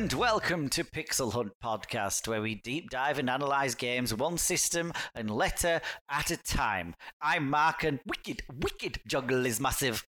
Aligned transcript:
Hello 0.00 0.08
and 0.08 0.18
welcome 0.18 0.68
to 0.70 0.82
Pixel 0.82 1.34
Hunt 1.34 1.52
Podcast, 1.62 2.26
where 2.26 2.40
we 2.40 2.54
deep 2.54 2.88
dive 2.88 3.18
and 3.18 3.28
analyze 3.28 3.74
games 3.74 4.14
one 4.14 4.38
system 4.38 4.94
and 5.14 5.30
letter 5.30 5.82
at 6.08 6.30
a 6.30 6.38
time. 6.38 6.94
I'm 7.20 7.50
Mark, 7.50 7.84
and 7.84 8.00
wicked, 8.06 8.40
wicked 8.50 9.00
jungle 9.06 9.44
is 9.44 9.60
massive. 9.60 10.06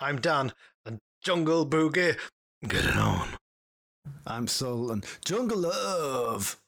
I'm 0.00 0.20
Dan, 0.20 0.52
and 0.84 0.98
Jungle 1.22 1.68
Boogie. 1.68 2.18
Get 2.66 2.84
it 2.84 2.96
on. 2.96 3.28
I'm 4.26 4.48
Sol 4.48 4.90
and 4.90 5.06
Jungle 5.24 5.58
Love. 5.58 6.59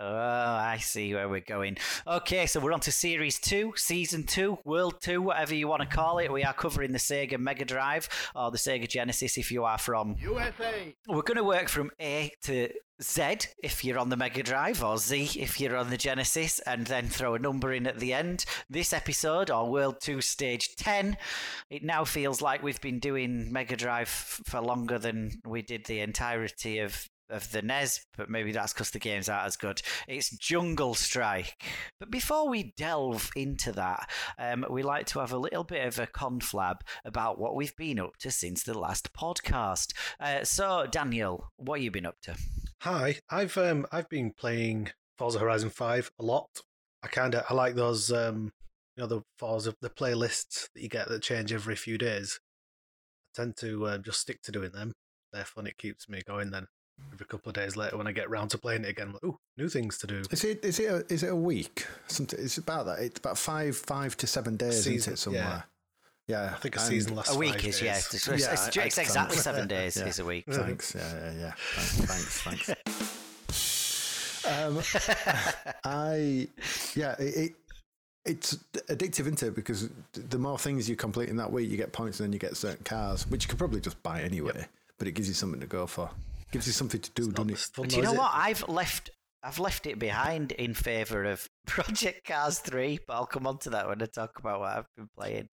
Oh, 0.00 0.06
I 0.06 0.78
see 0.80 1.12
where 1.12 1.28
we're 1.28 1.40
going. 1.40 1.76
Okay, 2.06 2.46
so 2.46 2.60
we're 2.60 2.72
on 2.72 2.78
to 2.80 2.92
Series 2.92 3.40
2, 3.40 3.72
Season 3.74 4.22
2, 4.22 4.58
World 4.64 5.00
2, 5.00 5.20
whatever 5.20 5.56
you 5.56 5.66
want 5.66 5.82
to 5.82 5.88
call 5.88 6.18
it. 6.18 6.32
We 6.32 6.44
are 6.44 6.52
covering 6.52 6.92
the 6.92 6.98
Sega 6.98 7.36
Mega 7.36 7.64
Drive 7.64 8.08
or 8.36 8.52
the 8.52 8.58
Sega 8.58 8.88
Genesis 8.88 9.36
if 9.36 9.50
you 9.50 9.64
are 9.64 9.76
from 9.76 10.14
USA. 10.20 10.94
We're 11.08 11.22
going 11.22 11.36
to 11.38 11.42
work 11.42 11.68
from 11.68 11.90
A 12.00 12.30
to 12.42 12.70
Z 13.02 13.38
if 13.60 13.84
you're 13.84 13.98
on 13.98 14.08
the 14.08 14.16
Mega 14.16 14.44
Drive, 14.44 14.84
or 14.84 14.98
Z 14.98 15.30
if 15.36 15.60
you're 15.60 15.76
on 15.76 15.90
the 15.90 15.96
Genesis, 15.96 16.60
and 16.60 16.86
then 16.86 17.08
throw 17.08 17.34
a 17.34 17.38
number 17.40 17.72
in 17.72 17.88
at 17.88 17.98
the 17.98 18.12
end. 18.12 18.44
This 18.70 18.92
episode, 18.92 19.50
or 19.50 19.68
World 19.68 20.00
2 20.00 20.20
Stage 20.20 20.76
10, 20.76 21.16
it 21.70 21.82
now 21.82 22.04
feels 22.04 22.40
like 22.40 22.62
we've 22.62 22.80
been 22.80 23.00
doing 23.00 23.52
Mega 23.52 23.74
Drive 23.74 24.06
f- 24.08 24.42
for 24.46 24.60
longer 24.60 25.00
than 25.00 25.40
we 25.44 25.60
did 25.60 25.86
the 25.86 25.98
entirety 26.00 26.78
of. 26.78 27.08
Of 27.30 27.52
the 27.52 27.60
NES, 27.60 28.06
but 28.16 28.30
maybe 28.30 28.52
that's 28.52 28.72
because 28.72 28.90
the 28.90 28.98
games 28.98 29.28
aren't 29.28 29.46
as 29.46 29.56
good. 29.56 29.82
It's 30.06 30.30
Jungle 30.30 30.94
Strike. 30.94 31.62
But 32.00 32.10
before 32.10 32.48
we 32.48 32.72
delve 32.76 33.30
into 33.36 33.70
that, 33.72 34.08
um, 34.38 34.64
we 34.70 34.82
like 34.82 35.06
to 35.08 35.20
have 35.20 35.32
a 35.32 35.38
little 35.38 35.64
bit 35.64 35.86
of 35.86 35.98
a 35.98 36.06
conflab 36.06 36.80
about 37.04 37.38
what 37.38 37.54
we've 37.54 37.76
been 37.76 38.00
up 38.00 38.16
to 38.20 38.30
since 38.30 38.62
the 38.62 38.78
last 38.78 39.12
podcast. 39.12 39.92
Uh, 40.18 40.42
so, 40.42 40.86
Daniel, 40.90 41.50
what 41.56 41.80
have 41.80 41.84
you 41.84 41.90
been 41.90 42.06
up 42.06 42.20
to? 42.22 42.34
Hi, 42.82 43.18
I've 43.28 43.58
um 43.58 43.86
I've 43.90 44.08
been 44.08 44.32
playing 44.32 44.90
Forza 45.18 45.40
Horizon 45.40 45.70
Five 45.70 46.12
a 46.20 46.24
lot. 46.24 46.48
I 47.02 47.08
kind 47.08 47.34
of 47.34 47.44
I 47.50 47.54
like 47.54 47.74
those 47.74 48.12
um 48.12 48.52
you 48.96 49.02
know 49.02 49.08
the 49.08 49.22
Forza 49.36 49.74
the 49.80 49.90
playlists 49.90 50.68
that 50.72 50.80
you 50.80 50.88
get 50.88 51.08
that 51.08 51.22
change 51.22 51.52
every 51.52 51.74
few 51.74 51.98
days. 51.98 52.38
I 53.36 53.42
tend 53.42 53.56
to 53.58 53.86
uh, 53.86 53.98
just 53.98 54.20
stick 54.20 54.42
to 54.42 54.52
doing 54.52 54.70
them. 54.70 54.92
They're 55.32 55.44
fun. 55.44 55.66
It 55.66 55.76
keeps 55.76 56.08
me 56.08 56.22
going. 56.26 56.50
Then 56.52 56.68
every 57.12 57.26
couple 57.26 57.50
of 57.50 57.54
days 57.54 57.76
later, 57.76 57.96
when 57.96 58.06
I 58.06 58.12
get 58.12 58.30
round 58.30 58.50
to 58.50 58.58
playing 58.58 58.84
it 58.84 58.88
again, 58.90 59.08
I'm 59.08 59.12
like, 59.14 59.24
ooh, 59.24 59.38
new 59.56 59.68
things 59.68 59.98
to 59.98 60.06
do. 60.06 60.22
Is 60.30 60.44
it 60.44 60.64
is 60.64 60.78
it 60.78 60.84
a, 60.90 61.12
is 61.12 61.22
it 61.22 61.30
a 61.30 61.36
week? 61.36 61.86
Something 62.06 62.38
it's 62.42 62.58
about 62.58 62.86
that. 62.86 62.98
It's 63.00 63.18
about 63.18 63.38
five 63.38 63.76
five 63.76 64.16
to 64.18 64.26
seven 64.26 64.56
days, 64.56 64.84
Season, 64.84 64.96
isn't 64.96 65.12
it? 65.14 65.16
Somewhere. 65.18 65.64
Yeah, 66.26 66.52
I 66.54 66.58
think 66.58 66.76
a 66.76 66.80
season 66.80 67.16
lasts 67.16 67.34
A 67.34 67.38
week 67.38 67.54
five 67.54 67.64
is 67.64 67.76
days. 67.80 67.82
yeah, 67.82 67.96
it's, 67.96 68.14
it's, 68.14 68.26
Yeah, 68.28 68.34
it's, 68.34 68.76
I- 68.76 68.82
it's 68.84 68.98
I- 68.98 69.02
exactly 69.02 69.36
thanks. 69.36 69.42
seven 69.44 69.66
days 69.76 69.96
Yeah. 69.96 70.06
is 70.06 70.18
a 70.18 70.24
week. 70.26 70.44
Thanks. 70.46 70.94
Yeah, 70.94 71.14
yeah, 71.14 71.32
yeah. 71.40 71.52
Thanks, 71.56 72.42
thanks, 72.42 72.66
thanks. 72.66 73.14
Um, 74.46 74.78
I 75.84 76.48
yeah, 76.94 77.14
it, 77.18 77.36
it 77.36 77.52
it's 78.24 78.56
addictive, 78.88 79.20
isn't 79.20 79.42
it? 79.42 79.54
Because 79.54 79.90
the 80.12 80.38
more 80.38 80.58
things 80.58 80.88
you 80.88 80.96
complete 80.96 81.28
in 81.28 81.36
that 81.36 81.50
week, 81.52 81.68
you 81.70 81.76
get 81.76 81.92
points, 81.92 82.20
and 82.20 82.26
then 82.28 82.32
you 82.32 82.38
get 82.38 82.56
certain 82.56 82.82
cars, 82.84 83.26
which 83.26 83.44
you 83.44 83.48
could 83.48 83.58
probably 83.58 83.80
just 83.80 84.02
buy 84.02 84.22
anyway. 84.22 84.64
But 84.98 85.08
it 85.08 85.12
gives 85.12 85.28
you 85.28 85.34
something 85.34 85.60
to 85.60 85.66
go 85.66 85.86
for. 85.86 86.08
Gives 86.50 86.66
you 86.66 86.72
something 86.72 87.00
to 87.00 87.10
do, 87.12 87.26
Not 87.26 87.34
doesn't 87.36 87.50
it? 87.52 87.58
fun, 87.58 87.88
Do 87.88 87.96
you 87.96 88.02
know 88.02 88.08
is 88.10 88.14
it? 88.14 88.18
what? 88.18 88.32
I've 88.34 88.68
left 88.68 89.10
I've 89.42 89.58
left 89.60 89.86
it 89.86 89.98
behind 90.00 90.50
in 90.52 90.74
favour 90.74 91.24
of 91.24 91.46
Project 91.66 92.26
Cars 92.26 92.58
Three, 92.58 92.98
but 93.06 93.14
I'll 93.14 93.26
come 93.26 93.46
on 93.46 93.58
to 93.58 93.70
that 93.70 93.86
when 93.88 94.02
I 94.02 94.06
talk 94.06 94.38
about 94.38 94.60
what 94.60 94.76
I've 94.78 94.86
been 94.96 95.08
playing. 95.16 95.48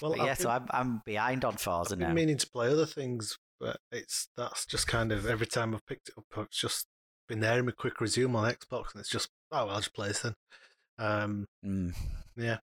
Well, 0.00 0.12
But 0.12 0.20
I've 0.20 0.26
yeah, 0.26 0.34
so 0.34 0.50
I'm 0.50 0.66
I'm 0.70 1.02
behind 1.04 1.44
on 1.44 1.56
Forza 1.56 1.94
I've 1.94 1.98
now. 2.00 2.12
meaning 2.12 2.36
to 2.38 2.50
play 2.50 2.68
other 2.68 2.86
things, 2.86 3.36
but 3.58 3.78
it's 3.90 4.28
that's 4.36 4.66
just 4.66 4.86
kind 4.86 5.10
of 5.12 5.26
every 5.26 5.46
time 5.46 5.74
I've 5.74 5.86
picked 5.86 6.10
it 6.10 6.14
up, 6.18 6.24
it's 6.46 6.60
just 6.60 6.86
been 7.28 7.40
there 7.40 7.58
in 7.58 7.64
my 7.66 7.72
quick 7.72 8.00
resume 8.00 8.36
on 8.36 8.52
Xbox, 8.52 8.92
and 8.94 9.00
it's 9.00 9.10
just 9.10 9.30
oh, 9.50 9.64
well, 9.66 9.74
I'll 9.74 9.80
just 9.80 9.94
play 9.94 10.08
this 10.08 10.20
then. 10.20 10.34
Um, 10.98 11.46
Mm. 11.64 11.94
yeah. 12.36 12.58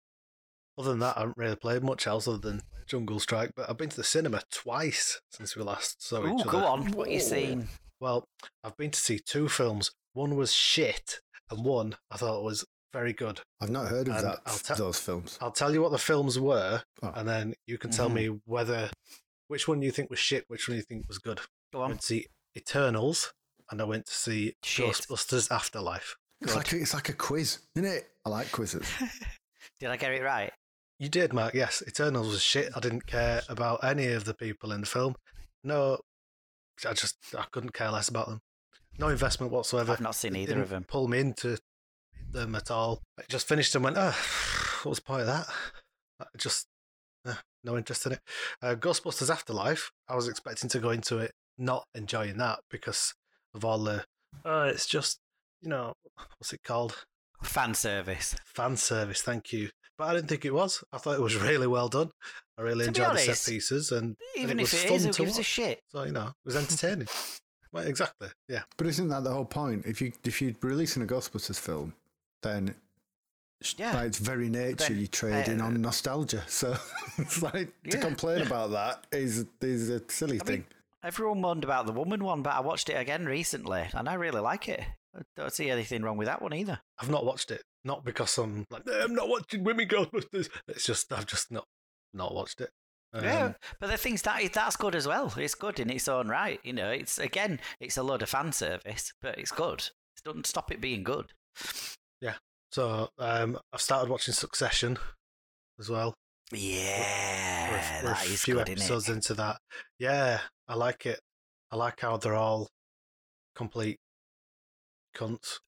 Other 0.78 0.92
than 0.92 1.00
that, 1.00 1.18
I 1.18 1.22
haven't 1.22 1.38
really 1.38 1.56
played 1.58 1.84
much 1.84 2.08
else 2.08 2.28
other 2.30 2.38
than 2.38 2.62
Jungle 2.92 3.20
Strike. 3.22 3.52
But 3.56 3.70
I've 3.70 3.78
been 3.78 3.90
to 3.90 3.96
the 3.98 4.04
cinema 4.04 4.42
twice 4.52 5.22
since 5.32 5.56
we 5.56 5.64
last 5.64 6.06
saw 6.06 6.22
Ooh, 6.26 6.38
each 6.38 6.46
go 6.46 6.58
on. 6.60 6.92
What 6.92 7.08
are 7.08 7.12
you 7.12 7.22
saying? 7.22 7.70
Well, 8.02 8.26
I've 8.64 8.76
been 8.76 8.92
to 8.92 9.00
see 9.00 9.20
two 9.20 9.48
films. 9.48 9.92
One 10.14 10.36
was 10.36 10.52
shit, 10.54 11.22
and 11.50 11.64
one 11.64 11.96
I 12.12 12.18
thought 12.18 12.44
was 12.44 12.66
very 12.92 13.14
good. 13.14 13.40
I've 13.62 13.70
not 13.70 13.88
heard 13.88 14.10
of 14.10 14.16
And 14.18 14.26
that. 14.26 14.40
I'll 14.46 14.58
te- 14.58 14.74
those 14.74 15.00
films. 15.00 15.38
I'll 15.40 15.52
tell 15.52 15.72
you 15.74 15.82
what 15.82 15.92
the 15.92 15.98
films 15.98 16.38
were, 16.38 16.84
Oh. 17.02 17.14
and 17.16 17.30
then 17.30 17.54
you 17.66 17.78
can 17.78 17.92
tell 17.92 18.10
Mhm. 18.10 18.14
me 18.14 18.40
whether 18.46 18.90
which 19.48 19.68
one 19.70 19.82
you 19.82 19.92
think 19.92 20.10
was 20.10 20.20
shit, 20.20 20.44
which 20.50 20.68
one 20.68 20.76
you 20.76 20.84
think 20.84 21.08
was 21.08 21.18
good. 21.18 21.40
Go 21.72 21.80
I 21.80 21.84
on. 21.86 21.90
went 21.92 22.02
to 22.02 22.08
see 22.08 22.28
Eternals, 22.58 23.32
and 23.70 23.80
I 23.82 23.86
went 23.86 24.08
to 24.08 24.14
see 24.14 24.56
Shit. 24.64 24.88
Ghostbusters 24.88 25.50
Afterlife. 25.50 26.18
It's 26.42 26.56
like, 26.56 26.74
a, 26.74 26.78
it's 26.82 26.94
like 26.94 27.08
a 27.08 27.14
quiz, 27.14 27.60
isn't 27.76 27.90
it? 27.90 28.12
I 28.26 28.30
like 28.30 28.52
quizzes. 28.52 28.86
Did 29.80 29.90
I 29.90 29.96
get 29.98 30.12
it 30.12 30.22
right? 30.24 30.52
You 31.02 31.10
did, 31.10 31.34
Mark. 31.34 31.56
Yes, 31.56 31.82
Eternals 31.88 32.28
was 32.28 32.44
shit. 32.44 32.70
I 32.76 32.80
didn't 32.80 33.08
care 33.08 33.42
about 33.50 33.84
any 33.84 34.10
of 34.10 34.26
the 34.26 34.36
people 34.36 34.72
in 34.72 34.82
the 34.82 34.86
film. 34.88 35.16
No, 35.64 35.98
I 36.88 36.94
just 36.94 37.18
I 37.36 37.46
couldn't 37.52 37.74
care 37.74 37.90
less 37.90 38.08
about 38.08 38.28
them. 38.28 38.42
No 39.00 39.08
investment 39.08 39.52
whatsoever. 39.52 39.94
I've 39.94 40.00
not 40.00 40.14
seen 40.14 40.36
either 40.36 40.62
of 40.62 40.70
them. 40.70 40.84
Pull 40.84 41.08
me 41.08 41.18
into 41.18 41.58
them 42.32 42.54
at 42.54 42.70
all. 42.70 43.02
I 43.20 43.24
just 43.28 43.48
finished 43.48 43.74
and 43.74 43.84
went, 43.84 43.98
oh, 43.98 44.16
what 44.84 44.92
was 44.92 45.00
the 45.00 45.04
point 45.06 45.22
of 45.22 45.28
that? 45.28 45.48
I 46.20 46.26
just 46.38 46.68
eh, 47.26 47.34
no 47.64 47.78
interest 47.78 48.06
in 48.06 48.12
it. 48.12 48.20
Uh, 48.62 48.76
Ghostbusters 48.76 49.32
Afterlife. 49.32 49.90
I 50.08 50.16
was 50.16 50.28
expecting 50.28 50.70
to 50.70 50.78
go 50.78 50.92
into 50.92 51.18
it 51.18 51.32
not 51.58 51.84
enjoying 51.96 52.38
that 52.38 52.60
because 52.70 53.16
of 53.56 53.66
all 53.66 53.80
the. 53.80 54.06
Uh, 54.46 54.70
it's 54.72 54.86
just 54.86 55.18
you 55.64 55.70
know 55.70 55.94
what's 56.38 56.54
it 56.54 56.62
called? 56.64 57.06
Fan 57.42 57.74
service. 57.74 58.36
fan 58.46 58.78
service. 58.78 59.24
Thank 59.24 59.52
you. 59.52 59.72
But 60.02 60.10
I 60.10 60.16
didn't 60.16 60.30
think 60.30 60.46
it 60.46 60.54
was. 60.54 60.84
I 60.92 60.98
thought 60.98 61.14
it 61.14 61.22
was 61.22 61.36
really 61.50 61.68
well 61.68 61.88
done. 61.88 62.10
I 62.58 62.64
really 62.64 62.86
To 62.86 62.92
be 62.92 63.02
enjoyed 63.02 63.18
the 63.18 63.36
set 63.36 63.52
pieces, 63.54 63.92
and 63.92 64.16
Even 64.36 64.60
it 64.60 64.64
if 64.64 64.72
was 64.74 64.84
it 64.84 64.88
fun 64.88 64.96
is, 64.98 65.06
who 65.06 65.12
to 65.14 65.24
gives 65.26 65.38
a 65.38 65.44
shit? 65.44 65.80
so 65.92 66.04
you 66.04 66.12
know, 66.12 66.28
it 66.30 66.34
was 66.44 66.56
entertaining. 66.64 67.08
well, 67.72 67.86
exactly. 67.86 68.30
Yeah. 68.50 68.64
But 68.78 68.88
isn't 68.88 69.10
that 69.10 69.24
the 69.24 69.32
whole 69.32 69.46
point? 69.46 69.86
If 69.86 70.02
you 70.02 70.12
if 70.24 70.42
you're 70.42 70.54
releasing 70.62 71.04
a 71.04 71.06
Ghostbusters 71.06 71.60
film, 71.60 71.94
then 72.42 72.74
Yeah. 73.78 73.94
by 73.94 74.06
its 74.06 74.18
very 74.18 74.50
nature, 74.50 74.86
Then, 74.90 74.98
you're 74.98 75.08
trading 75.08 75.62
uh, 75.62 75.66
on 75.66 75.80
nostalgia. 75.80 76.44
So 76.48 76.76
it's 77.20 77.44
like 77.44 77.72
to 77.92 78.00
complain 78.00 78.42
about 78.42 78.72
that 78.72 79.06
is 79.12 79.46
is 79.62 79.90
a 79.92 80.02
silly 80.08 80.42
I 80.42 80.44
thing. 80.46 80.56
mean, 80.62 80.66
everyone 81.04 81.42
moaned 81.42 81.64
about 81.64 81.86
the 81.86 81.94
woman 81.94 82.24
one, 82.24 82.42
but 82.42 82.54
I 82.54 82.62
watched 82.62 82.90
it 82.90 82.94
again 82.98 83.28
recently, 83.28 83.88
and 83.94 84.10
I 84.10 84.16
really 84.16 84.42
like 84.42 84.68
it. 84.68 84.82
I 85.16 85.22
don't 85.36 85.54
see 85.54 85.70
anything 85.70 86.02
wrong 86.02 86.18
with 86.18 86.26
that 86.26 86.42
one 86.42 86.56
either. 86.56 86.80
I've 86.98 87.10
not 87.12 87.24
watched 87.24 87.52
it. 87.52 87.62
Not 87.84 88.04
because 88.06 88.38
I'm 88.38 88.66
like 88.70 88.84
"Eh, 88.88 89.02
I'm 89.04 89.16
not 89.16 89.28
watching 89.30 89.64
Women 89.64 89.88
Ghostbusters. 89.88 90.50
It's 90.68 90.86
just 90.86 91.12
I've 91.12 91.26
just 91.26 91.52
not 91.52 91.66
not 92.14 92.34
watched 92.34 92.62
it. 92.62 92.70
yeah, 93.14 93.46
Um, 93.46 93.56
but 93.80 93.90
the 93.90 93.98
thing's 93.98 94.22
that 94.24 94.42
that's 94.54 94.76
good 94.76 94.96
as 94.96 95.08
well. 95.08 95.34
It's 95.38 95.56
good 95.56 95.80
in 95.80 95.90
its 95.90 96.08
own 96.08 96.28
right. 96.28 96.60
You 96.64 96.74
know, 96.74 96.90
it's 96.92 97.18
again, 97.18 97.60
it's 97.80 97.98
a 97.98 98.04
load 98.04 98.22
of 98.22 98.30
fan 98.30 98.52
service, 98.52 99.14
but 99.22 99.38
it's 99.40 99.52
good. 99.52 99.80
It 100.18 100.24
doesn't 100.24 100.46
stop 100.48 100.72
it 100.72 100.80
being 100.82 101.04
good. 101.04 101.34
Yeah. 102.22 102.36
So 102.72 103.10
um, 103.18 103.58
I've 103.74 103.82
started 103.82 104.10
watching 104.10 104.34
Succession 104.34 104.98
as 105.80 105.90
well. 105.90 106.14
Yeah, 106.54 107.72
we're, 107.72 107.78
a- 107.78 108.06
we're 108.06 108.12
a 108.12 108.16
few 108.16 108.56
good, 108.56 108.70
episodes 108.70 109.10
into 109.10 109.34
that. 109.36 109.58
Yeah, 110.00 110.40
I 110.68 110.76
like 110.76 111.06
it. 111.06 111.20
I 111.72 111.78
like 111.78 112.00
how 112.02 112.18
they're 112.18 112.36
all 112.36 112.68
complete 113.56 113.98
cunts. 115.16 115.60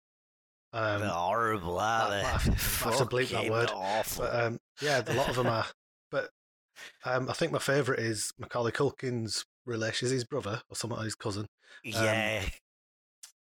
Um, 0.74 1.02
They're 1.02 1.10
horrible, 1.10 1.78
are 1.80 2.08
I- 2.08 2.10
they? 2.10 2.16
I 2.22 2.30
have 2.30 2.44
to- 2.46 2.52
I 2.52 2.92
bleep 3.06 3.30
that 3.30 3.50
word, 3.52 3.70
Awful. 3.74 4.26
but 4.26 4.36
um, 4.44 4.60
yeah, 4.82 5.04
a 5.06 5.14
lot 5.14 5.30
of 5.30 5.36
them 5.36 5.48
are. 5.48 5.66
But 6.10 6.30
um, 7.06 7.30
I 7.30 7.34
think 7.34 7.52
my 7.52 7.60
favourite 7.60 8.00
is 8.02 8.34
Macaulay 8.40 8.72
Culkin's 8.72 9.46
relation, 9.66 10.08
is 10.08 10.12
his 10.12 10.24
brother 10.26 10.62
or 10.70 10.76
something, 10.76 11.00
his 11.04 11.16
cousin. 11.16 11.48
yeah, 11.84 12.44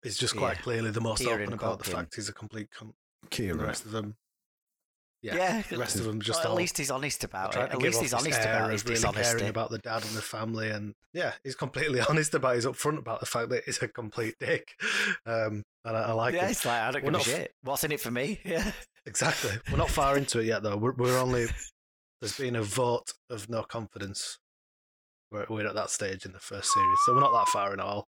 Is 0.03 0.19
just 0.19 0.37
quite 0.37 0.57
Yeah. 0.59 0.63
clearly 0.63 0.91
the 0.91 1.01
most 1.01 1.21
Kieran 1.21 1.43
open 1.45 1.55
about 1.55 1.79
the 1.79 1.91
fact 1.91 2.15
he's 2.17 2.29
a 2.29 2.33
complete 2.35 2.69
cunt. 2.71 2.93
And 3.39 3.59
the 3.61 3.65
rest 3.65 3.85
of 3.87 3.91
them, 3.93 4.17
yeah, 5.23 5.37
yeah. 5.37 5.63
the 5.69 5.79
rest 5.79 5.97
of 5.97 6.05
them 6.05 6.21
just 6.21 6.45
Well, 6.45 6.53
at 6.53 6.57
least 6.59 6.79
he's 6.79 6.91
honest 6.91 7.25
about 7.25 7.57
it. 7.57 7.61
At 7.73 7.79
least 7.79 8.01
he's 8.01 8.13
honest 8.15 8.41
about 8.41 8.71
his 8.71 8.85
really 8.85 8.95
dishonesty. 8.97 9.39
caring 9.39 9.49
about 9.51 9.71
the 9.71 9.79
dad 9.79 10.05
and 10.05 10.15
the 10.15 10.23
family, 10.23 10.71
and 10.71 10.95
yeah, 11.13 11.33
he's 11.43 11.55
completely 11.55 12.01
honest 12.09 12.35
about. 12.35 12.55
He's 12.55 12.67
upfront 12.67 12.99
about 12.99 13.21
the 13.21 13.27
fact 13.27 13.49
that 13.51 13.65
he's 13.65 13.83
a 13.83 13.89
complete 13.89 14.35
dick, 14.39 14.75
um, 15.27 15.63
and 15.85 15.97
I, 15.97 16.03
I 16.03 16.13
like 16.13 16.35
yeah, 16.35 16.47
it. 16.47 16.51
it's 16.53 16.65
like 16.65 16.81
I 16.81 16.91
don't 16.93 17.05
We're 17.05 17.13
give 17.13 17.21
a 17.21 17.25
shit. 17.25 17.55
What's 17.63 17.85
in 17.85 17.93
it 17.93 18.01
for 18.01 18.11
me? 18.11 18.41
Yeah. 18.45 18.71
Exactly. 19.07 19.53
We're 19.71 19.79
not 19.79 19.91
far 19.91 20.17
into 20.17 20.41
it 20.41 20.47
yet, 20.47 20.65
though. 20.65 20.77
We're, 20.77 20.93
we're 20.93 21.19
only 21.19 21.47
there's 22.21 22.37
been 22.37 22.57
a 22.57 22.63
vote 22.63 23.13
of 23.31 23.49
no 23.49 23.63
confidence. 23.63 24.39
We're, 25.31 25.47
we're 25.49 25.67
at 25.67 25.75
that 25.77 25.91
stage 25.91 26.25
in 26.27 26.33
the 26.33 26.41
first 26.41 26.73
series, 26.73 26.99
so 27.07 27.15
we're 27.15 27.21
not 27.21 27.33
that 27.33 27.49
far 27.49 27.73
in 27.73 27.79
all. 27.81 28.07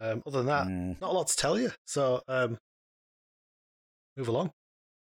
Um, 0.00 0.22
other 0.26 0.38
than 0.38 0.46
that, 0.46 0.66
Mm. 0.66 1.00
not 1.00 1.10
a 1.10 1.12
lot 1.12 1.28
to 1.28 1.36
tell 1.36 1.58
you. 1.58 1.70
So 1.86 2.22
um, 2.28 2.56
move 4.16 4.28
along. 4.28 4.52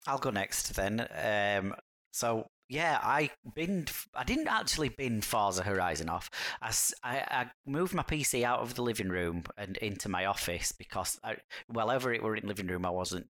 I'll 0.07 0.17
go 0.17 0.29
next 0.29 0.75
then. 0.75 1.07
Um, 1.11 1.75
so 2.11 2.47
yeah, 2.69 2.99
I 3.03 3.29
binned. 3.55 3.91
I 4.15 4.23
didn't 4.23 4.47
actually 4.47 4.89
bin 4.89 5.21
Forza 5.21 5.63
Horizon 5.63 6.09
off. 6.09 6.29
I, 6.61 6.71
I, 7.03 7.17
I, 7.29 7.51
moved 7.65 7.93
my 7.93 8.03
PC 8.03 8.43
out 8.43 8.59
of 8.61 8.75
the 8.75 8.81
living 8.81 9.09
room 9.09 9.43
and 9.57 9.77
into 9.77 10.09
my 10.09 10.25
office 10.25 10.71
because, 10.71 11.19
I, 11.23 11.37
well, 11.67 11.91
over 11.91 12.11
it 12.13 12.23
were 12.23 12.35
in 12.35 12.47
living 12.47 12.67
room, 12.67 12.85
I 12.85 12.89
wasn't 12.89 13.27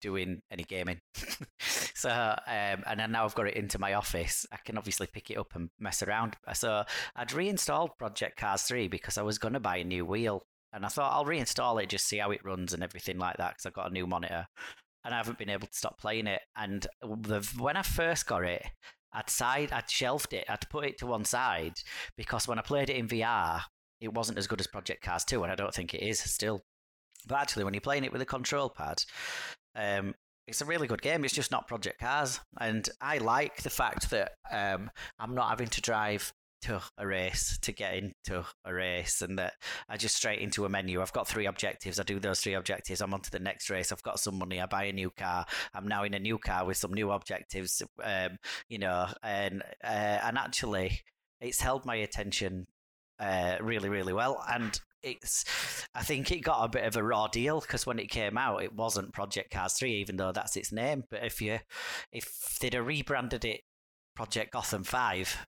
doing 0.00 0.40
any 0.50 0.64
gaming. 0.64 1.00
so, 1.58 2.10
um, 2.10 2.82
and 2.86 2.98
then 2.98 3.12
now 3.12 3.24
I've 3.24 3.34
got 3.34 3.48
it 3.48 3.56
into 3.56 3.78
my 3.78 3.94
office. 3.94 4.46
I 4.52 4.56
can 4.64 4.78
obviously 4.78 5.06
pick 5.06 5.30
it 5.30 5.38
up 5.38 5.54
and 5.54 5.70
mess 5.78 6.02
around. 6.02 6.36
So 6.54 6.84
I'd 7.16 7.32
reinstalled 7.32 7.98
Project 7.98 8.38
Cars 8.38 8.62
3 8.62 8.88
because 8.88 9.18
I 9.18 9.22
was 9.22 9.38
going 9.38 9.54
to 9.54 9.60
buy 9.60 9.78
a 9.78 9.84
new 9.84 10.04
wheel. 10.04 10.44
And 10.72 10.84
I 10.84 10.88
thought 10.88 11.12
I'll 11.12 11.24
reinstall 11.24 11.82
it, 11.82 11.88
just 11.88 12.06
see 12.06 12.18
how 12.18 12.30
it 12.30 12.44
runs 12.44 12.72
and 12.72 12.82
everything 12.82 13.18
like 13.18 13.38
that 13.38 13.50
because 13.50 13.66
I've 13.66 13.72
got 13.72 13.90
a 13.90 13.92
new 13.92 14.06
monitor 14.06 14.46
and 15.04 15.14
I 15.14 15.16
haven't 15.18 15.38
been 15.38 15.50
able 15.50 15.66
to 15.66 15.74
stop 15.74 16.00
playing 16.00 16.26
it. 16.26 16.42
And 16.56 16.86
the, 17.02 17.46
when 17.58 17.76
I 17.76 17.82
first 17.82 18.26
got 18.26 18.44
it, 18.44 18.64
I'd 19.12 19.30
side, 19.30 19.72
I'd 19.72 19.90
shelved 19.90 20.32
it, 20.32 20.44
I'd 20.48 20.68
put 20.68 20.84
it 20.84 20.98
to 20.98 21.06
one 21.06 21.24
side 21.24 21.74
because 22.16 22.46
when 22.46 22.58
I 22.58 22.62
played 22.62 22.90
it 22.90 22.96
in 22.96 23.08
VR, 23.08 23.62
it 24.00 24.12
wasn't 24.12 24.38
as 24.38 24.46
good 24.46 24.60
as 24.60 24.66
Project 24.66 25.02
Cars 25.02 25.24
2, 25.24 25.42
and 25.42 25.50
I 25.50 25.56
don't 25.56 25.74
think 25.74 25.94
it 25.94 26.02
is 26.02 26.20
still. 26.20 26.62
But 27.26 27.40
actually, 27.40 27.64
when 27.64 27.74
you're 27.74 27.80
playing 27.80 28.04
it 28.04 28.12
with 28.12 28.22
a 28.22 28.26
control 28.26 28.70
pad, 28.70 29.02
um, 29.74 30.14
it's 30.46 30.60
a 30.60 30.64
really 30.64 30.86
good 30.86 31.02
game. 31.02 31.24
It's 31.24 31.34
just 31.34 31.50
not 31.50 31.66
Project 31.66 32.00
Cars, 32.00 32.40
and 32.60 32.88
I 33.00 33.18
like 33.18 33.62
the 33.62 33.70
fact 33.70 34.10
that 34.10 34.32
um, 34.52 34.90
I'm 35.18 35.34
not 35.34 35.48
having 35.48 35.68
to 35.68 35.80
drive 35.80 36.32
to 36.62 36.80
a 36.98 37.06
race 37.06 37.58
to 37.62 37.72
get 37.72 37.94
into 37.94 38.44
a 38.64 38.74
race 38.74 39.22
and 39.22 39.38
that 39.38 39.54
I 39.88 39.96
just 39.96 40.16
straight 40.16 40.40
into 40.40 40.64
a 40.64 40.68
menu. 40.68 41.00
I've 41.00 41.12
got 41.12 41.28
three 41.28 41.46
objectives. 41.46 41.98
I 42.00 42.02
do 42.02 42.18
those 42.18 42.40
three 42.40 42.54
objectives. 42.54 43.00
I'm 43.00 43.14
on 43.14 43.20
to 43.22 43.30
the 43.30 43.38
next 43.38 43.70
race. 43.70 43.92
I've 43.92 44.02
got 44.02 44.20
some 44.20 44.38
money. 44.38 44.60
I 44.60 44.66
buy 44.66 44.84
a 44.84 44.92
new 44.92 45.10
car. 45.10 45.46
I'm 45.74 45.88
now 45.88 46.04
in 46.04 46.14
a 46.14 46.18
new 46.18 46.38
car 46.38 46.64
with 46.66 46.76
some 46.76 46.92
new 46.92 47.10
objectives. 47.10 47.82
Um, 48.02 48.38
you 48.68 48.78
know, 48.78 49.06
and 49.22 49.62
uh, 49.84 49.86
and 50.22 50.38
actually, 50.38 51.00
it's 51.40 51.60
held 51.60 51.84
my 51.84 51.96
attention 51.96 52.66
uh, 53.20 53.56
really, 53.60 53.88
really 53.88 54.12
well. 54.12 54.44
And 54.52 54.80
it's, 55.02 55.44
I 55.94 56.02
think 56.02 56.30
it 56.32 56.40
got 56.40 56.64
a 56.64 56.68
bit 56.68 56.84
of 56.84 56.96
a 56.96 57.02
raw 57.02 57.28
deal 57.28 57.60
because 57.60 57.86
when 57.86 57.98
it 57.98 58.10
came 58.10 58.36
out, 58.36 58.62
it 58.62 58.74
wasn't 58.74 59.12
Project 59.12 59.50
Cars 59.50 59.74
Three, 59.74 59.94
even 59.94 60.16
though 60.16 60.32
that's 60.32 60.56
its 60.56 60.72
name. 60.72 61.04
But 61.10 61.24
if 61.24 61.40
you, 61.40 61.58
if 62.12 62.58
they'd 62.60 62.74
have 62.74 62.86
rebranded 62.86 63.44
it 63.44 63.60
Project 64.14 64.52
Gotham 64.52 64.84
Five, 64.84 65.46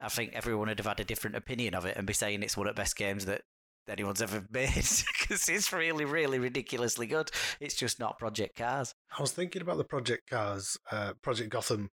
I 0.00 0.08
think 0.08 0.32
everyone 0.34 0.68
would 0.68 0.78
have 0.78 0.86
had 0.86 1.00
a 1.00 1.04
different 1.04 1.36
opinion 1.36 1.74
of 1.74 1.84
it 1.84 1.96
and 1.96 2.06
be 2.06 2.12
saying 2.12 2.42
it's 2.42 2.56
one 2.56 2.68
of 2.68 2.74
the 2.74 2.80
best 2.80 2.96
games 2.96 3.26
that 3.26 3.42
anyone's 3.88 4.22
ever 4.22 4.44
made 4.50 4.72
because 4.74 5.48
it's 5.48 5.72
really, 5.72 6.04
really 6.04 6.38
ridiculously 6.38 7.06
good. 7.06 7.30
It's 7.60 7.74
just 7.74 7.98
not 7.98 8.18
Project 8.18 8.56
Cars. 8.56 8.94
I 9.16 9.20
was 9.20 9.32
thinking 9.32 9.62
about 9.62 9.78
the 9.78 9.84
Project 9.84 10.28
Cars, 10.30 10.76
uh, 10.90 11.14
Project 11.22 11.50
Gotham 11.50 11.90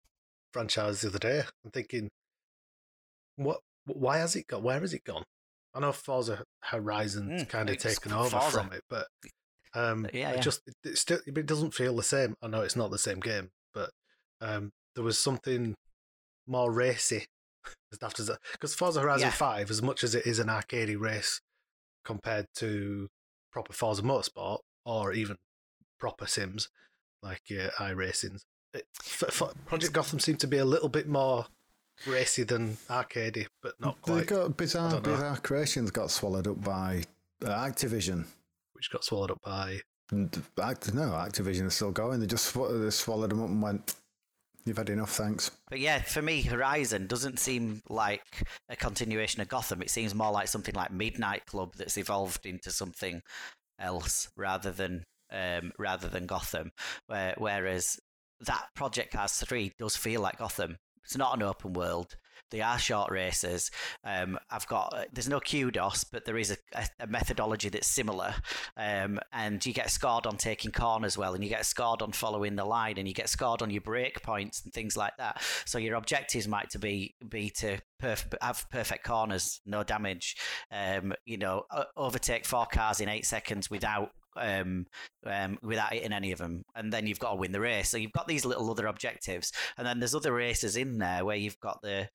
franchise 0.53 1.03
the 1.03 1.09
other 1.09 1.19
day. 1.19 1.43
I'm 1.65 1.71
thinking, 1.71 2.09
what? 3.37 3.61
Why 3.87 4.19
has 4.19 4.37
it 4.37 4.47
got? 4.47 4.63
Where 4.63 4.81
has 4.81 4.95
it 4.95 5.05
gone? 5.05 5.25
I 5.75 5.81
know 5.81 5.93
Forza 5.93 6.45
Horizon's 6.63 7.45
mm, 7.45 7.49
kind 7.49 7.69
of 7.69 7.79
taken 7.79 8.13
over 8.13 8.29
Forza. 8.39 8.51
from 8.51 8.73
it, 8.73 8.83
but 8.89 9.07
um, 9.75 10.07
yeah, 10.13 10.31
yeah. 10.31 10.31
It 10.33 10.43
just 10.43 10.61
it, 10.85 10.99
still 10.99 11.19
it 11.27 11.47
doesn't 11.47 11.75
feel 11.75 11.97
the 11.97 12.03
same. 12.03 12.35
I 12.43 12.49
know 12.49 12.61
it's 12.61 12.77
not 12.77 12.91
the 12.91 12.99
same 12.99 13.21
game, 13.21 13.51
but 13.75 13.91
um, 14.41 14.71
there 14.95 15.03
was 15.03 15.19
something 15.19 15.75
more 16.47 16.71
racy 16.71 17.27
as 17.93 17.99
daft 17.99 18.21
as 18.21 18.27
that. 18.29 18.39
Because 18.53 18.75
Forza 18.75 19.01
Horizon 19.01 19.29
yeah. 19.29 19.33
5, 19.33 19.71
as 19.71 19.83
much 19.83 20.05
as 20.05 20.15
it 20.15 20.27
is 20.27 20.39
an 20.39 20.49
arcadey 20.49 20.99
race 20.99 21.41
compared 22.05 22.47
to 22.57 23.09
proper 23.53 23.73
Forza 23.73 24.03
Motorsport 24.03 24.59
or 24.85 25.13
even 25.13 25.37
proper 25.99 26.27
sims 26.27 26.69
like 27.23 27.43
uh, 27.51 27.69
iRacings, 27.79 28.43
it, 28.75 28.87
Project 29.67 29.93
Gotham 29.93 30.19
seemed 30.19 30.41
to 30.41 30.47
be 30.47 30.59
a 30.59 30.65
little 30.65 30.89
bit 30.89 31.09
more 31.09 31.47
racy 32.07 32.43
than 32.43 32.77
arcadey, 32.89 33.47
but 33.63 33.75
not 33.81 34.01
quite. 34.03 34.21
They 34.21 34.25
got 34.25 34.57
bizarre, 34.57 35.01
bizarre 35.01 35.37
creations 35.39 35.91
got 35.91 36.11
swallowed 36.11 36.47
up 36.47 36.63
by 36.63 37.03
uh, 37.45 37.49
Activision, 37.49 38.25
which 38.73 38.91
got 38.91 39.05
swallowed 39.05 39.31
up 39.31 39.43
by. 39.43 39.81
And, 40.11 40.31
no, 40.57 41.11
Activision 41.11 41.67
is 41.67 41.75
still 41.75 41.91
going. 41.91 42.21
They 42.21 42.27
just 42.27 42.47
sw- 42.47 42.71
they 42.71 42.91
swallowed 42.91 43.31
them 43.31 43.43
up 43.43 43.49
and 43.49 43.63
went. 43.63 43.95
You've 44.65 44.77
had 44.77 44.91
enough, 44.91 45.11
thanks. 45.11 45.51
But 45.69 45.81
yeah, 45.81 46.03
for 46.03 46.23
me, 46.23 46.43
Horizon 46.43 47.07
doesn't 47.07 47.39
seem 47.39 47.83
like 47.89 48.47
a 48.69 48.77
continuation 48.77 49.41
of 49.43 49.49
Gotham. 49.49 49.83
It 49.83 49.91
seems 49.91 50.15
more 50.15 50.31
like 50.31 50.49
something 50.49 50.75
like 50.75 50.93
Midnight 50.93 51.47
Club 51.47 51.75
that's 51.77 51.97
evolved 51.97 52.47
into 52.47 52.71
something 52.71 53.23
else 53.81 54.31
rather 54.37 54.71
than 54.71 55.05
um, 55.33 55.73
rather 55.79 56.09
than 56.09 56.27
Gotham. 56.27 56.71
Where, 57.07 57.35
whereas 57.39 57.99
that 58.41 58.67
Project 58.75 59.13
Cars 59.13 59.33
3 59.33 59.73
does 59.79 59.97
feel 59.97 60.21
like 60.21 60.39
Gotham. 60.39 60.77
It's 61.05 61.17
not 61.17 61.35
an 61.37 61.43
open 61.43 61.73
world. 61.73 62.17
They 62.53 62.61
are 62.61 62.79
short 62.79 63.11
races. 63.11 63.71
Um, 64.05 64.39
I've 64.51 64.67
got 64.69 64.93
uh, 64.95 65.05
there's 65.13 65.29
no 65.29 65.41
kudos, 65.41 66.05
but 66.05 66.25
there 66.25 66.39
is 66.39 66.51
a, 66.51 66.57
a, 66.75 66.87
a 67.01 67.07
methodology 67.07 67.71
that's 67.71 67.89
similar, 67.89 68.35
um, 68.77 69.19
and 69.33 69.65
you 69.65 69.73
get 69.73 69.91
scored 69.91 70.27
on 70.27 70.37
taking 70.37 70.71
corners 70.71 71.19
well, 71.19 71.35
and 71.35 71.43
you 71.43 71.51
get 71.51 71.67
scored 71.67 72.03
on 72.03 72.13
following 72.13 72.55
the 72.55 72.65
line, 72.65 72.99
and 72.99 73.09
you 73.09 73.15
get 73.15 73.29
scored 73.29 73.63
on 73.63 73.71
your 73.71 73.81
break 73.81 74.23
points 74.23 74.63
and 74.63 74.73
things 74.73 74.97
like 74.97 75.17
that. 75.17 75.43
So 75.65 75.79
your 75.79 75.97
objectives 75.97 76.47
might 76.47 76.71
to 76.71 76.79
be 76.79 77.17
be 77.29 77.51
to 77.57 77.79
perf- 78.01 78.35
have 78.43 78.69
perfect 78.71 79.05
corners, 79.05 79.61
no 79.65 79.83
damage. 79.83 80.37
Um, 80.71 81.15
you 81.25 81.39
know, 81.39 81.65
overtake 81.97 82.45
four 82.45 82.67
cars 82.67 83.01
in 83.01 83.09
eight 83.09 83.27
seconds 83.27 83.71
without 83.71 84.11
um, 84.37 84.87
um, 85.27 85.59
without 85.63 85.93
hitting 85.93 86.13
any 86.13 86.33
of 86.33 86.39
them, 86.39 86.65
and 86.75 86.93
then 86.93 87.07
you've 87.07 87.19
got 87.19 87.31
to 87.31 87.37
win 87.37 87.53
the 87.53 87.61
race. 87.61 87.89
So 87.89 87.97
you've 87.97 88.13
got 88.13 88.29
these 88.29 88.45
little 88.45 88.71
other 88.71 88.87
objectives, 88.87 89.53
and 89.79 89.87
then 89.87 89.99
there's 89.99 90.15
other 90.15 90.33
races 90.33 90.77
in 90.77 90.99
there 90.99 91.25
where 91.25 91.37
you've 91.37 91.61
got 91.61 91.81
the 91.83 92.09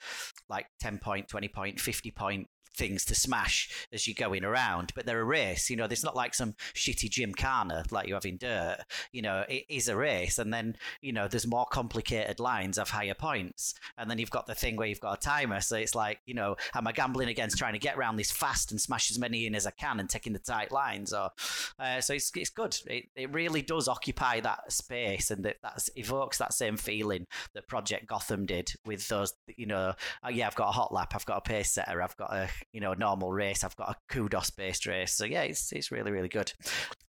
like 0.49 0.67
ten 0.79 0.99
point, 0.99 1.27
twenty 1.27 1.47
point, 1.47 1.79
fifty 1.79 2.11
point 2.11 2.47
things 2.77 3.05
to 3.05 3.15
smash 3.15 3.87
as 3.91 4.07
you're 4.07 4.15
going 4.17 4.43
around, 4.43 4.91
but 4.95 5.05
they're 5.05 5.21
a 5.21 5.25
race. 5.25 5.69
You 5.69 5.75
know, 5.75 5.87
there's 5.87 6.03
not 6.03 6.15
like 6.15 6.33
some 6.33 6.55
shitty 6.73 7.09
gymkhana 7.09 7.83
like 7.91 8.07
you 8.07 8.13
have 8.13 8.25
in 8.25 8.37
dirt. 8.37 8.77
You 9.11 9.21
know, 9.21 9.43
it 9.49 9.65
is 9.69 9.87
a 9.87 9.95
race, 9.95 10.37
and 10.37 10.53
then 10.53 10.75
you 11.01 11.13
know 11.13 11.27
there's 11.27 11.47
more 11.47 11.65
complicated 11.65 12.39
lines 12.39 12.77
of 12.77 12.89
higher 12.89 13.13
points, 13.13 13.73
and 13.97 14.09
then 14.09 14.19
you've 14.19 14.29
got 14.29 14.47
the 14.47 14.55
thing 14.55 14.75
where 14.75 14.87
you've 14.87 14.99
got 14.99 15.17
a 15.17 15.21
timer. 15.21 15.61
So 15.61 15.75
it's 15.75 15.95
like, 15.95 16.19
you 16.25 16.33
know, 16.33 16.55
am 16.73 16.87
I 16.87 16.91
gambling 16.91 17.29
against 17.29 17.57
trying 17.57 17.73
to 17.73 17.79
get 17.79 17.97
around 17.97 18.17
this 18.17 18.31
fast 18.31 18.71
and 18.71 18.79
smash 18.79 19.11
as 19.11 19.19
many 19.19 19.45
in 19.45 19.55
as 19.55 19.65
I 19.65 19.71
can 19.71 19.99
and 19.99 20.09
taking 20.09 20.33
the 20.33 20.39
tight 20.39 20.71
lines? 20.71 21.13
Or 21.13 21.31
uh, 21.79 22.01
so 22.01 22.13
it's 22.13 22.31
it's 22.35 22.49
good. 22.49 22.77
It 22.87 23.05
it 23.15 23.33
really 23.33 23.61
does 23.61 23.87
occupy 23.87 24.39
that 24.41 24.71
space, 24.71 25.31
and 25.31 25.43
that 25.45 25.57
that 25.63 25.89
evokes 25.95 26.37
that 26.37 26.53
same 26.53 26.77
feeling 26.77 27.27
that 27.53 27.67
Project 27.67 28.07
Gotham 28.07 28.45
did 28.45 28.71
with 28.85 29.07
those. 29.07 29.33
You 29.55 29.65
know, 29.65 29.93
oh, 30.23 30.29
yeah, 30.29 30.47
I've 30.47 30.55
got 30.55 30.69
a 30.69 30.71
hot 30.71 30.93
lap, 30.93 31.13
I've 31.15 31.25
got 31.25 31.37
a 31.37 31.41
pace 31.41 31.71
setter, 31.71 32.01
I've 32.01 32.17
got 32.17 32.33
a 32.33 32.49
you 32.73 32.81
know, 32.81 32.93
normal 32.93 33.31
race. 33.31 33.63
I've 33.63 33.75
got 33.75 33.89
a 33.89 33.95
kudos 34.13 34.49
based 34.51 34.85
race. 34.85 35.13
So 35.13 35.25
yeah, 35.25 35.43
it's 35.43 35.71
it's 35.71 35.91
really, 35.91 36.11
really 36.11 36.29
good. 36.29 36.53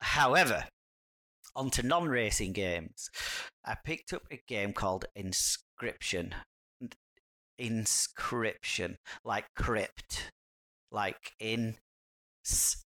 However, 0.00 0.64
onto 1.56 1.82
non 1.82 2.08
racing 2.08 2.52
games. 2.52 3.11
I 3.64 3.76
picked 3.84 4.12
up 4.12 4.23
a 4.30 4.40
game 4.46 4.73
called 4.73 5.06
Inscryption. 5.16 6.32
Inscryption. 7.61 8.96
Like 9.25 9.46
crypt. 9.56 10.30
Like 10.90 11.32
in 11.38 11.76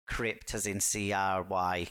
crypt 0.09 0.55
as 0.55 0.67
in 0.67 0.81
C 0.81 1.13
R 1.13 1.43
Y. 1.43 1.89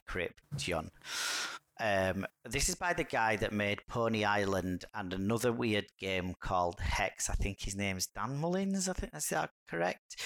Um, 1.79 2.25
this 2.43 2.69
is 2.69 2.75
by 2.75 2.93
the 2.93 3.03
guy 3.03 3.35
that 3.37 3.53
made 3.53 3.85
Pony 3.87 4.23
Island 4.23 4.85
and 4.93 5.13
another 5.13 5.51
weird 5.51 5.85
game 5.99 6.33
called 6.39 6.79
Hex. 6.79 7.29
I 7.29 7.33
think 7.33 7.61
his 7.61 7.75
name's 7.75 8.07
Dan 8.07 8.37
Mullins. 8.37 8.89
I 8.89 8.93
think 8.93 9.13
that's 9.13 9.29
that 9.29 9.51
correct. 9.69 10.21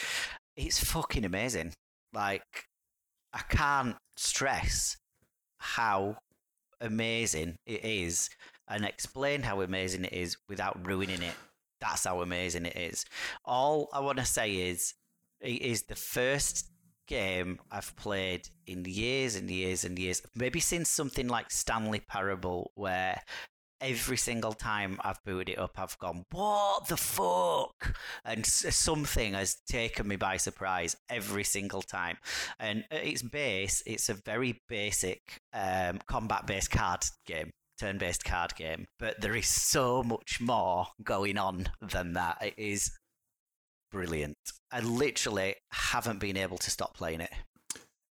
It's 0.55 0.83
fucking 0.83 1.25
amazing. 1.25 1.73
Like 2.13 2.67
I 3.33 3.39
can't 3.49 3.95
stress 4.15 4.97
how 5.57 6.17
amazing 6.79 7.57
it 7.65 7.83
is 7.85 8.29
and 8.67 8.85
explain 8.85 9.43
how 9.43 9.61
amazing 9.61 10.05
it 10.05 10.13
is 10.13 10.37
without 10.49 10.85
ruining 10.85 11.21
it. 11.21 11.35
That's 11.79 12.05
how 12.05 12.21
amazing 12.21 12.65
it 12.65 12.77
is. 12.77 13.05
All 13.43 13.89
I 13.93 13.99
want 13.99 14.17
to 14.19 14.25
say 14.25 14.69
is 14.69 14.93
it 15.39 15.61
is 15.61 15.83
the 15.83 15.95
first 15.95 16.70
game 17.11 17.59
I've 17.69 17.93
played 17.97 18.47
in 18.65 18.85
years 18.85 19.35
and 19.35 19.51
years 19.51 19.83
and 19.83 19.99
years, 19.99 20.21
maybe 20.33 20.61
since 20.61 20.87
something 20.87 21.27
like 21.27 21.51
Stanley 21.51 21.99
Parable, 21.99 22.71
where 22.75 23.21
every 23.81 24.15
single 24.15 24.53
time 24.53 24.97
I've 25.03 25.21
booted 25.25 25.49
it 25.49 25.59
up, 25.59 25.77
I've 25.77 25.99
gone, 25.99 26.23
what 26.31 26.87
the 26.87 26.95
fuck? 26.95 27.97
And 28.23 28.45
something 28.45 29.33
has 29.33 29.57
taken 29.67 30.07
me 30.07 30.15
by 30.15 30.37
surprise 30.37 30.95
every 31.09 31.43
single 31.43 31.81
time. 31.81 32.17
And 32.59 32.85
at 32.89 33.05
its 33.05 33.23
base, 33.23 33.83
it's 33.85 34.07
a 34.07 34.13
very 34.13 34.61
basic 34.69 35.19
um, 35.53 35.99
combat 36.07 36.47
based 36.47 36.71
card 36.71 37.03
game. 37.25 37.51
Turn 37.77 37.97
based 37.97 38.23
card 38.23 38.55
game, 38.55 38.85
but 38.99 39.19
there 39.19 39.35
is 39.35 39.47
so 39.47 40.03
much 40.03 40.39
more 40.39 40.85
going 41.03 41.39
on 41.39 41.67
than 41.81 42.13
that. 42.13 42.37
It 42.39 42.53
is 42.55 42.91
brilliant. 43.91 44.37
I 44.71 44.79
literally 44.79 45.55
haven't 45.71 46.19
been 46.19 46.37
able 46.37 46.57
to 46.57 46.71
stop 46.71 46.95
playing 46.95 47.21
it. 47.21 47.31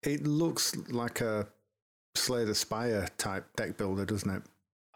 It 0.03 0.25
looks 0.25 0.75
like 0.89 1.21
a 1.21 1.47
Slay 2.15 2.45
the 2.45 2.55
Spire 2.55 3.07
type 3.17 3.45
deck 3.55 3.77
builder, 3.77 4.05
doesn't 4.05 4.29
it? 4.29 4.41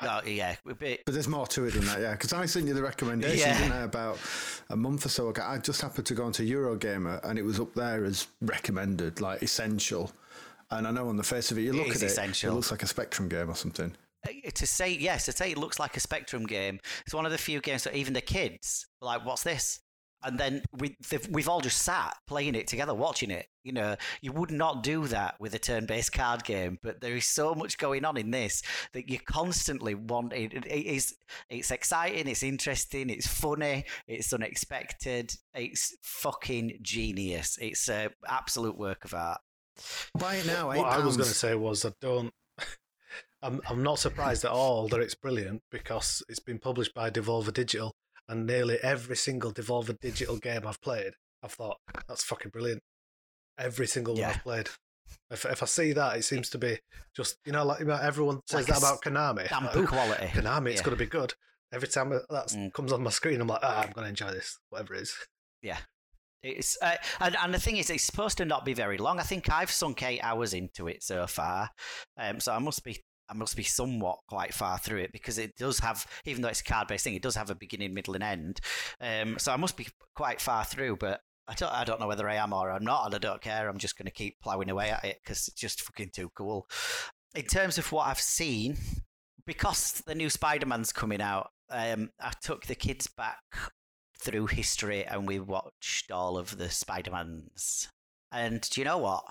Oh, 0.03 0.21
yeah, 0.25 0.55
bit. 0.79 1.03
But 1.05 1.13
there's 1.13 1.27
more 1.27 1.45
to 1.47 1.65
it 1.65 1.75
than 1.75 1.85
that, 1.85 2.01
yeah. 2.01 2.11
Because 2.13 2.33
I 2.33 2.47
sent 2.47 2.65
you 2.67 2.73
the 2.73 2.81
recommendation, 2.81 3.37
Yeah. 3.37 3.57
didn't 3.59 3.73
I, 3.73 3.83
about 3.83 4.17
a 4.69 4.75
month 4.75 5.05
or 5.05 5.09
so 5.09 5.29
ago. 5.29 5.43
I 5.45 5.59
just 5.59 5.79
happened 5.81 6.07
to 6.07 6.15
go 6.15 6.23
onto 6.25 6.43
Eurogamer 6.43 7.19
and 7.23 7.37
it 7.37 7.43
was 7.43 7.59
up 7.59 7.73
there 7.75 8.03
as 8.05 8.27
recommended, 8.41 9.21
like 9.21 9.43
essential. 9.43 10.11
And 10.71 10.87
I 10.87 10.91
know 10.91 11.07
on 11.09 11.17
the 11.17 11.23
face 11.23 11.51
of 11.51 11.59
it, 11.59 11.61
you 11.61 11.73
look 11.73 11.89
is 11.89 11.97
at 11.97 12.03
it, 12.03 12.11
essential. 12.11 12.51
it 12.51 12.55
looks 12.55 12.71
like 12.71 12.81
a 12.81 12.87
Spectrum 12.87 13.29
game 13.29 13.49
or 13.49 13.55
something. 13.55 13.95
Uh, 14.27 14.31
To 14.55 14.65
say 14.65 14.89
yes, 14.91 15.25
to 15.25 15.31
say 15.33 15.51
it 15.51 15.57
looks 15.59 15.77
like 15.79 15.95
a 15.97 15.99
Spectrum 15.99 16.47
game. 16.47 16.79
It's 17.05 17.13
one 17.13 17.25
of 17.27 17.31
the 17.31 17.37
few 17.37 17.59
games 17.61 17.83
that 17.83 17.95
even 17.95 18.13
the 18.13 18.21
kids 18.21 18.87
like, 19.01 19.23
"What's 19.25 19.43
this?" 19.43 19.81
And 20.23 20.39
then 20.39 20.63
we 20.71 20.95
they've- 21.09 21.27
we've 21.29 21.49
all 21.49 21.61
just 21.61 21.81
sat 21.81 22.15
playing 22.27 22.55
it 22.55 22.67
together, 22.67 22.93
watching 22.93 23.31
it. 23.31 23.47
You 23.63 23.73
know, 23.73 23.95
you 24.21 24.31
would 24.31 24.51
not 24.51 24.83
do 24.83 25.07
that 25.07 25.39
with 25.39 25.53
a 25.53 25.59
turn-based 25.59 26.11
card 26.13 26.43
game, 26.43 26.79
but 26.81 26.99
there 27.01 27.15
is 27.15 27.27
so 27.27 27.53
much 27.53 27.77
going 27.77 28.05
on 28.05 28.17
in 28.17 28.31
this 28.31 28.63
that 28.93 29.09
you 29.09 29.19
constantly 29.19 29.93
want. 29.95 30.33
It, 30.33 30.53
it 30.53 30.85
is 30.85 31.15
it's 31.49 31.71
exciting, 31.71 32.27
it's 32.27 32.43
interesting, 32.43 33.09
it's 33.09 33.27
funny, 33.27 33.85
it's 34.07 34.33
unexpected, 34.33 35.35
it's 35.53 35.95
fucking 36.01 36.79
genius. 36.81 37.57
It's 37.61 37.87
a 37.89 38.09
absolute 38.27 38.77
work 38.77 39.05
of 39.05 39.13
art. 39.13 39.41
Buy 40.17 40.35
it 40.35 40.45
now, 40.45 40.71
eight 40.71 40.77
what 40.79 40.87
I 40.87 40.99
was 41.03 41.17
going 41.17 41.29
to 41.29 41.35
say 41.35 41.55
was 41.55 41.85
I 41.85 41.93
don't. 42.01 42.33
I'm 43.41 43.61
I'm 43.67 43.81
not 43.83 43.97
surprised 43.99 44.45
at 44.45 44.51
all 44.51 44.87
that 44.89 44.99
it's 44.99 45.15
brilliant 45.15 45.63
because 45.71 46.21
it's 46.29 46.39
been 46.39 46.59
published 46.59 46.93
by 46.93 47.09
Devolver 47.09 47.53
Digital, 47.53 47.95
and 48.31 48.47
nearly 48.47 48.77
every 48.81 49.17
single 49.17 49.51
Devolver 49.51 49.99
Digital 49.99 50.37
game 50.37 50.65
I've 50.65 50.81
played, 50.81 51.13
I've 51.43 51.51
thought 51.51 51.77
that's 52.07 52.23
fucking 52.23 52.49
brilliant. 52.51 52.81
Every 53.59 53.85
single 53.85 54.13
one 54.13 54.21
Yeah. 54.21 54.29
I've 54.29 54.43
played. 54.43 54.69
If 55.29 55.45
if 55.45 55.61
I 55.61 55.65
see 55.65 55.91
that, 55.93 56.15
it 56.17 56.23
seems 56.23 56.49
to 56.51 56.57
be 56.57 56.79
just 57.15 57.35
you 57.45 57.51
know 57.51 57.65
like 57.65 57.81
everyone 57.81 58.39
says 58.47 58.67
Like 58.67 58.67
that 58.67 58.77
about 58.77 59.01
Konami. 59.01 59.51
Like, 59.51 59.87
quality. 59.87 60.27
Konami, 60.27 60.69
it's 60.71 60.77
Yeah. 60.79 60.85
going 60.85 60.97
to 60.97 61.03
be 61.03 61.09
good. 61.09 61.33
Every 61.73 61.87
time 61.89 62.09
that 62.09 62.27
Mm. 62.29 62.73
comes 62.73 62.91
on 62.93 63.03
my 63.03 63.09
screen, 63.11 63.39
I'm 63.41 63.47
like, 63.47 63.59
ah, 63.63 63.81
I'm 63.83 63.91
going 63.91 64.05
to 64.05 64.09
enjoy 64.09 64.31
this, 64.31 64.57
whatever 64.69 64.95
it 64.95 65.01
is. 65.03 65.15
Yeah. 65.61 65.77
It's 66.43 66.77
uh, 66.81 66.95
and, 67.19 67.35
and 67.37 67.53
the 67.53 67.59
thing 67.59 67.77
is, 67.77 67.89
it's 67.89 68.03
supposed 68.03 68.37
to 68.37 68.45
not 68.45 68.65
be 68.65 68.73
very 68.73 68.97
long. 68.97 69.19
I 69.19 69.23
think 69.23 69.49
I've 69.49 69.69
sunk 69.71 70.01
eight 70.03 70.21
hours 70.21 70.53
into 70.53 70.87
it 70.87 71.03
so 71.03 71.27
far, 71.27 71.69
um, 72.17 72.39
so 72.39 72.53
I 72.53 72.59
must 72.59 72.83
be 72.83 72.99
I 73.31 73.33
must 73.33 73.55
be 73.55 73.63
somewhat 73.63 74.19
quite 74.27 74.53
far 74.53 74.77
through 74.77 74.99
it 74.99 75.13
because 75.13 75.37
it 75.37 75.55
does 75.57 75.79
have, 75.79 76.05
even 76.25 76.41
though 76.41 76.49
it's 76.49 76.61
a 76.61 76.65
card 76.65 76.87
based 76.87 77.05
thing, 77.05 77.15
it 77.15 77.21
does 77.23 77.35
have 77.35 77.49
a 77.49 77.55
beginning, 77.55 77.93
middle, 77.93 78.13
and 78.13 78.23
end. 78.23 78.59
Um, 78.99 79.39
so 79.39 79.53
I 79.53 79.57
must 79.57 79.77
be 79.77 79.87
quite 80.15 80.41
far 80.41 80.65
through, 80.65 80.97
but. 80.97 81.21
I 81.47 81.53
don't, 81.55 81.73
I 81.73 81.83
don't 81.83 81.99
know 81.99 82.07
whether 82.07 82.29
I 82.29 82.35
am 82.35 82.53
or 82.53 82.71
I'm 82.71 82.85
not, 82.85 83.07
and 83.07 83.15
I 83.15 83.17
don't 83.17 83.41
care. 83.41 83.67
I'm 83.67 83.79
just 83.79 83.97
going 83.97 84.05
to 84.05 84.11
keep 84.11 84.39
plowing 84.41 84.69
away 84.69 84.91
at 84.91 85.03
it 85.03 85.17
because 85.21 85.49
it's 85.49 85.59
just 85.59 85.81
fucking 85.81 86.11
too 86.13 86.29
cool. 86.33 86.69
In 87.35 87.43
terms 87.43 87.77
of 87.77 87.91
what 87.91 88.07
I've 88.07 88.21
seen, 88.21 88.77
because 89.45 90.01
the 90.05 90.15
new 90.15 90.29
Spider 90.29 90.65
Man's 90.65 90.93
coming 90.93 91.19
out, 91.19 91.49
um, 91.69 92.11
I 92.21 92.31
took 92.41 92.67
the 92.67 92.75
kids 92.75 93.07
back 93.07 93.41
through 94.21 94.47
history 94.47 95.03
and 95.03 95.27
we 95.27 95.39
watched 95.39 96.11
all 96.11 96.37
of 96.37 96.57
the 96.57 96.69
Spider-Mans. 96.69 97.89
And 98.31 98.61
do 98.61 98.79
you 98.79 98.85
know 98.85 98.99
what? 98.99 99.23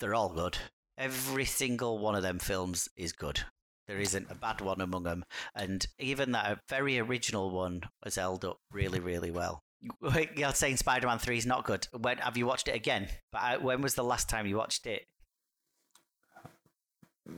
They're 0.00 0.14
all 0.14 0.30
good. 0.30 0.58
Every 0.98 1.44
single 1.44 1.98
one 1.98 2.14
of 2.14 2.22
them 2.22 2.38
films 2.38 2.88
is 2.96 3.12
good. 3.12 3.40
There 3.86 3.98
isn't 3.98 4.30
a 4.30 4.34
bad 4.34 4.60
one 4.60 4.80
among 4.80 5.04
them. 5.04 5.24
And 5.54 5.86
even 5.98 6.32
that 6.32 6.60
very 6.68 6.98
original 6.98 7.50
one 7.50 7.82
was 8.04 8.16
held 8.16 8.44
up 8.44 8.58
really, 8.72 8.98
really 8.98 9.30
well. 9.30 9.62
You're 10.34 10.52
saying 10.52 10.78
Spider-Man 10.78 11.18
3 11.18 11.38
is 11.38 11.46
not 11.46 11.64
good. 11.64 11.86
When 11.92 12.18
have 12.18 12.36
you 12.36 12.46
watched 12.46 12.66
it 12.66 12.74
again? 12.74 13.08
But 13.30 13.38
uh, 13.38 13.58
when 13.58 13.82
was 13.82 13.94
the 13.94 14.02
last 14.02 14.28
time 14.28 14.46
you 14.46 14.56
watched 14.56 14.86
it? 14.86 15.04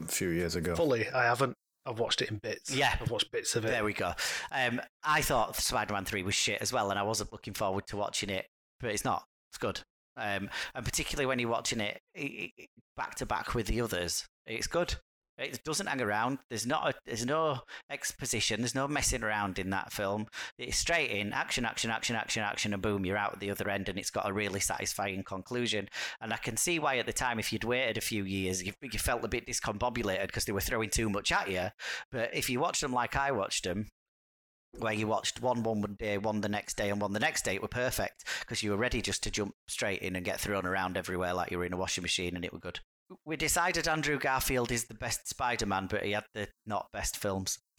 a 0.03 0.07
few 0.07 0.29
years 0.29 0.55
ago. 0.55 0.75
Fully, 0.75 1.09
I 1.11 1.25
haven't. 1.25 1.57
I've 1.87 1.99
watched 1.99 2.21
it 2.21 2.31
in 2.31 2.37
bits. 2.37 2.75
Yeah. 2.75 2.95
I've 3.01 3.11
watched 3.11 3.31
bits 3.31 3.57
of 3.57 3.65
it. 3.65 3.69
There 3.69 3.85
we 3.85 3.95
go. 3.95 4.13
Um, 4.53 4.81
I 5.03 5.23
thought 5.23 5.57
Spider-Man 5.57 6.05
Three 6.05 6.23
was 6.23 6.35
shit 6.35 6.61
as 6.61 6.73
well, 6.73 6.91
and 6.91 6.99
I 6.99 7.03
wasn't 7.03 7.33
looking 7.33 7.55
forward 7.55 7.87
to 7.89 7.97
watching 7.97 8.29
it. 8.31 8.47
But 8.81 8.91
it's 8.91 9.05
not. 9.05 9.25
It's 9.51 9.59
good. 9.59 9.81
Um, 10.19 10.51
and 10.75 10.85
particularly 10.85 11.27
when 11.27 11.39
you're 11.39 11.49
watching 11.49 11.81
it 11.81 12.01
back 12.97 13.15
to 13.17 13.27
back 13.27 13.55
with 13.55 13.67
the 13.67 13.81
others, 13.81 14.27
it's 14.47 14.67
good. 14.67 14.97
It 15.39 15.63
doesn't 15.63 15.87
hang 15.87 16.01
around. 16.01 16.39
There's 16.51 16.67
not. 16.67 16.91
A, 16.91 16.95
there's 17.07 17.25
no 17.25 17.61
exposition. 17.91 18.61
There's 18.61 18.75
no 18.75 18.89
messing 18.89 19.23
around 19.23 19.61
in 19.61 19.71
that 19.71 19.93
film. 19.93 20.27
It's 20.59 20.77
straight 20.77 21.13
in 21.13 21.33
action, 21.33 21.65
action, 21.65 21.91
action, 21.91 22.17
action, 22.17 22.43
action, 22.43 22.73
and 22.73 22.83
boom, 22.83 23.07
you're 23.07 23.17
out 23.17 23.35
at 23.35 23.41
the 23.41 23.53
other 23.53 23.71
end, 23.71 23.89
and 23.89 23.99
it's 23.99 24.11
got 24.11 24.29
a 24.29 24.33
really 24.33 24.59
satisfying 24.59 25.23
conclusion. 25.23 25.89
And 26.21 26.33
I 26.33 26.39
can 26.39 26.57
see 26.57 26.81
why 26.81 26.99
at 26.99 27.07
the 27.07 27.13
time, 27.13 27.39
if 27.39 27.53
you'd 27.53 27.63
waited 27.63 27.97
a 27.97 28.01
few 28.01 28.25
years, 28.25 28.65
you, 28.65 28.73
you 28.83 28.99
felt 28.99 29.25
a 29.25 29.29
bit 29.29 29.47
discombobulated 29.47 30.27
because 30.27 30.45
they 30.45 30.53
were 30.53 30.61
throwing 30.61 30.91
too 30.91 31.09
much 31.09 31.31
at 31.31 31.49
you. 31.49 31.69
But 32.11 32.35
if 32.35 32.51
you 32.51 32.59
watched 32.59 32.81
them 32.81 32.93
like 32.93 33.15
I 33.15 33.31
watched 33.31 33.63
them, 33.63 33.87
where 34.79 34.93
you 34.93 35.07
watched 35.07 35.41
one 35.41 35.63
one 35.63 35.97
day, 35.99 36.19
one 36.19 36.41
the 36.41 36.49
next 36.49 36.77
day, 36.77 36.91
and 36.91 37.01
one 37.01 37.13
the 37.13 37.21
next 37.21 37.45
day, 37.45 37.55
it 37.55 37.63
were 37.63 37.69
perfect 37.69 38.25
because 38.41 38.63
you 38.63 38.71
were 38.71 38.77
ready 38.77 39.01
just 39.01 39.23
to 39.25 39.31
jump 39.31 39.55
straight 39.67 40.01
in 40.01 40.17
and 40.17 40.25
get 40.25 40.41
thrown 40.41 40.67
around 40.67 40.97
everywhere 40.97 41.35
like 41.35 41.51
you 41.51 41.59
were 41.59 41.65
in 41.65 41.73
a 41.73 41.79
washing 41.79 42.03
machine, 42.03 42.37
and 42.37 42.45
it 42.45 42.53
were 42.53 42.59
good. 42.59 42.81
We 43.25 43.37
decided 43.37 43.89
Andrew 43.89 44.19
Garfield 44.19 44.71
is 44.71 44.85
the 44.85 44.95
best 44.95 45.29
Spider-Man, 45.29 45.87
but 45.91 46.05
he 46.05 46.13
had 46.13 46.25
the 46.35 46.49
not 46.67 46.89
best 46.93 47.17
films. 47.17 47.59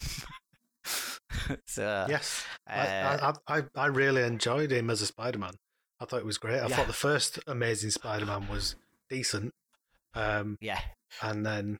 so 1.66 2.06
Yes, 2.08 2.44
uh, 2.68 3.32
I, 3.46 3.58
I, 3.58 3.62
I, 3.76 3.86
really 3.86 4.22
enjoyed 4.22 4.72
him 4.72 4.90
as 4.90 5.02
a 5.02 5.06
Spider-Man. 5.06 5.52
I 6.00 6.04
thought 6.04 6.20
it 6.20 6.26
was 6.26 6.38
great. 6.38 6.58
I 6.58 6.66
Yeah. 6.66 6.76
thought 6.76 6.86
the 6.88 6.92
first 6.92 7.38
Amazing 7.46 7.90
Spider-Man 7.90 8.48
was 8.48 8.74
decent, 9.08 9.54
um, 10.14 10.58
yeah, 10.60 10.80
and 11.22 11.46
then 11.46 11.78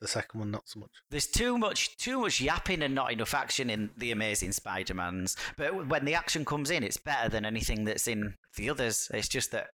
the 0.00 0.08
second 0.08 0.40
one 0.40 0.50
not 0.50 0.68
so 0.68 0.80
much. 0.80 0.90
There's 1.10 1.26
too 1.26 1.58
much 1.58 1.96
too 1.96 2.20
much 2.20 2.40
yapping 2.40 2.82
and 2.82 2.94
not 2.94 3.12
enough 3.12 3.34
action 3.34 3.70
in 3.70 3.90
the 3.96 4.10
Amazing 4.12 4.52
Spider-Mans. 4.52 5.36
But 5.56 5.88
when 5.88 6.04
the 6.04 6.14
action 6.14 6.44
comes 6.44 6.70
in, 6.70 6.82
it's 6.82 6.96
better 6.96 7.28
than 7.28 7.44
anything 7.44 7.84
that's 7.84 8.08
in 8.08 8.34
the 8.56 8.70
others. 8.70 9.10
It's 9.12 9.28
just 9.28 9.52
that 9.52 9.68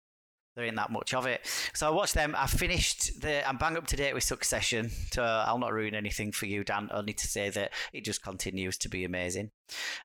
there 0.56 0.65
ain't 0.65 0.75
that 0.75 0.92
much 0.92 1.13
of 1.13 1.25
it. 1.25 1.42
So 1.74 1.88
I 1.88 1.89
watched 1.89 2.13
them. 2.13 2.36
I 2.38 2.48
finished 2.48 3.22
the. 3.22 3.48
I'm 3.48 3.58
bang 3.58 3.75
up 3.75 3.88
to 3.88 3.96
date 3.96 4.13
with 4.13 4.24
Succession, 4.24 4.92
so 5.12 5.24
I'll 5.24 5.58
not 5.58 5.74
ruin 5.74 5.96
anything 5.96 6.32
for 6.32 6.46
you, 6.46 6.63
Dan. 6.63 6.89
Only 6.92 7.13
to 7.13 7.27
say 7.27 7.50
that 7.50 7.72
it 7.92 8.06
just 8.06 8.22
continues 8.22 8.77
to 8.80 8.89
be 8.89 9.03
amazing. 9.03 9.50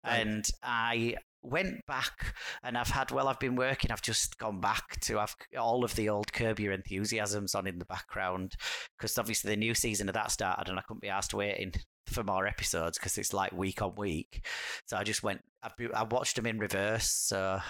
Right. 0.05 0.21
And 0.21 0.45
I 0.63 1.17
went 1.43 1.87
back 1.87 2.35
and 2.63 2.77
I've 2.77 2.89
had 2.89 3.11
well 3.11 3.29
I've 3.29 3.39
been 3.39 3.57
working 3.57 3.91
I've 3.91 4.03
just 4.03 4.39
gone 4.39 4.61
back 4.61 5.01
to 5.03 5.19
have 5.19 5.37
all 5.59 5.85
of 5.85 5.95
the 5.95 6.09
old 6.09 6.33
Curb 6.33 6.59
Your 6.59 6.73
Enthusiasms 6.73 7.55
on 7.55 7.67
in 7.67 7.79
the 7.79 7.85
background 7.85 8.55
because 8.97 9.17
obviously 9.19 9.51
the 9.51 9.57
new 9.57 9.75
season 9.75 10.09
of 10.09 10.15
that 10.15 10.31
started 10.31 10.69
and 10.69 10.79
I 10.79 10.83
couldn't 10.83 11.03
be 11.03 11.09
asked 11.09 11.35
waiting 11.35 11.73
for 12.07 12.25
more 12.25 12.47
episodes 12.47 12.99
because 12.99 13.19
it's 13.19 13.33
like 13.33 13.53
week 13.53 13.83
on 13.83 13.95
week 13.97 14.45
so 14.87 14.97
I 14.97 15.05
just 15.05 15.23
went 15.23 15.43
I've 15.63 15.77
been, 15.77 15.95
I 15.95 16.03
watched 16.05 16.37
them 16.37 16.47
in 16.47 16.59
reverse 16.59 17.09
so 17.09 17.61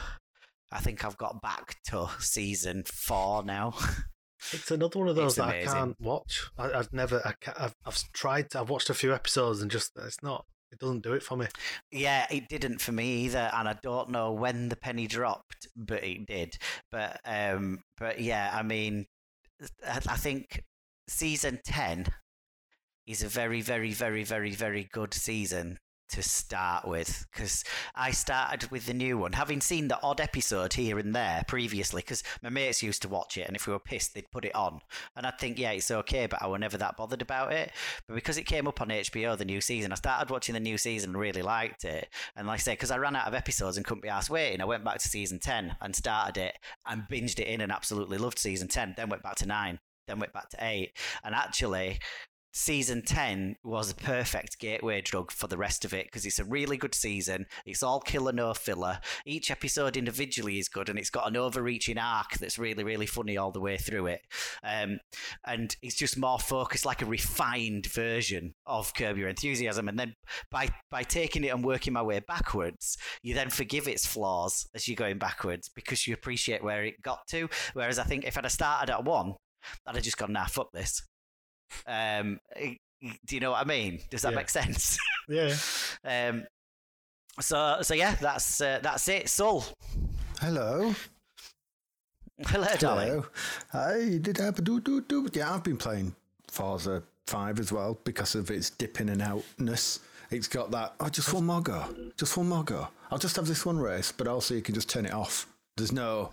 I 0.71 0.81
think 0.81 1.05
I've 1.05 1.19
got 1.19 1.43
back 1.43 1.77
to 1.89 2.09
season 2.19 2.85
four 2.87 3.43
now 3.45 3.75
It's 4.53 4.71
another 4.71 4.99
one 4.99 5.09
of 5.09 5.17
those 5.17 5.37
that. 5.37 5.49
I 5.49 5.65
can't 5.65 6.01
watch. 6.01 6.49
I, 6.57 6.71
I've 6.73 6.93
never. 6.93 7.21
I 7.25 7.33
can't, 7.41 7.61
I've, 7.61 7.75
I've 7.85 8.01
tried. 8.13 8.51
To, 8.51 8.61
I've 8.61 8.71
watched 8.71 8.91
a 8.91 8.95
few 8.95 9.13
episodes 9.13 9.61
and 9.61 9.71
just 9.71 9.93
it's 9.97 10.23
not. 10.23 10.47
It 10.71 10.79
doesn't 10.79 11.03
do 11.03 11.15
it 11.15 11.23
for 11.23 11.37
me. 11.37 11.47
Yeah, 11.91 12.27
it 12.31 12.49
didn't 12.49 12.81
for 12.81 12.93
me 12.93 13.25
either, 13.25 13.51
and 13.55 13.69
I 13.69 13.75
don't 13.83 14.11
know 14.11 14.33
when 14.33 14.69
the 14.69 14.77
penny 14.77 15.07
dropped, 15.07 15.67
but 15.77 16.05
it 16.05 16.27
did. 16.27 16.59
But 16.91 17.21
um, 17.25 17.83
but 17.97 18.21
yeah, 18.21 18.51
I 18.53 18.63
mean, 18.63 19.07
I, 19.87 19.97
I 20.09 20.17
think 20.17 20.65
season 21.09 21.61
ten 21.65 22.07
is 23.07 23.23
a 23.23 23.29
very, 23.29 23.61
very, 23.63 23.93
very, 23.93 24.25
very, 24.25 24.53
very 24.53 24.85
good 24.93 25.15
season 25.15 25.79
to 26.11 26.23
start 26.23 26.87
with 26.87 27.27
because 27.33 27.65
I 27.95 28.11
started 28.11 28.71
with 28.71 28.87
the 28.87 28.95
new 28.95 29.19
one, 29.19 29.33
having 29.33 29.61
seen 29.61 29.89
the 29.89 30.01
odd 30.03 30.21
episode 30.21 30.75
here 30.75 30.99
and 30.99 31.15
there 31.15 31.45
previously. 31.47 32.03
Because 32.03 32.23
my 32.43 32.51
mates 32.51 32.83
used 32.83 33.03
to 33.03 33.09
watch 33.09 33.37
it, 33.37 33.47
and 33.47 33.57
if 33.57 33.67
we 33.67 33.73
were 33.73 33.79
pissed, 33.79 34.15
they'd 34.15 34.31
put 34.31 34.45
it 34.45 34.55
on, 34.55 34.81
and 35.17 35.27
I'd 35.27 35.39
think, 35.39 35.59
yeah, 35.59 35.73
it's 35.73 35.91
okay, 35.91 36.27
but 36.27 36.43
I 36.43 36.49
were 36.49 36.59
never 36.59 36.79
that 36.79 36.97
bothered 36.97 37.23
about 37.23 37.53
it. 37.53 37.73
But 38.07 38.15
because 38.15 38.39
it 38.39 38.47
came 38.47 38.67
up 38.67 38.81
on 38.81 38.89
HBO, 38.89 39.37
the 39.37 39.45
new 39.45 39.61
season, 39.61 39.93
I 39.93 39.97
started 39.97 40.31
watching 40.31 40.55
the 40.55 40.61
new 40.61 40.79
season 40.79 41.11
and 41.11 41.19
really 41.19 41.43
liked 41.43 41.85
it. 41.85 42.09
And 42.37 42.47
like 42.47 42.61
I 42.61 42.63
say, 42.63 42.73
because 42.73 42.91
I 42.91 42.99
ran 42.99 43.17
out 43.17 43.27
of 43.29 43.35
episodes 43.35 43.77
and 43.77 43.87
couldn't 43.87 44.03
be 44.03 44.09
asked 44.09 44.31
waiting, 44.31 44.61
I 44.61 44.67
went 44.67 44.85
back 44.85 44.99
to 44.99 45.09
season 45.09 45.39
10 45.39 45.77
and 45.81 45.95
started 45.95 46.41
it 46.41 46.55
and 46.87 47.03
binged 47.11 47.39
it 47.39 47.47
in 47.47 47.61
and 47.61 47.73
absolutely 47.73 48.19
loved 48.19 48.39
season 48.39 48.69
10. 48.69 48.95
Then 48.97 49.09
went 49.09 49.23
back 49.23 49.37
to 49.37 49.47
9, 49.47 49.79
then 50.07 50.19
went 50.19 50.33
back 50.33 50.49
to 50.51 50.59
8. 50.61 50.93
And 51.25 51.35
actually, 51.35 51.99
season 52.53 53.03
10 53.03 53.57
was 53.63 53.91
a 53.91 53.95
perfect 53.95 54.59
gateway 54.59 55.01
drug 55.01 55.31
for 55.31 55.47
the 55.47 55.57
rest 55.57 55.85
of 55.85 55.93
it 55.93 56.07
because 56.07 56.25
it's 56.25 56.39
a 56.39 56.45
really 56.45 56.77
good 56.77 56.95
season. 56.95 57.47
It's 57.67 57.83
all 57.83 58.01
killer, 58.01 58.33
no 58.33 58.55
filler. 58.55 59.01
Each 59.27 59.51
episode 59.51 59.97
individually 59.97 60.59
is 60.59 60.69
good 60.69 60.89
and 60.89 60.99
it's 60.99 61.11
got 61.11 61.29
an 61.29 61.37
overreaching 61.37 61.99
arc 61.99 62.39
that's 62.39 62.59
really, 62.59 62.85
really 62.85 63.07
funny 63.07 63.37
all 63.37 63.53
the 63.53 63.61
way 63.61 63.77
through 63.77 64.07
it. 64.07 64.21
Um, 64.63 64.99
and 65.47 65.75
it's 65.83 65.97
just 65.97 66.19
more 66.19 66.39
focused, 66.39 66.87
like 66.87 67.03
a 67.03 67.07
refined 67.07 67.87
version 67.87 68.55
of 68.67 68.95
Curb 68.95 69.19
Your 69.19 69.29
Enthusiasm. 69.29 69.89
And 69.89 69.99
then 69.99 70.15
by, 70.51 70.69
by 70.91 71.03
taking 71.03 71.45
it 71.45 71.49
and 71.49 71.65
working 71.65 71.93
my 71.93 72.03
way 72.03 72.21
backwards, 72.27 72.97
you 73.23 73.35
then 73.35 73.51
forgive 73.51 73.89
its 73.89 74.07
flaws 74.07 74.67
as 74.75 74.89
you're 74.89 74.97
going 74.97 75.19
backwards 75.19 75.71
because 75.75 76.07
you 76.07 76.15
appreciate 76.15 76.65
where 76.65 76.85
it 76.85 77.03
got 77.03 77.21
to. 77.29 77.49
Whereas 77.75 77.99
I 77.99 78.05
think 78.05 78.25
if 78.25 78.37
I'd 78.37 78.45
have 78.45 78.53
started 78.53 78.93
at 78.93 79.05
one, 79.05 79.35
I'd 79.87 79.97
have 79.97 80.05
just 80.05 80.19
gone, 80.19 80.33
nah, 80.33 80.47
fuck 80.47 80.73
this 80.73 81.08
um, 81.87 82.41
Do 83.27 83.35
you 83.35 83.41
know 83.41 83.53
what 83.53 83.61
I 83.61 83.65
mean? 83.69 84.01
Does 84.11 84.23
that 84.23 84.33
Yeah. 84.33 84.37
make 84.37 84.49
sense? 84.49 84.99
Yeah. 85.29 85.55
um, 86.05 86.47
so 87.41 87.79
so 87.83 87.95
yeah, 87.95 88.15
that's 88.21 88.61
uh, 88.61 88.81
that's 88.83 89.07
it. 89.09 89.29
Sol, 89.29 89.65
Hello. 90.41 90.95
hello, 92.47 92.67
darling. 92.79 93.09
Hello. 93.09 93.27
Hi, 93.73 94.19
did 94.19 94.41
I 94.41 94.51
do 94.51 94.81
do 94.81 95.01
do? 95.03 95.29
Yeah, 95.33 95.55
I've 95.55 95.63
been 95.65 95.77
playing 95.77 96.15
Forza 96.51 97.03
5 97.27 97.61
as 97.61 97.71
well 97.73 97.99
because 98.05 98.35
of 98.35 98.51
its 98.51 98.71
dip 98.71 99.01
in 99.01 99.09
and 99.11 99.23
outness. 99.23 100.01
It's 100.31 100.49
got 100.49 100.71
that, 100.73 100.95
oh, 101.01 101.09
just 101.09 101.33
one 101.33 101.47
more 101.47 101.63
go. 101.63 101.85
Just 102.17 102.37
one 102.37 102.49
more 102.49 102.65
go. 102.65 102.89
I'll 103.11 103.19
just 103.19 103.37
have 103.37 103.47
this 103.47 103.65
one 103.65 103.79
race, 103.79 104.13
but 104.13 104.27
also 104.29 104.55
you 104.55 104.63
can 104.63 104.75
just 104.75 104.89
turn 104.91 105.07
it 105.07 105.15
off. 105.15 105.47
There's 105.79 105.93
no, 105.93 106.31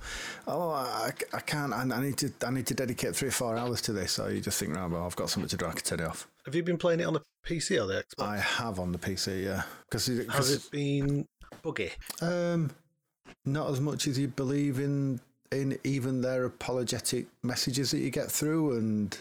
oh, 0.48 0.72
I, 0.72 1.12
I 1.34 1.40
can't, 1.40 1.72
I, 1.72 1.82
I 1.82 2.02
need 2.02 2.18
to 2.18 2.32
I 2.46 2.52
need 2.52 2.68
to 2.68 2.74
dedicate 2.74 3.16
three 3.16 3.30
or 3.30 3.32
four 3.32 3.58
hours 3.58 3.82
to 3.84 3.94
this. 3.94 4.12
So 4.14 4.28
you 4.28 4.42
just 4.42 4.60
think, 4.60 4.76
right, 4.76 4.90
well, 4.90 5.06
I've 5.06 5.16
got 5.16 5.30
something 5.30 5.50
to 5.50 5.58
do, 5.58 5.66
I 5.66 5.72
can 5.72 5.84
turn 5.84 6.00
it 6.00 6.06
off. 6.06 6.28
Have 6.46 6.56
you 6.56 6.64
been 6.64 6.78
playing 6.78 7.00
it 7.00 7.06
on 7.06 7.14
the 7.14 7.22
PC 7.46 7.82
or 7.82 7.88
the 7.88 8.04
Xbox? 8.04 8.28
I 8.28 8.38
have 8.38 8.80
on 8.80 8.92
the 8.92 8.98
PC, 8.98 9.46
yeah. 9.46 9.64
Because 9.90 10.08
Has 10.08 10.52
it 10.52 10.70
been 10.72 11.28
buggy? 11.62 11.92
Um, 12.22 12.72
not 13.46 13.70
as 13.70 13.80
much 13.80 14.08
as 14.08 14.20
you 14.20 14.28
believe 14.28 14.80
in 14.80 15.20
in 15.52 15.78
even 15.84 16.22
their 16.22 16.46
apologetic 16.46 17.28
messages 17.44 17.92
that 17.92 18.00
you 18.00 18.10
get 18.10 18.32
through, 18.32 18.78
and 18.78 19.18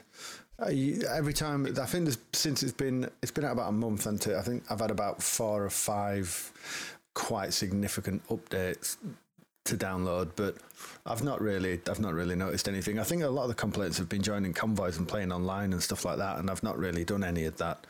uh, 0.60 0.70
you, 0.70 1.02
every 1.08 1.32
time 1.32 1.66
I 1.80 1.86
think 1.86 2.10
since 2.32 2.62
it's 2.62 2.72
been 2.72 3.08
it's 3.22 3.30
been 3.30 3.44
out 3.44 3.52
about 3.52 3.68
a 3.68 3.72
month, 3.72 4.06
and 4.06 4.24
I 4.36 4.42
think 4.42 4.64
I've 4.70 4.80
had 4.80 4.90
about 4.90 5.22
four 5.22 5.64
or 5.64 5.70
five 5.70 6.52
quite 7.14 7.52
significant 7.52 8.26
updates 8.28 8.96
to 9.64 9.76
download, 9.76 10.30
but 10.36 10.56
I've 11.06 11.22
not 11.22 11.40
really 11.40 11.80
I've 11.88 12.00
not 12.00 12.14
really 12.14 12.36
noticed 12.36 12.68
anything. 12.68 12.98
I 12.98 13.02
think 13.02 13.22
a 13.22 13.28
lot 13.28 13.44
of 13.44 13.48
the 13.48 13.54
complaints 13.54 13.98
have 13.98 14.08
been 14.08 14.22
joining 14.22 14.52
convoys 14.52 14.98
and 14.98 15.08
playing 15.08 15.32
online 15.32 15.72
and 15.72 15.82
stuff 15.82 16.04
like 16.04 16.18
that, 16.18 16.38
and 16.38 16.50
I've 16.50 16.62
not 16.62 16.78
really 16.78 17.04
done 17.04 17.24
any 17.24 17.44
of 17.44 17.56
that 17.58 17.86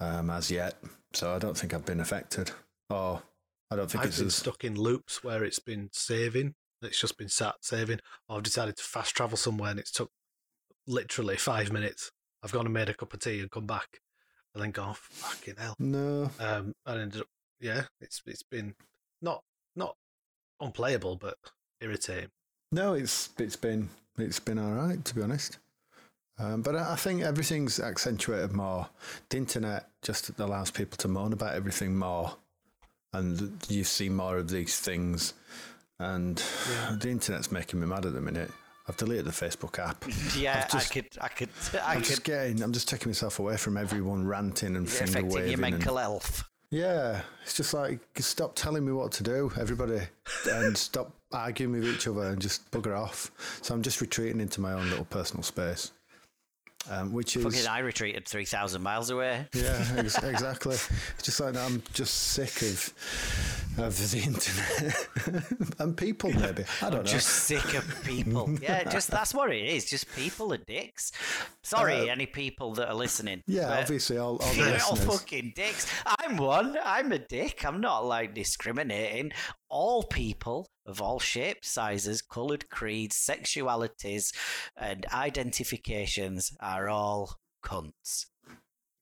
um, 0.00 0.30
as 0.30 0.50
yet. 0.50 0.74
So 1.12 1.34
I 1.34 1.38
don't 1.38 1.56
think 1.56 1.72
I've 1.72 1.86
been 1.86 2.00
affected, 2.00 2.50
or 2.90 3.22
I 3.70 3.76
don't 3.76 3.90
think 3.90 4.02
I've 4.02 4.08
it's 4.08 4.18
been 4.18 4.26
as 4.28 4.34
stuck 4.34 4.64
in 4.64 4.74
loops 4.74 5.24
where 5.24 5.44
it's 5.44 5.58
been 5.58 5.88
saving. 5.92 6.54
It's 6.82 7.00
just 7.00 7.16
been 7.16 7.28
sat 7.28 7.56
saving. 7.62 8.00
Or 8.28 8.36
I've 8.36 8.42
decided 8.42 8.76
to 8.76 8.82
fast 8.82 9.16
travel 9.16 9.36
somewhere 9.36 9.70
and 9.70 9.80
it's 9.80 9.90
took 9.90 10.10
literally 10.86 11.36
five 11.36 11.72
minutes. 11.72 12.10
I've 12.42 12.52
gone 12.52 12.66
and 12.66 12.74
made 12.74 12.88
a 12.88 12.94
cup 12.94 13.14
of 13.14 13.20
tea 13.20 13.40
and 13.40 13.50
come 13.50 13.66
back 13.66 14.00
and 14.54 14.62
then 14.62 14.70
gone, 14.70 14.94
fucking 14.94 15.54
hell. 15.58 15.74
no. 15.78 16.30
Um, 16.38 16.74
and 16.84 17.00
ended 17.00 17.22
up, 17.22 17.26
yeah, 17.60 17.84
it's 18.00 18.22
it's 18.26 18.42
been 18.42 18.74
not 19.22 19.42
not 19.74 19.96
unplayable, 20.60 21.16
but 21.16 21.36
irritating. 21.80 22.30
No, 22.72 22.94
it's 22.94 23.30
it's 23.38 23.56
been 23.56 23.88
it's 24.18 24.40
been 24.40 24.58
all 24.58 24.72
right 24.72 25.04
to 25.04 25.14
be 25.14 25.22
honest. 25.22 25.58
Um, 26.38 26.60
but 26.60 26.76
I 26.76 26.96
think 26.96 27.22
everything's 27.22 27.80
accentuated 27.80 28.52
more. 28.52 28.88
The 29.30 29.38
internet 29.38 29.88
just 30.02 30.38
allows 30.38 30.70
people 30.70 30.98
to 30.98 31.08
moan 31.08 31.32
about 31.32 31.54
everything 31.54 31.96
more, 31.96 32.34
and 33.14 33.58
you 33.68 33.84
see 33.84 34.08
more 34.10 34.36
of 34.36 34.48
these 34.50 34.78
things. 34.78 35.32
And 35.98 36.36
the 37.00 37.08
internet's 37.08 37.50
making 37.50 37.80
me 37.80 37.86
mad 37.86 38.04
at 38.04 38.12
the 38.12 38.20
minute. 38.20 38.50
I've 38.86 38.98
deleted 38.98 39.24
the 39.24 39.30
Facebook 39.30 39.78
app. 39.78 40.04
Yeah, 40.36 40.66
just- 40.66 40.90
I 40.90 40.94
could, 40.94 41.06
I 41.22 41.28
could, 41.28 41.48
I 41.82 41.94
I'm 41.94 42.00
could. 42.00 42.06
just 42.08 42.24
getting. 42.24 42.62
I'm 42.62 42.72
just 42.72 42.88
taking 42.88 43.08
myself 43.08 43.38
away 43.38 43.56
from 43.56 43.78
everyone 43.78 44.26
ranting 44.26 44.76
and 44.76 44.86
finger 44.88 45.12
affecting 45.20 45.30
waving. 45.32 45.50
your 45.52 45.64
and- 45.64 45.74
mental 45.76 45.96
health? 45.96 46.44
Yeah, 46.70 47.20
it's 47.42 47.54
just 47.54 47.72
like 47.74 48.00
stop 48.18 48.56
telling 48.56 48.84
me 48.84 48.92
what 48.92 49.12
to 49.12 49.22
do, 49.22 49.52
everybody, 49.58 50.00
and 50.50 50.76
stop 50.78 51.12
arguing 51.32 51.72
with 51.72 51.84
each 51.84 52.08
other 52.08 52.24
and 52.24 52.40
just 52.40 52.68
bugger 52.70 52.98
off. 52.98 53.30
So 53.62 53.72
I'm 53.74 53.82
just 53.82 54.00
retreating 54.00 54.40
into 54.40 54.60
my 54.60 54.72
own 54.72 54.88
little 54.90 55.04
personal 55.04 55.44
space, 55.44 55.92
um, 56.90 57.12
which 57.12 57.36
is 57.36 57.42
Fucking, 57.44 57.66
I 57.66 57.80
retreated 57.80 58.26
three 58.26 58.44
thousand 58.44 58.82
miles 58.82 59.10
away. 59.10 59.46
yeah, 59.54 59.84
ex- 59.96 60.22
exactly. 60.22 60.74
It's 60.74 61.22
just 61.24 61.40
like 61.40 61.56
I'm 61.56 61.82
just 61.92 62.14
sick 62.14 62.62
of 62.62 62.92
of 63.78 64.10
the 64.10 64.18
internet 64.18 65.72
and 65.78 65.96
people. 65.96 66.30
Maybe 66.32 66.64
I 66.82 66.90
don't 66.90 67.04
know. 67.04 67.10
Just 67.10 67.28
sick 67.28 67.74
of 67.74 68.04
people. 68.04 68.50
yeah, 68.62 68.84
just 68.84 69.10
that's 69.10 69.34
what 69.34 69.52
it 69.52 69.64
is. 69.64 69.84
Just 69.84 70.08
people 70.14 70.52
are 70.52 70.58
dicks. 70.58 71.12
Sorry, 71.62 72.08
Uh, 72.08 72.12
any 72.12 72.26
people 72.26 72.74
that 72.74 72.88
are 72.88 72.94
listening. 72.94 73.42
yeah, 73.46 73.78
obviously 73.78 74.18
all, 74.18 74.36
all 74.38 74.54
the 74.54 74.60
listeners. 74.62 75.04
fucking 75.04 75.52
dicks. 75.56 75.86
I'm 76.20 76.36
one. 76.36 76.78
I'm 76.84 77.10
a 77.12 77.18
dick. 77.18 77.64
I'm 77.66 77.80
not 77.80 78.04
like 78.06 78.34
discriminating. 78.34 79.32
All 79.68 80.02
people 80.04 80.68
of 80.86 81.02
all 81.02 81.18
shapes, 81.18 81.68
sizes, 81.68 82.22
coloured 82.22 82.68
creeds, 82.70 83.16
sexualities, 83.16 84.32
and 84.76 85.04
identifications 85.12 86.56
are 86.60 86.88
all 86.88 87.36
cunts. 87.64 88.26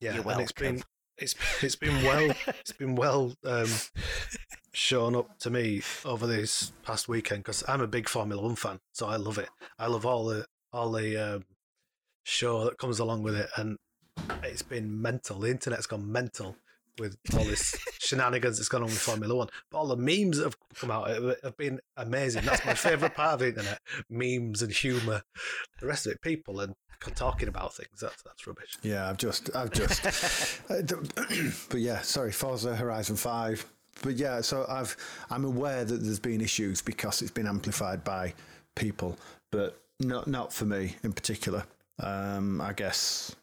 Yeah, 0.01 0.15
You're 0.15 0.31
and 0.31 0.41
it's 0.41 0.53
been 0.53 0.83
it's 1.19 1.35
it's 1.63 1.77
been 1.77 2.03
well 2.05 2.35
it's 2.47 2.73
been 2.73 2.95
well 2.97 3.35
um, 3.45 3.69
shown 4.73 5.15
up 5.15 5.39
to 5.41 5.51
me 5.51 5.83
over 6.05 6.27
this 6.27 6.73
past 6.83 7.09
weekend 7.09 7.45
because 7.45 7.63
I'm 7.69 7.81
a 7.81 7.87
big 7.87 8.09
Formula 8.09 8.43
One 8.43 8.57
fan, 8.57 8.81
so 8.93 9.07
I 9.07 9.17
love 9.17 9.39
it. 9.39 9.49
I 9.79 9.87
love 9.87 10.07
all 10.07 10.25
the 10.27 10.47
all 10.73 10.91
the 10.91 11.17
um, 11.37 11.45
show 12.25 12.65
that 12.65 12.79
comes 12.79 12.99
along 12.99 13.23
with 13.23 13.37
it, 13.37 13.49
and 13.57 13.77
it's 14.43 14.63
been 14.63 15.01
mental. 15.01 15.39
The 15.41 15.51
internet's 15.51 15.87
gone 15.87 16.11
mental 16.11 16.57
with 16.99 17.17
all 17.37 17.45
this 17.45 17.77
shenanigans 17.99 18.59
that's 18.59 18.69
gone 18.69 18.83
on 18.83 18.89
with 18.89 18.99
Formula 18.99 19.35
One. 19.35 19.49
But 19.71 19.79
all 19.79 19.89
the 19.89 19.97
memes 19.97 20.39
that 20.39 20.45
have 20.45 20.57
come 20.75 20.91
out 20.91 21.09
have- 21.09 21.37
have 21.43 21.57
been 21.57 21.81
amazing. 21.97 22.45
That's 22.45 22.65
my 22.65 22.75
favourite 22.75 23.15
part 23.15 23.35
of 23.35 23.39
the 23.41 23.49
internet: 23.49 23.81
memes 24.09 24.63
and 24.63 24.73
humour. 24.73 25.23
The 25.81 25.87
rest 25.87 26.07
of 26.07 26.13
it, 26.13 26.23
people 26.23 26.61
and 26.61 26.75
talking 27.15 27.49
about 27.49 27.75
things. 27.75 28.01
That's 28.01 28.23
that's 28.23 28.47
rubbish. 28.47 28.79
Yeah, 28.83 29.09
I've 29.09 29.19
just, 29.19 29.55
I've 29.55 29.71
just, 29.71 30.05
uh, 30.71 30.81
but 31.69 31.81
yeah, 31.81 32.01
sorry, 32.01 32.33
Forza 32.33 32.75
Horizon 32.75 33.17
Five. 33.17 33.67
But 34.03 34.17
yeah, 34.17 34.41
so 34.41 34.67
I've, 34.69 34.97
I'm 35.31 35.45
aware 35.45 35.85
that 35.85 35.99
there's 36.03 36.19
been 36.19 36.41
issues 36.41 36.83
because 36.83 37.23
it's 37.23 37.31
been 37.31 37.47
amplified 37.47 38.03
by 38.03 38.35
people, 38.75 39.17
but 39.53 39.81
not, 40.01 40.27
not 40.27 40.53
for 40.53 40.65
me 40.65 40.97
in 41.05 41.13
particular. 41.13 41.65
Um, 42.01 42.61
I 42.61 42.73
guess 42.73 43.37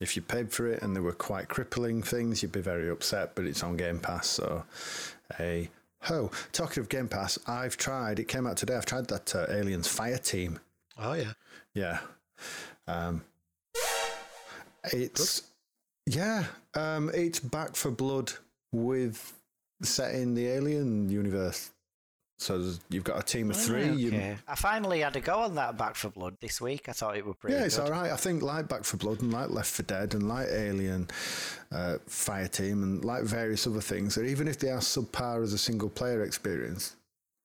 if 0.00 0.16
you 0.16 0.22
paid 0.22 0.52
for 0.52 0.66
it 0.66 0.82
and 0.82 0.94
there 0.94 1.02
were 1.02 1.12
quite 1.12 1.48
crippling 1.48 2.02
things, 2.02 2.42
you'd 2.42 2.52
be 2.52 2.60
very 2.60 2.88
upset. 2.88 3.34
But 3.34 3.46
it's 3.46 3.62
on 3.62 3.76
Game 3.76 3.98
Pass, 3.98 4.26
so 4.26 4.64
a 5.40 5.68
ho. 6.02 6.30
Talking 6.52 6.80
of 6.80 6.88
Game 6.88 7.08
Pass, 7.08 7.38
I've 7.46 7.76
tried. 7.76 8.18
It 8.18 8.28
came 8.28 8.46
out 8.46 8.56
today. 8.56 8.76
I've 8.76 8.86
tried 8.86 9.08
that 9.08 9.34
uh, 9.34 9.46
Aliens 9.48 9.88
Fire 9.88 10.18
Team. 10.18 10.60
Oh 10.98 11.14
yeah. 11.14 11.32
Yeah. 11.74 12.00
Um, 12.86 13.22
it's 14.92 15.42
yeah. 16.06 16.44
Um, 16.74 17.10
it's 17.12 17.40
Back 17.40 17.76
for 17.76 17.90
Blood 17.90 18.32
with 18.72 19.34
set 19.82 20.14
in 20.14 20.34
the 20.34 20.46
Alien 20.46 21.08
universe. 21.08 21.70
So 22.40 22.72
you've 22.88 23.02
got 23.04 23.18
a 23.18 23.22
team 23.22 23.50
of 23.50 23.56
three. 23.56 23.88
you- 23.90 24.08
Okay. 24.08 24.36
I 24.46 24.54
finally 24.54 25.00
had 25.00 25.12
to 25.14 25.20
go 25.20 25.40
on 25.40 25.56
that 25.56 25.76
Back 25.76 25.96
for 25.96 26.08
Blood 26.08 26.36
this 26.40 26.60
week. 26.60 26.88
I 26.88 26.92
thought 26.92 27.16
it 27.16 27.26
would 27.26 27.38
pretty 27.40 27.56
yeah, 27.56 27.64
it's 27.64 27.76
good. 27.76 27.86
all 27.86 27.90
right. 27.90 28.12
I 28.12 28.16
think 28.16 28.42
like 28.42 28.68
Back 28.68 28.84
for 28.84 28.96
Blood 28.96 29.20
and 29.20 29.32
like 29.32 29.50
Left 29.50 29.70
for 29.70 29.82
Dead 29.82 30.14
and 30.14 30.28
like 30.28 30.46
Alien, 30.48 31.08
uh, 31.72 31.98
Fire 32.06 32.46
Team 32.46 32.82
and 32.84 33.04
like 33.04 33.24
various 33.24 33.66
other 33.66 33.80
things, 33.80 34.14
that 34.14 34.24
even 34.24 34.46
if 34.46 34.58
they 34.60 34.70
are 34.70 34.78
subpar 34.78 35.42
as 35.42 35.52
a 35.52 35.58
single 35.58 35.88
player 35.88 36.22
experience, 36.22 36.94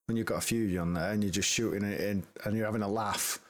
when 0.06 0.16
you've 0.16 0.26
got 0.26 0.38
a 0.38 0.42
few 0.42 0.78
on 0.80 0.94
there 0.94 1.10
and 1.10 1.24
you're 1.24 1.32
just 1.32 1.48
shooting 1.48 1.82
it 1.82 2.00
in 2.00 2.22
and 2.44 2.56
you're 2.56 2.66
having 2.66 2.82
a 2.82 2.88
laugh, 2.88 3.40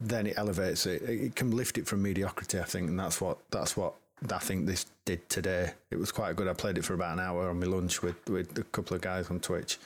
then 0.00 0.26
it 0.26 0.34
elevates 0.36 0.84
it. 0.86 1.00
It 1.02 1.10
it 1.22 1.36
can 1.36 1.50
lift 1.52 1.78
it 1.78 1.86
from 1.86 2.02
mediocrity, 2.02 2.58
I 2.60 2.64
think, 2.64 2.88
and 2.90 2.98
that's 3.00 3.20
what 3.22 3.38
that's 3.50 3.74
what 3.76 3.94
I 4.30 4.38
think 4.38 4.66
this 4.66 4.84
did 5.06 5.26
today. 5.30 5.72
It 5.90 5.96
was 5.98 6.12
quite 6.12 6.36
good. 6.36 6.46
I 6.48 6.52
played 6.52 6.76
it 6.76 6.84
for 6.84 6.92
about 6.94 7.14
an 7.14 7.20
hour 7.20 7.48
on 7.48 7.58
my 7.60 7.66
lunch 7.66 8.02
with 8.02 8.16
with 8.28 8.58
a 8.58 8.64
couple 8.64 8.96
of 8.96 9.02
guys 9.02 9.30
on 9.30 9.38
Twitch, 9.40 9.78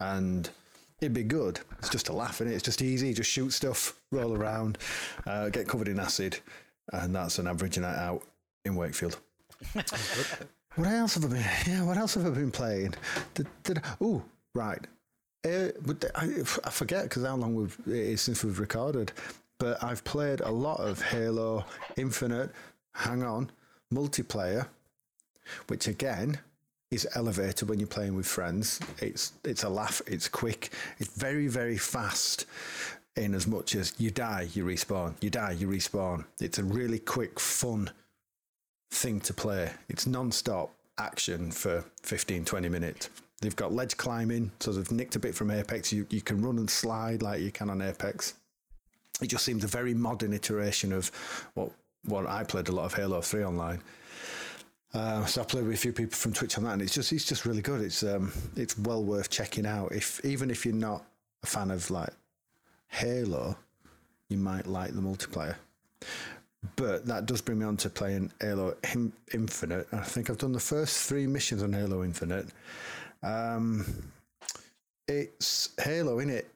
and 0.00 0.50
it'd 1.00 1.14
be 1.14 1.22
good. 1.22 1.60
It's 1.78 1.88
just 1.88 2.08
a 2.08 2.12
laugh 2.12 2.40
in 2.40 2.48
it. 2.48 2.54
It's 2.54 2.62
just 2.62 2.82
easy. 2.82 3.12
Just 3.12 3.30
shoot 3.30 3.52
stuff, 3.52 3.94
roll 4.10 4.34
around, 4.34 4.78
uh, 5.26 5.48
get 5.48 5.68
covered 5.68 5.88
in 5.88 6.00
acid, 6.00 6.38
and 6.92 7.14
that's 7.14 7.38
an 7.38 7.46
average 7.46 7.78
night 7.78 7.98
out 7.98 8.22
in 8.64 8.74
Wakefield. 8.74 9.18
what 9.72 10.88
else 10.88 11.14
have 11.14 11.24
I 11.24 11.28
been? 11.28 11.44
Yeah, 11.66 11.84
what 11.84 11.96
else 11.96 12.14
have 12.14 12.26
I 12.26 12.30
been 12.30 12.50
playing? 12.50 12.94
Did, 13.34 13.46
did, 13.62 13.80
oh, 14.00 14.22
right. 14.54 14.84
Uh, 15.44 15.68
but 15.84 16.04
I, 16.14 16.24
I 16.64 16.70
forget 16.70 17.04
because 17.04 17.24
how 17.24 17.36
long 17.36 17.54
we've, 17.54 17.78
it 17.86 17.92
is 17.92 18.22
since 18.22 18.42
we've 18.42 18.58
recorded. 18.58 19.12
But 19.58 19.82
I've 19.82 20.02
played 20.04 20.40
a 20.40 20.50
lot 20.50 20.80
of 20.80 21.00
Halo 21.00 21.64
Infinite. 21.96 22.50
Hang 22.94 23.22
on, 23.22 23.50
multiplayer, 23.92 24.68
which 25.68 25.86
again 25.86 26.38
is 26.94 27.06
elevated 27.14 27.68
when 27.68 27.78
you're 27.78 27.88
playing 27.88 28.14
with 28.14 28.26
friends. 28.26 28.80
It's 28.98 29.32
it's 29.44 29.64
a 29.64 29.68
laugh. 29.68 30.00
It's 30.06 30.28
quick. 30.28 30.70
It's 30.98 31.14
very 31.14 31.48
very 31.48 31.76
fast. 31.76 32.46
In 33.16 33.34
as 33.34 33.46
much 33.46 33.76
as 33.76 33.94
you 33.96 34.10
die, 34.10 34.48
you 34.54 34.64
respawn. 34.64 35.14
You 35.20 35.30
die, 35.30 35.52
you 35.52 35.68
respawn. 35.68 36.24
It's 36.40 36.58
a 36.58 36.64
really 36.64 36.98
quick, 36.98 37.38
fun 37.38 37.90
thing 38.90 39.20
to 39.20 39.32
play. 39.32 39.70
It's 39.88 40.04
non-stop 40.04 40.74
action 40.98 41.52
for 41.52 41.84
15, 42.02 42.44
20 42.44 42.68
minutes. 42.68 43.10
They've 43.40 43.54
got 43.54 43.72
ledge 43.72 43.96
climbing, 43.96 44.50
so 44.58 44.72
they've 44.72 44.90
nicked 44.90 45.14
a 45.14 45.20
bit 45.20 45.32
from 45.32 45.52
Apex. 45.52 45.92
You, 45.92 46.08
you 46.10 46.22
can 46.22 46.42
run 46.42 46.58
and 46.58 46.68
slide 46.68 47.22
like 47.22 47.40
you 47.40 47.52
can 47.52 47.70
on 47.70 47.82
Apex. 47.82 48.34
It 49.22 49.28
just 49.28 49.44
seems 49.44 49.62
a 49.62 49.68
very 49.68 49.94
modern 49.94 50.32
iteration 50.32 50.92
of 50.92 51.10
what 51.54 51.70
what 52.06 52.26
I 52.26 52.44
played 52.44 52.68
a 52.68 52.72
lot 52.72 52.84
of 52.84 52.94
Halo 52.94 53.20
Three 53.20 53.44
online. 53.44 53.80
Uh, 54.94 55.26
so 55.26 55.42
I 55.42 55.44
played 55.44 55.64
with 55.64 55.74
a 55.74 55.78
few 55.78 55.92
people 55.92 56.16
from 56.16 56.32
Twitch 56.32 56.56
on 56.56 56.64
that, 56.64 56.74
and 56.74 56.82
it's 56.82 56.94
just 56.94 57.12
it's 57.12 57.24
just 57.24 57.44
really 57.44 57.62
good. 57.62 57.80
It's 57.80 58.02
um 58.04 58.32
it's 58.56 58.78
well 58.78 59.02
worth 59.02 59.28
checking 59.28 59.66
out. 59.66 59.92
If 59.92 60.24
even 60.24 60.50
if 60.50 60.64
you're 60.64 60.74
not 60.74 61.04
a 61.42 61.46
fan 61.46 61.70
of 61.72 61.90
like 61.90 62.10
Halo, 62.88 63.56
you 64.28 64.38
might 64.38 64.66
like 64.66 64.94
the 64.94 65.00
multiplayer. 65.00 65.56
But 66.76 67.06
that 67.06 67.26
does 67.26 67.40
bring 67.40 67.58
me 67.58 67.66
on 67.66 67.76
to 67.78 67.90
playing 67.90 68.32
Halo 68.40 68.76
Infinite. 69.34 69.86
I 69.92 70.00
think 70.00 70.30
I've 70.30 70.38
done 70.38 70.52
the 70.52 70.60
first 70.60 71.08
three 71.08 71.26
missions 71.26 71.62
on 71.62 71.72
Halo 71.72 72.02
Infinite. 72.04 72.46
Um, 73.22 73.84
it's 75.06 75.70
Halo, 75.78 76.20
in 76.20 76.30
it. 76.30 76.48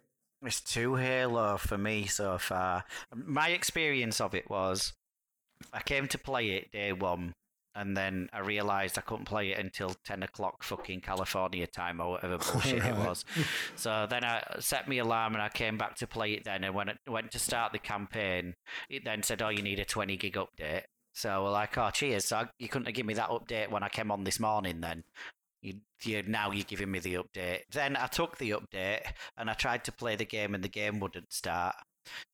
It's 0.44 0.61
too 0.61 0.94
Halo 0.94 1.57
for 1.59 1.77
me 1.77 2.07
so 2.07 2.38
far. 2.38 2.85
My 3.14 3.48
experience 3.48 4.20
of 4.20 4.35
it 4.35 4.48
was 4.48 4.92
I 5.72 5.83
came 5.83 6.07
to 6.09 6.18
play 6.18 6.51
it 6.51 6.72
day 6.72 6.92
one, 6.92 7.35
and 7.79 7.97
then 7.97 8.29
I 8.33 8.41
realised 8.41 8.99
I 8.99 9.03
couldn't 9.03 9.27
play 9.27 9.53
it 9.53 9.59
until 9.59 9.95
10 10.05 10.25
o'clock 10.25 10.64
fucking 10.64 11.01
California 11.01 11.64
time 11.64 12.01
or 12.01 12.11
whatever 12.11 12.38
bullshit 12.53 12.83
right. 12.83 12.91
it 12.91 12.97
was. 12.97 13.25
So 13.77 14.05
then 14.11 14.25
I 14.25 14.43
set 14.59 14.88
my 14.88 14.97
alarm 14.97 15.35
and 15.35 15.43
I 15.43 15.49
came 15.49 15.79
back 15.79 15.95
to 15.97 16.07
play 16.09 16.33
it 16.33 16.43
then. 16.43 16.64
And 16.64 16.75
when 16.75 16.88
I 16.88 16.97
went 17.07 17.31
to 17.33 17.38
start 17.38 17.73
the 17.73 17.79
campaign, 17.79 18.57
it 18.91 19.05
then 19.05 19.23
said, 19.23 19.43
oh, 19.43 19.51
you 19.51 19.62
need 19.62 19.79
a 19.79 19.85
20 19.85 20.17
gig 20.17 20.35
update. 20.35 20.83
So 21.12 21.45
we're 21.45 21.51
like, 21.51 21.79
oh, 21.79 21.91
cheers. 21.91 22.25
So 22.25 22.38
I, 22.38 22.49
you 22.59 22.69
couldn't 22.69 22.87
have 22.87 22.97
given 22.97 23.07
me 23.07 23.14
that 23.14 23.31
update 23.31 23.71
when 23.71 23.85
I 23.85 23.88
came 23.88 24.11
on 24.11 24.25
this 24.25 24.41
morning 24.41 24.81
then. 24.81 25.05
You, 25.62 25.75
you 26.03 26.25
now 26.25 26.51
you're 26.51 26.64
giving 26.64 26.91
me 26.91 26.99
the 26.99 27.14
update. 27.14 27.61
Then 27.71 27.97
I 27.97 28.09
took 28.09 28.38
the 28.38 28.51
update 28.51 29.03
and 29.37 29.49
I 29.49 29.53
tried 29.53 29.85
to 29.85 29.93
play 29.93 30.17
the 30.17 30.25
game 30.25 30.57
and 30.57 30.64
the 30.64 30.69
game 30.69 30.99
wouldn't 30.99 31.33
start. 31.33 31.77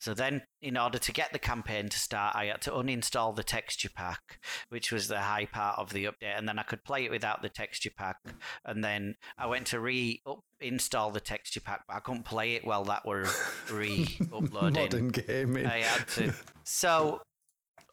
So 0.01 0.15
then, 0.15 0.43
in 0.63 0.77
order 0.77 0.99
to 0.99 1.13
get 1.13 1.33
the 1.33 1.39
campaign 1.39 1.89
to 1.89 1.99
start, 1.99 2.37
I 2.37 2.47
had 2.47 2.63
to 2.63 2.71
uninstall 2.71 3.35
the 3.35 3.45
texture 3.45 3.91
pack, 3.95 4.41
which 4.69 4.93
was 4.93 5.09
the 5.09 5.21
high 5.21 5.47
part 5.47 5.79
of 5.79 5.93
the 5.93 6.05
update, 6.05 6.37
and 6.37 6.49
then 6.49 6.59
I 6.59 6.63
could 6.63 6.85
play 6.85 7.05
it 7.05 7.11
without 7.11 7.43
the 7.43 7.49
texture 7.49 7.91
pack. 7.97 8.17
And 8.65 8.83
then 8.83 9.17
I 9.39 9.47
went 9.47 9.67
to 9.69 9.81
re-install 9.81 11.11
the 11.11 11.21
texture 11.21 11.61
pack, 11.61 11.85
but 11.87 11.97
I 11.97 12.01
couldn't 12.01 12.25
play 12.25 12.55
it 12.55 12.65
while 12.65 12.85
that 12.85 13.07
were 13.07 13.27
re-uploading. 13.71 14.83
Modern 14.83 15.09
gaming. 15.09 15.67
I 15.67 15.81
had 15.81 16.09
to. 16.09 16.35
So, 16.65 17.23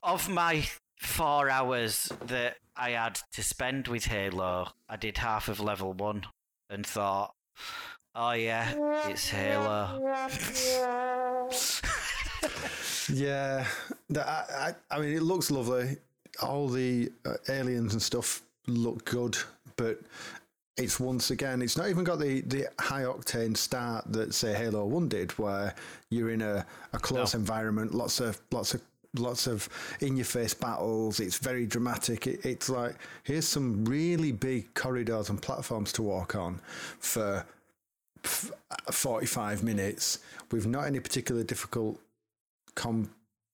of 0.03 0.29
my 0.29 0.65
four 0.99 1.49
hours 1.49 2.11
that 2.25 2.57
I 2.75 2.91
had 2.91 3.19
to 3.33 3.43
spend 3.43 3.87
with 3.87 4.05
Halo, 4.05 4.69
I 4.87 4.95
did 4.95 5.17
half 5.17 5.47
of 5.47 5.59
level 5.59 5.93
one 5.93 6.25
and 6.69 6.85
thought, 6.85 7.33
oh 8.15 8.31
yeah, 8.31 8.73
it's 9.07 9.29
Halo. 9.29 9.99
yeah, 13.13 13.65
I, 14.15 14.73
I, 14.89 14.99
mean, 14.99 15.15
it 15.15 15.23
looks 15.23 15.51
lovely. 15.51 15.97
All 16.41 16.67
the 16.67 17.11
uh, 17.25 17.33
aliens 17.49 17.93
and 17.93 18.01
stuff 18.01 18.41
look 18.67 19.05
good, 19.05 19.37
but 19.75 19.99
it's 20.77 20.99
once 20.99 21.31
again, 21.31 21.61
it's 21.61 21.77
not 21.77 21.89
even 21.89 22.03
got 22.03 22.19
the, 22.19 22.41
the 22.41 22.67
high 22.79 23.03
octane 23.03 23.55
start 23.55 24.11
that 24.11 24.33
say 24.33 24.53
Halo 24.53 24.85
One 24.85 25.07
did, 25.07 25.31
where 25.37 25.75
you're 26.09 26.31
in 26.31 26.41
a, 26.41 26.65
a 26.93 26.99
close 26.99 27.33
no. 27.33 27.39
environment, 27.39 27.93
lots 27.93 28.19
of 28.19 28.39
lots 28.51 28.73
of 28.73 28.81
lots 29.17 29.47
of 29.47 29.67
in 29.99 30.15
your 30.15 30.25
face 30.25 30.53
battles. 30.53 31.19
It's 31.19 31.37
very 31.37 31.65
dramatic. 31.65 32.27
It, 32.27 32.45
it's 32.45 32.69
like 32.69 32.95
here's 33.23 33.47
some 33.47 33.85
really 33.85 34.31
big 34.31 34.73
corridors 34.73 35.29
and 35.29 35.41
platforms 35.41 35.91
to 35.93 36.01
walk 36.01 36.35
on 36.35 36.59
for 36.99 37.45
45 38.23 39.63
minutes 39.63 40.19
with 40.51 40.67
not 40.67 40.85
any 40.85 40.99
particular 40.99 41.43
difficult 41.43 41.99
com, 42.75 43.09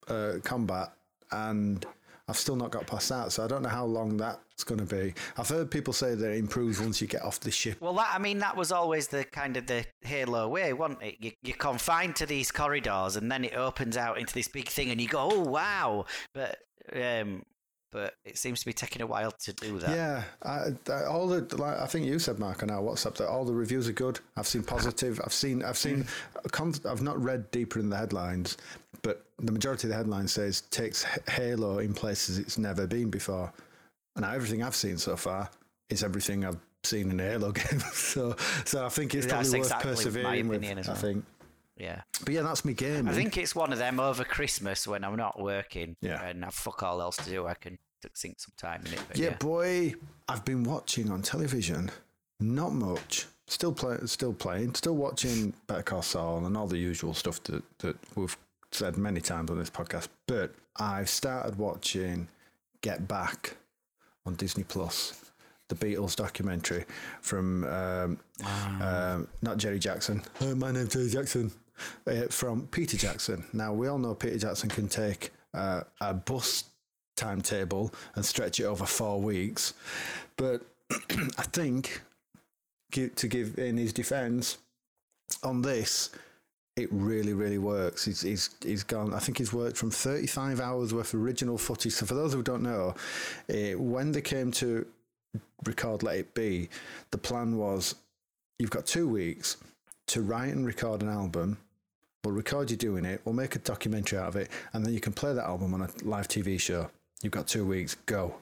uh, 0.07 0.33
combat 0.43 0.93
and 1.31 1.85
I've 2.29 2.37
still 2.37 2.57
not 2.57 2.71
got 2.71 2.85
past 2.87 3.07
that, 3.07 3.31
so 3.31 3.45
I 3.45 3.47
don't 3.47 3.61
know 3.61 3.69
how 3.69 3.85
long 3.85 4.17
that's 4.17 4.65
going 4.65 4.85
to 4.85 4.95
be. 4.95 5.13
I've 5.37 5.47
heard 5.47 5.71
people 5.71 5.93
say 5.93 6.13
that 6.13 6.31
it 6.31 6.37
improves 6.37 6.81
once 6.81 6.99
you 6.99 7.07
get 7.07 7.21
off 7.21 7.39
the 7.39 7.51
ship. 7.51 7.77
Well, 7.79 7.93
that 7.93 8.11
I 8.13 8.19
mean, 8.19 8.39
that 8.39 8.57
was 8.57 8.73
always 8.73 9.07
the 9.07 9.23
kind 9.23 9.55
of 9.55 9.65
the 9.65 9.85
Halo 10.01 10.49
way, 10.49 10.73
wasn't 10.73 11.03
it? 11.03 11.15
You, 11.21 11.31
you're 11.41 11.55
confined 11.55 12.17
to 12.17 12.25
these 12.25 12.51
corridors, 12.51 13.15
and 13.15 13.31
then 13.31 13.45
it 13.45 13.55
opens 13.55 13.95
out 13.95 14.17
into 14.17 14.33
this 14.33 14.49
big 14.49 14.67
thing, 14.67 14.89
and 14.91 14.99
you 14.99 15.07
go, 15.07 15.29
"Oh 15.31 15.39
wow!" 15.39 16.03
But 16.33 16.57
um, 16.93 17.43
but 17.91 18.15
it 18.25 18.37
seems 18.37 18.59
to 18.59 18.65
be 18.65 18.73
taking 18.73 19.01
a 19.01 19.07
while 19.07 19.31
to 19.31 19.53
do 19.53 19.79
that. 19.79 19.89
Yeah, 19.89 20.23
I, 20.43 20.69
I, 20.91 21.05
all 21.05 21.27
the 21.27 21.41
like, 21.55 21.79
I 21.79 21.85
think 21.85 22.05
you 22.05 22.19
said 22.19 22.39
Mark 22.39 22.63
on 22.63 22.69
our 22.69 22.81
WhatsApp 22.81 23.15
that 23.15 23.29
all 23.29 23.45
the 23.45 23.53
reviews 23.53 23.87
are 23.87 23.93
good. 23.93 24.19
I've 24.35 24.47
seen 24.47 24.63
positive. 24.63 25.21
I've 25.23 25.33
seen 25.33 25.63
I've 25.63 25.77
seen 25.77 26.05
I've 26.85 27.01
not 27.01 27.21
read 27.21 27.49
deeper 27.51 27.79
in 27.79 27.89
the 27.89 27.97
headlines, 27.97 28.57
but 29.01 29.25
the 29.39 29.51
majority 29.51 29.87
of 29.87 29.89
the 29.89 29.95
headlines 29.95 30.33
says 30.33 30.61
takes 30.69 31.03
Halo 31.29 31.79
in 31.79 31.93
places 31.93 32.37
it's 32.37 32.57
never 32.57 32.87
been 32.87 33.09
before. 33.09 33.51
And 34.15 34.25
everything 34.25 34.63
I've 34.63 34.75
seen 34.75 34.97
so 34.97 35.15
far 35.15 35.49
is 35.89 36.03
everything 36.03 36.43
I've 36.43 36.57
seen 36.83 37.11
in 37.11 37.19
a 37.19 37.23
Halo 37.23 37.51
game. 37.53 37.79
so 37.93 38.35
so 38.65 38.85
I 38.85 38.89
think 38.89 39.15
it's 39.15 39.27
probably 39.27 39.59
worth 39.59 39.79
persevering 39.79 40.47
with. 40.47 40.61
Well. 40.61 40.79
I 40.79 40.93
think. 40.93 41.25
Yeah. 41.77 42.01
But 42.23 42.33
yeah, 42.33 42.41
that's 42.41 42.65
my 42.65 42.73
game. 42.73 43.07
I 43.07 43.13
think 43.13 43.37
it's 43.37 43.55
one 43.55 43.71
of 43.71 43.79
them 43.79 43.99
over 43.99 44.23
Christmas 44.23 44.87
when 44.87 45.03
I'm 45.03 45.15
not 45.15 45.39
working 45.39 45.95
yeah. 46.01 46.23
and 46.23 46.43
I've 46.43 46.53
fuck 46.53 46.83
all 46.83 47.01
else 47.01 47.17
to 47.17 47.29
do. 47.29 47.47
I 47.47 47.53
can 47.53 47.77
sink 48.13 48.39
some 48.39 48.53
time 48.57 48.83
in 48.85 48.93
it. 48.93 48.99
Yeah, 49.15 49.29
yeah, 49.29 49.35
boy. 49.35 49.93
I've 50.27 50.45
been 50.45 50.63
watching 50.63 51.11
on 51.11 51.21
television. 51.21 51.91
Not 52.39 52.73
much. 52.73 53.25
Still 53.47 53.71
play, 53.71 53.97
still 54.05 54.33
playing, 54.33 54.73
still 54.73 54.95
watching 54.95 55.53
Better 55.67 55.83
Call 55.83 56.01
Saul 56.01 56.45
and 56.45 56.57
all 56.57 56.67
the 56.67 56.77
usual 56.77 57.13
stuff 57.13 57.41
that, 57.43 57.63
that 57.79 57.95
we've 58.15 58.37
said 58.71 58.97
many 58.97 59.21
times 59.21 59.49
on 59.49 59.57
this 59.57 59.69
podcast. 59.69 60.09
But 60.27 60.53
I've 60.75 61.09
started 61.09 61.57
watching 61.57 62.27
Get 62.81 63.07
Back 63.07 63.55
on 64.25 64.35
Disney 64.35 64.63
Plus 64.63 65.23
the 65.69 65.75
Beatles 65.75 66.15
documentary 66.15 66.85
from 67.21 67.65
um, 67.65 68.17
um, 68.81 69.27
not 69.41 69.57
Jerry 69.57 69.79
Jackson. 69.79 70.23
Uh, 70.39 70.55
my 70.55 70.71
name's 70.71 70.93
Jerry 70.93 71.09
Jackson 71.09 71.51
uh, 72.07 72.27
from 72.29 72.67
Peter 72.67 72.97
Jackson. 72.97 73.45
Now, 73.53 73.73
we 73.73 73.87
all 73.87 73.97
know 73.97 74.15
Peter 74.15 74.37
Jackson 74.37 74.69
can 74.69 74.87
take 74.87 75.31
uh, 75.53 75.81
a 76.01 76.13
bus 76.13 76.65
timetable 77.15 77.93
and 78.15 78.25
stretch 78.25 78.59
it 78.59 78.65
over 78.65 78.85
four 78.85 79.19
weeks. 79.21 79.73
But 80.37 80.61
I 80.91 81.43
think, 81.43 82.01
to 82.91 83.27
give 83.27 83.57
in 83.57 83.77
his 83.77 83.91
defense, 83.91 84.57
on 85.43 85.61
this, 85.61 86.11
it 86.77 86.89
really, 86.91 87.33
really 87.33 87.57
works. 87.57 88.05
He's, 88.05 88.21
he's, 88.21 88.49
he's 88.61 88.83
gone, 88.83 89.13
I 89.13 89.19
think 89.19 89.39
he's 89.39 89.51
worked 89.51 89.77
from 89.77 89.91
35 89.91 90.61
hours 90.61 90.93
worth 90.93 91.13
of 91.13 91.21
original 91.21 91.57
footage. 91.57 91.93
So, 91.93 92.05
for 92.05 92.13
those 92.13 92.33
who 92.33 92.43
don't 92.43 92.63
know, 92.63 92.95
uh, 93.49 93.77
when 93.77 94.11
they 94.11 94.21
came 94.21 94.51
to 94.51 94.85
record 95.65 96.03
Let 96.03 96.17
It 96.17 96.33
Be, 96.33 96.69
the 97.11 97.17
plan 97.17 97.57
was 97.57 97.95
you've 98.59 98.69
got 98.69 98.85
two 98.85 99.07
weeks 99.07 99.57
to 100.07 100.21
write 100.21 100.53
and 100.53 100.65
record 100.65 101.01
an 101.01 101.09
album 101.09 101.57
Record 102.31 102.71
you 102.71 102.77
doing 102.77 103.05
it. 103.05 103.21
We'll 103.25 103.35
make 103.35 103.55
a 103.55 103.59
documentary 103.59 104.19
out 104.19 104.29
of 104.29 104.35
it, 104.35 104.49
and 104.73 104.85
then 104.85 104.93
you 104.93 104.99
can 104.99 105.13
play 105.13 105.33
that 105.33 105.45
album 105.45 105.73
on 105.73 105.81
a 105.81 105.89
live 106.03 106.27
TV 106.27 106.59
show. 106.59 106.89
You've 107.21 107.31
got 107.31 107.47
two 107.47 107.65
weeks. 107.65 107.95
Go. 108.05 108.35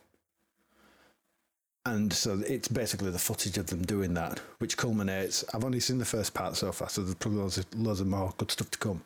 And 1.86 2.12
so 2.12 2.42
it's 2.48 2.68
basically 2.68 3.12
the 3.12 3.20
footage 3.20 3.58
of 3.58 3.68
them 3.68 3.84
doing 3.84 4.16
that, 4.16 4.40
which 4.58 4.76
culminates. 4.76 5.46
I've 5.54 5.64
only 5.64 5.80
seen 5.80 6.00
the 6.00 6.06
first 6.06 6.34
part 6.34 6.56
so 6.56 6.72
far, 6.72 6.90
so 6.90 7.02
there's 7.02 7.16
probably 7.16 7.42
loads 7.42 7.60
of, 7.60 7.66
loads 7.76 8.02
of 8.02 8.08
more 8.08 8.34
good 8.38 8.52
stuff 8.52 8.72
to 8.72 8.80
come. 8.80 9.04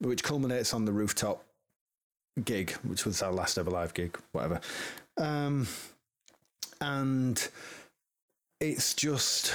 Which 0.00 0.22
culminates 0.22 0.72
on 0.72 0.86
the 0.86 0.92
rooftop 0.92 1.44
gig, 2.42 2.72
which 2.82 3.04
was 3.04 3.22
our 3.22 3.32
last 3.32 3.58
ever 3.58 3.70
live 3.70 3.92
gig, 3.92 4.18
whatever. 4.32 4.60
Um, 5.18 5.68
and 6.80 7.46
it's 8.60 8.94
just 8.94 9.52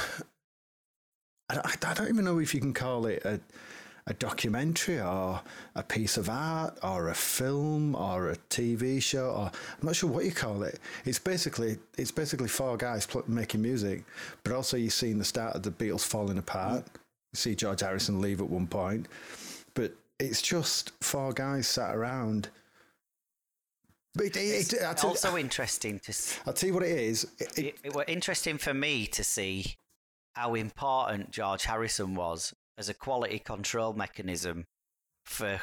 I, 1.49 1.75
I, 1.84 1.93
don't 1.93 2.10
even 2.10 2.25
know 2.25 2.39
if 2.39 2.53
you 2.53 2.60
can 2.60 2.73
call 2.73 3.05
it 3.08 3.23
a 3.25 3.39
a 4.09 4.13
documentary 4.15 4.99
or 4.99 5.39
a 5.75 5.83
piece 5.83 6.17
of 6.17 6.29
art 6.29 6.77
or 6.81 7.09
a 7.09 7.13
film 7.13 7.95
or 7.95 8.31
a 8.31 8.35
TV 8.49 9.01
show 9.01 9.29
or 9.29 9.45
I'm 9.45 9.85
not 9.85 9.95
sure 9.95 10.09
what 10.09 10.25
you 10.25 10.31
call 10.31 10.63
it. 10.63 10.79
It's 11.05 11.19
basically 11.19 11.77
it's 11.97 12.11
basically 12.11 12.49
four 12.49 12.75
guys 12.75 13.05
pl- 13.05 13.23
making 13.27 13.61
music, 13.61 14.03
but 14.43 14.51
also 14.53 14.77
you've 14.77 14.93
seen 14.93 15.19
the 15.19 15.23
start 15.23 15.55
of 15.55 15.61
the 15.61 15.71
Beatles 15.71 16.05
falling 16.05 16.39
apart. 16.39 16.85
You 17.31 17.37
see 17.37 17.55
George 17.55 17.81
Harrison 17.81 18.19
leave 18.19 18.41
at 18.41 18.49
one 18.49 18.65
point, 18.65 19.07
but 19.75 19.93
it's 20.19 20.41
just 20.41 20.91
four 21.01 21.31
guys 21.31 21.67
sat 21.67 21.95
around. 21.95 22.49
But 24.15 24.25
it, 24.25 24.37
it, 24.37 24.73
it's 24.73 25.03
also 25.03 25.37
interesting 25.37 25.99
to. 25.99 26.11
See. 26.11 26.39
I'll 26.47 26.53
tell 26.53 26.67
you 26.67 26.73
what 26.73 26.83
it 26.83 26.97
is. 26.97 27.27
It, 27.37 27.59
it, 27.59 27.75
it 27.83 27.93
was 27.93 28.05
interesting 28.07 28.57
for 28.57 28.73
me 28.73 29.05
to 29.05 29.23
see 29.23 29.77
how 30.33 30.55
important 30.55 31.29
George 31.29 31.65
Harrison 31.65 32.15
was 32.15 32.55
as 32.79 32.89
a 32.89 32.93
quality 32.93 33.37
control 33.39 33.93
mechanism 33.93 34.65
for 35.25 35.61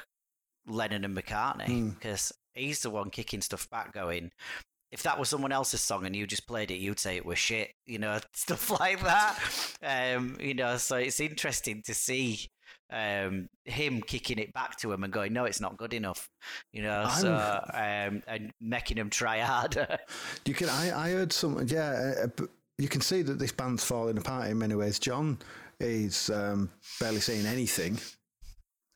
Lennon 0.69 1.05
and 1.05 1.17
McCartney 1.17 1.95
because 1.95 2.31
mm. 2.33 2.61
he's 2.61 2.83
the 2.83 2.91
one 2.91 3.11
kicking 3.11 3.41
stuff 3.41 3.69
back, 3.71 3.95
going, 3.95 4.31
if 4.93 5.03
that 5.03 5.19
was 5.19 5.29
someone 5.29 5.51
else's 5.51 5.81
song 5.81 6.05
and 6.07 6.15
you 6.15 6.27
just 6.27 6.47
played 6.47 6.71
it, 6.71 6.77
you'd 6.77 7.01
say 7.01 7.17
it 7.17 7.27
was 7.27 7.39
shit, 7.39 7.71
you 7.87 7.99
know, 7.99 8.21
stuff 8.35 8.71
like 8.79 9.03
that. 9.03 9.39
Um, 9.83 10.37
you 10.39 10.55
know, 10.55 10.77
so 10.77 10.97
it's 10.97 11.19
interesting 11.19 11.83
to 11.87 11.95
see 11.95 12.49
um, 12.91 13.49
him 13.65 14.03
kicking 14.03 14.39
it 14.39 14.53
back 14.53 14.77
to 14.79 14.93
him 14.93 15.03
and 15.03 15.13
going, 15.13 15.33
"No, 15.33 15.45
it's 15.45 15.61
not 15.61 15.77
good 15.77 15.93
enough," 15.93 16.29
you 16.73 16.83
know. 16.83 17.09
So 17.19 17.35
um, 17.35 18.23
and 18.29 18.53
making 18.61 18.97
him 18.97 19.11
try 19.11 19.41
harder. 19.41 19.99
You 20.45 20.55
can. 20.55 20.69
I, 20.69 21.07
I 21.07 21.11
heard 21.11 21.33
some. 21.33 21.67
Yeah, 21.67 22.15
uh, 22.25 22.45
you 22.79 22.89
can 22.89 23.01
see 23.01 23.23
that 23.23 23.41
this 23.41 23.51
band's 23.51 23.83
falling 23.83 24.19
apart 24.19 24.51
in 24.51 24.59
many 24.59 24.77
ways. 24.77 25.01
John 25.01 25.39
is 25.81 26.31
um, 26.31 26.71
barely 27.01 27.21
saying 27.21 27.47
anything. 27.47 27.99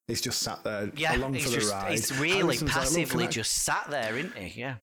He's 0.06 0.20
just 0.20 0.40
sat 0.40 0.64
there 0.64 0.90
Yeah, 0.96 1.16
along 1.16 1.34
he's 1.34 1.44
for 1.44 1.50
the 1.50 1.56
just 1.56 1.72
ride. 1.72 1.90
he's 1.92 2.18
really 2.18 2.40
Alison's 2.40 2.72
passively 2.72 3.24
I-" 3.24 3.28
just 3.28 3.52
sat 3.64 3.86
there, 3.90 4.16
isn't 4.18 4.36
he? 4.36 4.60
Yeah. 4.60 4.76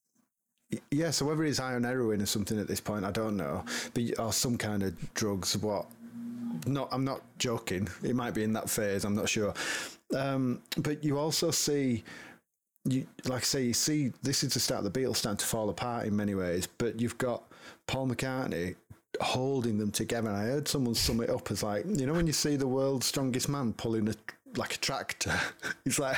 Yeah, 0.92 1.12
so 1.12 1.26
whether 1.26 1.44
he's 1.44 1.60
high 1.60 1.76
on 1.76 1.84
heroin 1.84 2.22
or 2.22 2.26
something 2.26 2.60
at 2.60 2.68
this 2.68 2.82
point, 2.82 3.06
I 3.06 3.12
don't 3.12 3.38
know. 3.38 3.64
But 3.94 4.20
or 4.20 4.34
some 4.34 4.58
kind 4.58 4.84
of 4.84 5.14
drugs. 5.14 5.58
What? 5.58 5.86
Not. 6.66 6.90
I'm 6.92 7.06
not 7.06 7.22
joking. 7.40 7.88
It 8.04 8.16
might 8.16 8.34
be 8.34 8.44
in 8.44 8.52
that 8.54 8.70
phase. 8.70 9.06
I'm 9.06 9.16
not 9.16 9.30
sure. 9.30 9.54
Um, 10.16 10.62
but 10.78 11.04
you 11.04 11.18
also 11.18 11.52
see. 11.52 12.04
You, 12.84 13.06
like 13.26 13.42
I 13.42 13.46
say, 13.46 13.64
you 13.64 13.74
see, 13.74 14.14
this 14.24 14.44
is 14.44 14.54
the 14.54 14.60
start 14.62 14.86
of 14.86 14.92
the 14.94 14.98
Beatles 15.00 15.18
starting 15.18 15.38
to 15.38 15.46
fall 15.46 15.70
apart 15.70 16.06
in 16.06 16.16
many 16.16 16.36
ways, 16.36 16.68
but 16.78 17.02
you've 17.02 17.18
got 17.18 17.44
Paul 17.86 18.08
McCartney 18.08 18.76
holding 19.22 19.78
them 19.78 19.92
together. 19.92 20.30
And 20.30 20.38
I 20.38 20.44
heard 20.46 20.68
someone 20.68 20.96
sum 20.96 21.22
it 21.22 21.30
up 21.30 21.52
as 21.52 21.64
like, 21.64 21.86
you 21.86 22.06
know, 22.06 22.14
when 22.14 22.28
you 22.28 22.34
see 22.34 22.56
the 22.56 22.68
world's 22.68 23.06
strongest 23.06 23.50
man 23.50 23.74
pulling 23.74 24.10
a 24.10 24.14
like 24.58 24.76
a 24.76 24.78
tractor, 24.78 25.40
he's 25.84 26.00
like, 26.00 26.18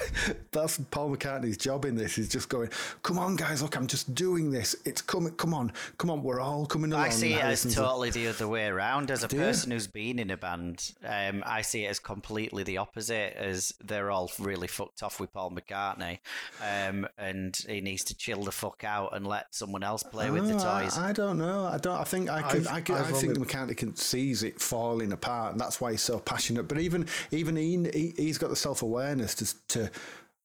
that's 0.51 0.77
Paul 0.91 1.15
McCartney's 1.15 1.57
job 1.57 1.85
in 1.85 1.95
this. 1.95 2.15
He's 2.15 2.29
just 2.29 2.49
going, 2.49 2.69
come 3.03 3.19
on, 3.19 3.35
guys, 3.35 3.61
look, 3.61 3.75
I'm 3.75 3.87
just 3.87 4.13
doing 4.15 4.51
this. 4.51 4.75
It's 4.85 5.01
coming, 5.01 5.33
come 5.33 5.53
on, 5.53 5.71
come 5.97 6.09
on, 6.09 6.23
we're 6.23 6.39
all 6.39 6.65
coming 6.65 6.91
along. 6.91 7.05
I 7.05 7.09
see 7.09 7.33
it 7.33 7.37
as 7.43 7.65
Alison's 7.65 7.77
like, 7.77 7.85
totally 7.87 8.09
the 8.11 8.27
other 8.27 8.47
way 8.47 8.67
around. 8.67 9.11
As 9.11 9.23
a 9.23 9.27
person 9.27 9.71
who's 9.71 9.87
been 9.87 10.19
in 10.19 10.31
a 10.31 10.37
band, 10.37 10.93
um, 11.05 11.43
I 11.45 11.61
see 11.61 11.85
it 11.85 11.89
as 11.89 11.99
completely 11.99 12.63
the 12.63 12.77
opposite. 12.77 13.35
As 13.37 13.73
they're 13.83 14.11
all 14.11 14.31
really 14.39 14.67
fucked 14.67 15.03
off 15.03 15.19
with 15.19 15.33
Paul 15.33 15.51
McCartney, 15.51 16.19
um, 16.61 17.07
and 17.17 17.55
he 17.67 17.81
needs 17.81 18.03
to 18.05 18.15
chill 18.15 18.43
the 18.43 18.51
fuck 18.51 18.83
out 18.83 19.15
and 19.15 19.25
let 19.27 19.53
someone 19.53 19.83
else 19.83 20.03
play 20.03 20.29
with 20.31 20.47
the 20.47 20.53
"Oh, 20.55 20.69
I- 20.71 20.83
toys. 20.83 20.97
I, 20.97 21.11
don't 21.11 21.37
know. 21.37 21.65
I 21.65 21.77
don't. 21.77 21.97
I 21.99 22.03
think 22.03 22.29
I 22.29 22.41
can. 22.41 22.59
I've- 22.61 22.69
I, 22.69 22.81
can, 22.81 22.95
I 22.95 22.99
I've 22.99 23.05
think 23.07 23.23
only- 23.23 23.33
the 23.33 23.39
mechanic 23.41 23.77
can 23.77 23.95
sees 23.95 24.43
it 24.43 24.59
falling 24.61 25.11
apart, 25.11 25.51
and 25.53 25.59
that's 25.61 25.79
why 25.81 25.91
he's 25.91 26.01
so 26.01 26.19
passionate. 26.19 26.67
But 26.67 26.79
even 26.79 27.07
even 27.31 27.55
he, 27.55 28.13
he 28.17 28.28
he's 28.29 28.37
got 28.37 28.49
the 28.49 28.55
self 28.55 28.81
awareness 28.81 29.35
to 29.35 29.67
to 29.69 29.91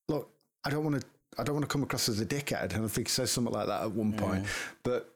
look. 0.08 0.30
I 0.64 0.70
don't 0.70 0.84
want 0.84 1.00
to. 1.00 1.06
I 1.38 1.42
don't 1.42 1.54
want 1.54 1.64
to 1.64 1.72
come 1.72 1.82
across 1.82 2.08
as 2.08 2.20
a 2.20 2.26
dickhead, 2.26 2.74
and 2.74 2.84
I 2.84 2.88
think 2.88 3.08
he 3.08 3.10
says 3.10 3.30
something 3.30 3.52
like 3.52 3.66
that 3.66 3.82
at 3.82 3.90
one 3.90 4.12
point. 4.12 4.46
But 4.82 5.12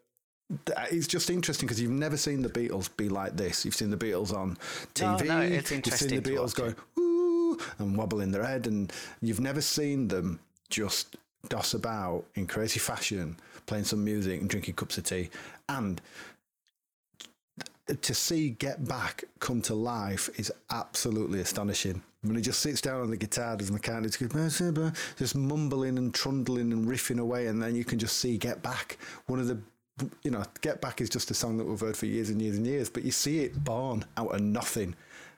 it's 0.91 1.07
just 1.07 1.29
interesting 1.29 1.65
because 1.65 1.79
you've 1.79 1.91
never 1.91 2.17
seen 2.17 2.41
the 2.41 2.49
Beatles 2.49 2.89
be 2.97 3.07
like 3.07 3.37
this. 3.37 3.63
You've 3.63 3.75
seen 3.75 3.89
the 3.89 3.97
Beatles 3.97 4.33
on 4.33 4.57
TV. 4.95 5.25
no, 5.25 5.39
it's 5.41 5.71
you've 5.71 5.85
seen 5.93 6.21
the 6.21 6.29
Beatles 6.29 6.53
going 6.53 6.75
woo 6.95 7.57
and 7.77 7.97
wobbling 7.97 8.31
their 8.31 8.43
head, 8.43 8.67
and 8.67 8.91
you've 9.21 9.39
never 9.39 9.61
seen 9.61 10.07
them 10.07 10.39
just 10.69 11.15
doss 11.47 11.73
about 11.73 12.25
in 12.35 12.45
crazy 12.45 12.79
fashion, 12.79 13.37
playing 13.65 13.85
some 13.85 14.03
music 14.03 14.41
and 14.41 14.49
drinking 14.49 14.75
cups 14.75 14.97
of 14.97 15.05
tea, 15.05 15.29
and 15.69 16.01
to 17.95 18.13
see 18.13 18.51
Get 18.51 18.87
Back 18.87 19.23
come 19.39 19.61
to 19.63 19.75
life 19.75 20.29
is 20.37 20.51
absolutely 20.69 21.39
astonishing. 21.39 22.01
When 22.21 22.35
he 22.35 22.41
just 22.41 22.59
sits 22.59 22.81
down 22.81 23.01
on 23.01 23.09
the 23.09 23.15
guitar, 23.17 23.55
does 23.55 23.71
McCartney 23.71 24.93
just, 25.17 25.35
mumbling 25.35 25.97
and 25.97 26.13
trundling 26.13 26.73
and 26.73 26.85
riffing 26.85 27.19
away, 27.19 27.47
and 27.47 27.61
then 27.61 27.75
you 27.75 27.85
can 27.85 27.97
just 27.97 28.17
see 28.17 28.37
Get 28.37 28.61
Back. 28.61 28.97
One 29.27 29.39
of 29.39 29.47
the, 29.47 29.57
you 30.23 30.31
know, 30.31 30.43
Get 30.59 30.81
Back 30.81 30.99
is 30.99 31.09
just 31.09 31.31
a 31.31 31.33
song 31.33 31.57
that 31.57 31.65
we've 31.65 31.79
heard 31.79 31.95
for 31.95 32.07
years 32.07 32.29
and 32.29 32.41
years 32.41 32.57
and 32.57 32.67
years, 32.67 32.89
but 32.89 33.03
you 33.03 33.11
see 33.11 33.39
it 33.39 33.63
born 33.63 34.03
out 34.17 34.35
of 34.35 34.41
nothing, 34.41 34.95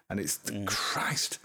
and 0.10 0.20
it's 0.20 0.40
Christ. 0.66 1.38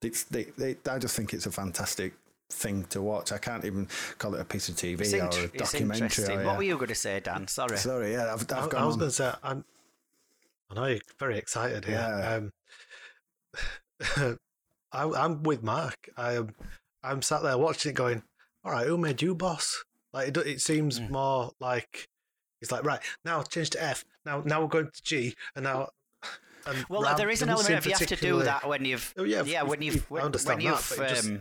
It's 0.00 0.24
they, 0.24 0.44
they, 0.56 0.76
I 0.90 0.98
just 0.98 1.14
think 1.14 1.34
it's 1.34 1.44
a 1.44 1.50
fantastic 1.50 2.14
thing 2.50 2.84
to 2.84 3.02
watch. 3.02 3.30
I 3.30 3.36
can't 3.38 3.66
even 3.66 3.88
call 4.16 4.34
it 4.36 4.40
a 4.40 4.44
piece 4.44 4.70
of 4.70 4.76
TV 4.76 5.00
It's, 5.02 5.12
or 5.12 5.18
a 5.18 5.44
it's 5.52 5.72
documentary. 5.72 6.06
interesting. 6.06 6.40
or- 6.40 6.44
What 6.46 6.56
were 6.56 6.62
you 6.62 6.76
going 6.76 6.88
to 6.88 6.94
say, 6.94 7.20
Dan? 7.20 7.46
Sorry. 7.46 7.76
Sorry, 7.76 8.12
yeah, 8.12 8.32
I've, 8.32 8.40
I've 8.52 8.64
I, 8.64 8.68
gone 8.68 8.82
I 8.82 8.86
was 8.86 8.96
going 8.96 9.10
to 9.10 9.14
say, 9.14 9.32
I'm, 9.42 9.64
I 10.70 10.74
know 10.74 10.86
you're 10.86 11.00
very 11.18 11.36
excited 11.36 11.84
here. 11.84 11.94
Yeah. 11.96 12.40
Um, 14.24 14.38
I, 14.92 15.04
I'm 15.08 15.42
with 15.42 15.62
Mark. 15.62 16.08
I 16.16 16.34
am. 16.34 16.54
I'm 17.02 17.22
sat 17.22 17.42
there 17.42 17.58
watching 17.58 17.90
it, 17.90 17.94
going, 17.94 18.22
"All 18.64 18.72
right, 18.72 18.86
who 18.86 18.98
made 18.98 19.22
you 19.22 19.34
boss?" 19.34 19.84
Like 20.12 20.28
it, 20.28 20.36
it 20.38 20.60
seems 20.60 20.98
Mm. 21.00 21.10
more 21.10 21.52
like 21.60 22.08
it's 22.60 22.72
like, 22.72 22.84
"Right 22.84 23.00
now, 23.24 23.42
change 23.42 23.70
to 23.70 23.82
F. 23.82 24.04
Now, 24.24 24.42
now 24.44 24.60
we're 24.62 24.68
going 24.68 24.90
to 24.92 25.02
G, 25.02 25.34
and 25.54 25.64
now." 25.64 25.90
And 26.66 26.84
Well, 26.90 27.02
Ram 27.02 27.16
there 27.16 27.30
is 27.30 27.40
an 27.40 27.48
element 27.48 27.74
of 27.78 27.86
you 27.86 27.92
have 27.92 28.06
to 28.08 28.16
do 28.16 28.42
that 28.42 28.68
when 28.68 28.84
you've 28.84 29.14
Oh, 29.16 29.22
yeah, 29.24 29.42
yeah 29.44 29.62
when 29.62 29.80
you've 29.80 30.02
I 30.02 30.06
when, 30.08 30.22
understand 30.24 30.58
when 30.62 30.66
you've 30.72 30.94
but 30.98 31.10
it 31.10 31.14
just- 31.14 31.28
um, 31.28 31.40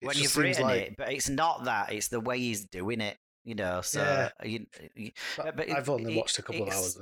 when 0.00 0.16
you've 0.18 0.36
written 0.36 0.62
like- 0.64 0.80
it, 0.82 0.94
but 0.96 1.12
it's 1.12 1.28
not 1.28 1.64
that. 1.64 1.92
It's 1.92 2.08
the 2.08 2.18
way 2.18 2.38
he's 2.40 2.64
doing 2.64 3.00
it. 3.00 3.16
You 3.44 3.54
know, 3.54 3.82
so 3.82 4.00
Yeah. 4.02 4.46
you, 4.46 4.66
you, 4.96 5.12
But 5.36 5.56
but 5.56 5.70
I've 5.70 5.88
only 5.88 6.14
it- 6.14 6.16
watched 6.16 6.38
a 6.38 6.42
couple 6.42 6.64
of 6.64 6.70
hours. 6.74 6.98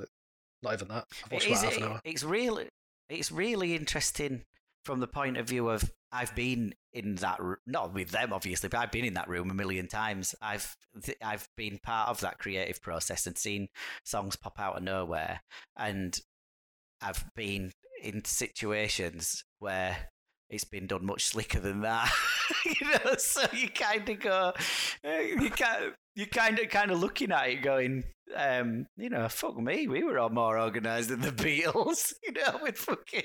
Not 0.61 0.73
even 0.73 0.87
that. 0.89 1.05
I've 1.25 1.31
watched 1.31 1.45
it 1.47 1.51
about 1.51 1.63
half 1.63 1.77
an 1.77 1.83
hour. 1.83 2.01
It's 2.03 2.23
really, 2.23 2.69
it's 3.09 3.31
really 3.31 3.75
interesting 3.75 4.43
from 4.87 5.01
the 5.01 5.07
point 5.07 5.35
of 5.35 5.45
view 5.45 5.67
of 5.67 5.91
I've 6.13 6.33
been 6.33 6.73
in 6.93 7.15
that, 7.15 7.41
not 7.67 7.93
with 7.93 8.11
them 8.11 8.31
obviously, 8.31 8.69
but 8.69 8.79
I've 8.79 8.91
been 8.91 9.03
in 9.03 9.15
that 9.15 9.27
room 9.27 9.51
a 9.51 9.53
million 9.53 9.87
times. 9.87 10.33
I've 10.41 10.77
I've 11.21 11.49
been 11.57 11.77
part 11.83 12.07
of 12.07 12.21
that 12.21 12.39
creative 12.39 12.81
process 12.81 13.27
and 13.27 13.37
seen 13.37 13.67
songs 14.05 14.37
pop 14.37 14.57
out 14.61 14.77
of 14.77 14.83
nowhere, 14.83 15.41
and 15.77 16.17
I've 17.01 17.25
been 17.35 17.73
in 18.01 18.23
situations 18.23 19.43
where 19.59 19.97
it's 20.49 20.63
been 20.63 20.87
done 20.87 21.05
much 21.05 21.25
slicker 21.25 21.59
than 21.59 21.81
that. 21.81 22.09
you 22.65 22.87
know, 22.87 23.15
so 23.17 23.43
you 23.51 23.67
kind 23.67 24.07
of 24.07 24.19
go, 24.21 24.53
eh, 25.03 25.35
you 25.37 25.49
kind, 25.49 25.91
you 26.15 26.25
kind 26.27 26.59
of, 26.59 26.69
kind 26.69 26.91
of 26.91 26.99
looking 27.01 27.33
at 27.33 27.49
it, 27.49 27.61
going, 27.61 28.05
um, 28.35 28.87
you 28.97 29.09
know, 29.09 29.27
fuck 29.29 29.57
me, 29.57 29.87
we 29.87 30.03
were 30.03 30.19
all 30.19 30.29
more 30.29 30.59
organised 30.59 31.09
than 31.09 31.21
the 31.21 31.31
Beatles. 31.31 32.13
You 32.23 32.33
know, 32.33 32.59
with 32.61 32.77
fucking. 32.77 33.23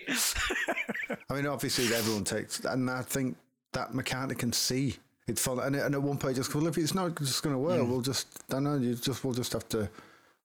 I 1.30 1.34
mean, 1.34 1.46
obviously, 1.46 1.92
everyone 1.94 2.24
takes, 2.24 2.60
and 2.60 2.88
I 2.88 3.02
think 3.02 3.36
that 3.72 3.94
mechanic 3.94 4.38
can 4.38 4.52
see 4.52 4.96
it's 5.26 5.42
fun. 5.42 5.58
And, 5.60 5.76
and 5.76 5.94
at 5.94 6.02
one 6.02 6.18
point, 6.18 6.36
just 6.36 6.54
well, 6.54 6.66
if 6.66 6.78
it's 6.78 6.94
not 6.94 7.16
just 7.16 7.42
going 7.42 7.54
to 7.54 7.58
work, 7.58 7.86
we'll 7.86 8.00
just, 8.00 8.26
I 8.50 8.54
don't 8.54 8.64
know, 8.64 8.76
you 8.76 8.94
just, 8.94 9.24
we'll 9.24 9.34
just 9.34 9.52
have 9.52 9.68
to, 9.70 9.88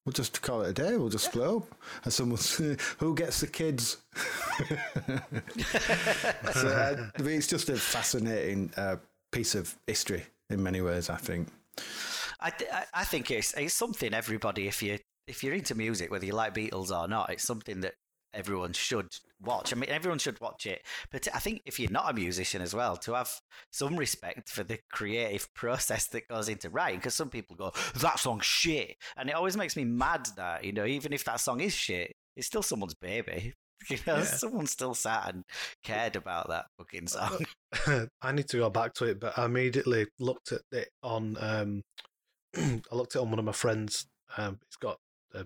we'll 0.05 0.13
just 0.13 0.41
call 0.41 0.61
it 0.61 0.69
a 0.69 0.73
day. 0.73 0.97
We'll 0.97 1.09
just 1.09 1.25
split 1.25 1.47
up. 1.47 1.63
And 2.03 2.13
someone, 2.13 2.39
who 2.97 3.15
gets 3.15 3.41
the 3.41 3.47
kids? 3.47 3.97
so, 6.53 6.67
uh, 6.67 7.09
I 7.17 7.21
mean, 7.21 7.37
it's 7.37 7.47
just 7.47 7.69
a 7.69 7.75
fascinating 7.75 8.71
uh, 8.77 8.97
piece 9.31 9.55
of 9.55 9.75
history 9.87 10.25
in 10.49 10.61
many 10.61 10.81
ways. 10.81 11.09
I 11.09 11.17
think. 11.17 11.47
I, 12.39 12.51
I- 12.71 12.85
I 12.93 13.03
think 13.03 13.31
it's 13.31 13.53
it's 13.53 13.73
something 13.73 14.13
everybody 14.13 14.67
if 14.67 14.81
you 14.83 14.99
if 15.27 15.43
you're 15.43 15.53
into 15.55 15.75
music 15.75 16.09
whether 16.11 16.25
you 16.25 16.33
like 16.33 16.53
Beatles 16.53 16.91
or 16.91 17.07
not 17.07 17.29
it's 17.31 17.43
something 17.43 17.81
that 17.81 17.93
everyone 18.33 18.73
should 18.73 19.07
watch. 19.41 19.73
I 19.73 19.75
mean 19.75 19.89
everyone 19.89 20.19
should 20.19 20.39
watch 20.39 20.65
it, 20.67 20.81
but 21.11 21.27
I 21.33 21.39
think 21.39 21.61
if 21.65 21.79
you're 21.79 21.89
not 21.91 22.09
a 22.09 22.13
musician 22.13 22.61
as 22.61 22.73
well 22.75 22.95
to 22.97 23.13
have 23.13 23.31
some 23.71 23.95
respect 23.95 24.49
for 24.49 24.63
the 24.63 24.79
creative 24.91 25.51
process 25.55 26.07
that 26.07 26.27
goes 26.27 26.47
into 26.49 26.69
writing 26.69 26.99
because 26.99 27.15
some 27.15 27.29
people 27.29 27.55
go 27.55 27.71
that 27.95 28.19
song's 28.19 28.45
shit 28.45 28.95
and 29.15 29.29
it 29.29 29.35
always 29.35 29.57
makes 29.57 29.75
me 29.75 29.85
mad 29.85 30.27
that 30.35 30.63
you 30.63 30.71
know 30.73 30.85
even 30.85 31.13
if 31.13 31.23
that 31.23 31.39
song 31.39 31.61
is 31.61 31.73
shit 31.73 32.13
it's 32.35 32.47
still 32.47 32.61
someone's 32.63 32.95
baby. 32.95 33.53
You 33.91 33.97
know, 34.07 34.17
Yeah. 34.17 34.23
someone 34.23 34.65
still 34.65 34.95
sat 34.95 35.33
and 35.33 35.43
cared 35.83 36.15
about 36.15 36.49
that 36.49 36.65
fucking 36.79 37.07
song. 37.07 37.45
I 38.21 38.31
need 38.31 38.47
to 38.49 38.57
go 38.57 38.71
back 38.71 38.93
to 38.95 39.05
it, 39.05 39.19
but 39.19 39.37
I 39.37 39.45
immediately 39.45 40.07
looked 40.19 40.51
at 40.51 40.61
it 40.71 40.89
on. 41.03 41.37
Um, 41.39 41.83
I 42.91 42.95
looked 42.95 43.15
it 43.15 43.19
on 43.19 43.29
one 43.29 43.39
of 43.39 43.45
my 43.45 43.51
friends. 43.51 44.07
Um, 44.37 44.59
he's 44.67 44.75
got 44.77 44.97
a 45.33 45.45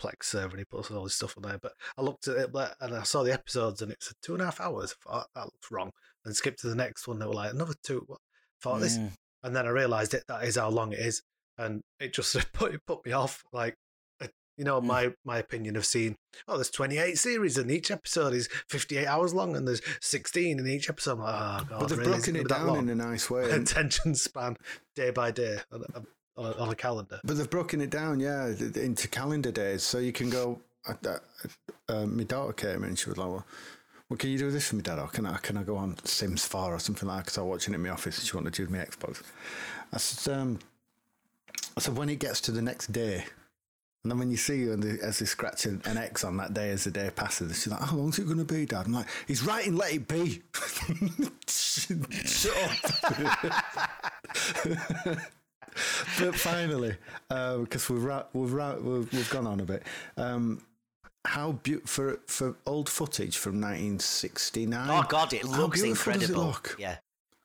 Plex 0.00 0.24
server 0.24 0.50
and 0.50 0.58
he 0.58 0.64
puts 0.64 0.90
all 0.90 1.04
his 1.04 1.14
stuff 1.14 1.34
on 1.36 1.42
there. 1.44 1.58
But 1.60 1.72
I 1.96 2.02
looked 2.02 2.26
at 2.28 2.36
it 2.36 2.50
and 2.80 2.94
I 2.96 3.02
saw 3.02 3.22
the 3.22 3.32
episodes 3.32 3.82
and 3.82 3.92
it's 3.92 4.12
two 4.22 4.32
and 4.34 4.42
a 4.42 4.46
half 4.46 4.60
hours. 4.60 4.94
I 5.06 5.10
thought 5.12 5.28
that 5.34 5.44
looks 5.44 5.70
wrong. 5.70 5.90
And 6.24 6.34
skipped 6.36 6.60
to 6.60 6.68
the 6.68 6.74
next 6.76 7.06
one. 7.08 7.18
They 7.18 7.26
were 7.26 7.34
like 7.34 7.52
another 7.52 7.74
two. 7.84 8.04
What? 8.06 8.18
Thought 8.62 8.80
this, 8.80 8.96
and 9.42 9.56
then 9.56 9.66
I 9.66 9.70
realised 9.70 10.14
it. 10.14 10.22
That 10.28 10.44
is 10.44 10.54
how 10.54 10.68
long 10.70 10.92
it 10.92 11.00
is, 11.00 11.20
and 11.58 11.80
it 11.98 12.12
just 12.14 12.36
put 12.52 12.72
it 12.72 12.80
put 12.86 13.04
me 13.04 13.10
off. 13.10 13.42
Like, 13.52 13.74
uh, 14.20 14.28
you 14.56 14.62
know, 14.64 14.80
Mm. 14.80 14.84
my 14.84 15.12
my 15.24 15.38
opinion 15.38 15.74
of 15.74 15.84
seeing. 15.84 16.14
Oh, 16.46 16.54
there's 16.58 16.70
28 16.70 17.18
series, 17.18 17.58
and 17.58 17.72
each 17.72 17.90
episode 17.90 18.34
is 18.34 18.48
58 18.70 19.04
hours 19.04 19.34
long, 19.34 19.56
and 19.56 19.66
there's 19.66 19.82
16 20.00 20.60
in 20.60 20.66
each 20.68 20.88
episode. 20.88 21.14
I'm 21.14 21.18
like, 21.22 21.34
oh 21.34 21.64
god, 21.70 21.80
but 21.80 21.88
they've 21.88 21.98
really? 21.98 22.10
Broken 22.12 22.36
it 22.36 22.48
down 22.48 22.78
in 22.78 22.88
a 22.88 22.94
nice 22.94 23.28
way. 23.30 23.50
attention 23.50 24.14
span 24.14 24.56
day 24.94 25.10
by 25.10 25.32
day 25.32 25.58
on 25.72 25.82
a, 25.94 26.02
on 26.36 26.70
a, 26.70 26.74
calendar. 26.74 27.20
But 27.24 27.36
they've 27.36 27.48
broken 27.48 27.80
it 27.80 27.90
down, 27.90 28.20
yeah, 28.20 28.46
into 28.46 29.08
calendar 29.08 29.52
days, 29.52 29.82
so 29.82 29.98
you 29.98 30.12
can 30.12 30.30
go. 30.30 30.60
Uh, 30.88 31.18
uh, 31.88 32.06
my 32.06 32.24
daughter 32.24 32.52
came 32.52 32.82
in 32.82 32.90
and 32.90 32.98
she 32.98 33.08
was 33.08 33.18
like, 33.18 33.28
"Well, 33.28 33.46
well 34.08 34.16
can 34.16 34.30
you 34.30 34.38
do 34.38 34.50
this 34.50 34.68
for 34.68 34.76
me, 34.76 34.82
Dad? 34.82 34.98
Or 34.98 35.08
can 35.08 35.26
I 35.26 35.36
can 35.38 35.56
I 35.56 35.62
go 35.62 35.76
on 35.76 35.96
Sims 36.04 36.44
4 36.44 36.74
or 36.74 36.78
something 36.78 37.08
like?" 37.08 37.18
that? 37.18 37.24
Because 37.26 37.38
I 37.38 37.42
was 37.42 37.50
watching 37.50 37.74
it 37.74 37.76
in 37.76 37.82
my 37.82 37.90
office 37.90 38.18
and 38.18 38.26
she 38.26 38.36
wanted 38.36 38.54
to 38.54 38.62
use 38.62 38.70
my 38.70 38.78
Xbox. 38.78 39.22
I 39.92 39.98
said, 39.98 40.38
um, 40.38 40.58
I 41.76 41.80
said, 41.80 41.96
when 41.96 42.08
it 42.08 42.18
gets 42.18 42.40
to 42.42 42.52
the 42.52 42.62
next 42.62 42.92
day, 42.92 43.24
And 44.04 44.10
then 44.10 44.18
when 44.18 44.32
you 44.32 44.36
see 44.36 44.64
her 44.64 44.72
and 44.72 44.82
the, 44.82 44.98
as 45.00 45.20
they 45.20 45.26
scratch 45.26 45.64
an, 45.64 45.80
an 45.84 45.96
X 45.96 46.24
on 46.24 46.36
that 46.38 46.54
day 46.54 46.70
as 46.70 46.82
the 46.82 46.90
day 46.90 47.08
passes, 47.14 47.54
she's 47.62 47.68
like, 47.68 47.80
"How 47.80 47.94
long's 47.96 48.18
it 48.18 48.24
going 48.24 48.38
to 48.38 48.44
be, 48.44 48.66
Dad?" 48.66 48.86
I'm 48.86 48.92
like, 48.92 49.06
"He's 49.28 49.44
writing 49.44 49.76
Let 49.76 49.92
It 49.92 50.08
Be." 50.08 50.42
Shut 51.46 52.56
up. 52.56 52.72
but 56.18 56.34
finally, 56.34 56.96
because 57.28 57.90
uh, 57.90 57.94
we've, 57.94 58.04
ra- 58.04 58.24
we've, 58.32 58.52
ra- 58.52 58.76
we've 58.76 59.12
we've 59.12 59.30
gone 59.30 59.46
on 59.46 59.60
a 59.60 59.64
bit. 59.64 59.82
Um, 60.16 60.62
how 61.24 61.52
beautiful 61.52 61.86
for 61.86 62.20
for 62.26 62.56
old 62.66 62.88
footage 62.88 63.38
from 63.38 63.60
1969. 63.60 64.90
Oh 64.90 65.04
God, 65.08 65.32
it 65.32 65.44
looks 65.44 65.78
does 65.80 65.84
it 65.84 65.90
incredible. 65.90 66.44
look? 66.46 66.76
Yeah, 66.78 66.96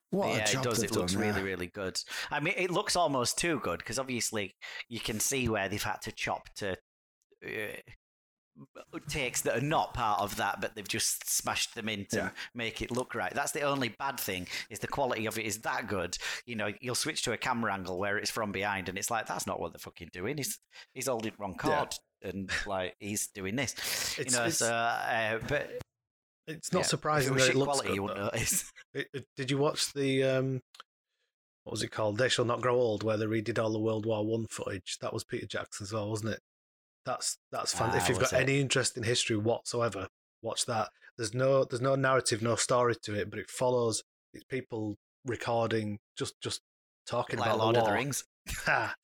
What 0.10 0.30
yeah, 0.30 0.44
a 0.44 0.48
job 0.48 0.66
it 0.66 0.70
does. 0.70 0.84
It 0.84 0.92
looks 0.96 1.14
done, 1.14 1.22
really, 1.22 1.40
yeah. 1.40 1.46
really 1.46 1.68
good. 1.68 2.00
I 2.32 2.40
mean, 2.40 2.56
it 2.58 2.72
looks 2.72 2.96
almost 2.96 3.38
too 3.38 3.60
good 3.64 3.80
because 3.80 4.00
obviously 4.00 4.56
you 4.90 5.00
can 5.00 5.20
see 5.20 5.48
where 5.48 5.70
they've 5.70 5.82
had 5.82 6.02
to 6.04 6.12
chop 6.12 6.50
to 6.56 6.72
uh, 7.46 7.78
takes 9.10 9.42
that 9.42 9.58
are 9.58 9.62
not 9.66 9.94
part 9.94 10.22
of 10.22 10.36
that, 10.38 10.60
but 10.62 10.76
they've 10.76 10.88
just 10.88 11.30
smashed 11.30 11.76
them 11.76 11.88
in 11.90 12.06
to 12.08 12.18
Yeah. 12.18 12.30
make 12.54 12.82
it 12.82 12.92
look 12.92 13.14
right. 13.16 13.34
That's 13.34 13.52
the 13.52 13.62
only 13.62 13.90
bad 13.90 14.20
thing 14.20 14.48
is 14.70 14.80
the 14.80 14.88
quality 14.88 15.26
of 15.26 15.38
it 15.38 15.46
is 15.46 15.60
that 15.62 15.88
good. 15.88 16.18
You 16.46 16.56
know, 16.56 16.74
you'll 16.82 16.96
switch 16.96 17.24
to 17.24 17.34
a 17.34 17.38
camera 17.38 17.74
angle 17.74 17.98
where 18.00 18.18
it's 18.18 18.32
from 18.32 18.52
behind, 18.52 18.90
and 18.90 18.98
it's 18.98 19.12
like 19.12 19.28
that's 19.28 19.46
not 19.48 19.60
what 19.60 19.74
they're 19.74 19.80
fucking 19.80 20.10
doing. 20.14 20.38
He's 20.38 20.60
he's 20.94 21.08
holding 21.08 21.34
wrong 21.38 21.56
cord. 21.56 21.94
And 22.24 22.50
like 22.66 22.96
he's 23.00 23.28
doing 23.28 23.56
this, 23.56 23.76
you 24.18 24.26
know. 24.26 24.40
it's- 24.40 24.58
So, 24.58 24.74
uh, 24.74 25.40
but 25.48 25.70
It's 26.48 26.74
not 26.74 26.80
yeah, 26.80 26.86
surprising 26.86 27.36
that 27.36 27.50
it 27.50 27.56
looks 27.56 27.80
quality, 27.82 27.90
good. 27.90 27.96
you 27.96 28.08
notice. 28.08 28.72
It- 28.94 29.10
it- 29.14 29.28
Did 29.36 29.52
you 29.52 29.60
watch 29.60 29.94
the 29.94 30.24
um, 30.24 30.62
what 31.64 31.72
was 31.74 31.84
it 31.84 31.90
called? 31.92 32.18
They 32.18 32.30
shall 32.30 32.46
not 32.46 32.62
grow 32.62 32.76
old, 32.76 33.04
where 33.04 33.18
they 33.18 33.26
redid 33.26 33.60
all 33.60 33.72
the 33.72 33.78
World 33.80 34.06
War 34.08 34.26
One 34.26 34.48
footage. 34.50 34.98
That 35.02 35.14
was 35.14 35.24
Peter 35.26 35.46
Jackson's, 35.46 35.90
as 35.90 35.94
well, 35.94 36.10
wasn't 36.10 36.34
it? 36.34 36.40
That's 37.08 37.38
that's 37.54 37.74
fun. 37.74 37.92
Ah, 37.94 37.98
if 37.98 38.10
you've 38.10 38.20
got 38.20 38.34
it? 38.34 38.42
any 38.42 38.60
interest 38.60 38.98
in 38.98 39.04
history 39.04 39.38
whatsoever, 39.38 40.10
watch 40.42 40.66
that. 40.66 40.90
There's 41.18 41.34
no 41.34 41.64
there's 41.64 41.82
no 41.82 41.96
narrative, 41.96 42.42
no 42.42 42.56
story 42.58 42.96
to 43.04 43.14
it, 43.16 43.30
but 43.30 43.40
it 43.40 43.50
follows. 43.50 44.04
It's 44.34 44.44
people 44.44 44.98
recording, 45.26 46.00
just 46.18 46.34
just 46.42 46.62
talking 47.08 47.40
like 47.40 47.48
about 47.48 47.60
Lord 47.60 47.76
the 47.76 47.80
of 47.80 47.86
the. 47.88 47.94
Rings. 47.94 48.26
Ha. 48.66 48.94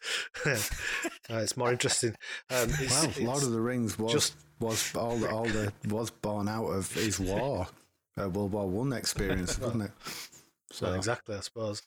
Uh, 1.30 1.36
it's 1.38 1.56
more 1.56 1.72
interesting. 1.72 2.10
Um, 2.50 2.70
it's, 2.80 2.92
Well, 2.92 3.04
it's- 3.06 3.20
Lord 3.22 3.44
of 3.44 3.52
the 3.52 3.62
Rings 3.62 3.98
was 3.98 4.12
just- 4.12 4.36
was 4.60 4.94
all 4.96 5.16
the, 5.18 5.30
all 5.30 5.46
the 5.46 5.72
was 5.88 6.10
born 6.10 6.50
out 6.50 6.68
of 6.68 6.94
his 6.94 7.20
war, 7.20 7.68
uh, 8.22 8.30
World 8.30 8.52
War 8.52 8.68
One 8.68 8.92
experience, 8.94 9.58
wasn't 9.60 9.84
it? 9.84 9.92
So 10.72 10.88
Well, 10.88 10.96
exactly, 10.96 11.36
I 11.36 11.40
suppose. 11.40 11.82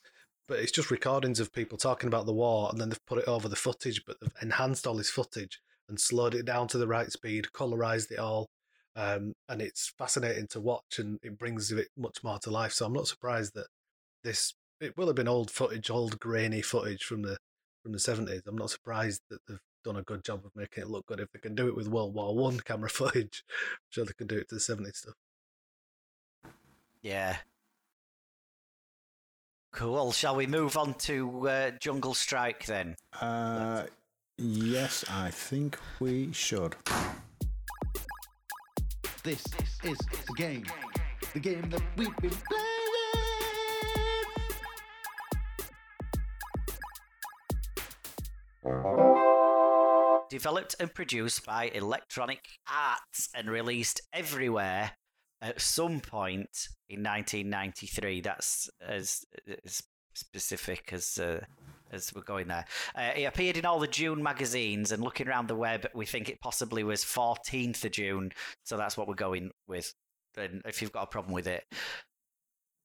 But 0.47 0.59
it's 0.59 0.71
just 0.71 0.89
recordings 0.91 1.39
of 1.39 1.53
people 1.53 1.77
talking 1.77 2.07
about 2.07 2.25
the 2.25 2.33
war, 2.33 2.69
and 2.71 2.81
then 2.81 2.89
they've 2.89 3.05
put 3.05 3.19
it 3.19 3.27
over 3.27 3.47
the 3.47 3.55
footage, 3.55 4.03
but 4.05 4.17
they've 4.19 4.33
enhanced 4.41 4.87
all 4.87 4.95
this 4.95 5.09
footage 5.09 5.59
and 5.89 5.99
slowed 5.99 6.35
it 6.35 6.45
down 6.45 6.67
to 6.69 6.77
the 6.77 6.87
right 6.87 7.11
speed, 7.11 7.47
colorized 7.53 8.11
it 8.11 8.19
all, 8.19 8.47
um, 8.95 9.33
and 9.47 9.61
it's 9.61 9.93
fascinating 9.97 10.47
to 10.47 10.59
watch, 10.59 10.99
and 10.99 11.19
it 11.23 11.37
brings 11.37 11.71
it 11.71 11.87
much 11.97 12.23
more 12.23 12.39
to 12.39 12.51
life. 12.51 12.73
So 12.73 12.85
I'm 12.85 12.93
not 12.93 13.07
surprised 13.07 13.53
that 13.55 13.67
this 14.23 14.53
it 14.79 14.95
will 14.97 15.07
have 15.07 15.15
been 15.15 15.27
old 15.27 15.49
footage, 15.49 15.89
old 15.89 16.19
grainy 16.19 16.61
footage 16.61 17.03
from 17.03 17.21
the 17.23 17.37
from 17.83 17.93
the 17.93 17.99
70s. 17.99 18.41
I'm 18.45 18.57
not 18.57 18.69
surprised 18.69 19.21
that 19.29 19.39
they've 19.47 19.59
done 19.83 19.95
a 19.95 20.03
good 20.03 20.23
job 20.23 20.41
of 20.45 20.51
making 20.55 20.83
it 20.83 20.89
look 20.89 21.05
good. 21.05 21.19
If 21.19 21.31
they 21.31 21.39
can 21.39 21.55
do 21.55 21.67
it 21.67 21.75
with 21.75 21.87
World 21.87 22.13
War 22.13 22.35
One 22.35 22.59
camera 22.65 22.89
footage, 22.89 23.43
I'm 23.49 23.77
sure 23.89 24.05
they 24.05 24.13
can 24.17 24.27
do 24.27 24.37
it 24.37 24.49
to 24.49 24.55
the 24.55 24.61
70s 24.61 24.97
stuff. 24.97 25.13
Yeah. 27.01 27.37
Cool. 29.71 30.11
Shall 30.11 30.35
we 30.35 30.47
move 30.47 30.75
on 30.75 30.95
to 30.95 31.47
uh, 31.47 31.71
Jungle 31.79 32.13
Strike 32.13 32.65
then? 32.65 32.95
uh, 33.21 33.83
yes, 34.37 35.03
I 35.09 35.29
think 35.29 35.77
we 35.99 36.31
should. 36.31 36.75
This 39.23 39.43
is 39.83 39.97
the 39.97 40.33
game. 40.37 40.65
The 41.33 41.39
game 41.39 41.69
that 41.69 41.81
we've 41.97 42.15
been 42.17 42.29
playing. 42.29 42.77
Developed 50.29 50.75
and 50.79 50.93
produced 50.93 51.45
by 51.45 51.65
Electronic 51.73 52.41
Arts 52.71 53.29
and 53.33 53.49
released 53.49 54.01
everywhere 54.13 54.91
at 55.41 55.61
some 55.61 55.99
point 55.99 56.67
in 56.89 57.01
1993. 57.01 58.21
That's 58.21 58.69
as, 58.85 59.25
as 59.65 59.83
specific 60.13 60.89
as. 60.91 61.17
Uh, 61.17 61.41
as 61.91 62.13
we're 62.13 62.21
going 62.21 62.47
there, 62.47 62.65
uh, 62.95 63.11
it 63.15 63.23
appeared 63.23 63.57
in 63.57 63.65
all 63.65 63.79
the 63.79 63.87
June 63.87 64.21
magazines, 64.23 64.91
and 64.91 65.03
looking 65.03 65.27
around 65.27 65.47
the 65.47 65.55
web, 65.55 65.87
we 65.93 66.05
think 66.05 66.29
it 66.29 66.39
possibly 66.41 66.83
was 66.83 67.03
14th 67.03 67.83
of 67.85 67.91
June. 67.91 68.31
So 68.65 68.77
that's 68.77 68.97
what 68.97 69.07
we're 69.07 69.15
going 69.15 69.51
with. 69.67 69.93
And 70.37 70.61
if 70.65 70.81
you've 70.81 70.91
got 70.91 71.03
a 71.03 71.07
problem 71.07 71.33
with 71.33 71.47
it, 71.47 71.63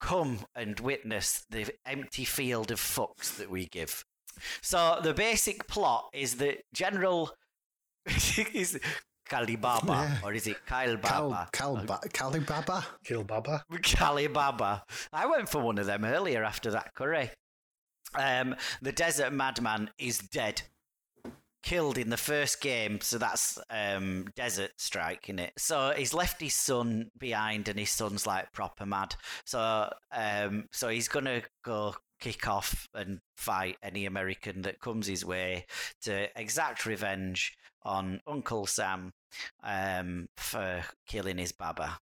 come 0.00 0.38
and 0.54 0.78
witness 0.80 1.44
the 1.50 1.70
empty 1.86 2.24
field 2.24 2.70
of 2.70 2.80
fucks 2.80 3.36
that 3.36 3.50
we 3.50 3.66
give. 3.66 4.04
So 4.62 4.98
the 5.02 5.12
basic 5.14 5.66
plot 5.68 6.08
is 6.12 6.36
that 6.36 6.62
General 6.72 7.30
is 8.06 8.78
Kalibaba, 9.28 9.86
Yeah. 9.86 10.18
or 10.24 10.32
is 10.32 10.46
it 10.46 10.56
Kyle 10.66 10.96
Cal, 10.96 11.30
Baba? 11.30 11.48
Cal, 11.52 11.76
ba- 11.84 12.00
Calibaba. 12.12 12.84
Kill 13.04 13.24
Baba. 13.24 13.62
Kalibaba. 13.72 14.82
I 15.12 15.26
went 15.26 15.48
for 15.48 15.60
one 15.60 15.78
of 15.78 15.86
them 15.86 16.04
earlier 16.04 16.42
after 16.44 16.70
that 16.72 16.94
curry. 16.94 17.30
Um, 18.14 18.56
the 18.80 18.92
desert 18.92 19.32
madman 19.32 19.90
is 19.98 20.18
dead. 20.18 20.62
Killed 21.62 21.96
in 21.96 22.10
the 22.10 22.16
first 22.16 22.60
game, 22.60 23.00
so 23.00 23.18
that's 23.18 23.56
um, 23.70 24.26
Desert 24.34 24.72
Strike 24.78 25.28
in 25.28 25.38
it. 25.38 25.52
So 25.56 25.92
he's 25.96 26.12
left 26.12 26.40
his 26.40 26.54
son 26.54 27.12
behind, 27.16 27.68
and 27.68 27.78
his 27.78 27.90
son's 27.90 28.26
like 28.26 28.50
proper 28.52 28.84
mad. 28.84 29.14
So, 29.44 29.88
um, 30.10 30.64
so 30.72 30.88
he's 30.88 31.06
gonna 31.06 31.42
go 31.64 31.94
kick 32.18 32.48
off 32.48 32.88
and 32.94 33.20
fight 33.36 33.76
any 33.80 34.06
American 34.06 34.62
that 34.62 34.80
comes 34.80 35.06
his 35.06 35.24
way 35.24 35.66
to 36.00 36.28
exact 36.40 36.84
revenge 36.84 37.56
on 37.84 38.20
Uncle 38.26 38.66
Sam 38.66 39.12
um, 39.62 40.26
for 40.36 40.82
killing 41.06 41.38
his 41.38 41.52
baba. 41.52 41.98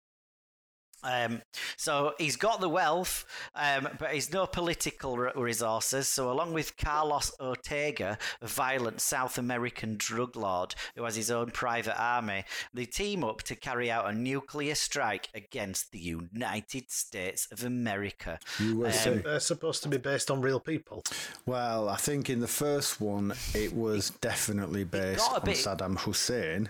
Um, 1.04 1.42
so 1.78 2.14
he's 2.18 2.36
got 2.36 2.60
the 2.62 2.70
wealth, 2.70 3.26
um, 3.56 3.88
but 4.00 4.12
he's 4.12 4.32
no 4.34 4.46
political 4.46 5.18
re- 5.18 5.32
resources. 5.36 6.08
So, 6.08 6.32
along 6.32 6.54
with 6.54 6.78
Carlos 6.78 7.32
Ortega, 7.40 8.18
a 8.42 8.48
violent 8.48 9.02
South 9.02 9.38
American 9.38 9.96
drug 9.98 10.36
lord 10.36 10.76
who 10.96 11.04
has 11.04 11.16
his 11.16 11.32
own 11.32 11.52
private 11.52 12.00
army, 12.00 12.44
they 12.74 12.86
team 12.86 13.24
up 13.24 13.42
to 13.44 13.56
carry 13.56 13.90
out 13.90 14.10
a 14.10 14.14
nuclear 14.14 14.76
strike 14.76 15.30
against 15.34 15.92
the 15.92 16.00
United 16.00 16.92
States 16.92 17.48
of 17.52 17.64
America. 17.64 18.40
USA. 18.60 19.14
Um, 19.14 19.22
They're 19.24 19.40
supposed 19.40 19.84
to 19.84 19.90
be 19.90 19.98
based 19.98 20.30
on 20.30 20.42
real 20.42 20.60
people. 20.60 21.04
Well, 21.46 21.88
I 21.90 21.96
think 21.96 22.30
in 22.30 22.40
the 22.40 22.48
first 22.48 23.00
one 23.00 23.34
it 23.54 23.74
was 23.74 24.10
definitely 24.10 24.84
based 24.84 25.32
on 25.32 25.42
bit- 25.46 25.58
Saddam 25.58 26.00
Hussein, 26.00 26.70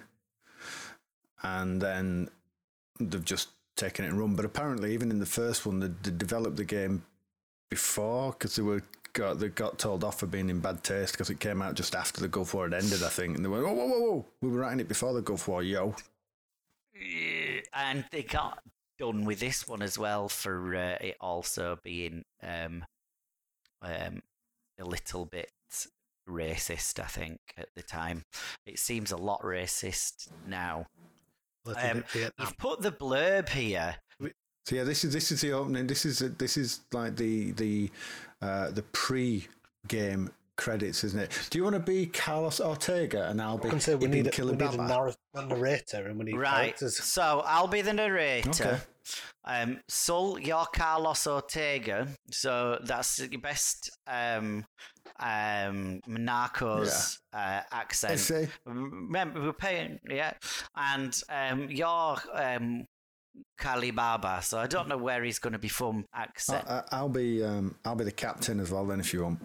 and 1.41 1.81
then 1.81 2.29
they've 2.99 3.23
just 3.23 3.49
taken 3.79 4.05
it 4.05 4.09
and 4.09 4.19
run. 4.19 4.35
But 4.35 4.45
apparently, 4.45 4.93
even 4.93 5.09
in 5.11 5.19
the 5.19 5.25
first 5.25 5.65
one, 5.65 5.79
they, 5.79 5.87
they 5.87 6.15
developed 6.15 6.57
the 6.57 6.65
game 6.65 7.03
before 7.69 8.31
because 8.31 8.55
they 8.55 8.61
were 8.61 8.83
got 9.13 9.39
they 9.39 9.49
got 9.49 9.79
told 9.79 10.03
off 10.03 10.19
for 10.19 10.27
being 10.27 10.49
in 10.49 10.59
bad 10.59 10.83
taste 10.83 11.13
because 11.13 11.29
it 11.29 11.39
came 11.39 11.61
out 11.61 11.75
just 11.75 11.95
after 11.95 12.21
the 12.21 12.27
Gulf 12.27 12.53
War 12.53 12.69
had 12.69 12.73
ended, 12.73 13.03
I 13.03 13.09
think, 13.09 13.35
and 13.35 13.43
they 13.43 13.49
went, 13.49 13.63
"Whoa, 13.63 13.73
whoa, 13.73 13.87
whoa, 13.87 13.99
whoa! 13.99 14.25
We 14.41 14.49
were 14.49 14.59
writing 14.59 14.79
it 14.79 14.87
before 14.87 15.13
the 15.13 15.21
Gulf 15.21 15.47
War, 15.47 15.63
yo." 15.63 15.95
And 17.73 18.06
they 18.12 18.23
got 18.23 18.62
done 18.97 19.23
with 19.23 19.39
this 19.39 19.67
one 19.67 19.81
as 19.81 19.97
well 19.97 20.27
for 20.27 20.75
uh, 20.75 20.97
it 20.99 21.15
also 21.21 21.79
being 21.83 22.25
um, 22.43 22.83
um, 23.81 24.21
a 24.77 24.83
little 24.83 25.25
bit 25.25 25.51
racist. 26.27 26.99
I 26.99 27.08
think 27.08 27.39
at 27.58 27.69
the 27.75 27.81
time, 27.81 28.23
it 28.65 28.79
seems 28.79 29.12
a 29.12 29.17
lot 29.17 29.41
racist 29.41 30.29
now. 30.47 30.87
Little 31.65 31.83
Um, 31.89 31.97
bit 31.97 32.10
Vietnam. 32.10 32.47
You've 32.47 32.57
put 32.57 32.81
the 32.81 32.91
blurb 32.91 33.49
here. 33.49 33.95
So 34.65 34.75
yeah, 34.75 34.83
this 34.83 35.03
is 35.03 35.13
this 35.13 35.31
is 35.31 35.41
the 35.41 35.51
opening. 35.53 35.87
This 35.87 36.05
is 36.05 36.19
this 36.19 36.55
is 36.57 36.81
like 36.91 37.15
the 37.15 37.51
the 37.53 37.89
uh, 38.41 38.69
the 38.69 38.83
pre-game 38.83 40.29
credits, 40.57 41.03
isn't 41.03 41.19
it? 41.19 41.47
Do 41.49 41.57
you 41.57 41.63
want 41.63 41.75
to 41.75 41.79
be 41.79 42.05
Carlos 42.05 42.60
Ortega 42.60 43.29
and 43.29 43.41
I'll 43.41 43.57
I 43.57 43.62
be 43.63 43.69
can 43.69 43.79
say 43.79 43.95
we 43.95 44.05
Ibn 44.05 44.12
need, 44.12 44.39
a, 44.39 44.45
we 44.45 44.51
need 44.51 44.62
a, 44.73 44.77
narr- 44.77 45.13
a 45.33 45.45
narrator 45.45 46.07
and 46.07 46.19
we 46.19 46.25
need 46.25 46.35
Right. 46.37 46.65
characters. 46.75 46.97
So 47.03 47.41
I'll 47.45 47.67
be 47.67 47.81
the 47.81 47.93
narrator. 47.93 48.49
Okay. 48.63 48.79
Um, 49.45 49.79
Sol, 49.87 50.37
you're 50.39 50.65
Carlos 50.73 51.25
Ortega. 51.25 52.07
So 52.29 52.77
that's 52.83 53.19
your 53.19 53.41
best 53.41 53.97
um, 54.05 54.65
um, 55.19 56.01
Narcos 56.07 57.17
uh, 57.33 57.62
accent. 57.71 58.13
Essay. 58.13 58.49
Remember, 58.65 59.41
we're 59.41 59.53
paying, 59.53 59.99
yeah. 60.10 60.33
And 60.75 61.19
um, 61.29 61.69
you're 61.69 62.17
um, 62.33 62.85
Kalibaba, 63.60 64.43
so 64.43 64.57
I 64.57 64.67
don't 64.67 64.87
know 64.87 64.97
where 64.97 65.23
he's 65.23 65.39
going 65.39 65.53
to 65.53 65.60
be 65.60 65.67
from 65.69 66.05
accent. 66.13 66.65
I, 66.67 66.79
I- 66.79 66.83
I'll 66.97 67.10
be 67.10 67.43
um, 67.43 67.75
I'll 67.85 67.95
be 67.95 68.03
the 68.05 68.12
captain 68.12 68.60
as 68.60 68.71
well 68.71 68.85
then 68.85 68.99
if 68.99 69.13
you 69.13 69.23
want. 69.23 69.39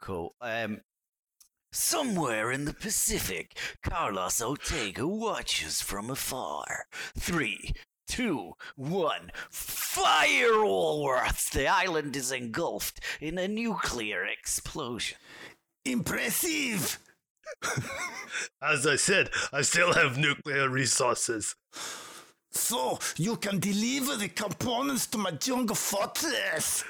Cool. 0.00 0.34
Um, 0.40 0.80
Somewhere 1.76 2.52
in 2.52 2.66
the 2.66 2.72
Pacific, 2.72 3.58
Carlos 3.82 4.40
Ortega 4.40 5.08
watches 5.08 5.82
from 5.82 6.08
afar. 6.08 6.86
Three, 7.18 7.72
two, 8.06 8.52
one, 8.76 9.30
fire, 9.50 10.52
Walworths! 10.52 11.50
The 11.50 11.68
island 11.68 12.16
is 12.16 12.32
engulfed 12.32 13.00
in 13.20 13.38
a 13.38 13.48
nuclear 13.48 14.24
explosion. 14.24 15.18
Impressive. 15.84 16.98
As 18.62 18.86
I 18.86 18.96
said, 18.96 19.30
I 19.52 19.62
still 19.62 19.92
have 19.92 20.18
nuclear 20.18 20.68
resources. 20.68 21.54
So 22.50 22.98
you 23.16 23.36
can 23.36 23.58
deliver 23.58 24.16
the 24.16 24.28
components 24.28 25.06
to 25.08 25.18
my 25.18 25.32
jungle 25.32 25.76
fortress. 25.76 26.84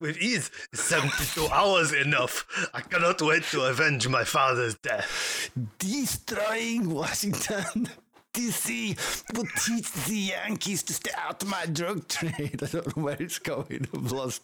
With 0.00 0.18
ease, 0.18 0.50
72 0.74 1.46
hours 1.52 1.92
enough. 1.92 2.46
I 2.74 2.80
cannot 2.80 3.22
wait 3.22 3.44
to 3.52 3.62
avenge 3.62 4.08
my 4.08 4.24
father's 4.24 4.74
death. 4.76 5.50
Destroying 5.78 6.90
Washington. 6.90 7.88
DC 8.32 8.96
will 9.36 9.46
teach 9.64 9.90
the 10.06 10.16
Yankees 10.16 10.82
to 10.84 10.92
stay 10.92 11.10
out 11.16 11.42
of 11.42 11.48
my 11.48 11.66
drug 11.66 12.06
trade. 12.08 12.60
I 12.62 12.66
don't 12.66 12.96
know 12.96 13.02
where 13.02 13.16
it's 13.18 13.38
going. 13.38 13.86
I've 13.94 14.12
lost. 14.12 14.42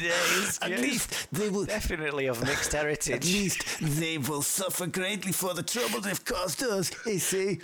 Yes, 0.00 0.58
At 0.62 0.70
yes. 0.70 0.80
least 0.80 1.28
they 1.32 1.48
will. 1.48 1.64
Definitely 1.64 2.26
of 2.26 2.42
mixed 2.42 2.72
heritage. 2.72 3.14
At 3.14 3.24
least 3.24 3.64
they 3.80 4.18
will 4.18 4.42
suffer 4.42 4.86
greatly 4.86 5.32
for 5.32 5.54
the 5.54 5.62
trouble 5.62 6.00
they've 6.00 6.24
caused 6.24 6.62
us. 6.62 6.90
You 7.06 7.18
see. 7.18 7.60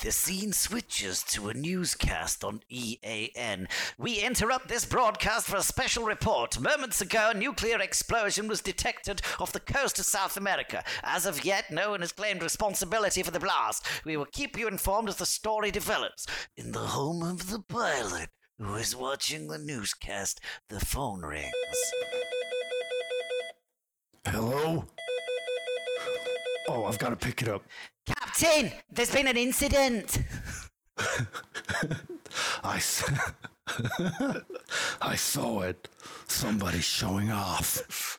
The 0.00 0.10
scene 0.10 0.54
switches 0.54 1.22
to 1.24 1.50
a 1.50 1.54
newscast 1.54 2.44
on 2.44 2.62
EAN. 2.70 3.68
We 3.98 4.20
interrupt 4.20 4.68
this 4.68 4.86
broadcast 4.86 5.46
for 5.46 5.56
a 5.56 5.62
special 5.62 6.04
report. 6.04 6.58
Moments 6.58 7.02
ago, 7.02 7.30
a 7.34 7.36
nuclear 7.36 7.78
explosion 7.78 8.48
was 8.48 8.62
detected 8.62 9.20
off 9.38 9.52
the 9.52 9.60
coast 9.60 9.98
of 9.98 10.06
South 10.06 10.38
America. 10.38 10.82
As 11.02 11.26
of 11.26 11.44
yet, 11.44 11.70
no 11.70 11.90
one 11.90 12.00
has 12.00 12.12
claimed 12.12 12.42
responsibility 12.42 13.22
for 13.22 13.32
the 13.32 13.38
blast. 13.38 13.86
We 14.06 14.16
will 14.16 14.24
keep 14.24 14.58
you 14.58 14.66
informed 14.66 15.10
as 15.10 15.16
the 15.16 15.26
story 15.26 15.70
develops. 15.70 16.26
In 16.56 16.72
the 16.72 16.78
home 16.78 17.22
of 17.22 17.50
the 17.50 17.60
pilot 17.60 18.30
who 18.58 18.74
is 18.76 18.96
watching 18.96 19.48
the 19.48 19.58
newscast, 19.58 20.40
the 20.70 20.80
phone 20.80 21.20
rings. 21.20 21.52
Hello. 24.24 24.86
Oh, 26.74 26.86
I've 26.86 26.98
got 26.98 27.10
to 27.10 27.16
pick 27.16 27.42
it 27.42 27.48
up. 27.48 27.62
Captain, 28.06 28.72
there's 28.90 29.10
been 29.12 29.26
an 29.28 29.36
incident. 29.36 30.20
I, 32.64 32.76
s- 32.76 33.12
I 35.02 35.14
saw 35.14 35.60
it. 35.60 35.86
Somebody 36.28 36.80
showing 36.80 37.30
off. 37.30 38.18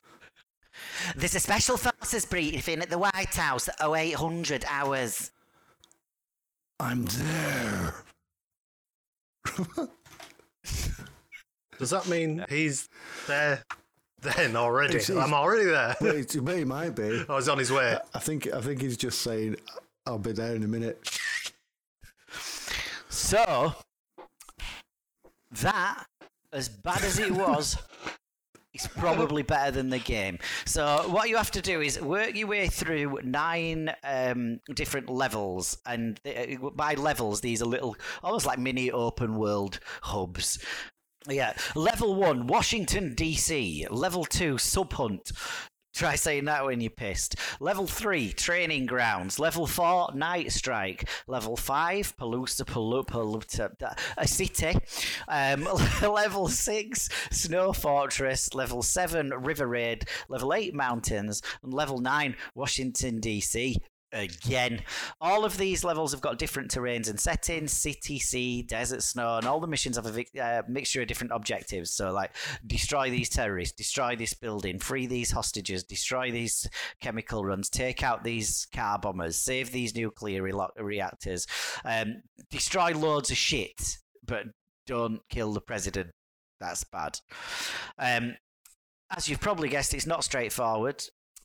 There's 1.16 1.34
a 1.34 1.40
special 1.40 1.76
forces 1.76 2.24
briefing 2.26 2.80
at 2.80 2.90
the 2.90 2.98
White 2.98 3.34
House 3.34 3.68
at 3.68 3.74
0800 3.84 4.64
hours. 4.68 5.32
I'm 6.78 7.06
there. 7.06 7.94
Does 11.76 11.90
that 11.90 12.06
mean 12.06 12.44
he's 12.48 12.88
there 13.26 13.64
then 14.24 14.56
already? 14.56 14.94
It's- 14.96 15.10
it's- 15.10 15.24
I'm 15.24 15.34
already 15.34 15.64
there. 15.66 15.94
Well, 16.00 16.16
it, 16.16 16.32
he 16.32 16.64
might 16.64 16.90
be. 16.96 17.24
I 17.28 17.34
was 17.34 17.48
on 17.48 17.58
his 17.58 17.70
way. 17.70 17.96
I 18.14 18.18
think 18.18 18.52
I 18.52 18.60
think 18.60 18.80
he's 18.80 18.96
just 18.96 19.22
saying, 19.22 19.56
"I'll 20.06 20.18
be 20.18 20.32
there 20.32 20.54
in 20.54 20.62
a 20.64 20.68
minute." 20.68 20.98
So, 23.08 23.74
that, 25.60 26.04
as 26.52 26.68
bad 26.68 27.02
as 27.04 27.18
it 27.18 27.30
was, 27.30 27.76
is 28.74 28.88
probably 28.88 29.42
better 29.42 29.70
than 29.70 29.88
the 29.88 30.00
game. 30.00 30.38
So, 30.64 31.08
what 31.08 31.28
you 31.28 31.36
have 31.36 31.52
to 31.52 31.62
do 31.62 31.80
is 31.80 32.00
work 32.00 32.34
your 32.34 32.48
way 32.48 32.66
through 32.66 33.20
nine 33.22 33.94
um, 34.02 34.58
different 34.74 35.08
levels. 35.08 35.78
And 35.86 36.20
uh, 36.26 36.70
by 36.74 36.94
levels, 36.94 37.40
these 37.40 37.62
are 37.62 37.66
little, 37.66 37.96
almost 38.22 38.46
like 38.46 38.58
mini 38.58 38.90
open 38.90 39.36
world 39.36 39.78
hubs. 40.02 40.58
Yeah. 41.28 41.54
Level 41.74 42.14
one, 42.14 42.46
Washington, 42.46 43.14
D.C. 43.14 43.86
Level 43.90 44.24
two, 44.24 44.58
Sub 44.58 44.92
Hunt. 44.92 45.32
Try 45.94 46.16
saying 46.16 46.46
that 46.46 46.64
when 46.64 46.80
you're 46.80 46.90
pissed. 46.90 47.36
Level 47.60 47.86
3, 47.86 48.32
Training 48.32 48.86
Grounds. 48.86 49.38
Level 49.38 49.64
4, 49.64 50.10
Night 50.14 50.50
Strike. 50.50 51.08
Level 51.28 51.56
5, 51.56 52.16
Palusa 52.16 52.64
Palupa, 52.64 53.70
a 54.18 54.26
city. 54.26 54.76
Um, 55.28 55.68
level 56.02 56.48
6, 56.48 57.08
Snow 57.30 57.72
Fortress. 57.72 58.54
Level 58.54 58.82
7, 58.82 59.30
River 59.38 59.68
Raid. 59.68 60.08
Level 60.28 60.52
8, 60.52 60.74
Mountains. 60.74 61.40
And 61.62 61.72
level 61.72 61.98
9, 61.98 62.34
Washington, 62.56 63.20
D.C. 63.20 63.80
Again, 64.14 64.82
all 65.20 65.44
of 65.44 65.58
these 65.58 65.82
levels 65.82 66.12
have 66.12 66.20
got 66.20 66.38
different 66.38 66.70
terrains 66.70 67.10
and 67.10 67.18
settings 67.18 67.72
city, 67.72 68.20
sea, 68.20 68.62
desert, 68.62 69.02
snow, 69.02 69.38
and 69.38 69.46
all 69.46 69.58
the 69.58 69.66
missions 69.66 69.96
have 69.96 70.06
a 70.06 70.12
vic- 70.12 70.38
uh, 70.40 70.62
mixture 70.68 71.02
of 71.02 71.08
different 71.08 71.32
objectives. 71.32 71.90
So, 71.90 72.12
like, 72.12 72.30
destroy 72.64 73.10
these 73.10 73.28
terrorists, 73.28 73.76
destroy 73.76 74.14
this 74.14 74.32
building, 74.32 74.78
free 74.78 75.08
these 75.08 75.32
hostages, 75.32 75.82
destroy 75.82 76.30
these 76.30 76.68
chemical 77.00 77.44
runs, 77.44 77.68
take 77.68 78.04
out 78.04 78.22
these 78.22 78.66
car 78.72 79.00
bombers, 79.00 79.36
save 79.36 79.72
these 79.72 79.96
nuclear 79.96 80.42
relo- 80.42 80.70
reactors, 80.78 81.48
um, 81.84 82.22
destroy 82.50 82.96
loads 82.96 83.32
of 83.32 83.36
shit, 83.36 83.98
but 84.24 84.44
don't 84.86 85.20
kill 85.28 85.52
the 85.52 85.60
president. 85.60 86.10
That's 86.60 86.84
bad. 86.84 87.18
Um, 87.98 88.36
as 89.10 89.28
you've 89.28 89.40
probably 89.40 89.68
guessed, 89.68 89.92
it's 89.92 90.06
not 90.06 90.22
straightforward. 90.24 91.02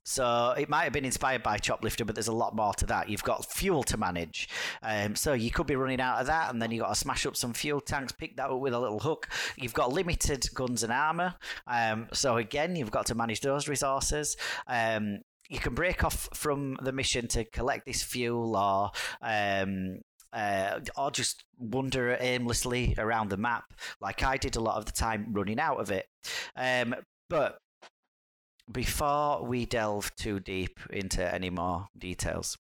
So 0.10 0.56
it 0.58 0.70
might 0.70 0.86
have 0.86 0.94
been 0.94 1.06
inspired 1.06 1.44
by 1.44 1.60
Choplifter, 1.60 2.04
but 2.04 2.16
there's 2.16 2.30
a 2.30 2.34
lot 2.34 2.56
more 2.56 2.74
to 2.74 2.88
that. 2.88 3.10
You've 3.10 3.22
got 3.22 3.46
fuel 3.46 3.84
to 3.84 3.96
manage, 3.96 4.50
um, 4.82 5.16
so 5.16 5.34
you 5.34 5.52
could 5.52 5.68
be 5.68 5.76
running 5.76 6.02
out 6.02 6.20
of 6.20 6.26
that, 6.26 6.50
and 6.50 6.60
then 6.60 6.72
you've 6.72 6.82
got 6.82 6.90
to 6.90 6.96
smash 6.96 7.28
up 7.28 7.38
some 7.38 7.54
fuel 7.54 7.80
tanks, 7.80 8.12
pick 8.12 8.36
that 8.38 8.50
up 8.50 8.60
with 8.60 8.74
a 8.74 8.80
little 8.80 8.98
hook. 8.98 9.30
You've 9.56 9.76
got 9.76 9.94
limited 9.94 10.48
guns 10.56 10.82
and 10.82 10.92
armor, 10.92 11.36
um, 11.68 12.08
so 12.12 12.38
again, 12.38 12.76
you've 12.76 12.90
got 12.90 13.06
to 13.06 13.16
manage 13.16 13.42
those 13.42 13.68
resources. 13.68 14.36
Um, 14.66 15.20
you 15.48 15.60
can 15.60 15.76
break 15.76 16.04
off 16.04 16.28
from 16.34 16.78
the 16.82 16.92
mission 16.92 17.28
to 17.28 17.46
collect 17.46 17.86
this 17.86 18.02
fuel, 18.02 18.58
or 18.58 18.90
um, 19.22 20.00
uh, 20.34 20.80
or 20.98 21.12
just 21.12 21.44
wander 21.60 22.18
aimlessly 22.20 22.96
around 22.98 23.30
the 23.30 23.38
map, 23.38 23.66
like 24.02 24.24
I 24.24 24.38
did 24.38 24.56
a 24.56 24.60
lot 24.60 24.78
of 24.78 24.86
the 24.86 24.92
time, 24.92 25.28
running 25.34 25.60
out 25.60 25.80
of 25.80 25.92
it. 25.92 26.08
Um, 26.56 26.96
but 27.30 27.60
before 28.72 29.44
we 29.44 29.66
delve 29.66 30.16
too 30.16 30.40
deep 30.40 30.80
into 30.90 31.34
any 31.34 31.50
more 31.50 31.88
details, 31.98 32.58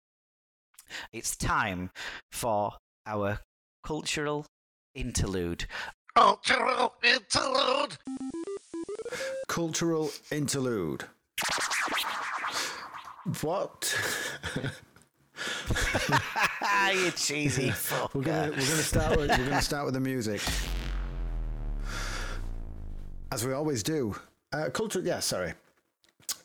it's 1.12 1.36
time 1.36 1.92
for 2.32 2.74
our 3.06 3.40
cultural 3.84 4.46
interlude. 4.96 5.66
Cultural 6.16 6.96
interlude. 7.04 7.98
Cultural 9.48 10.12
interlude. 10.32 11.06
What? 13.42 13.96
you 16.94 17.12
cheesy 17.12 17.70
fucker. 17.70 18.14
We're 18.14 18.24
gonna 18.24 18.50
we're 18.50 18.56
gonna 18.56 18.66
start 18.66 19.18
with 19.18 19.30
we're 19.30 19.38
gonna 19.38 19.62
start 19.62 19.86
with 19.86 19.94
the 19.94 20.00
music, 20.00 20.42
as 23.32 23.46
we 23.46 23.54
always 23.54 23.84
do. 23.84 24.16
Uh, 24.52 24.70
culture, 24.70 25.02
yeah, 25.02 25.20
sorry. 25.20 25.54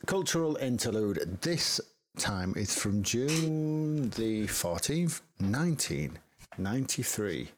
Cultural 0.06 0.56
interlude. 0.56 1.38
This 1.40 1.80
time 2.18 2.54
is 2.56 2.78
from 2.78 3.02
June 3.02 4.10
the 4.10 4.46
fourteenth, 4.46 5.20
nineteen 5.40 6.18
ninety 6.58 7.02
three. 7.02 7.50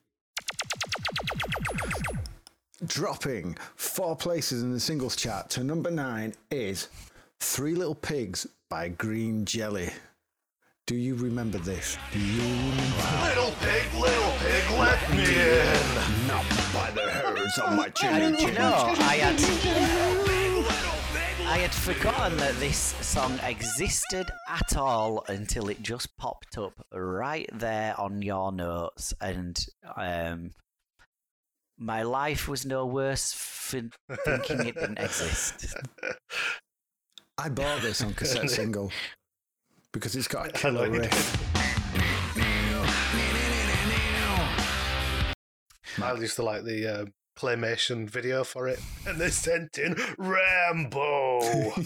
Dropping 2.86 3.56
four 3.74 4.14
places 4.16 4.62
in 4.62 4.72
the 4.72 4.80
singles 4.80 5.16
chart 5.16 5.50
to 5.50 5.64
number 5.64 5.90
nine 5.90 6.34
is 6.50 6.88
Three 7.40 7.74
Little 7.74 7.94
Pigs 7.94 8.46
by 8.68 8.88
Green 8.88 9.44
Jelly. 9.44 9.90
Do 10.86 10.94
you 10.94 11.16
remember 11.16 11.58
this? 11.58 11.98
Do 12.12 12.20
you 12.20 12.42
remember? 12.42 13.24
Little 13.24 13.52
pig, 13.60 13.92
little 13.94 14.32
pig, 14.38 14.70
let 14.78 15.10
me 15.10 15.24
in. 15.24 16.28
Not 16.28 16.44
by 16.72 16.90
the 16.92 17.10
hairs 17.10 17.58
on 17.58 17.76
my 17.76 17.86
I 17.86 17.88
chinny 17.88 18.20
didn't 18.20 18.38
chin. 18.38 18.54
know 18.54 18.72
I 18.72 18.88
had. 18.88 18.98
I 19.00 19.02
had 19.02 19.15
forgotten 21.86 22.36
that 22.38 22.52
this 22.56 22.96
song 23.00 23.38
existed 23.44 24.28
at 24.48 24.76
all 24.76 25.24
until 25.28 25.68
it 25.68 25.80
just 25.82 26.16
popped 26.16 26.58
up 26.58 26.72
right 26.92 27.48
there 27.52 27.94
on 27.96 28.22
your 28.22 28.50
notes, 28.50 29.14
and 29.20 29.64
um, 29.96 30.50
my 31.78 32.02
life 32.02 32.48
was 32.48 32.66
no 32.66 32.84
worse 32.86 33.32
for 33.32 33.82
thinking 34.24 34.66
it 34.66 34.74
didn't 34.74 34.98
exist. 34.98 35.76
I 37.38 37.48
bought 37.50 37.82
this 37.82 38.02
on 38.02 38.14
cassette 38.14 38.50
single 38.50 38.90
because 39.92 40.16
it's 40.16 40.26
got 40.26 40.48
a 40.48 40.50
killer 40.50 40.88
know 40.88 40.94
you 40.94 41.00
riff. 41.02 41.42
I 46.02 46.14
used 46.14 46.34
to 46.34 46.42
like 46.42 46.64
the 46.64 47.02
uh, 47.02 47.04
claymation 47.36 48.08
video 48.08 48.42
for 48.44 48.66
it, 48.68 48.80
and 49.06 49.18
they 49.20 49.30
sent 49.30 49.78
in 49.78 49.94
Rambo. 50.18 51.40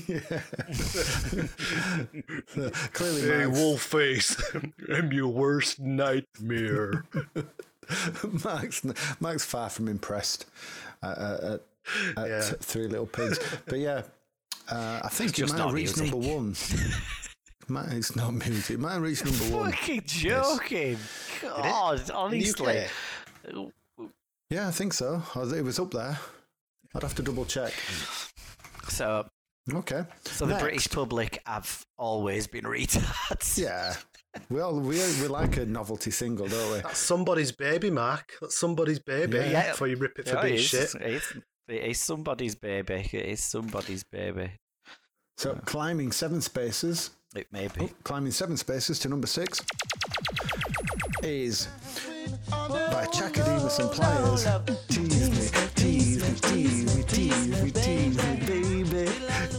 Clearly, 2.92 3.20
hey, 3.22 3.46
Mark's, 3.46 3.58
Wolfface, 3.58 4.72
I'm 4.94 5.12
your 5.12 5.28
worst 5.28 5.80
nightmare. 5.80 7.04
Mark's, 8.44 8.84
Mark's 9.20 9.44
far 9.44 9.68
from 9.70 9.88
impressed 9.88 10.46
at, 11.02 11.18
at, 11.18 11.60
at 12.16 12.28
Yeah. 12.28 12.40
Three 12.40 12.86
Little 12.86 13.06
Pigs. 13.06 13.38
But 13.66 13.78
yeah, 13.80 14.02
uh, 14.70 15.00
I 15.04 15.08
think 15.08 15.38
it 15.38 15.48
might 15.48 15.56
not 15.58 15.66
have 15.68 15.74
reached 15.74 15.96
music. 15.98 16.14
number 16.14 16.34
one. 16.34 16.54
Might- 17.68 17.92
it's 17.92 18.16
not 18.16 18.32
music. 18.32 18.70
It 18.74 18.80
might 18.80 18.94
have 18.94 19.02
reached 19.02 19.24
number 19.24 19.56
one. 19.56 19.72
Fucking 19.72 20.02
joking. 20.06 20.98
God, 21.42 22.10
honestly. 22.10 22.84
UK. 22.84 22.90
Yeah, 24.50 24.68
I 24.68 24.72
think 24.72 24.92
so. 24.92 25.22
It 25.36 25.62
was 25.64 25.78
up 25.78 25.92
there. 25.92 26.18
I'd 26.94 27.02
have 27.02 27.14
to 27.16 27.22
double 27.22 27.44
check. 27.44 27.72
So, 28.88 29.26
Okay. 29.72 30.04
so 30.24 30.46
the 30.46 30.56
British 30.56 30.88
public 30.90 31.40
have 31.46 31.84
always 31.96 32.46
been 32.48 32.64
retards. 32.64 33.56
Yeah. 33.58 33.94
Well, 34.48 34.80
we, 34.80 34.96
we 35.20 35.28
like 35.28 35.56
a 35.56 35.66
novelty 35.66 36.10
single, 36.10 36.46
don't 36.48 36.72
we? 36.72 36.80
That's 36.80 36.98
somebody's 36.98 37.52
baby, 37.52 37.90
Mark. 37.90 38.32
That's 38.40 38.58
somebody's 38.58 38.98
baby. 39.00 39.36
Yeah. 39.38 39.50
Yeah. 39.50 39.70
Before 39.72 39.86
you 39.88 39.96
rip 39.96 40.18
it 40.18 40.28
for 40.28 40.36
Yeah, 40.36 40.42
being 40.42 40.58
shit. 40.58 40.94
It 40.96 41.02
is, 41.02 41.32
it 41.68 41.84
is 41.84 41.98
somebody's 42.00 42.54
baby. 42.56 43.08
It 43.12 43.26
is 43.26 43.40
somebody's 43.44 44.02
baby. 44.04 44.52
So 45.38 45.54
climbing 45.64 46.12
seven 46.12 46.40
spaces, 46.40 47.10
It 47.36 47.46
may 47.52 47.68
be. 47.68 47.82
oh, 47.82 47.90
climbing 48.04 48.32
seven 48.32 48.56
spaces 48.56 48.98
to 49.00 49.08
number 49.08 49.26
six 49.26 49.60
is 51.22 51.68
by 52.50 53.06
Chaka 53.12 53.42
Demus 53.44 53.78
and 53.78 53.90
Pliers. 53.90 54.46
Tease 54.88 55.30
me, 55.30 55.46
tease 55.74 56.22
me, 56.22 56.34
tease 56.40 56.96
me, 56.96 57.02
tease 57.04 57.62
me, 57.62 57.70
tease 57.70 58.16
me, 58.16 58.36
baby, 58.46 59.10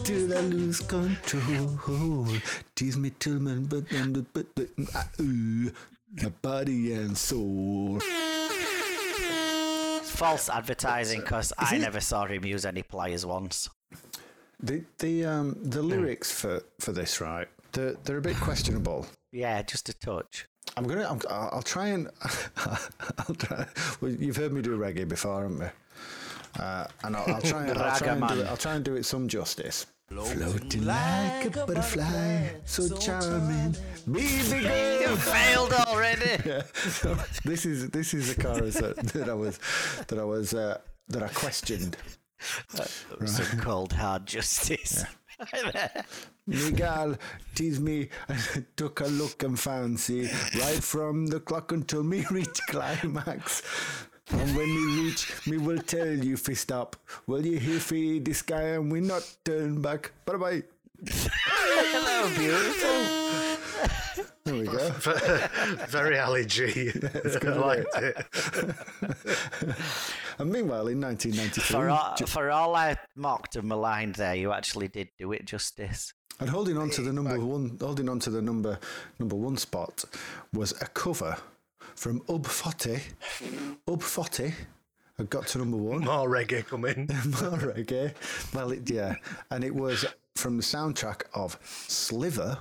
till 0.03 0.37
I 0.37 0.41
lose 0.41 0.79
control. 0.81 2.27
Tease 2.75 2.97
me 2.97 3.11
till 3.19 3.39
my 3.39 3.55
but 3.55 3.85
but 4.33 4.47
but 4.55 4.69
my 4.77 6.29
body 6.41 6.93
and 6.93 7.17
soul. 7.17 7.99
False 10.03 10.49
advertising 10.49 11.21
because 11.21 11.53
I 11.57 11.77
never 11.77 11.99
saw 11.99 12.25
him 12.25 12.45
use 12.45 12.65
any 12.65 12.83
pliers 12.83 13.25
once. 13.25 13.69
The 14.59 14.83
the 14.99 15.25
um 15.25 15.57
the 15.63 15.81
lyrics 15.81 16.31
for 16.31 16.61
for 16.79 16.91
this 16.91 17.19
right, 17.19 17.47
they're 17.71 17.95
they're 18.03 18.17
a 18.17 18.21
bit 18.21 18.37
questionable. 18.37 19.07
Yeah, 19.31 19.61
just 19.63 19.89
a 19.89 19.93
touch. 19.93 20.47
I'm 20.77 20.85
gonna. 20.85 21.07
I'm, 21.09 21.19
I'll 21.29 21.61
try 21.61 21.87
and. 21.87 22.09
I'll 23.27 23.35
try. 23.35 23.65
Well, 23.99 24.11
you've 24.11 24.37
heard 24.37 24.53
me 24.53 24.61
do 24.61 24.77
reggae 24.77 25.07
before, 25.07 25.41
haven't 25.41 25.59
we? 25.59 25.65
Uh, 26.59 26.85
and 27.03 27.15
I'll, 27.15 27.35
I'll 27.35 27.41
try. 27.41 27.67
And, 27.67 27.77
I'll, 27.79 27.97
try 27.97 28.13
and 28.13 28.27
do 28.27 28.41
it, 28.41 28.47
I'll 28.47 28.57
try 28.57 28.75
and 28.75 28.85
do 28.85 28.95
it 28.95 29.05
some 29.05 29.27
justice. 29.27 29.85
Floating 30.07 30.85
like 30.85 31.45
a 31.45 31.65
butterfly, 31.65 32.49
so 32.65 32.97
charming, 32.97 33.75
baby 34.11 34.63
girl. 34.63 35.01
You 35.01 35.15
failed 35.15 35.73
already. 35.73 36.21
Yeah. 36.45 36.63
So 36.73 37.15
this 37.45 37.65
is 37.65 37.89
this 37.91 38.13
is 38.13 38.35
the 38.35 38.41
chorus 38.41 38.75
that, 38.75 38.97
that 38.97 39.29
I 39.29 39.33
was 39.33 39.59
that 40.07 40.19
I 40.19 40.23
was 40.23 40.53
uh, 40.53 40.79
that 41.07 41.23
I 41.23 41.29
questioned. 41.29 41.95
Some 43.25 43.59
cold 43.59 43.93
hard 43.93 44.25
justice. 44.25 45.03
Me 45.03 45.09
gal 46.75 47.17
tease 47.55 47.79
me, 47.79 48.09
took 48.75 48.99
a 49.01 49.07
look 49.07 49.43
and 49.43 49.59
fancy, 49.59 50.29
right 50.59 50.83
from 50.83 51.27
the 51.27 51.39
clock 51.39 51.71
until 51.71 52.03
me 52.03 52.25
reach 52.31 52.59
climax. 52.67 53.63
And 54.31 54.55
when 54.55 54.67
me 54.67 55.03
reach, 55.03 55.47
me 55.47 55.57
will 55.57 55.79
tell 55.79 56.07
you 56.07 56.37
fi 56.37 56.53
stop. 56.53 56.95
Will 57.27 57.45
you 57.45 57.59
hear 57.59 57.79
fi 57.79 58.19
the 58.19 58.33
sky 58.33 58.75
and 58.79 58.91
we 58.91 59.01
not 59.01 59.27
turn 59.43 59.81
back? 59.81 60.11
Bye 60.25 60.37
bye. 60.37 60.63
Hello, 61.09 62.29
beautiful. 62.37 64.27
There 64.43 64.55
we 64.55 64.65
go. 64.65 64.89
Very 65.87 66.17
Ali 66.17 66.45
G. 66.45 66.91
I 67.43 67.47
liked 67.47 67.95
it. 67.95 68.25
And 70.39 70.51
meanwhile, 70.51 70.87
in 70.87 70.99
1993, 70.99 71.61
For 71.61 71.89
all, 71.89 72.15
for 72.25 72.49
all 72.51 72.75
I 72.75 72.97
mocked 73.15 73.55
and 73.55 73.67
maligned 73.67 74.15
there, 74.15 74.33
you 74.35 74.51
actually 74.51 74.87
did 74.87 75.09
do 75.19 75.31
it 75.31 75.45
justice. 75.45 76.13
and 76.39 76.49
holding 76.49 76.77
on 76.77 76.89
to 76.91 77.01
the 77.01 77.13
number 77.13 77.39
one, 77.39 77.77
holding 77.79 78.09
on 78.09 78.19
to 78.19 78.29
the 78.31 78.41
number 78.41 78.79
number 79.19 79.35
one 79.35 79.57
spot 79.57 80.03
was 80.53 80.71
a 80.81 80.85
cover 80.87 81.37
from 81.95 82.21
Ub 82.27 82.45
Fotty. 82.47 82.99
Ub 83.87 84.01
Fotty 84.01 84.53
had 85.17 85.29
got 85.29 85.45
to 85.47 85.59
number 85.59 85.77
one. 85.77 86.03
More 86.03 86.27
reggae 86.27 86.65
coming. 86.65 87.07
More 87.25 87.59
reggae. 87.73 88.13
Well, 88.55 88.71
it, 88.71 88.89
yeah. 88.89 89.15
And 89.51 89.63
it 89.63 89.75
was 89.75 90.03
from 90.35 90.57
the 90.57 90.63
soundtrack 90.63 91.23
of 91.35 91.59
Sliver, 91.87 92.57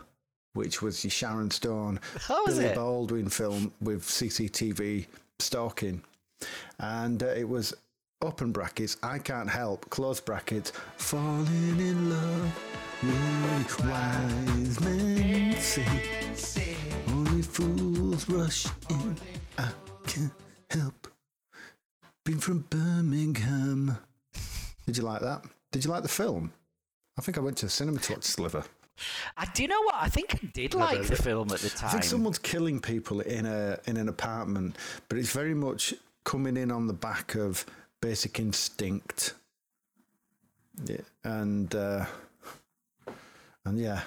which 0.54 0.82
was 0.82 1.02
the 1.02 1.08
Sharon 1.08 1.50
Stone, 1.50 2.00
Oh, 2.28 2.42
was 2.46 2.56
Billy 2.56 2.68
it? 2.70 2.74
Baldwin 2.74 3.28
film 3.28 3.72
with 3.80 4.02
CCTV 4.04 5.06
stalking. 5.38 6.02
And 6.78 7.22
uh, 7.22 7.26
it 7.26 7.48
was 7.48 7.74
open 8.22 8.52
brackets, 8.52 8.96
I 9.02 9.18
can't 9.18 9.48
help, 9.48 9.88
close 9.90 10.20
brackets, 10.20 10.72
falling 10.96 11.78
in 11.78 12.10
love 12.10 12.58
with 13.02 13.84
wise 13.86 14.80
men 14.80 15.56
say, 15.56 16.76
only 17.08 17.42
fools 17.42 18.28
rush 18.28 18.66
in, 18.90 19.16
I 19.58 19.70
can't 20.06 20.32
help. 20.70 21.08
Been 22.24 22.38
from 22.38 22.66
Birmingham. 22.68 23.96
Did 24.86 24.96
you 24.98 25.02
like 25.02 25.22
that? 25.22 25.42
Did 25.72 25.84
you 25.84 25.90
like 25.90 26.02
the 26.02 26.08
film? 26.08 26.52
I 27.18 27.22
think 27.22 27.38
I 27.38 27.40
went 27.40 27.56
to 27.58 27.66
the 27.66 27.70
cinema 27.70 28.00
to 28.00 28.12
watch 28.14 28.24
Sliver. 28.24 28.64
I 29.36 29.46
do 29.46 29.62
you 29.62 29.68
know 29.68 29.82
what? 29.82 29.94
I 29.96 30.08
think 30.08 30.34
I 30.34 30.46
did 30.52 30.74
like 30.74 31.02
the 31.02 31.16
film 31.16 31.50
at 31.52 31.60
the 31.60 31.70
time. 31.70 31.88
I 31.88 31.92
think 31.92 32.04
someone's 32.04 32.38
killing 32.38 32.80
people 32.80 33.20
in 33.20 33.46
a 33.46 33.78
in 33.86 33.96
an 33.96 34.08
apartment, 34.08 34.76
but 35.08 35.18
it's 35.18 35.32
very 35.32 35.54
much 35.54 35.94
coming 36.24 36.56
in 36.56 36.70
on 36.70 36.86
the 36.86 36.92
back 36.92 37.34
of 37.34 37.64
Basic 38.00 38.38
Instinct. 38.38 39.34
Yeah, 40.84 40.96
and 41.24 41.74
uh, 41.74 42.06
and 43.64 43.78
yeah, 43.78 44.02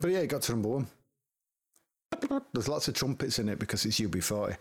but 0.00 0.10
yeah, 0.10 0.20
it 0.20 0.28
got 0.28 0.42
to 0.42 0.52
number 0.52 0.68
one. 0.68 0.86
There's 2.52 2.68
lots 2.68 2.88
of 2.88 2.94
trumpets 2.94 3.38
in 3.38 3.48
it 3.48 3.58
because 3.58 3.84
it's 3.84 4.00
UB40. 4.00 4.56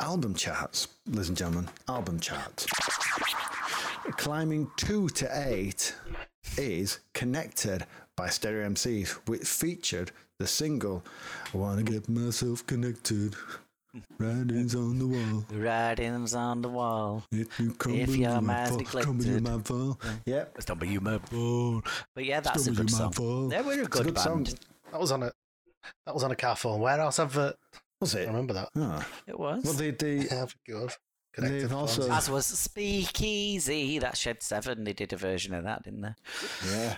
Album 0.00 0.34
charts, 0.34 0.88
ladies 1.06 1.28
and 1.28 1.36
gentlemen, 1.36 1.68
album 1.88 2.20
charts. 2.20 2.66
Climbing 4.16 4.70
two 4.76 5.08
to 5.10 5.48
eight 5.48 5.94
is 6.56 7.00
connected 7.12 7.86
by 8.20 8.28
Stereo 8.28 8.68
MCs, 8.68 9.12
which 9.28 9.44
featured 9.48 10.12
the 10.38 10.46
single 10.46 11.02
I 11.54 11.56
Wanna 11.56 11.82
Get 11.82 12.06
Myself 12.06 12.66
Connected. 12.66 13.34
Writings 14.18 14.74
on 14.74 14.98
the 14.98 15.06
wall. 15.06 15.44
Writings 15.50 16.34
on 16.34 16.60
the 16.60 16.68
wall. 16.68 17.24
If 17.32 17.58
you 17.58 17.70
come 17.72 17.94
If 17.94 18.14
your 18.14 18.32
my 18.42 18.68
mind's 18.68 18.92
fall, 18.92 19.02
come 19.02 19.16
with 19.16 19.26
neglected. 19.26 19.56
my 19.56 19.62
fall. 19.62 19.98
Yep. 20.26 20.56
Stumble 20.60 20.86
you 20.86 21.00
my 21.00 21.16
bone. 21.16 21.82
But 22.14 22.26
yeah, 22.26 22.40
that's 22.40 22.58
a 22.60 22.62
Stumble 22.64 22.82
good 22.82 22.90
song. 22.90 23.12
fall. 23.12 23.48
They 23.48 23.62
were 23.62 23.72
a 23.72 23.78
It's 23.78 23.88
good, 23.88 24.04
good 24.04 24.14
band. 24.16 24.48
song. 24.48 24.58
That 24.92 25.00
was 25.00 25.12
on 25.12 25.22
a 25.22 25.32
that 26.04 26.12
was 26.14 26.22
on 26.22 26.30
a 26.30 26.36
car 26.36 26.56
phone 26.56 26.78
warehouse 26.80 27.18
advert. 27.18 27.56
Was 28.02 28.14
I 28.14 28.18
it? 28.20 28.24
I 28.24 28.26
remember 28.26 28.52
that. 28.52 28.68
Oh. 28.76 29.02
It 29.26 29.38
was. 29.40 29.64
Well, 29.64 29.72
they, 29.72 29.92
they, 29.92 30.16
Yeah, 30.16 30.42
I 30.42 30.46
think 30.46 30.54
it 30.68 30.74
was. 30.74 30.98
Connected 31.32 31.62
They've 31.62 31.72
also- 31.72 32.10
As 32.10 32.28
was 32.28 32.44
Speakeasy. 32.44 33.98
That 33.98 34.16
Shed 34.18 34.42
7, 34.42 34.84
they 34.84 34.92
did 34.92 35.12
a 35.14 35.16
version 35.16 35.54
of 35.54 35.64
that, 35.64 35.84
didn't 35.84 36.02
they? 36.02 36.14
yeah. 36.70 36.96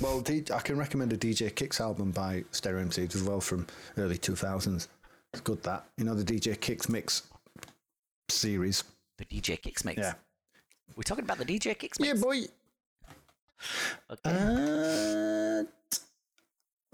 Well, 0.00 0.20
D- 0.20 0.44
I 0.52 0.60
can 0.60 0.76
recommend 0.76 1.12
a 1.12 1.16
DJ 1.16 1.54
Kicks 1.54 1.80
album 1.80 2.10
by 2.10 2.44
Stereo 2.50 2.84
MCs 2.84 3.14
as 3.14 3.22
well 3.22 3.40
from 3.40 3.66
early 3.96 4.18
2000s. 4.18 4.88
It's 5.32 5.40
good 5.42 5.62
that. 5.62 5.86
You 5.96 6.04
know, 6.04 6.14
the 6.14 6.24
DJ 6.24 6.60
Kicks 6.60 6.88
mix 6.88 7.22
series. 8.28 8.84
The 9.18 9.24
DJ 9.24 9.60
Kicks 9.60 9.84
mix. 9.84 9.98
Yeah. 9.98 10.14
We're 10.94 11.02
talking 11.02 11.24
about 11.24 11.38
the 11.38 11.44
DJ 11.44 11.78
Kicks 11.78 11.98
Mix? 11.98 12.08
Yeah, 12.14 12.22
boy. 12.22 12.42
Okay. 14.10 14.30
And 14.30 15.68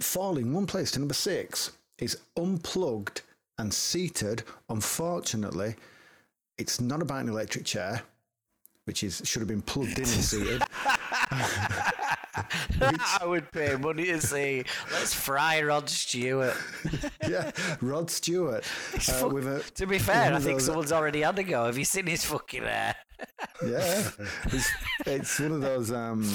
falling 0.01 0.53
one 0.53 0.67
place 0.67 0.91
to 0.93 0.99
number 0.99 1.15
six 1.15 1.73
is 1.99 2.19
unplugged 2.37 3.23
and 3.59 3.73
seated. 3.73 4.43
Unfortunately, 4.69 5.75
it's 6.59 6.81
not 6.81 7.03
about 7.03 7.23
an 7.23 7.29
electric 7.29 7.65
chair, 7.65 8.03
which 8.85 9.05
is 9.05 9.23
should 9.25 9.41
have 9.41 9.49
been 9.49 9.63
plugged 9.63 9.99
in 9.99 10.05
and 10.05 10.07
seated. 10.07 10.63
I 12.81 13.25
would 13.25 13.51
pay 13.53 13.77
money 13.77 14.07
to 14.07 14.21
see. 14.21 14.65
Let's 14.93 15.15
fry 15.15 15.63
Rod 15.63 15.89
Stewart. 15.89 16.57
yeah, 17.29 17.51
Rod 17.81 18.11
Stewart 18.11 18.65
uh, 18.95 19.29
with 19.29 19.47
a. 19.47 19.63
To 19.75 19.87
be 19.87 19.99
fair, 19.99 20.33
I 20.35 20.41
think 20.41 20.59
those- 20.59 20.67
someone's 20.67 20.93
already 20.93 21.21
had 21.21 21.39
a 21.39 21.43
go. 21.43 21.67
Have 21.67 21.79
you 21.79 21.85
seen 21.85 22.07
his 22.07 22.25
fucking 22.25 22.63
hair? 22.63 22.97
Yeah, 23.65 24.11
it's, 24.47 24.71
it's 25.07 25.39
one 25.41 25.53
of 25.53 25.61
those 25.61 25.93
um, 25.93 26.29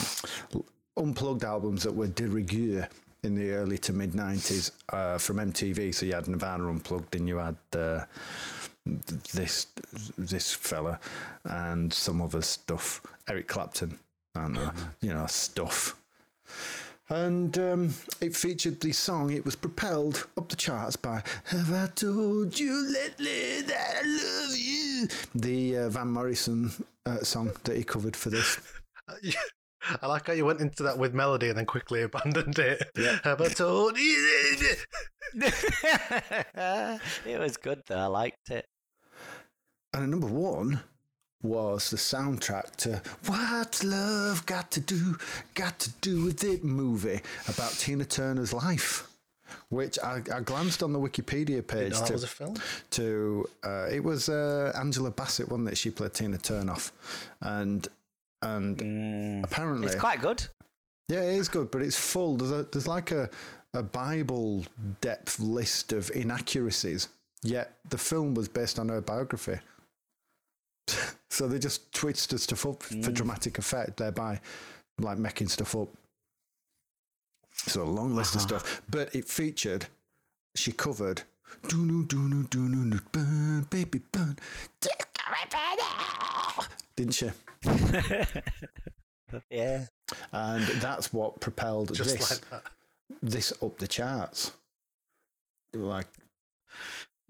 unplugged 0.95 1.43
albums 1.43 1.84
that 1.84 1.93
were 1.93 2.08
de 2.08 2.28
rigueur 2.28 2.88
in 3.24 3.36
the 3.36 3.52
early 3.52 3.78
to 3.80 3.93
mid 3.93 4.14
'90s 4.14 4.72
uh, 4.93 5.18
from 5.18 5.38
MTV. 5.38 5.93
So 5.93 6.06
you 6.06 6.14
had 6.14 6.28
Nirvana 6.28 6.70
unplugged, 6.70 7.16
and 7.16 7.28
you 7.28 7.38
had 7.38 7.58
uh, 7.76 8.02
this 9.34 9.68
this 10.18 10.54
fella 10.54 11.00
and 11.44 11.94
some 11.94 12.22
other 12.22 12.42
stuff. 12.42 13.02
Eric 13.28 13.48
Clapton 13.48 14.00
and 14.36 14.58
uh, 14.58 14.72
you 15.02 15.14
know 15.14 15.26
stuff. 15.28 15.96
And 17.10 17.58
um, 17.58 17.94
it 18.20 18.36
featured 18.36 18.82
the 18.82 18.92
song. 18.92 19.32
It 19.32 19.46
was 19.46 19.56
propelled 19.56 20.28
up 20.38 20.50
the 20.50 20.58
charts 20.58 20.98
by 20.98 21.24
"Have 21.46 21.72
I 21.74 21.88
Told 21.96 22.60
You 22.60 22.94
Lately 22.94 23.62
That 23.62 24.04
I 24.04 24.06
Love 24.06 24.58
You," 24.58 25.08
the 25.34 25.78
uh, 25.78 25.90
Van 25.90 26.10
Morrison 26.10 26.72
uh, 27.06 27.20
song 27.20 27.52
that 27.64 27.78
he 27.78 27.84
covered 27.84 28.16
for 28.16 28.30
this. 28.30 28.60
I 30.02 30.08
like 30.08 30.28
how 30.28 30.34
you 30.34 30.46
went 30.46 30.60
into 30.60 30.84
that 30.84 30.98
with 30.98 31.14
melody 31.14 31.48
and 31.48 31.58
then 31.58 31.66
quickly 31.66 32.02
abandoned 32.02 32.60
it. 32.60 32.84
Have 33.24 33.40
I 33.40 33.48
told 33.48 33.98
you? 33.98 34.58
it 37.26 37.40
was 37.40 37.56
good 37.56 37.84
though. 37.88 38.00
I 38.00 38.06
liked 38.08 38.50
it. 38.50 38.66
And 39.98 40.04
at 40.04 40.10
number 40.12 40.28
one 40.28 40.80
was 41.41 41.89
the 41.89 41.98
soundtrack 41.98 42.76
to 42.76 43.02
What's 43.26 43.84
Love 43.84 44.45
Got 44.45 44.70
to 44.72 44.80
Do, 44.80 45.18
Got 45.56 45.80
to 45.80 45.89
Do 46.02 46.26
with 46.26 46.43
It 46.43 46.64
movie 46.64 47.20
about 47.48 47.72
Tina 47.72 48.06
Turner's 48.06 48.54
life. 48.54 49.08
Which 49.70 49.98
I, 50.04 50.22
I 50.32 50.41
glanced 50.41 50.84
on 50.84 50.93
the 50.93 51.00
Wikipedia 51.00 51.66
page 51.66 51.93
know 51.93 52.00
that 52.00 52.06
to, 52.08 52.14
was 52.14 52.24
a 52.24 52.28
film? 52.28 52.58
to 52.91 53.50
uh, 53.64 53.88
it 53.91 54.04
was 54.04 54.30
uh, 54.30 54.72
Angela 54.76 55.10
Bassett, 55.10 55.50
wasn't 55.50 55.70
it? 55.70 55.78
She 55.80 55.89
played 55.89 56.14
Tina 56.14 56.38
Turnoff, 56.38 56.91
and 57.41 57.88
and 58.43 59.43
apparently 59.43 59.88
It's 59.88 59.95
quite 59.95 60.22
good. 60.22 60.45
yeah, 61.10 61.22
it 61.22 61.38
is 61.39 61.48
good, 61.48 61.72
but 61.72 61.82
it's 61.82 61.98
full. 61.98 62.38
There's 62.38 62.52
a, 62.52 62.68
there's 62.72 62.88
like 62.88 63.10
a 63.12 63.32
a 63.74 63.82
Bible 63.82 64.64
depth 65.02 65.39
list 65.39 65.91
of 65.91 66.12
inaccuracies. 66.14 67.08
Yet 67.41 67.74
the 67.89 67.98
film 67.98 68.36
was 68.36 68.48
based 68.48 68.78
on 68.80 68.89
her 68.89 69.00
biography, 69.02 69.60
so 71.30 71.48
they 71.48 71.60
just 71.60 71.92
twisted 71.94 72.40
stuff 72.40 72.66
up 72.66 72.84
for 72.84 73.12
dramatic 73.12 73.58
effect, 73.58 73.98
thereby 73.98 74.40
like 75.00 75.18
making 75.18 75.48
stuff 75.48 75.76
up. 75.76 75.90
So 77.54 77.84
a 77.84 77.86
long 77.86 78.16
list 78.16 78.36
of 78.36 78.42
stuff, 78.42 78.82
but 78.90 79.14
it 79.16 79.26
featured. 79.26 79.88
She 80.56 80.72
covered. 80.72 81.24
"Do-no, 81.68 82.04
do-no, 82.04 82.44
do-no, 82.44 82.78
no, 82.78 83.00
burn, 83.12 83.68
baby 83.70 84.02
burn. 84.12 84.38
Didn't 86.96 87.14
she? 87.14 87.32
Yeah. 89.50 89.86
And 90.32 90.64
that's 90.80 91.12
what 91.12 91.40
propelled 91.42 91.94
Just 91.94 92.18
this. 92.18 92.42
like 92.52 92.62
this 93.22 93.52
up 93.62 93.78
the 93.78 93.88
charts. 93.88 94.52
Like 95.74 96.08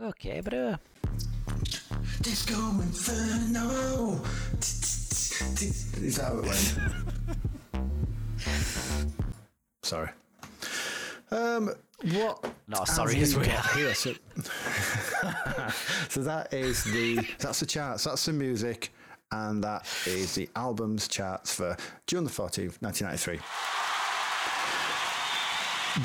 Okay, 0.02 0.42
but 0.42 0.54
uh, 0.54 0.78
Disco 2.22 2.56
Inferno. 2.82 4.20
Is 4.60 6.18
that 6.18 6.26
how 6.26 6.38
it 6.40 6.46
went? 6.46 6.78
Sorry. 9.84 10.10
Um, 11.32 11.72
what? 12.14 12.54
not 12.68 12.88
sorry 12.88 13.20
as 13.22 13.36
we 13.36 13.42
we 13.42 13.48
got 13.48 13.66
are. 13.66 13.78
here? 13.78 13.94
So, 13.94 14.14
so 16.10 16.22
that 16.22 16.54
is 16.54 16.84
the 16.86 17.20
that's 17.40 17.60
the 17.60 17.66
charts. 17.66 18.04
That's 18.06 18.26
the 18.26 18.34
music, 18.34 18.92
and 19.32 19.64
that 19.64 19.86
is 20.06 20.36
the 20.36 20.50
albums 20.56 21.08
charts 21.08 21.54
for 21.54 21.76
June 22.08 22.24
the 22.24 22.30
fourteenth, 22.30 22.82
nineteen 22.82 23.08
ninety 23.08 23.20
three. 23.22 23.40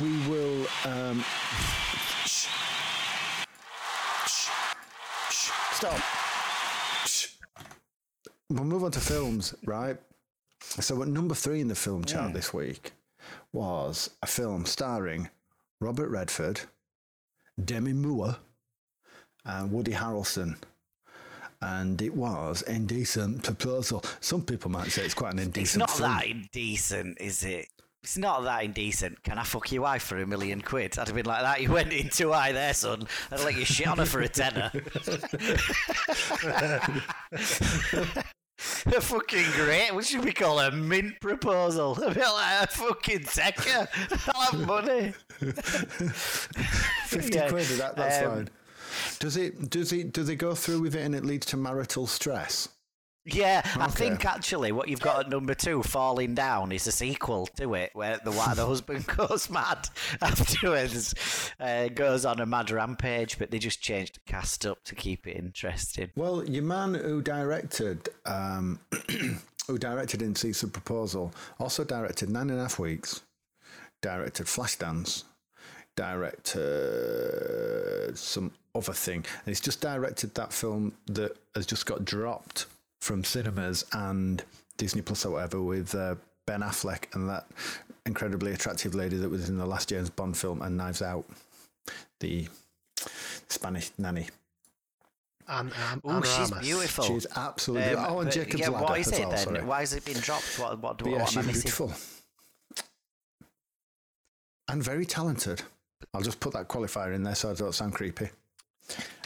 We 0.01 0.29
will. 0.29 0.67
Um, 0.85 1.23
shh. 2.25 2.49
Shh. 4.27 4.49
Shh. 5.31 5.51
Stop. 5.83 6.01
Shh. 7.09 7.27
We'll 8.49 8.63
move 8.63 8.85
on 8.85 8.93
to 8.93 9.01
films, 9.01 9.53
right? 9.65 9.97
So, 10.61 11.03
at 11.03 11.09
number 11.09 11.35
three 11.35 11.61
in 11.61 11.67
the 11.67 11.75
film 11.75 12.05
chart 12.05 12.33
this 12.33 12.55
week 12.55 12.93
was 13.53 14.11
a 14.23 14.29
film 14.29 14.65
starring 14.65 15.29
Robert 15.81 16.09
Redford, 16.09 16.61
Demi 17.65 17.95
Moore, 17.95 18.37
and 19.45 19.73
Woody 19.73 19.91
Harrelson. 19.91 20.57
And 21.61 22.01
it 22.01 22.15
was 22.15 22.63
indecent 22.63 23.43
proposal. 23.43 24.05
Some 24.21 24.45
people 24.45 24.71
might 24.71 24.93
say 24.93 25.05
it's 25.05 25.15
quite 25.15 25.33
an 25.33 25.41
indecent. 25.41 25.83
It's 25.83 25.99
not 25.99 25.99
film. 25.99 26.11
that 26.13 26.27
indecent, 26.27 27.19
is 27.21 27.43
it? 27.43 27.67
It's 28.03 28.19
not 28.19 28.43
that 28.43 28.65
indecent. 28.65 29.23
Can 29.23 29.39
I 29.39 29.45
fuck 29.45 29.71
your 29.71 29.83
wife 29.83 30.03
for 30.03 30.19
a 30.19 30.27
million 30.27 30.61
quid? 30.61 30.99
I'd 30.99 31.07
have 31.07 31.15
been 31.15 31.25
like 31.25 31.43
that. 31.43 31.63
You 31.63 31.71
went 31.71 31.93
in 31.93 32.09
too 32.09 32.33
high 32.33 32.51
there, 32.51 32.75
son. 32.75 33.07
I'd 33.31 33.45
let 33.45 33.57
you 33.57 33.65
shit 33.65 33.87
on 33.87 33.99
her 33.99 34.05
for 34.05 34.21
a 34.21 34.29
tenner. 34.29 34.73
a 38.87 39.01
fucking 39.01 39.45
great. 39.53 39.95
What 39.95 40.05
should 40.05 40.25
we 40.25 40.33
call 40.33 40.59
a 40.59 40.73
mint 40.73 41.21
proposal? 41.21 41.93
A 42.03 42.13
bit 42.13 42.25
like 42.25 42.65
a 42.65 42.67
fucking 42.67 43.23
taker. 43.25 43.87
I'll 44.35 44.51
have 44.51 44.67
money. 44.67 45.13
50 45.39 47.39
Yeah, 47.39 47.49
quid, 47.51 47.67
that, 47.67 47.95
that's 47.95 48.27
um, 48.27 48.33
fine. 48.33 48.49
Does 49.21 49.37
it, 49.37 49.71
does 49.71 49.93
it, 49.93 50.13
do 50.13 50.25
they 50.25 50.35
go 50.35 50.57
through 50.57 50.81
with 50.81 50.97
it 50.97 51.03
and 51.03 51.15
it 51.15 51.25
leads 51.25 51.47
to 51.47 51.57
marital 51.57 52.09
stress? 52.09 52.69
Yeah, 53.25 53.63
I 53.77 53.87
think 53.87 54.25
actually 54.25 54.73
what 54.73 54.89
you've 54.89 55.01
got 55.01 55.21
at 55.21 55.31
number 55.31 55.55
two, 55.55 55.85
Falling 55.85 56.35
Down, 56.35 56.73
is 56.73 56.89
a 56.89 56.93
sequel 56.93 57.47
to 57.57 57.75
it, 57.75 57.91
where 57.95 58.19
the 58.25 58.33
the 58.33 58.67
husband 58.67 59.07
goes 59.17 59.49
mad 59.49 59.89
afterwards, 60.21 61.15
uh, 61.61 61.87
goes 61.89 62.25
on 62.25 62.41
a 62.41 62.47
mad 62.47 62.73
rampage, 62.73 63.39
but 63.39 63.53
they 63.53 63.61
just 63.61 63.81
changed 63.81 64.17
the 64.17 64.21
cast 64.33 64.67
up 64.67 64.83
to 64.85 64.97
keep 64.97 65.29
it 65.29 65.37
interesting. 65.37 66.11
Well, 66.17 66.45
your 66.45 66.65
man 66.65 66.95
who 66.95 67.23
directed, 67.23 68.09
um, 68.27 68.81
who 69.69 69.79
directed 69.79 70.21
Indecent 70.21 70.73
Proposal, 70.73 71.33
also 71.61 71.85
directed 71.85 72.29
Nine 72.29 72.51
and 72.51 72.59
a 72.59 72.63
Half 72.63 72.81
Weeks, 72.81 73.23
directed 74.01 74.47
Flashdance, 74.47 75.23
directed 75.95 76.59
some 78.19 78.51
other 78.75 78.93
thing, 78.93 79.19
and 79.19 79.47
he's 79.47 79.61
just 79.61 79.81
directed 79.81 80.35
that 80.35 80.53
film 80.53 80.95
that 81.07 81.37
has 81.55 81.67
just 81.67 81.87
got 81.87 82.05
dropped 82.05 82.67
from 83.03 83.25
cinemas 83.25 83.85
and 83.93 84.45
Disney 84.77 85.03
Plus 85.03 85.27
or 85.27 85.33
whatever 85.33 85.61
with 85.61 85.93
uh, 85.93 86.15
Ben 86.47 86.61
Affleck 86.61 87.13
and 87.15 87.29
that 87.29 87.49
incredibly 88.07 88.53
attractive 88.53 88.95
lady 88.95 89.17
that 89.17 89.29
was 89.29 89.49
in 89.49 89.59
the 89.59 89.67
last 89.67 89.89
James 89.89 90.09
Bond 90.09 90.37
film 90.37 90.63
and 90.63 90.77
Knives 90.77 91.03
Out, 91.03 91.25
the 92.21 92.47
Spanish 93.49 93.91
nanny. 93.99 94.29
And, 95.49 95.73
um, 95.73 96.01
Oh, 96.05 96.11
Anna 96.11 96.27
she's 96.27 96.53
Amas. 96.53 96.65
beautiful. 96.65 97.05
She's 97.05 97.27
absolutely. 97.35 97.95
Um, 97.95 98.07
oh, 98.09 98.19
and 98.21 98.29
but, 98.29 98.35
Jacob's 98.35 98.61
yeah, 98.61 98.69
Ladder 98.69 98.85
what 98.85 99.01
is 99.01 99.09
as 99.09 99.19
it 99.19 99.21
well, 99.23 99.31
then? 99.31 99.39
sorry. 99.45 99.63
Why 99.65 99.81
has 99.81 99.95
it 99.95 100.05
been 100.05 100.19
dropped? 100.21 100.59
What, 100.61 100.79
what, 100.79 100.99
But 100.99 101.07
what, 101.09 101.13
yeah, 101.17 101.21
am 101.23 101.27
she's 101.27 101.37
missing? 101.47 101.53
beautiful 101.63 101.93
and 104.69 104.83
very 104.83 105.05
talented. 105.05 105.63
I'll 106.15 106.23
just 106.23 106.39
put 106.41 106.53
that 106.53 106.69
qualifier 106.69 107.15
in 107.15 107.25
there 107.25 107.35
so 107.35 107.51
I 107.51 107.55
don't 107.55 107.75
sound 107.75 107.95
creepy. 107.95 108.31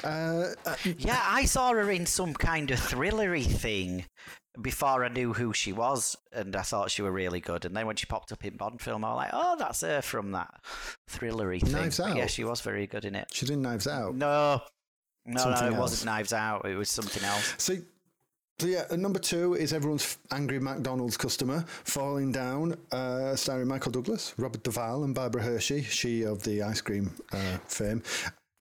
Uh, 0.05 0.55
uh, 0.65 0.77
Yeah, 0.99 1.23
I 1.25 1.45
saw 1.45 1.73
her 1.73 1.91
in 1.91 2.07
some 2.07 2.35
kind 2.35 2.71
of 2.71 2.79
thrillery 2.79 3.45
thing 3.47 4.05
before 4.61 5.05
I 5.05 5.09
knew 5.09 5.33
who 5.35 5.53
she 5.53 5.73
was, 5.73 6.17
and 6.33 6.57
I 6.57 6.63
thought 6.63 6.91
she 6.91 7.03
were 7.03 7.13
really 7.13 7.41
good. 7.41 7.65
And 7.65 7.77
then 7.77 7.87
when 7.87 7.97
she 7.97 8.07
popped 8.07 8.33
up 8.33 8.45
in 8.45 8.57
Bond 8.57 8.81
film, 8.81 9.05
I 9.05 9.09
was 9.11 9.17
like, 9.17 9.31
"Oh, 9.33 9.57
that's 9.59 9.83
her 9.83 10.01
from 10.03 10.33
that 10.33 10.55
thrillery 11.11 11.61
thing." 11.61 11.73
Knives 11.73 11.99
But 11.99 12.17
Yeah, 12.17 12.27
she 12.27 12.45
was 12.45 12.61
very 12.61 12.87
good 12.87 13.05
in 13.05 13.15
it. 13.15 13.29
she's 13.33 13.51
in 13.51 13.63
Knives 13.63 13.87
Out. 13.87 14.15
No, 14.15 14.63
no, 15.27 15.41
Something 15.41 15.61
no, 15.63 15.67
it 15.69 15.75
else. 15.75 15.81
wasn't 15.81 16.07
Knives 16.07 16.33
Out. 16.33 16.65
It 16.67 16.75
was 16.77 16.91
something 16.91 17.23
else. 17.25 17.55
So, 17.59 17.77
so 18.59 18.67
yeah, 18.67 18.85
number 18.97 19.19
two 19.19 19.53
is 19.55 19.75
everyone's 19.75 20.17
angry 20.31 20.59
McDonald's 20.59 21.19
customer, 21.19 21.65
Falling 21.85 22.33
Down, 22.33 22.77
uh, 22.93 23.37
starring 23.37 23.69
Michael 23.69 23.93
Douglas, 23.93 24.33
Robert 24.39 24.63
Duvall, 24.63 25.05
and 25.05 25.15
Barbara 25.15 25.43
Hershey, 25.43 25.83
she 25.83 26.23
of 26.23 26.43
the 26.45 26.63
ice 26.63 26.81
cream 26.81 27.13
uh, 27.33 27.59
fame. 27.67 28.03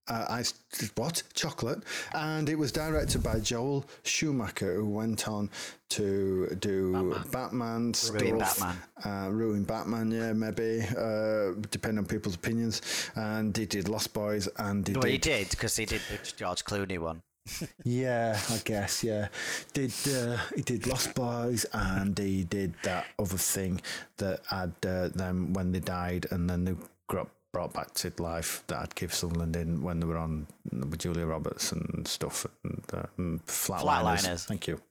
Uh, 0.07 0.25
ice, 0.29 0.53
what? 0.95 1.23
Chocolate. 1.33 1.81
And 2.13 2.47
it 2.47 2.57
was 2.57 2.71
directed 2.71 3.23
by 3.23 3.39
Joel 3.39 3.85
Schumacher, 4.03 4.75
who 4.75 4.87
went 4.87 5.27
on 5.27 5.49
to 5.89 6.47
do 6.59 7.15
Batman, 7.31 7.93
stuff. 7.93 8.21
Ruin 8.21 8.37
Batman. 8.37 8.77
Uh, 9.03 9.29
ruin 9.31 9.63
Batman, 9.63 10.11
yeah, 10.11 10.33
maybe, 10.33 10.81
uh, 10.97 11.53
depending 11.71 11.99
on 11.99 12.05
people's 12.05 12.35
opinions. 12.35 12.81
And 13.15 13.55
he 13.55 13.65
did 13.65 13.89
Lost 13.89 14.13
Boys, 14.13 14.47
and 14.57 14.87
he 14.87 14.93
But 14.93 15.03
did 15.03 15.11
he 15.11 15.17
did 15.17 15.49
because 15.49 15.75
he 15.75 15.85
did 15.85 16.01
the 16.09 16.19
George 16.35 16.63
Clooney 16.63 16.99
one. 16.99 17.21
yeah, 17.83 18.39
I 18.49 18.57
guess. 18.63 19.03
Yeah, 19.03 19.27
did 19.73 19.93
uh, 20.07 20.37
he 20.55 20.61
did 20.61 20.87
Lost 20.87 21.13
Boys 21.13 21.65
and 21.73 22.17
he 22.17 22.43
did 22.43 22.73
that 22.83 23.05
other 23.19 23.37
thing 23.37 23.81
that 24.17 24.41
had 24.49 24.73
uh, 24.85 25.09
them 25.09 25.53
when 25.53 25.71
they 25.71 25.79
died 25.79 26.25
and 26.31 26.49
then 26.49 26.65
they 26.65 26.73
got 27.07 27.27
brought 27.55 27.71
back 27.73 27.93
to 27.93 28.11
life 28.19 28.63
that 28.67 28.79
had 28.81 28.95
Keith 28.95 29.13
Sutherland 29.13 29.55
in 29.55 29.81
when 29.81 30.01
they 30.01 30.05
were 30.05 30.17
on 30.17 30.45
with 30.73 30.99
Julia 30.99 31.25
Roberts 31.25 31.71
and 31.71 32.05
stuff 32.05 32.45
and, 32.65 32.83
uh, 32.93 33.03
and 33.17 33.45
Flatliners. 33.45 34.23
Flatliners. 34.25 34.45
Thank 34.45 34.67
you. 34.67 34.81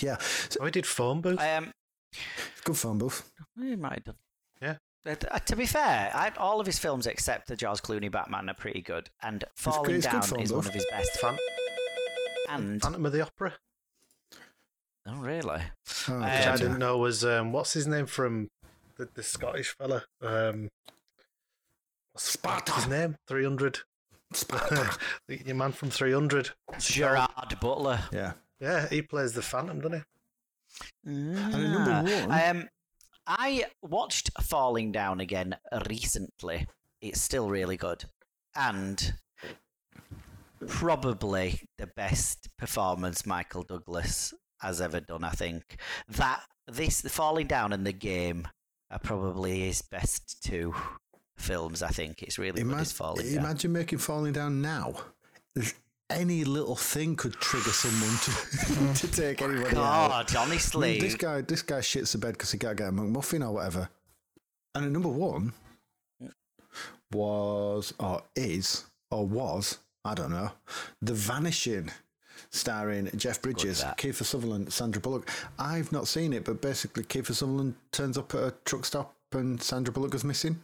Yeah, 0.00 0.16
so, 0.18 0.58
Oh, 0.60 0.64
he 0.64 0.72
did 0.72 0.84
Phone 0.84 1.20
Booth. 1.20 1.40
Um, 1.40 1.70
good 2.64 2.76
phone 2.76 2.98
booth. 2.98 3.30
he 3.56 3.76
might 3.76 3.92
have 3.92 4.04
done. 4.04 4.14
Yeah. 4.60 4.74
Uh, 5.06 5.38
to 5.38 5.54
be 5.54 5.64
fair, 5.64 6.10
I, 6.12 6.32
all 6.38 6.58
of 6.58 6.66
his 6.66 6.76
films 6.80 7.06
except 7.06 7.46
the 7.46 7.54
George 7.54 7.80
Clooney 7.82 8.10
Batman 8.10 8.48
are 8.48 8.54
pretty 8.54 8.82
good, 8.82 9.08
and 9.22 9.44
Falling 9.54 9.94
it's 9.94 10.06
good 10.08 10.22
Down 10.22 10.40
is 10.40 10.50
though. 10.50 10.56
one 10.56 10.66
of 10.66 10.74
his 10.74 10.86
best. 10.90 11.20
Fan- 11.20 11.38
And 12.48 12.82
Phantom 12.82 13.06
of 13.06 13.12
the 13.12 13.20
Opera, 13.22 13.52
oh, 15.06 15.16
really? 15.18 15.62
Oh, 16.08 16.14
which 16.18 16.24
I 16.24 16.50
Um, 16.50 16.56
didn't 16.58 16.78
know 16.80 16.98
was 16.98 17.24
um, 17.24 17.52
what's 17.52 17.74
his 17.74 17.86
name 17.86 18.06
from 18.06 18.48
the, 18.96 19.08
the 19.14 19.22
Scottish 19.22 19.76
fella. 19.78 20.02
Um, 20.20 20.68
what's 22.42 22.72
his 22.74 22.88
name? 22.88 23.16
Three 23.28 23.44
hundred. 23.44 23.78
Your 25.28 25.54
man 25.54 25.72
from 25.72 25.90
Three 25.90 26.12
Hundred. 26.12 26.50
Gerard 26.78 27.30
Butler. 27.60 28.00
yeah. 28.12 28.32
Yeah, 28.60 28.88
he 28.88 29.02
plays 29.02 29.34
the 29.34 29.42
Phantom, 29.42 29.80
doesn't 29.80 29.98
he? 29.98 31.10
And 31.10 31.72
number 31.72 32.26
one, 32.26 32.30
Um, 32.30 32.68
I 33.26 33.66
watched 33.82 34.30
Falling 34.42 34.92
Down 34.92 35.20
again 35.20 35.56
recently. 35.88 36.66
It's 37.00 37.20
still 37.20 37.48
really 37.50 37.76
good, 37.76 38.04
and 38.54 39.14
probably 40.66 41.60
the 41.78 41.86
best 41.86 42.48
performance 42.56 43.26
Michael 43.26 43.62
Douglas 43.62 44.32
has 44.60 44.80
ever 44.80 45.00
done. 45.00 45.22
I 45.24 45.30
think 45.30 45.76
that 46.08 46.40
this 46.66 47.00
the 47.02 47.10
Falling 47.10 47.46
Down 47.46 47.72
and 47.72 47.86
the 47.86 47.92
Game 47.92 48.48
are 48.90 48.98
probably 48.98 49.60
his 49.66 49.82
best 49.82 50.42
two 50.42 50.74
films. 51.36 51.82
I 51.82 51.88
think 51.88 52.22
it's 52.22 52.38
really 52.38 52.62
good. 52.62 52.70
ima- 52.70 52.82
Is 52.82 52.92
Falling 52.92 53.26
Down. 53.26 53.44
imagine 53.44 53.72
making 53.72 53.98
falling 53.98 54.32
down 54.32 54.60
now. 54.62 54.94
Any 56.08 56.44
little 56.44 56.76
thing 56.76 57.16
could 57.16 57.32
trigger 57.34 57.70
someone 57.70 58.94
to, 58.94 58.94
to 59.06 59.12
take 59.12 59.42
anybody 59.42 59.76
out. 59.76 60.28
God, 60.28 60.36
honestly, 60.36 61.00
this 61.00 61.16
guy, 61.16 61.40
this 61.40 61.62
guy 61.62 61.80
shits 61.80 62.12
the 62.12 62.18
bed 62.18 62.34
because 62.34 62.52
he 62.52 62.58
can't 62.58 62.76
get 62.76 62.88
a 62.88 62.92
McMuffin 62.92 63.44
or 63.44 63.52
whatever. 63.52 63.88
And 64.74 64.84
at 64.84 64.90
number 64.92 65.08
one 65.08 65.52
was, 67.12 67.92
or 67.98 68.22
is, 68.36 68.84
or 69.10 69.26
was, 69.26 69.78
I 70.04 70.14
don't 70.14 70.30
know, 70.30 70.52
The 71.02 71.14
Vanishing, 71.14 71.90
starring 72.50 73.10
Jeff 73.16 73.42
Bridges. 73.42 73.82
Kiefer 73.96 74.24
Sutherland, 74.24 74.72
Sandra 74.72 75.00
Bullock. 75.00 75.28
I've 75.58 75.90
not 75.92 76.06
seen 76.06 76.32
it, 76.32 76.44
but 76.44 76.60
basically 76.60 77.02
Kiefer 77.04 77.34
Sutherland 77.34 77.74
turns 77.92 78.16
up 78.18 78.34
at 78.34 78.42
a 78.42 78.54
truck 78.64 78.84
stop 78.84 79.14
and 79.32 79.60
Sandra 79.62 79.92
Bullock 79.92 80.14
is 80.14 80.24
missing. 80.24 80.62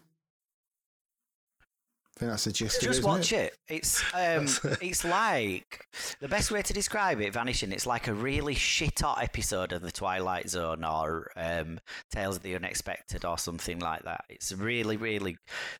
Think 2.23 2.31
that's 2.31 2.45
the 2.45 2.53
gist 2.53 2.77
it, 2.77 2.87
Just 2.87 2.99
isn't 3.01 3.11
watch 3.11 3.33
it. 3.33 3.59
It's 3.66 4.01
um, 4.14 4.47
it's 4.81 5.05
like 5.05 5.85
the 6.20 6.29
best 6.29 6.53
way 6.53 6.62
to 6.62 6.73
describe 6.73 7.20
it. 7.20 7.33
Vanishing. 7.33 7.73
It's 7.73 7.85
like 7.85 8.07
a 8.07 8.14
really 8.14 8.55
shit 8.55 9.01
hot 9.01 9.20
episode 9.20 9.73
of 9.73 9.83
the 9.83 9.91
Twilight 9.91 10.49
Zone 10.49 10.85
or 10.85 11.33
um, 11.35 11.81
Tales 12.12 12.37
of 12.37 12.45
the 12.45 12.55
Unexpected 12.55 13.25
or 13.25 13.39
something 13.39 13.81
like 13.81 14.05
that. 14.05 14.25
It's 14.29 14.53
really, 14.53 14.97
really, 14.97 15.37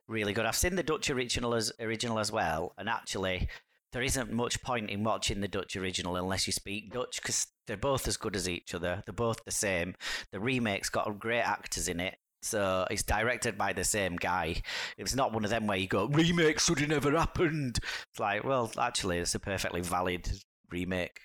really 0.09 0.33
good. 0.33 0.45
I've 0.45 0.57
seen 0.57 0.75
the 0.75 0.83
Dutch 0.83 1.09
original 1.09 1.53
as 1.53 1.71
original 1.79 2.19
as 2.19 2.29
well, 2.29 2.73
and 2.77 2.89
actually. 2.89 3.47
There 3.93 4.01
isn't 4.01 4.31
much 4.31 4.63
point 4.63 4.89
in 4.89 5.03
watching 5.03 5.39
the 5.39 5.47
Dutch 5.47 5.75
original 5.75 6.15
unless 6.15 6.47
you 6.47 6.51
speak 6.51 6.91
Dutch 6.91 7.21
because 7.21 7.45
they're 7.67 7.77
both 7.77 8.07
as 8.07 8.17
good 8.17 8.35
as 8.35 8.49
each 8.49 8.73
other. 8.73 9.03
They're 9.05 9.13
both 9.13 9.45
the 9.45 9.51
same. 9.51 9.93
The 10.31 10.39
remake's 10.39 10.89
got 10.89 11.19
great 11.19 11.43
actors 11.43 11.87
in 11.87 11.99
it, 11.99 12.15
so 12.43 12.85
it's 12.91 13.03
directed 13.03 13.57
by 13.57 13.73
the 13.73 13.83
same 13.83 14.15
guy. 14.15 14.61
It's 14.97 15.15
not 15.15 15.33
one 15.33 15.43
of 15.43 15.49
them 15.49 15.67
where 15.67 15.77
you 15.77 15.87
go, 15.87 16.07
remake 16.07 16.59
should 16.59 16.79
have 16.79 16.89
never 16.89 17.11
happened. 17.17 17.79
It's 18.11 18.19
like, 18.19 18.43
well, 18.43 18.71
actually, 18.77 19.19
it's 19.19 19.35
a 19.35 19.39
perfectly 19.39 19.81
valid 19.81 20.29
remake. 20.69 21.19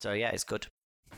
So 0.00 0.12
yeah, 0.12 0.30
it's 0.30 0.44
good. 0.44 0.66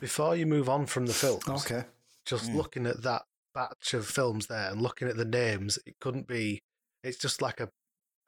Before 0.01 0.37
you 0.37 0.47
move 0.47 0.69
on 0.69 0.87
from 0.87 1.07
the 1.07 1.13
films, 1.15 1.47
Okay. 1.49 1.85
just 2.25 2.51
Mm. 2.51 2.55
looking 2.57 2.87
at 2.87 3.03
that 3.03 3.23
batch 3.55 3.95
of 3.95 4.07
films 4.07 4.47
there 4.49 4.71
and 4.71 4.83
looking 4.83 5.09
at 5.09 5.17
the 5.17 5.25
names, 5.25 5.79
it 5.87 5.95
couldn't 6.01 6.29
be. 6.29 6.63
It's 7.03 7.19
just 7.19 7.41
like 7.41 7.61
a 7.61 7.69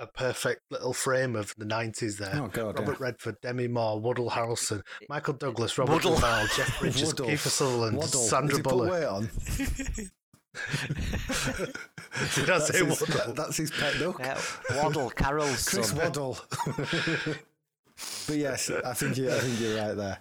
a 0.00 0.06
perfect 0.06 0.60
little 0.70 0.92
frame 0.92 1.34
of 1.34 1.52
the 1.58 1.64
nineties 1.64 2.18
there. 2.18 2.30
Oh, 2.40 2.46
God. 2.46 2.78
Robert 2.78 2.98
yeah. 3.00 3.06
Redford, 3.06 3.34
Demi 3.42 3.66
Moore, 3.66 4.00
Woodall 4.00 4.30
Harrelson, 4.30 4.82
Michael 5.08 5.34
Douglas, 5.34 5.76
Robert 5.76 5.92
Woodall. 5.94 6.14
Duvall, 6.14 6.46
Jeff 6.56 6.78
Bridges, 6.78 7.08
Woodall. 7.08 7.26
Kiefer 7.26 7.48
Sutherland, 7.48 7.96
Waddle. 7.96 8.20
Sandra 8.20 8.48
Has 8.50 8.56
he 8.58 8.62
put 8.62 8.70
Bullock. 8.70 9.28
weight 10.54 11.60
on? 11.60 11.66
Did 12.34 12.50
I 12.50 12.58
That's 12.58 12.68
say 12.68 12.84
his, 12.84 13.00
Woodall? 13.00 13.32
that's 13.34 13.56
his 13.56 13.70
pet 13.70 13.94
duck. 13.98 14.18
Yeah, 14.18 14.40
Waddle, 14.82 15.10
Carol's 15.10 15.68
Chris 15.68 15.88
son. 15.90 15.98
Waddle. 15.98 16.38
but 18.26 18.36
yes, 18.36 18.70
I 18.70 18.92
think 18.94 19.16
you, 19.16 19.30
I 19.30 19.38
think 19.38 19.60
you're 19.60 19.76
right 19.76 19.96
there. 19.96 20.18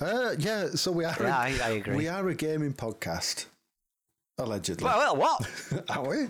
Uh, 0.00 0.34
yeah, 0.38 0.68
so 0.74 0.92
we 0.92 1.04
are. 1.04 1.14
Yeah, 1.18 1.26
a, 1.28 1.30
I, 1.30 1.58
I 1.64 1.68
agree. 1.70 1.96
We 1.96 2.08
are 2.08 2.26
a 2.28 2.34
gaming 2.34 2.72
podcast, 2.72 3.46
allegedly. 4.38 4.84
Well, 4.84 4.98
well, 4.98 5.16
what? 5.16 5.84
are 5.90 6.08
we? 6.08 6.28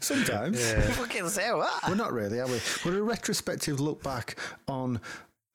Sometimes. 0.00 0.60
Yeah. 0.60 0.80
Fucking 0.92 1.28
say 1.28 1.52
what? 1.52 1.72
We're 1.88 1.94
not 1.94 2.12
really, 2.12 2.40
are 2.40 2.46
we? 2.46 2.60
We're 2.84 2.98
a 2.98 3.02
retrospective 3.02 3.80
look 3.80 4.02
back 4.02 4.36
on 4.68 5.00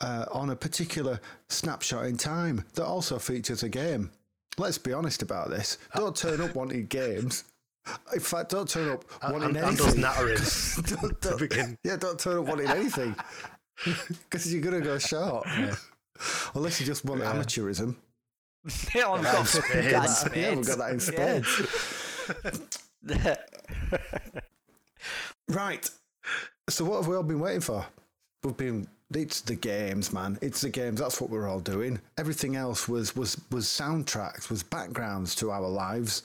uh, 0.01 0.25
on 0.31 0.49
a 0.49 0.55
particular 0.55 1.19
snapshot 1.49 2.05
in 2.05 2.17
time 2.17 2.63
that 2.73 2.85
also 2.85 3.17
features 3.19 3.63
a 3.63 3.69
game. 3.69 4.11
Let's 4.57 4.77
be 4.77 4.93
honest 4.93 5.21
about 5.21 5.49
this. 5.49 5.77
Don't 5.95 6.15
turn 6.15 6.39
up 6.41 6.55
wanting 6.55 6.85
games. 6.87 7.43
In 8.13 8.19
fact, 8.19 8.49
don't 8.49 8.67
turn 8.67 8.89
up 8.89 9.05
wanting 9.29 9.49
And, 9.49 9.57
and 9.57 9.77
does 9.77 9.85
anything. 9.95 10.01
nattering 10.01 10.37
don't, 11.01 11.21
don't, 11.21 11.39
begin. 11.39 11.77
yeah, 11.83 11.97
don't 11.97 12.19
turn 12.19 12.37
up 12.39 12.45
wanting 12.45 12.67
anything 12.67 13.15
because 14.29 14.51
you're 14.51 14.61
gonna 14.63 14.81
go 14.81 14.97
short. 14.97 15.45
Unless 16.55 16.79
you 16.79 16.85
just 16.85 17.03
want 17.05 17.21
amateurism. 17.21 17.95
Yeah, 18.95 19.09
I've 19.11 19.21
got 19.23 19.45
spades. 19.47 19.91
got 19.91 20.35
Yeah, 20.35 20.55
we've 20.55 20.65
got 20.65 20.77
that 20.79 20.91
in 20.91 20.99
spades. 20.99 21.47
spades. 21.47 22.79
Right. 25.49 25.89
So 26.69 26.85
what 26.85 26.97
have 26.97 27.07
we 27.07 27.15
all 27.15 27.23
been 27.23 27.39
waiting 27.39 27.61
for? 27.61 27.85
We've 28.43 28.57
been. 28.57 28.87
It's 29.13 29.41
the 29.41 29.55
games, 29.55 30.11
man. 30.11 30.39
It's 30.41 30.61
the 30.61 30.69
games. 30.69 30.99
That's 30.99 31.21
what 31.21 31.29
we're 31.29 31.47
all 31.47 31.59
doing. 31.59 31.99
Everything 32.17 32.55
else 32.55 32.87
was 32.87 33.15
was 33.15 33.39
was 33.51 33.65
soundtracks, 33.65 34.49
was 34.49 34.63
backgrounds 34.63 35.35
to 35.35 35.51
our 35.51 35.67
lives. 35.67 36.23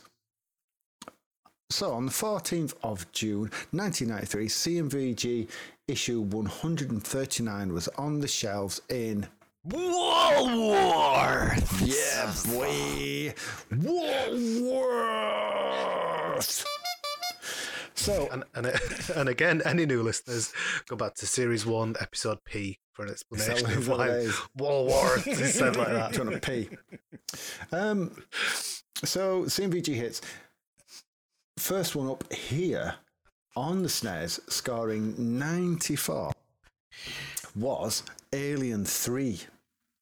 So 1.70 1.92
on 1.92 2.06
the 2.06 2.12
14th 2.12 2.74
of 2.82 3.10
June 3.12 3.50
1993, 3.70 4.48
CMVG 4.48 5.48
issue 5.86 6.20
139 6.22 7.72
was 7.72 7.86
on 7.96 8.18
the 8.18 8.26
shelves 8.26 8.80
in 8.88 9.28
Walworth. 9.64 10.90
Yeah, 11.82 12.32
boy. 12.50 13.34
Woolworths. 13.70 15.20
So, 18.01 18.28
And 18.32 18.44
and, 18.55 18.66
it, 18.66 19.11
and 19.16 19.28
again, 19.28 19.62
any 19.64 19.86
new 19.86 20.03
listeners, 20.03 20.53
go 20.88 20.96
back 20.96 21.14
to 21.16 21.26
series 21.26 21.66
one, 21.66 21.94
episode 22.01 22.38
P 22.44 22.78
for 22.92 23.05
an 23.05 23.11
explanation 23.11 23.66
of 23.66 23.88
why 23.88 24.09
it 24.09 24.11
is? 24.24 24.40
Walworth 24.57 25.26
is 25.26 25.55
said 25.55 25.76
like 25.76 25.88
that. 25.98 26.12
trying 26.12 26.30
to 26.30 26.40
pee. 26.40 26.68
Um, 27.72 28.22
so 29.05 29.44
CMVG 29.44 29.94
hits. 29.94 30.20
First 31.59 31.94
one 31.94 32.09
up 32.11 32.30
here 32.32 32.94
on 33.57 33.82
the 33.82 33.88
SNES, 33.88 34.51
scoring 34.51 35.14
94, 35.38 36.32
was 37.55 38.03
Alien 38.32 38.84
3, 38.84 39.40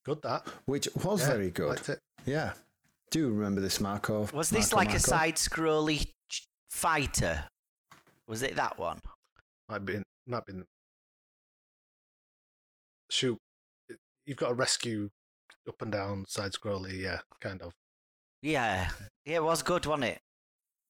Good 0.04 0.22
that. 0.22 0.46
which 0.66 0.88
was 1.02 1.22
Yeah, 1.22 1.28
very 1.28 1.50
good. 1.50 1.70
liked 1.70 1.88
it. 1.88 1.98
Yeah. 2.26 2.52
Do 3.10 3.20
you 3.20 3.28
remember 3.30 3.60
this, 3.60 3.80
Marco? 3.80 4.28
Was 4.32 4.50
this 4.50 4.70
Marco, 4.72 4.76
like 4.90 4.94
a 4.96 5.00
side-scrolly 5.00 6.06
fighter? 6.70 7.44
Was 8.28 8.42
it 8.42 8.54
that 8.56 8.78
one? 8.78 8.98
Might 9.68 9.84
be 9.84 10.00
might 10.26 10.44
be 10.46 10.52
shoot. 13.10 13.38
You've 14.26 14.36
got 14.36 14.48
to 14.48 14.54
rescue 14.54 15.08
up 15.66 15.80
and 15.80 15.90
down 15.90 16.24
side 16.28 16.52
scrolly, 16.52 17.00
yeah, 17.00 17.20
kind 17.40 17.62
of. 17.62 17.72
Yeah, 18.42 18.90
yeah, 19.24 19.36
it 19.36 19.42
was 19.42 19.62
good, 19.62 19.86
wasn't 19.86 20.04
it? 20.04 20.18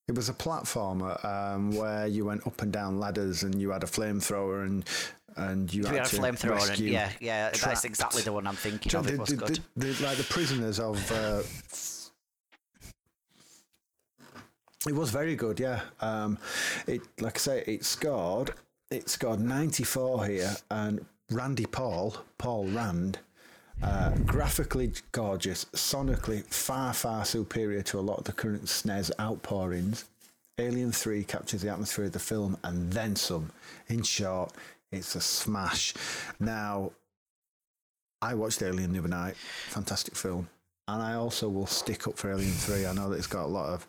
It 0.09 0.15
was 0.15 0.27
a 0.27 0.33
platformer 0.33 1.23
um, 1.23 1.71
where 1.75 2.07
you 2.07 2.25
went 2.25 2.45
up 2.45 2.61
and 2.61 2.71
down 2.73 2.99
ladders 2.99 3.43
and 3.43 3.59
you 3.61 3.71
had 3.71 3.83
a 3.83 3.87
flamethrower 3.87 4.65
and 4.65 4.83
and 5.37 5.73
you 5.73 5.83
We 5.83 5.89
had 5.89 6.07
had 6.07 6.13
a 6.13 6.17
flamethrower, 6.17 6.59
and 6.59 6.69
rescue 6.69 6.91
yeah, 6.91 7.11
yeah, 7.21 7.49
that's 7.51 7.85
exactly 7.85 8.23
the 8.23 8.33
one 8.33 8.47
I'm 8.47 8.55
thinking 8.55 8.89
Do 8.89 8.97
of. 8.97 9.07
It 9.07 9.11
the- 9.11 9.17
was 9.19 9.29
the- 9.29 9.35
good. 9.37 9.59
the- 9.77 9.87
the- 9.87 10.03
like 10.05 10.17
the 10.17 10.23
prisoners 10.25 10.79
of. 10.79 11.11
Uh, 11.11 11.41
it 14.87 14.95
was 14.95 15.11
very 15.11 15.35
good, 15.35 15.59
yeah. 15.59 15.81
Um, 16.01 16.37
it 16.87 17.01
like 17.19 17.35
I 17.35 17.39
say, 17.39 17.63
it 17.67 17.85
scored. 17.85 18.51
It 18.91 19.09
scored 19.09 19.39
ninety 19.39 19.83
four 19.83 20.25
here, 20.25 20.55
and 20.71 21.05
Randy 21.29 21.65
Paul, 21.65 22.15
Paul 22.37 22.65
Rand, 22.67 23.19
uh, 23.83 24.11
graphically 24.25 24.93
gorgeous, 25.11 25.65
sonically 25.73 26.45
far 26.45 26.93
far 26.93 27.25
superior 27.25 27.81
to 27.83 27.99
a 27.99 28.01
lot 28.01 28.19
of 28.19 28.23
the 28.23 28.33
current 28.33 28.65
SNES 28.65 29.11
outpourings. 29.19 30.05
Alien 30.57 30.91
Three 30.91 31.23
captures 31.23 31.61
the 31.61 31.69
atmosphere 31.69 32.05
of 32.05 32.11
the 32.11 32.19
film 32.19 32.57
and 32.63 32.91
then 32.91 33.15
some. 33.15 33.51
In 33.87 34.03
short, 34.03 34.51
it's 34.91 35.15
a 35.15 35.21
smash. 35.21 35.93
Now, 36.39 36.91
I 38.21 38.33
watched 38.33 38.61
Alien 38.61 38.91
the 38.91 38.99
other 38.99 39.07
night. 39.07 39.35
Fantastic 39.69 40.15
film. 40.15 40.49
And 40.87 41.01
I 41.01 41.13
also 41.13 41.47
will 41.47 41.67
stick 41.67 42.07
up 42.07 42.17
for 42.17 42.31
Alien 42.31 42.51
3. 42.51 42.87
I 42.87 42.93
know 42.93 43.09
that 43.09 43.17
it's 43.17 43.27
got 43.27 43.45
a 43.45 43.47
lot 43.47 43.69
of 43.69 43.87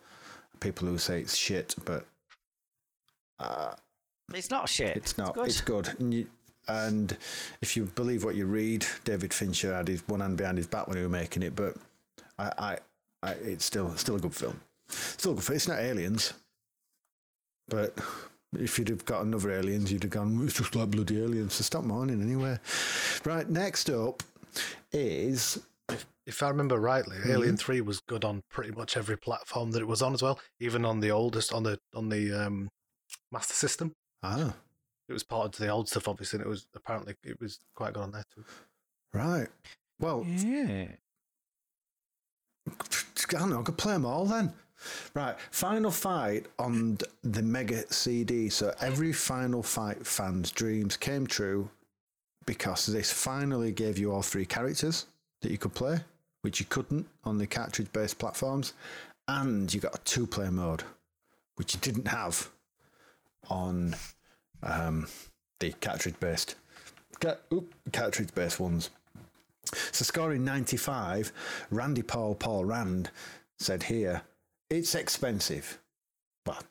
people 0.61 0.87
who 0.87 0.97
say 0.97 1.19
it's 1.19 1.35
shit, 1.35 1.75
but 1.83 2.05
uh, 3.39 3.73
It's 4.33 4.49
not 4.49 4.69
shit. 4.69 4.95
it's 4.95 5.17
not. 5.17 5.33
good. 5.35 5.47
It's 5.47 5.59
good. 5.61 5.89
And 5.99 6.13
you, 6.13 6.27
And 6.69 7.17
if 7.61 7.75
you 7.75 7.85
believe 7.85 8.23
what 8.23 8.35
you 8.35 8.45
read, 8.45 8.85
David 9.03 9.33
Fincher 9.33 9.73
had 9.75 9.87
his 9.89 10.07
one 10.07 10.21
hand 10.21 10.37
behind 10.37 10.57
his 10.57 10.67
back 10.67 10.87
when 10.87 10.95
he 10.97 11.03
was 11.03 11.11
making 11.11 11.43
it, 11.43 11.55
but 11.55 11.75
I, 12.39 12.51
I, 12.57 12.77
I 13.23 13.31
it's 13.33 13.65
still 13.65 13.95
still 13.97 14.15
a 14.15 14.19
good 14.19 14.35
film. 14.35 14.61
Still 14.87 15.33
a 15.33 15.35
good 15.35 15.43
film. 15.43 15.55
It's 15.57 15.67
not 15.67 15.79
aliens, 15.79 16.33
but 17.67 17.97
if 18.57 18.77
you'd 18.77 18.89
have 18.89 19.05
got 19.05 19.23
another 19.23 19.51
aliens, 19.51 19.91
you'd 19.91 20.03
have 20.03 20.11
gone, 20.11 20.43
it's 20.45 20.57
just 20.57 20.75
like 20.75 20.91
bloody 20.91 21.21
aliens. 21.21 21.53
So 21.55 21.63
stop 21.63 21.83
moaning 21.83 22.21
anyway. 22.21 22.57
Right, 23.25 23.49
next 23.49 23.89
up 23.89 24.23
is 24.91 25.59
If 26.25 26.43
I 26.43 26.49
remember 26.49 26.79
rightly, 26.79 27.17
Alien 27.25 27.57
Three 27.57 27.81
was 27.81 27.99
good 27.99 28.23
on 28.23 28.43
pretty 28.49 28.71
much 28.71 28.95
every 28.95 29.17
platform 29.17 29.71
that 29.71 29.81
it 29.81 29.87
was 29.87 30.01
on 30.01 30.13
as 30.13 30.21
well, 30.21 30.39
even 30.59 30.85
on 30.85 30.99
the 30.99 31.11
oldest 31.11 31.51
on 31.51 31.63
the 31.63 31.79
on 31.95 32.09
the 32.09 32.31
um, 32.45 32.69
Master 33.31 33.53
System. 33.55 33.93
ah 34.23 34.53
It 35.09 35.13
was 35.13 35.23
part 35.23 35.45
of 35.45 35.51
the 35.59 35.69
old 35.69 35.89
stuff, 35.89 36.07
obviously, 36.07 36.37
and 36.37 36.45
it 36.45 36.49
was 36.49 36.67
apparently 36.75 37.15
it 37.23 37.39
was 37.41 37.59
quite 37.75 37.93
good 37.93 38.03
on 38.03 38.11
there 38.11 38.23
too. 38.35 38.45
right. 39.13 39.47
Well, 39.99 40.23
Yeah. 40.27 40.87
I 42.67 42.73
don't 43.39 43.49
know, 43.49 43.59
I 43.59 43.63
could 43.63 43.77
play 43.77 43.93
them 43.93 44.05
all 44.05 44.25
then. 44.25 44.53
Right, 45.13 45.35
Final 45.51 45.91
Fight 45.91 46.47
on 46.57 46.97
the 47.23 47.41
Mega 47.43 47.91
CD. 47.93 48.49
So 48.49 48.73
every 48.81 49.13
Final 49.13 49.61
Fight 49.61 50.05
fan's 50.05 50.51
dreams 50.51 50.97
came 50.97 51.27
true 51.27 51.69
because 52.45 52.87
this 52.87 53.11
finally 53.11 53.71
gave 53.71 53.97
you 53.99 54.11
all 54.11 54.23
three 54.23 54.45
characters 54.45 55.05
that 55.41 55.51
you 55.51 55.57
could 55.59 55.73
play, 55.75 55.99
which 56.41 56.59
you 56.59 56.65
couldn't 56.67 57.07
on 57.23 57.37
the 57.37 57.47
cartridge 57.47 57.91
based 57.93 58.19
platforms. 58.19 58.73
And 59.27 59.73
you 59.73 59.79
got 59.79 59.95
a 59.95 60.03
two 60.03 60.27
player 60.27 60.51
mode, 60.51 60.83
which 61.55 61.73
you 61.73 61.79
didn't 61.79 62.07
have 62.07 62.49
on 63.49 63.95
um, 64.63 65.07
the 65.59 65.71
cartridge 65.73 66.19
based 66.19 66.55
cartridge 67.91 68.33
based 68.33 68.59
ones. 68.59 68.89
So 69.91 70.03
scoring 70.03 70.43
95, 70.43 71.31
Randy 71.69 72.01
Paul, 72.01 72.35
Paul 72.35 72.65
Rand 72.65 73.11
said 73.59 73.83
here, 73.83 74.23
it's 74.69 74.95
expensive. 74.95 75.79
But 76.43 76.63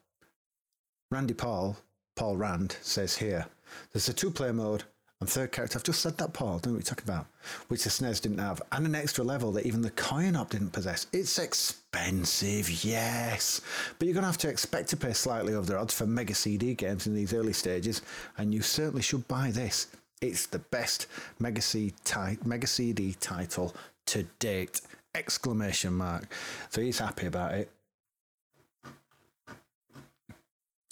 Randy 1.11 1.35
Paul, 1.35 1.77
Paul 2.17 2.37
Rand 2.37 2.77
says 2.83 3.17
here, 3.17 3.47
there's 3.93 4.09
a 4.09 4.13
two 4.13 4.31
player 4.31 4.53
mode 4.53 4.85
and 5.21 5.29
third 5.29 5.53
character. 5.53 5.79
I've 5.79 5.85
just 5.85 6.01
said 6.01 6.17
that, 6.19 6.33
Paul, 6.33 6.59
don't 6.59 6.73
know 6.73 6.79
what 6.79 6.89
you're 6.89 6.95
talking 6.95 7.09
about, 7.09 7.27
which 7.69 7.85
the 7.85 7.91
SNES 7.91 8.23
didn't 8.23 8.39
have, 8.39 8.63
and 8.73 8.87
an 8.87 8.95
extra 8.95 9.23
level 9.23 9.53
that 9.53 9.67
even 9.67 9.83
the 9.83 9.91
coin 9.91 10.35
op 10.35 10.51
didn't 10.51 10.73
possess. 10.73 11.07
It's 11.13 11.39
expensive, 11.39 12.85
yes, 12.85 13.61
but 13.99 14.07
you're 14.07 14.15
going 14.15 14.23
to 14.23 14.29
have 14.29 14.39
to 14.39 14.49
expect 14.49 14.89
to 14.91 14.97
pay 14.97 15.13
slightly 15.13 15.55
over 15.55 15.67
the 15.67 15.79
odds 15.79 15.93
for 15.93 16.07
Mega 16.07 16.35
CD 16.35 16.75
games 16.75 17.07
in 17.07 17.15
these 17.15 17.35
early 17.35 17.53
stages, 17.53 18.03
and 18.39 18.55
you 18.55 18.63
certainly 18.63 19.03
should 19.03 19.29
buy 19.29 19.51
this. 19.51 19.89
It's 20.23 20.47
the 20.47 20.59
best 20.59 21.07
Mega, 21.39 21.63
C 21.63 21.93
ti- 22.05 22.39
Mega 22.45 22.67
CD 22.67 23.15
title 23.21 23.75
to 24.07 24.25
date! 24.39 24.81
Exclamation 25.15 25.93
mark. 25.95 26.33
So 26.69 26.81
he's 26.81 26.99
happy 26.99 27.27
about 27.27 27.55
it. 27.55 27.71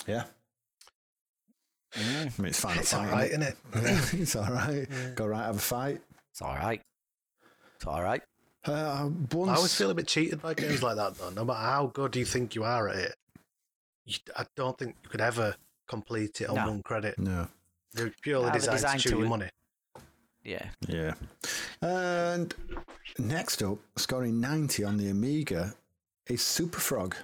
Yeah. 0.07 0.25
I 1.97 2.01
mean, 2.39 2.47
it's 2.49 2.61
fine. 2.61 2.79
It's 2.79 2.93
all 2.95 3.07
right, 3.07 3.31
isn't 3.31 3.43
it? 3.43 3.57
it's 4.15 4.37
all 4.37 4.45
right. 4.51 4.87
Go 5.15 5.27
right, 5.27 5.45
have 5.47 5.57
a 5.57 5.61
fight. 5.61 6.01
It's 6.33 6.43
all 6.43 6.55
right. 6.55 6.81
It's 7.77 7.87
all 7.87 8.03
right. 8.03 8.23
Uh, 8.67 8.73
I 8.73 9.35
once, 9.35 9.57
always 9.57 9.75
feel 9.75 9.91
a 9.91 9.95
bit 9.95 10.07
cheated 10.07 10.43
by 10.43 10.55
games 10.55 10.83
like 10.83 10.97
that, 10.97 11.15
though. 11.17 11.31
No 11.31 11.45
matter 11.45 11.61
how 11.61 11.87
good 11.87 12.15
you 12.17 12.25
think 12.25 12.55
you 12.55 12.65
are 12.65 12.89
at 12.89 12.97
it, 12.97 13.15
you, 14.05 14.19
I 14.37 14.45
don't 14.57 14.77
think 14.77 14.97
you 15.03 15.09
could 15.09 15.21
ever 15.21 15.55
complete 15.89 16.41
it 16.41 16.49
on 16.51 16.57
No. 16.57 16.67
one 16.67 16.83
credit. 16.83 17.19
no, 17.19 17.49
They're 17.95 18.13
purely 18.21 18.47
they're 18.47 18.55
designed, 18.55 18.77
designed 18.77 19.01
to 19.01 19.09
chew 19.09 19.15
to 19.15 19.21
your 19.21 19.29
money. 19.29 19.49
Yeah. 20.45 20.67
yeah. 20.87 21.15
And 21.83 22.55
next 23.19 23.63
up, 23.63 23.79
scoring 23.97 24.41
90 24.41 24.85
on 24.85 24.97
the 24.97 25.09
Amiga, 25.11 25.75
is 26.27 26.43
Super 26.43 26.81
Frog. 26.81 27.17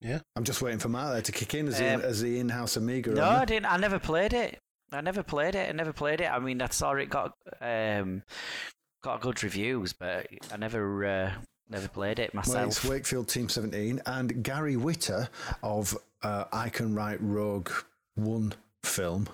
Yeah. 0.00 0.20
I'm 0.36 0.44
just 0.44 0.62
waiting 0.62 0.78
for 0.78 0.88
Matt 0.88 1.12
there 1.12 1.22
to 1.22 1.32
kick 1.32 1.54
in 1.54 1.68
as, 1.68 1.78
the, 1.78 1.94
Um, 1.94 2.00
as 2.02 2.20
the 2.22 2.38
in-house 2.38 2.76
Amiga. 2.76 3.10
No, 3.10 3.24
I 3.24 3.44
didn't. 3.44 3.66
I 3.66 3.76
never 3.78 3.98
played 3.98 4.32
it. 4.32 4.58
I 4.92 5.00
never 5.00 5.22
played 5.22 5.54
it. 5.54 5.68
I 5.68 5.72
never 5.72 5.92
played 5.92 6.20
it. 6.20 6.30
I 6.30 6.38
mean, 6.38 6.62
I 6.62 6.68
saw 6.68 6.92
it 6.92 7.10
got 7.10 7.34
um, 7.60 8.22
got 9.02 9.20
good 9.20 9.42
reviews, 9.42 9.92
but 9.92 10.26
I 10.52 10.56
never 10.56 11.04
uh, 11.04 11.32
never 11.68 11.88
played 11.88 12.18
it 12.18 12.32
Well, 12.32 12.40
myself. 12.40 12.66
it's 12.68 12.84
Wakefield 12.84 13.28
Team 13.28 13.48
17 13.48 14.00
and 14.06 14.42
Gary 14.42 14.76
Whitta 14.76 15.28
of 15.62 15.96
uh, 16.22 16.44
I 16.52 16.70
Can 16.70 16.94
Write 16.94 17.18
Rogue 17.20 17.70
One 18.14 18.54
film, 18.82 19.28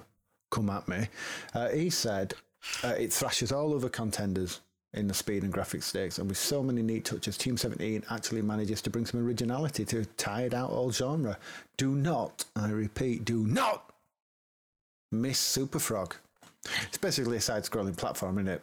Come 0.51 0.71
At 0.71 0.89
Me. 0.89 1.07
Uh, 1.55 1.69
he 1.69 1.89
said 1.91 2.35
uh, 2.83 2.89
it 2.99 3.13
thrashes 3.13 3.53
all 3.53 3.75
other 3.77 3.89
contenders 3.89 4.61
in 4.95 5.07
the 5.09 5.15
speed 5.15 5.43
and 5.43 5.53
graphics 5.53 5.85
stakes, 5.85 6.19
and 6.19 6.29
with 6.29 6.39
so 6.39 6.63
many 6.63 6.83
neat 6.83 7.05
touches, 7.05 7.37
Team 7.37 7.57
17 7.57 8.05
actually 8.11 8.43
manages 8.43 8.81
to 8.83 8.91
bring 8.91 9.07
some 9.07 9.25
originality 9.27 9.85
to 9.85 10.01
a 10.01 10.05
tired 10.05 10.55
out 10.55 10.71
old 10.71 10.95
genre. 10.95 11.37
Do 11.77 11.95
not, 11.95 12.45
I 12.57 12.69
repeat, 12.71 13.25
do 13.25 13.47
not 13.47 13.93
miss 15.13 15.39
Super 15.39 15.79
Frog. 15.79 16.15
It's 16.87 16.99
basically 16.99 17.37
a 17.37 17.41
side 17.41 17.65
scrolling 17.65 17.97
platform, 17.97 18.39
isn't 18.39 18.49
it? 18.49 18.63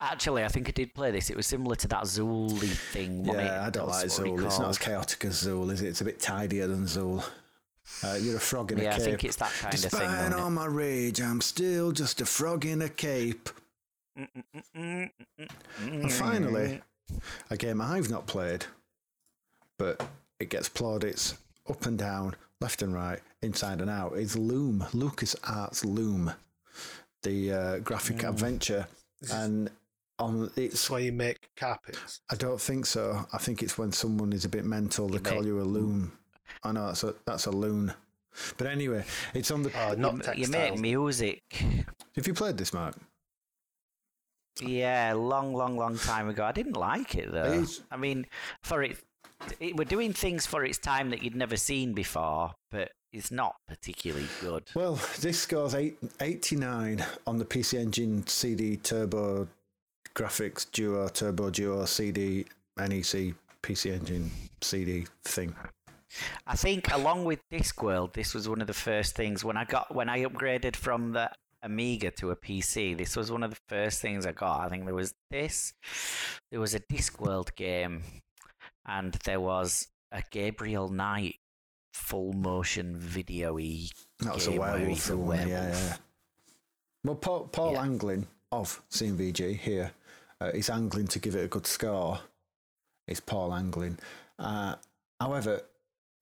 Actually, 0.00 0.44
I 0.44 0.48
think 0.48 0.68
I 0.68 0.70
did 0.72 0.94
play 0.94 1.10
this. 1.10 1.28
It 1.28 1.36
was 1.36 1.46
similar 1.46 1.74
to 1.76 1.88
that 1.88 2.04
Zool 2.04 2.56
thing. 2.92 3.24
Yeah, 3.24 3.32
it? 3.32 3.66
I 3.66 3.70
don't 3.70 3.88
like 3.88 4.02
That's 4.02 4.20
Zool. 4.20 4.44
It's 4.46 4.58
not 4.60 4.68
as 4.70 4.78
chaotic 4.78 5.24
as 5.24 5.42
Zool, 5.42 5.72
is 5.72 5.82
it? 5.82 5.88
It's 5.88 6.00
a 6.00 6.04
bit 6.04 6.20
tidier 6.20 6.68
than 6.68 6.84
Zool. 6.84 7.24
Uh, 8.04 8.16
you're 8.20 8.36
a 8.36 8.40
frog 8.40 8.70
in 8.70 8.78
Yeah, 8.78 8.90
a 8.90 8.94
I 8.94 8.96
cape. 8.96 9.04
think 9.04 9.24
it's 9.24 9.36
that 9.36 9.50
kind 9.60 9.74
of 9.74 9.80
Despite 9.80 10.02
thing. 10.02 10.10
wasn't 10.10 10.34
it? 10.34 10.40
all 10.40 10.50
my 10.50 10.66
rage, 10.66 11.20
I'm 11.20 11.40
still 11.40 11.90
just 11.90 12.20
a 12.20 12.26
frog 12.26 12.64
in 12.64 12.82
a 12.82 12.88
cape. 12.88 13.48
And 14.74 16.12
finally, 16.12 16.80
a 17.50 17.56
game 17.56 17.80
I've 17.80 18.10
not 18.10 18.26
played, 18.26 18.66
but 19.78 20.06
it 20.40 20.50
gets 20.50 20.68
plaudits 20.68 21.36
up 21.68 21.86
and 21.86 21.98
down, 21.98 22.34
left 22.60 22.82
and 22.82 22.94
right, 22.94 23.20
inside 23.42 23.80
and 23.80 23.90
out, 23.90 24.14
is 24.16 24.36
Loom, 24.36 24.84
Lucas 24.92 25.36
Arts 25.46 25.84
Loom, 25.84 26.32
the 27.22 27.52
uh, 27.52 27.78
graphic 27.78 28.22
adventure. 28.22 28.86
And 29.32 29.70
on 30.18 30.50
it's 30.56 30.88
why 30.90 30.98
you 31.00 31.12
make 31.12 31.48
carpets. 31.56 32.20
I 32.30 32.34
don't 32.34 32.60
think 32.60 32.86
so. 32.86 33.24
I 33.32 33.38
think 33.38 33.62
it's 33.62 33.78
when 33.78 33.92
someone 33.92 34.32
is 34.32 34.44
a 34.44 34.48
bit 34.48 34.64
mental, 34.64 35.08
they 35.08 35.18
call 35.18 35.44
you 35.46 35.60
a 35.60 35.62
loon. 35.62 36.10
I 36.64 36.72
know 36.72 36.86
that's 36.86 37.04
a 37.04 37.14
that's 37.24 37.46
a 37.46 37.50
loon. 37.50 37.92
But 38.56 38.68
anyway, 38.68 39.04
it's 39.34 39.50
on 39.50 39.62
the. 39.64 39.72
Oh, 39.76 39.92
You 39.92 39.96
not 39.96 40.28
m- 40.28 40.38
you 40.38 40.48
make 40.48 40.78
music. 40.78 41.42
Have 42.14 42.26
you 42.26 42.34
played 42.34 42.56
this, 42.56 42.72
Mark? 42.72 42.94
Yeah, 44.62 45.12
long, 45.14 45.54
long, 45.54 45.76
long 45.76 45.98
time 45.98 46.28
ago. 46.28 46.44
I 46.44 46.52
didn't 46.52 46.76
like 46.76 47.14
it 47.14 47.30
though. 47.32 47.44
It's- 47.52 47.80
I 47.90 47.96
mean, 47.96 48.26
for 48.62 48.82
it, 48.82 48.96
it, 49.60 49.76
we're 49.76 49.84
doing 49.84 50.12
things 50.12 50.46
for 50.46 50.64
its 50.64 50.78
time 50.78 51.10
that 51.10 51.22
you'd 51.22 51.36
never 51.36 51.56
seen 51.56 51.92
before, 51.92 52.52
but 52.70 52.90
it's 53.12 53.30
not 53.30 53.56
particularly 53.68 54.26
good. 54.40 54.64
Well, 54.74 54.94
this 55.20 55.40
scores 55.40 55.74
eight, 55.74 55.96
89 56.20 57.04
on 57.26 57.38
the 57.38 57.44
PC 57.44 57.78
Engine 57.78 58.26
CD 58.26 58.76
Turbo 58.76 59.48
Graphics 60.14 60.70
Duo 60.72 61.08
Turbo 61.08 61.50
Duo 61.50 61.84
CD 61.84 62.44
NEC 62.76 63.34
PC 63.62 63.92
Engine 63.92 64.30
CD 64.60 65.06
thing. 65.24 65.54
I 66.46 66.56
think 66.56 66.92
along 66.92 67.24
with 67.24 67.40
Discworld, 67.52 68.14
this 68.14 68.34
was 68.34 68.48
one 68.48 68.60
of 68.60 68.66
the 68.66 68.72
first 68.74 69.14
things 69.14 69.44
when 69.44 69.56
I 69.56 69.64
got 69.64 69.94
when 69.94 70.08
I 70.08 70.24
upgraded 70.24 70.74
from 70.74 71.12
the 71.12 71.30
Amiga 71.62 72.10
to 72.12 72.30
a 72.30 72.36
PC. 72.36 72.96
This 72.96 73.16
was 73.16 73.30
one 73.30 73.42
of 73.42 73.50
the 73.50 73.60
first 73.68 74.00
things 74.00 74.26
I 74.26 74.32
got. 74.32 74.60
I 74.60 74.68
think 74.68 74.84
there 74.84 74.94
was 74.94 75.14
this, 75.30 75.74
there 76.50 76.60
was 76.60 76.74
a 76.74 76.80
Discworld 76.80 77.54
game, 77.56 78.02
and 78.86 79.12
there 79.24 79.40
was 79.40 79.88
a 80.12 80.22
Gabriel 80.30 80.88
Knight 80.88 81.36
full 81.92 82.32
motion 82.32 82.96
video-y 82.96 83.88
That 84.20 84.34
was 84.34 84.46
a 84.46 84.52
werewolf 84.52 84.98
a 84.98 85.00
film, 85.02 85.20
yeah, 85.20 85.26
werewolf. 85.46 85.48
yeah. 85.88 85.96
Well, 87.04 87.16
Paul, 87.16 87.48
Paul 87.48 87.72
Yeah. 87.72 87.82
Anglin 87.82 88.26
of 88.52 88.80
CMVG 88.90 89.58
here 89.58 89.90
uh, 90.40 90.46
is 90.54 90.70
angling 90.70 91.08
to 91.08 91.18
give 91.18 91.34
it 91.34 91.44
a 91.44 91.48
good 91.48 91.66
score. 91.66 92.20
It's 93.06 93.20
Paul 93.20 93.52
Anglin. 93.52 93.98
Uh, 94.38 94.76
however, 95.20 95.62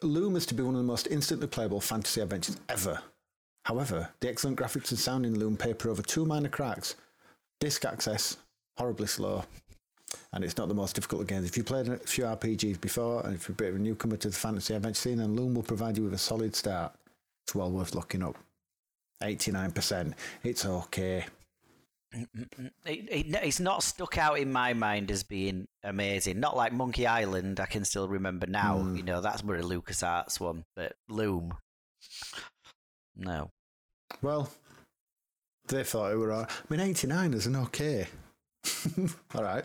Loom 0.03 0.37
is 0.37 0.47
to 0.47 0.55
be 0.55 0.63
one 0.63 0.75
of 0.75 0.79
the 0.81 0.87
most 0.87 1.07
instantly 1.09 1.47
playable 1.47 1.81
fantasy 1.81 2.21
adventures 2.21 2.57
ever. 2.69 3.01
However, 3.67 4.09
the 4.21 4.29
excellent 4.29 4.57
graphics 4.57 4.91
and 4.91 4.99
sound 4.99 5.27
in 5.27 5.41
Loom 5.41 5.57
paper 5.57 5.91
over 5.91 6.01
two 6.01 6.25
minor 6.25 6.49
cracks. 6.49 6.95
Disc 7.59 7.85
access, 7.85 8.37
horribly 8.79 9.09
slow. 9.09 9.43
And 10.33 10.45
it's 10.45 10.57
not 10.57 10.69
the 10.69 10.75
most 10.75 10.95
difficult 10.95 11.23
of 11.23 11.27
games. 11.27 11.49
If 11.49 11.57
you 11.57 11.65
played 11.65 11.89
a 11.89 11.99
few 11.99 12.25
RPGs 12.27 12.81
before, 12.81 13.27
and 13.27 13.35
if 13.35 13.49
you're 13.49 13.55
a 13.55 13.57
bit 13.57 13.71
of 13.71 13.75
a 13.75 13.79
newcomer 13.81 14.19
to 14.19 14.29
the 14.29 14.37
fantasy 14.37 14.73
adventure 14.73 15.01
scene, 15.01 15.19
then 15.19 15.35
Loom 15.35 15.55
will 15.55 15.65
provide 15.65 15.97
you 15.97 16.05
with 16.05 16.15
a 16.15 16.19
solid 16.19 16.55
start. 16.55 16.95
It's 17.45 17.57
well 17.57 17.73
worth 17.73 17.97
looking 17.97 18.23
up. 18.23 18.37
89%. 19.21 20.13
It's 20.45 20.65
okay. 20.65 21.27
it, 22.13 22.29
it, 22.85 23.35
it's 23.43 23.59
not 23.59 23.83
stuck 23.83 24.17
out 24.17 24.39
in 24.39 24.53
my 24.53 24.75
mind 24.75 25.11
as 25.11 25.25
being 25.25 25.67
amazing. 25.83 26.39
Not 26.39 26.57
like 26.57 26.73
Monkey 26.73 27.09
Island, 27.09 27.59
I 27.59 27.67
can 27.67 27.85
still 27.85 28.07
remember 28.07 28.47
now. 28.47 28.79
Mm. 28.79 28.97
You 28.97 29.03
know, 29.03 29.21
that's 29.21 29.43
more 29.43 29.57
a 29.57 29.63
LucasArts 29.63 30.39
one, 30.39 30.65
but 30.77 30.95
Loom, 31.09 31.53
no. 33.17 33.51
Well, 34.23 34.51
they 35.69 35.85
thought 35.85 36.13
it 36.13 36.17
were 36.17 36.33
all 36.33 36.41
right. 36.43 36.51
I 36.51 36.75
mean, 36.75 36.81
89 36.81 37.35
is 37.35 37.47
an 37.47 37.57
okay. 37.57 38.07
all 39.35 39.43
right. 39.43 39.65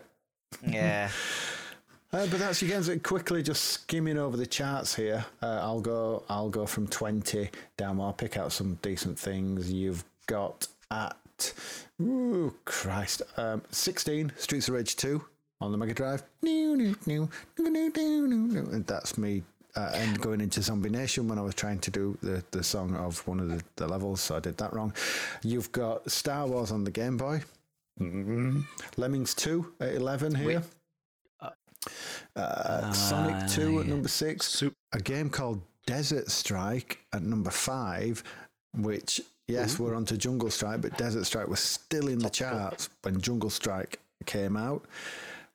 Yeah. 0.66 1.10
Uh, 2.14 2.28
but 2.28 2.40
that's 2.40 2.62
you 2.62 2.68
guys 2.68 2.90
quickly 3.04 3.42
just 3.42 3.64
skimming 3.64 4.18
over 4.18 4.36
the 4.36 4.46
charts 4.46 4.94
here. 4.94 5.24
Uh, 5.42 5.60
I'll 5.62 5.80
go. 5.80 6.24
I'll 6.28 6.50
go 6.50 6.66
from 6.66 6.86
twenty 6.88 7.50
down. 7.78 8.02
I'll 8.02 8.12
pick 8.12 8.36
out 8.36 8.52
some 8.52 8.78
decent 8.82 9.18
things. 9.18 9.72
You've 9.72 10.04
got 10.28 10.68
at 10.92 11.54
ooh 12.02 12.54
Christ, 12.66 13.22
um, 13.38 13.62
sixteen 13.72 14.34
Streets 14.36 14.68
of 14.68 14.74
Rage 14.74 14.98
two 14.98 15.24
on 15.62 15.72
the 15.72 15.78
Mega 15.78 15.94
Drive. 15.94 16.24
And 18.74 18.86
that's 18.86 19.18
me. 19.18 19.44
Uh, 19.76 19.90
and 19.94 20.20
going 20.20 20.42
into 20.42 20.62
Zombie 20.62 20.90
Nation 20.90 21.30
when 21.30 21.40
I 21.40 21.42
was 21.42 21.56
trying 21.56 21.80
to 21.80 21.92
do 21.92 22.18
the, 22.22 22.44
the 22.52 22.62
song 22.62 22.94
of 22.98 23.26
one 23.26 23.40
of 23.40 23.48
the, 23.48 23.64
the 23.78 23.88
levels, 23.88 24.20
so 24.20 24.36
I 24.36 24.42
did 24.42 24.58
that 24.58 24.74
wrong. 24.74 24.94
You've 25.44 25.72
got 25.72 26.12
Star 26.12 26.46
Wars 26.46 26.72
on 26.72 26.84
the 26.84 26.92
Game 26.92 27.16
Boy. 27.16 27.42
Mm. 28.00 28.66
Lemmings 28.98 29.34
2 29.34 29.74
at 29.80 29.94
11 29.96 30.36
here. 30.36 30.64
Uh, 32.36 32.92
Sonic 32.92 33.50
2 33.50 33.80
at 33.82 33.86
number 33.88 34.08
6. 34.08 34.46
Sup- 34.46 34.74
A 34.94 35.00
game 35.00 35.30
called 35.30 35.62
Desert 35.86 36.30
Strike 36.30 37.00
at 37.14 37.24
number 37.24 37.50
5, 37.52 38.24
which, 38.78 39.22
yes, 39.48 39.80
we're 39.80 39.96
on 39.96 40.06
to 40.06 40.18
Jungle 40.18 40.50
Strike, 40.50 40.82
but 40.82 40.98
Desert 40.98 41.26
Strike 41.26 41.48
was 41.48 41.60
still 41.60 42.08
in 42.08 42.20
the 42.20 42.30
charts 42.30 42.90
when 43.04 43.20
Jungle 43.22 43.50
Strike 43.50 44.00
came 44.26 44.56
out. 44.58 44.86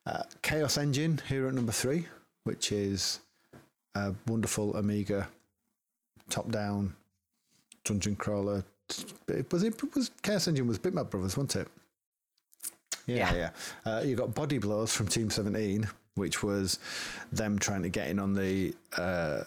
Uh, 0.05 0.23
Chaos 0.41 0.77
Engine 0.77 1.19
here 1.27 1.47
at 1.47 1.53
number 1.53 1.71
3, 1.71 2.05
which 2.43 2.71
is 2.71 3.19
a 3.97 4.15
wonderful 4.27 4.75
Amiga 4.75 5.27
top 6.29 6.49
down 6.51 6.93
dungeon 7.83 8.15
crawler. 8.15 8.63
It 9.27 9.51
was 9.51 9.63
it 9.63 9.95
was 9.95 10.11
Chaos 10.21 10.47
Engine 10.47 10.67
was 10.67 10.79
Bitmap 10.79 11.09
Brothers, 11.09 11.35
wasn't 11.37 11.55
it? 11.57 11.67
Yeah, 13.05 13.33
yeah. 13.33 13.49
Uh, 13.85 14.01
you 14.03 14.15
got 14.15 14.35
Body 14.35 14.57
Blows 14.57 14.93
from 14.93 15.07
Team 15.07 15.29
Seventeen, 15.29 15.87
which 16.15 16.43
was 16.43 16.79
them 17.31 17.57
trying 17.59 17.83
to 17.83 17.89
get 17.89 18.09
in 18.09 18.19
on 18.19 18.33
the 18.33 18.73
uh, 18.97 19.43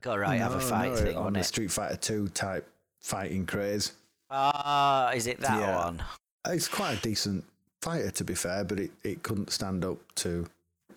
Go 0.00 0.16
right, 0.16 0.38
have 0.38 0.52
a 0.52 0.58
no, 0.58 0.60
fight 0.60 0.90
no, 0.90 0.96
thing, 0.96 1.16
on 1.16 1.32
the 1.32 1.40
it? 1.40 1.44
Street 1.44 1.70
Fighter 1.70 1.96
Two 1.96 2.28
type 2.28 2.68
fighting 3.00 3.46
craze. 3.46 3.92
Ah, 4.30 5.10
is 5.12 5.26
it 5.26 5.40
that 5.40 5.58
Yeah. 5.60 5.84
one? 5.84 6.02
It's 6.46 6.68
quite 6.68 6.98
a 6.98 7.00
decent 7.00 7.44
fighter, 7.82 8.10
to 8.10 8.24
be 8.24 8.34
fair, 8.34 8.64
but 8.64 8.78
it, 8.78 8.90
it 9.02 9.22
couldn't 9.22 9.50
stand 9.50 9.84
up 9.84 9.98
to. 10.16 10.46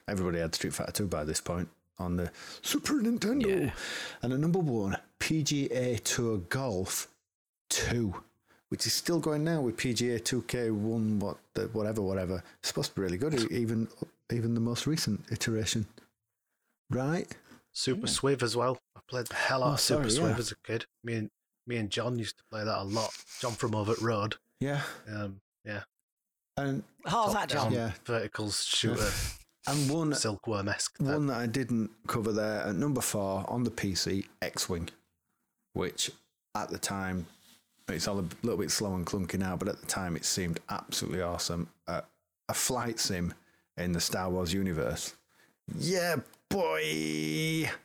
Everybody 0.07 0.39
had 0.39 0.53
Street 0.55 0.73
Fighter 0.73 0.91
2 0.91 1.07
by 1.07 1.23
this 1.23 1.39
point 1.39 1.69
on 2.01 2.17
the 2.17 2.31
Super 2.61 2.95
Nintendo. 2.95 3.65
Yeah. 3.65 3.71
And 4.21 4.33
at 4.33 4.39
number 4.39 4.59
one, 4.59 4.97
PGA 5.19 5.99
Tour 6.03 6.39
Golf 6.49 7.07
2, 7.69 8.13
which 8.69 8.85
is 8.85 8.93
still 8.93 9.19
going 9.19 9.43
now 9.43 9.61
with 9.61 9.77
PGA 9.77 10.19
2K1, 10.21 11.19
what, 11.19 11.37
the- 11.53 11.67
whatever, 11.67 12.01
whatever. 12.01 12.43
It's 12.59 12.67
supposed 12.69 12.89
to 12.89 12.95
be 12.95 13.01
really 13.03 13.17
good, 13.17 13.51
even 13.51 13.87
even 14.33 14.53
the 14.53 14.61
most 14.61 14.87
recent 14.87 15.23
iteration. 15.31 15.85
Right? 16.89 17.27
Super 17.73 18.07
Swiv 18.07 18.43
as 18.43 18.55
well. 18.55 18.77
I 18.95 18.99
played 19.09 19.27
the 19.27 19.35
hell 19.35 19.63
out 19.63 19.69
Oh, 19.69 19.73
of 19.73 19.79
Super 19.79 20.09
sorry, 20.09 20.29
Swiv 20.29 20.33
yeah. 20.33 20.39
as 20.39 20.51
a 20.51 20.55
kid. 20.65 20.85
Me 21.03 21.13
and 21.15 21.29
me 21.67 21.77
and 21.77 21.89
John 21.89 22.17
used 22.19 22.37
to 22.37 22.43
play 22.51 22.63
that 22.63 22.79
a 22.81 22.83
lot. 22.83 23.11
John 23.39 23.53
from 23.53 23.75
over 23.75 23.91
at 23.93 23.99
Road. 24.01 24.35
Yeah. 24.59 24.81
Um, 25.07 25.41
yeah. 25.65 25.81
And 26.57 26.83
Oh, 27.05 27.31
that 27.33 27.49
John. 27.49 27.71
Yeah. 27.71 27.91
Verticals 28.05 28.63
shooter, 28.65 29.09
and 29.67 29.89
one 29.89 30.13
silkworm 30.13 30.67
esque. 30.67 30.95
One 30.99 31.27
that 31.27 31.37
I 31.37 31.45
didn't 31.45 31.91
cover 32.07 32.31
there 32.31 32.61
at 32.61 32.75
number 32.75 33.01
four 33.01 33.45
on 33.47 33.63
the 33.63 33.71
PC, 33.71 34.25
X 34.41 34.67
Wing, 34.69 34.89
which 35.73 36.11
at 36.55 36.69
the 36.69 36.77
time, 36.77 37.25
it's 37.87 38.07
all 38.07 38.19
a 38.19 38.25
little 38.43 38.57
bit 38.59 38.71
slow 38.71 38.95
and 38.95 39.05
clunky 39.05 39.37
now, 39.37 39.55
but 39.55 39.67
at 39.67 39.79
the 39.79 39.87
time 39.87 40.15
it 40.15 40.25
seemed 40.25 40.59
absolutely 40.69 41.21
awesome. 41.21 41.69
Uh, 41.87 42.01
a 42.49 42.53
flight 42.53 42.99
sim 42.99 43.33
in 43.77 43.91
the 43.93 43.99
Star 44.01 44.29
Wars 44.29 44.53
universe. 44.53 45.15
Yeah, 45.77 46.17
boy. 46.49 47.69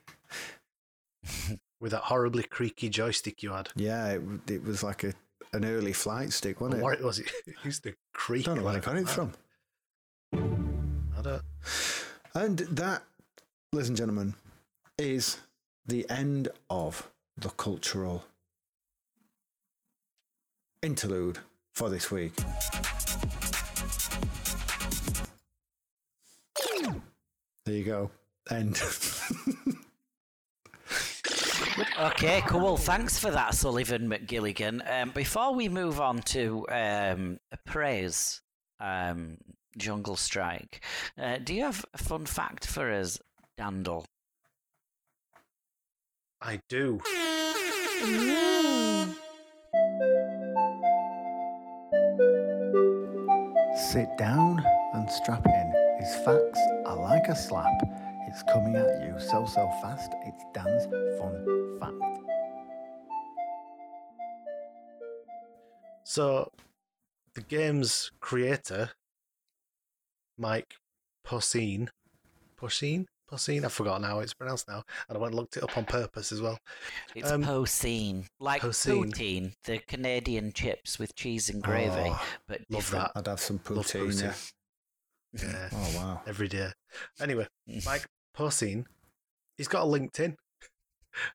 with 1.80 1.92
that 1.92 2.02
horribly 2.02 2.42
creaky 2.42 2.88
joystick 2.88 3.42
you 3.42 3.52
had. 3.52 3.68
Yeah, 3.76 4.08
it, 4.12 4.22
it 4.50 4.64
was 4.64 4.82
like 4.82 5.04
a 5.04 5.12
an 5.52 5.64
early 5.64 5.92
flight 5.92 6.32
stick, 6.32 6.60
wasn't 6.60 6.80
it? 6.80 6.82
What 6.82 7.00
was 7.00 7.18
it? 7.18 7.30
It 7.46 7.54
used 7.64 7.82
to 7.84 7.90
I 7.90 7.94
creak. 8.12 8.44
don't 8.44 8.58
know 8.58 8.64
where 8.64 8.76
I 8.76 8.80
got 8.80 8.96
it 8.96 9.08
from. 9.08 9.32
I 11.26 11.30
don't. 11.30 11.42
And 12.34 12.58
that, 12.58 13.02
ladies 13.72 13.88
and 13.88 13.96
gentlemen, 13.96 14.34
is 14.98 15.38
the 15.86 16.08
end 16.08 16.48
of 16.70 17.10
the 17.36 17.48
cultural 17.50 18.24
interlude 20.82 21.38
for 21.72 21.90
this 21.90 22.10
week. 22.10 22.32
There 27.64 27.74
you 27.74 27.84
go. 27.84 28.10
End. 28.50 28.80
Okay, 31.98 32.42
cool. 32.46 32.76
Thanks 32.76 33.18
for 33.18 33.30
that, 33.30 33.54
Sullivan 33.54 34.08
McGilligan. 34.08 34.82
Um, 34.90 35.10
before 35.10 35.54
we 35.54 35.68
move 35.68 36.00
on 36.00 36.20
to 36.22 36.66
um, 36.70 37.38
praise 37.66 38.40
um, 38.80 39.38
Jungle 39.76 40.16
Strike, 40.16 40.82
uh, 41.18 41.38
do 41.42 41.54
you 41.54 41.62
have 41.62 41.84
a 41.94 41.98
fun 41.98 42.26
fact 42.26 42.66
for 42.66 42.90
us, 42.90 43.18
Dandel? 43.58 44.04
I 46.40 46.60
do. 46.68 47.00
Sit 53.76 54.08
down 54.18 54.62
and 54.94 55.10
strap 55.10 55.46
in. 55.46 55.72
His 56.00 56.14
facts 56.24 56.60
are 56.86 56.96
like 56.96 57.28
a 57.28 57.36
slap. 57.36 57.82
It's 58.28 58.42
coming 58.44 58.76
at 58.76 59.02
you 59.02 59.18
so, 59.18 59.46
so 59.46 59.68
fast. 59.82 60.12
It's 60.26 60.44
Dan's 60.52 60.84
fun 61.18 61.78
fact. 61.80 62.16
So, 66.04 66.52
the 67.34 67.40
game's 67.42 68.10
creator, 68.20 68.90
Mike 70.38 70.74
Posehn, 71.26 71.88
Posehn, 72.60 73.06
Posehn, 73.30 73.64
I 73.64 73.68
forgot 73.68 74.00
now 74.00 74.08
how 74.08 74.18
it's 74.20 74.34
pronounced 74.34 74.68
now, 74.68 74.82
and 75.08 75.16
I 75.18 75.20
went 75.20 75.32
and 75.32 75.40
looked 75.40 75.56
it 75.56 75.62
up 75.64 75.76
on 75.76 75.84
purpose 75.84 76.30
as 76.32 76.40
well. 76.40 76.58
It's 77.14 77.30
Um, 77.30 77.42
poutine, 77.42 78.26
like 78.38 78.62
poutine. 78.62 79.10
poutine, 79.12 79.52
the 79.64 79.78
Canadian 79.80 80.52
chips 80.52 80.98
with 80.98 81.14
cheese 81.16 81.48
and 81.50 81.62
gravy, 81.62 82.10
Oh, 82.10 82.26
but 82.46 82.60
Love 82.70 82.82
different. 82.82 83.04
that 83.14 83.18
I'd 83.20 83.26
have 83.26 83.40
some 83.40 83.60
Love 83.68 83.86
poutine. 83.86 84.22
Yeah. 84.22 84.34
Yeah, 85.42 85.68
Oh 85.72 85.92
wow. 85.96 86.22
every 86.26 86.48
day. 86.48 86.70
Anyway, 87.20 87.46
Mike 87.84 88.06
Posehn, 88.36 88.84
he's 89.58 89.68
got 89.68 89.82
a 89.82 89.86
LinkedIn, 89.86 90.36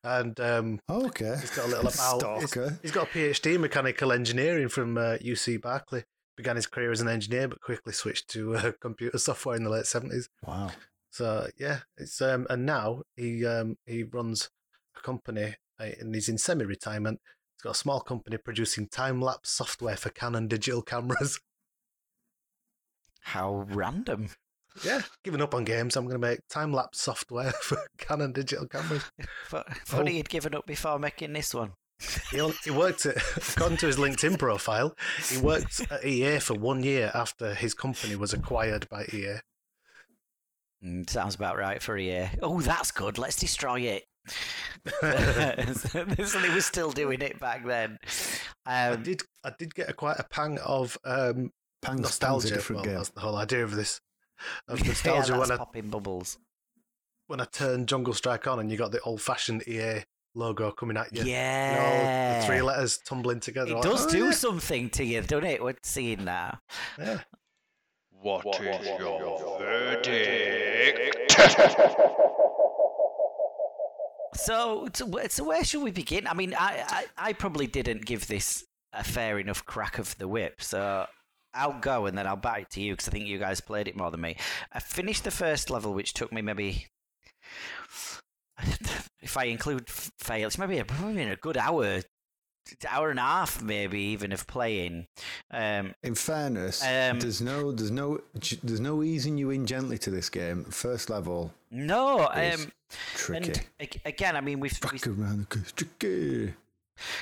and 0.02 0.40
um, 0.40 0.80
Okay. 0.88 1.36
he's 1.40 1.50
got 1.50 1.66
a 1.66 1.68
little 1.68 1.88
about. 1.88 2.22
he's- 2.40 2.50
Stalker. 2.50 2.78
he's 2.82 2.90
got 2.92 3.08
a 3.08 3.10
PhD 3.10 3.54
in 3.56 3.60
mechanical 3.60 4.12
engineering 4.12 4.68
from 4.68 4.96
uh, 4.96 5.18
UC 5.20 5.60
Berkeley. 5.60 6.04
Began 6.42 6.56
his 6.56 6.66
career 6.66 6.90
as 6.90 7.00
an 7.00 7.06
engineer, 7.08 7.46
but 7.46 7.60
quickly 7.60 7.92
switched 7.92 8.28
to 8.30 8.56
uh, 8.56 8.72
computer 8.80 9.16
software 9.18 9.54
in 9.56 9.62
the 9.62 9.70
late 9.70 9.86
seventies. 9.86 10.28
Wow. 10.44 10.72
So 11.10 11.48
yeah, 11.56 11.80
it's 11.96 12.20
um, 12.20 12.46
and 12.50 12.66
now 12.66 13.02
he 13.16 13.46
um, 13.46 13.76
he 13.86 14.02
runs 14.02 14.50
a 14.96 15.00
company 15.02 15.54
uh, 15.78 15.84
and 16.00 16.12
he's 16.14 16.28
in 16.28 16.38
semi-retirement. 16.38 17.20
He's 17.56 17.62
got 17.62 17.76
a 17.76 17.78
small 17.78 18.00
company 18.00 18.38
producing 18.38 18.88
time-lapse 18.88 19.50
software 19.50 19.96
for 19.96 20.10
Canon 20.10 20.48
digital 20.48 20.82
cameras. 20.82 21.38
How 23.20 23.66
random. 23.70 24.30
yeah, 24.84 25.02
giving 25.22 25.42
up 25.42 25.54
on 25.54 25.64
games. 25.64 25.94
I'm 25.96 26.06
going 26.06 26.20
to 26.20 26.26
make 26.26 26.40
time-lapse 26.48 27.00
software 27.00 27.52
for 27.62 27.78
Canon 27.98 28.32
digital 28.32 28.66
cameras. 28.66 29.04
Fu- 29.44 29.62
Funny 29.84 30.10
Oh. 30.10 30.14
he'd 30.14 30.28
given 30.28 30.54
up 30.56 30.66
before 30.66 30.98
making 30.98 31.34
this 31.34 31.54
one. 31.54 31.72
He, 32.30 32.52
he 32.64 32.70
worked 32.70 33.06
at, 33.06 33.16
according 33.56 33.78
to 33.78 33.86
his 33.86 33.96
LinkedIn 33.96 34.38
profile, 34.38 34.96
he 35.28 35.38
worked 35.38 35.80
at 35.90 36.04
EA 36.04 36.38
for 36.38 36.54
one 36.54 36.82
year 36.82 37.10
after 37.14 37.54
his 37.54 37.74
company 37.74 38.16
was 38.16 38.32
acquired 38.32 38.88
by 38.88 39.04
EA. 39.12 39.36
Mm, 40.84 41.08
sounds 41.08 41.34
about 41.34 41.56
right 41.56 41.80
for 41.82 41.96
a 41.96 42.02
year. 42.02 42.30
Oh, 42.42 42.60
that's 42.60 42.90
good. 42.90 43.18
Let's 43.18 43.36
destroy 43.36 43.80
it. 43.80 44.04
so 45.76 46.04
they 46.40 46.48
were 46.50 46.60
still 46.60 46.90
doing 46.92 47.22
it 47.22 47.38
back 47.40 47.64
then. 47.66 47.98
I 48.66 48.88
Um, 48.90 49.02
did 49.02 49.22
I 49.44 49.52
did 49.58 49.74
get 49.74 49.88
a, 49.90 49.92
quite 49.92 50.18
a 50.18 50.24
pang 50.24 50.58
of 50.58 50.96
um, 51.04 51.34
Pangs, 51.34 51.50
Pangs 51.82 52.00
nostalgia. 52.02 52.54
different 52.54 52.86
Well, 52.86 52.96
that's 52.96 53.08
the 53.10 53.20
whole 53.20 53.36
idea 53.36 53.64
of 53.64 53.74
this. 53.74 54.00
Of 54.68 54.80
yeah, 54.80 54.88
nostalgia 54.88 55.32
that's 55.32 55.40
when 55.40 55.50
I 55.52 55.56
popping 55.56 55.88
bubbles. 55.90 56.38
when 57.26 57.40
I 57.40 57.44
turned 57.44 57.88
Jungle 57.88 58.14
Strike 58.14 58.46
on 58.46 58.58
and 58.60 58.70
you 58.70 58.76
got 58.76 58.92
the 58.92 59.00
old 59.00 59.20
fashioned 59.22 59.66
EA 59.68 60.04
logo 60.34 60.70
coming 60.70 60.96
at 60.96 61.12
you. 61.12 61.20
You 61.20 61.24
know, 61.24 61.30
Yeah. 61.30 62.40
the 62.40 62.46
three 62.46 62.62
letters 62.62 62.98
tumbling 62.98 63.40
together. 63.40 63.72
It 63.72 63.74
like, 63.74 63.82
does 63.82 64.06
oh, 64.06 64.10
do 64.10 64.24
yeah. 64.26 64.30
something 64.32 64.90
to 64.90 65.04
you, 65.04 65.20
doesn't 65.22 65.44
it? 65.44 65.62
We're 65.62 65.74
seeing 65.82 66.24
that. 66.26 66.58
Yeah. 66.98 67.20
What 68.22 68.60
is 68.60 68.86
your 68.98 69.58
verdict? 69.58 71.36
So, 74.34 74.88
so, 74.94 75.08
so 75.28 75.44
where 75.44 75.62
should 75.62 75.82
we 75.82 75.90
begin? 75.90 76.26
I 76.26 76.32
mean, 76.34 76.54
I, 76.54 76.82
I, 76.88 77.28
I 77.28 77.32
probably 77.34 77.66
didn't 77.66 78.06
give 78.06 78.26
this 78.26 78.64
a 78.92 79.04
fair 79.04 79.38
enough 79.38 79.64
crack 79.66 79.98
of 79.98 80.16
the 80.18 80.26
whip, 80.26 80.62
so 80.62 81.06
I'll 81.54 81.78
go 81.78 82.06
and 82.06 82.16
then 82.16 82.26
I'll 82.26 82.36
back 82.36 82.62
it 82.62 82.70
to 82.70 82.80
you 82.80 82.94
because 82.94 83.08
I 83.08 83.10
think 83.10 83.26
you 83.26 83.38
guys 83.38 83.60
played 83.60 83.88
it 83.88 83.96
more 83.96 84.10
than 84.10 84.22
me. 84.22 84.36
I 84.72 84.80
finished 84.80 85.24
the 85.24 85.30
first 85.30 85.68
level, 85.68 85.92
which 85.92 86.14
took 86.14 86.32
me 86.32 86.40
maybe, 86.40 86.86
if 89.22 89.36
I 89.36 89.44
include 89.44 89.84
f- 89.88 90.10
fails, 90.18 90.58
maybe 90.58 90.78
a, 90.78 90.84
maybe 91.00 91.22
a 91.30 91.36
good 91.36 91.56
hour, 91.56 92.02
hour 92.88 93.10
and 93.10 93.18
a 93.18 93.22
half, 93.22 93.62
maybe 93.62 93.98
even 94.00 94.32
of 94.32 94.46
playing. 94.46 95.06
Um, 95.50 95.94
In 96.02 96.14
fairness, 96.14 96.82
Um, 96.82 97.20
there's 97.20 97.40
no, 97.40 97.72
there's 97.72 97.90
no, 97.90 98.20
there's 98.62 98.80
no 98.80 99.02
easing 99.02 99.38
you 99.38 99.50
in 99.50 99.66
gently 99.66 99.98
to 99.98 100.10
this 100.10 100.28
game. 100.28 100.64
First 100.64 101.10
level, 101.10 101.52
no, 101.70 102.28
It's 102.34 102.64
um, 102.64 102.72
tricky. 103.14 103.60
again, 104.04 104.36
I 104.36 104.40
mean, 104.40 104.60
we've, 104.60 104.78
we 104.92 104.98
Fuck 104.98 105.06
around 105.08 105.46
the 105.48 105.58
tricky. 105.76 106.54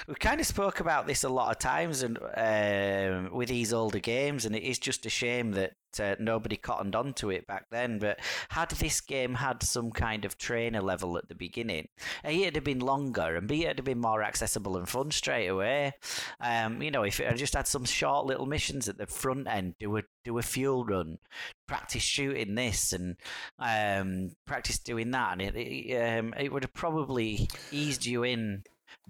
We 0.06 0.14
kind 0.14 0.40
of 0.40 0.46
spoke 0.46 0.80
about 0.80 1.06
this 1.06 1.24
a 1.24 1.28
lot 1.28 1.50
of 1.50 1.58
times 1.58 2.02
and 2.02 2.18
um, 2.36 3.34
with 3.34 3.48
these 3.48 3.72
older 3.72 3.98
games 3.98 4.44
and 4.44 4.54
it 4.54 4.62
is 4.62 4.78
just 4.78 5.06
a 5.06 5.10
shame 5.10 5.52
that 5.52 5.74
uh, 5.98 6.14
nobody 6.20 6.56
cottoned 6.56 6.94
onto 6.94 7.30
it 7.30 7.46
back 7.46 7.66
then 7.70 7.98
but 7.98 8.20
had 8.50 8.70
this 8.70 9.00
game 9.00 9.34
had 9.34 9.62
some 9.62 9.90
kind 9.90 10.24
of 10.24 10.38
trainer 10.38 10.80
level 10.80 11.18
at 11.18 11.28
the 11.28 11.34
beginning 11.34 11.88
a 12.24 12.42
it'd 12.42 12.54
have 12.54 12.64
been 12.64 12.78
longer 12.78 13.34
and 13.34 13.48
b 13.48 13.64
it'd 13.64 13.78
have 13.78 13.84
been 13.84 14.00
more 14.00 14.22
accessible 14.22 14.76
and 14.76 14.88
fun 14.88 15.10
straight 15.10 15.48
away. 15.48 15.92
Um, 16.40 16.80
you 16.80 16.90
know 16.90 17.02
if 17.02 17.18
it 17.18 17.36
just 17.36 17.54
had 17.54 17.66
some 17.66 17.84
short 17.84 18.26
little 18.26 18.46
missions 18.46 18.88
at 18.88 18.98
the 18.98 19.06
front 19.06 19.48
end 19.48 19.74
do 19.78 19.96
a 19.96 20.02
do 20.24 20.38
a 20.38 20.42
fuel 20.42 20.84
run 20.84 21.18
practice 21.66 22.02
shooting 22.02 22.54
this 22.54 22.92
and 22.92 23.16
um, 23.58 24.32
practice 24.46 24.78
doing 24.78 25.10
that 25.10 25.32
and 25.32 25.42
it, 25.42 25.56
it, 25.56 26.18
um, 26.18 26.34
it 26.38 26.52
would 26.52 26.64
have 26.64 26.74
probably 26.74 27.48
eased 27.72 28.06
you 28.06 28.22
in 28.22 28.62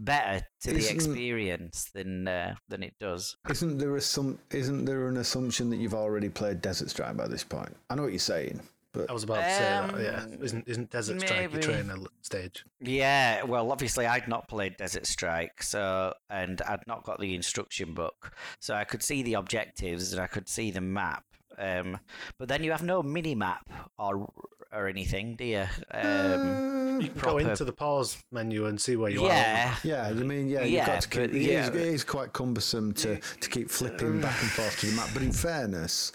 better 0.05 0.45
to 0.63 0.71
the 0.73 0.79
Isn't- 0.79 0.97
experience 0.97 1.91
than 1.95 2.27
uh, 2.27 2.55
than 2.69 2.83
it 2.83 2.95
does. 2.99 3.37
Isn't 3.49 3.79
there 3.79 3.95
a 3.97 4.01
some? 4.01 4.39
Isn't 4.51 4.85
there 4.85 5.07
an 5.09 5.17
assumption 5.19 5.71
that 5.71 5.77
you've 5.77 5.95
already 5.95 6.29
played 6.29 6.61
Desert 6.61 6.91
Strike 6.91 7.17
by 7.17 7.29
this 7.29 7.45
point? 7.45 7.77
I 7.89 7.95
know 7.95 8.03
what 8.03 8.13
you're 8.13 8.19
saying, 8.19 8.61
but 8.93 9.09
I 9.09 9.13
was 9.13 9.23
about 9.25 9.43
to 9.43 9.51
say 9.55 9.61
that. 9.61 9.95
Um, 9.95 10.01
Yeah. 10.03 10.27
Isn't 10.45 10.67
isn't 10.69 10.91
Desert 10.91 11.21
Strike 11.21 11.53
your 11.53 11.63
trainer 11.63 11.97
stage? 12.23 12.65
Yeah, 12.81 13.43
well, 13.45 13.71
obviously 13.71 14.07
I'd 14.07 14.27
not 14.29 14.49
played 14.49 14.77
Desert 14.77 15.07
Strike, 15.07 15.63
so 15.63 16.15
and 16.29 16.61
I'd 16.63 16.87
not 16.87 17.05
got 17.05 17.21
the 17.21 17.35
instruction 17.35 17.95
book, 17.95 18.35
so 18.59 18.75
I 18.75 18.85
could 18.85 19.03
see 19.03 19.23
the 19.23 19.35
objectives 19.35 20.13
and 20.13 20.21
I 20.21 20.27
could 20.27 20.49
see 20.49 20.71
the 20.71 20.81
map. 20.81 21.25
Um, 21.59 21.99
but 22.39 22.49
then 22.49 22.65
you 22.65 22.71
have 22.71 22.83
no 22.83 23.03
mini 23.03 23.35
map 23.35 23.69
or 23.99 24.33
or 24.73 24.87
anything, 24.89 25.37
do 25.37 25.45
you? 25.45 25.67
Um, 25.93 27.01
You 27.01 27.09
can 27.09 27.19
proper- 27.21 27.43
go 27.43 27.51
into 27.51 27.65
the 27.65 27.73
pause 27.73 28.19
menu 28.31 28.67
and 28.67 28.81
see 28.81 28.97
where 28.97 29.11
you 29.11 29.25
are. 29.25 29.29
yeah, 29.29 29.75
yeah, 29.85 30.07
I 30.09 30.13
mean 30.13 30.49
yeah, 30.49 30.61
you've 30.63 30.71
Yeah, 30.73 30.87
got 30.87 31.01
to 31.03 31.09
keep. 31.09 31.21
but 31.31 31.35
it, 31.35 31.43
yeah. 31.43 31.63
is, 31.63 31.69
it 31.71 31.75
is 31.77 32.05
quite 32.05 32.33
cumbersome 32.33 32.93
to 32.95 33.17
to 33.19 33.49
keep 33.51 33.71
flipping 33.71 34.21
back 34.21 34.41
and 34.43 34.51
forth 34.51 34.79
to 34.81 34.87
the 34.87 34.97
map. 34.97 35.09
But 35.15 35.23
in 35.23 35.33
fairness, 35.33 36.13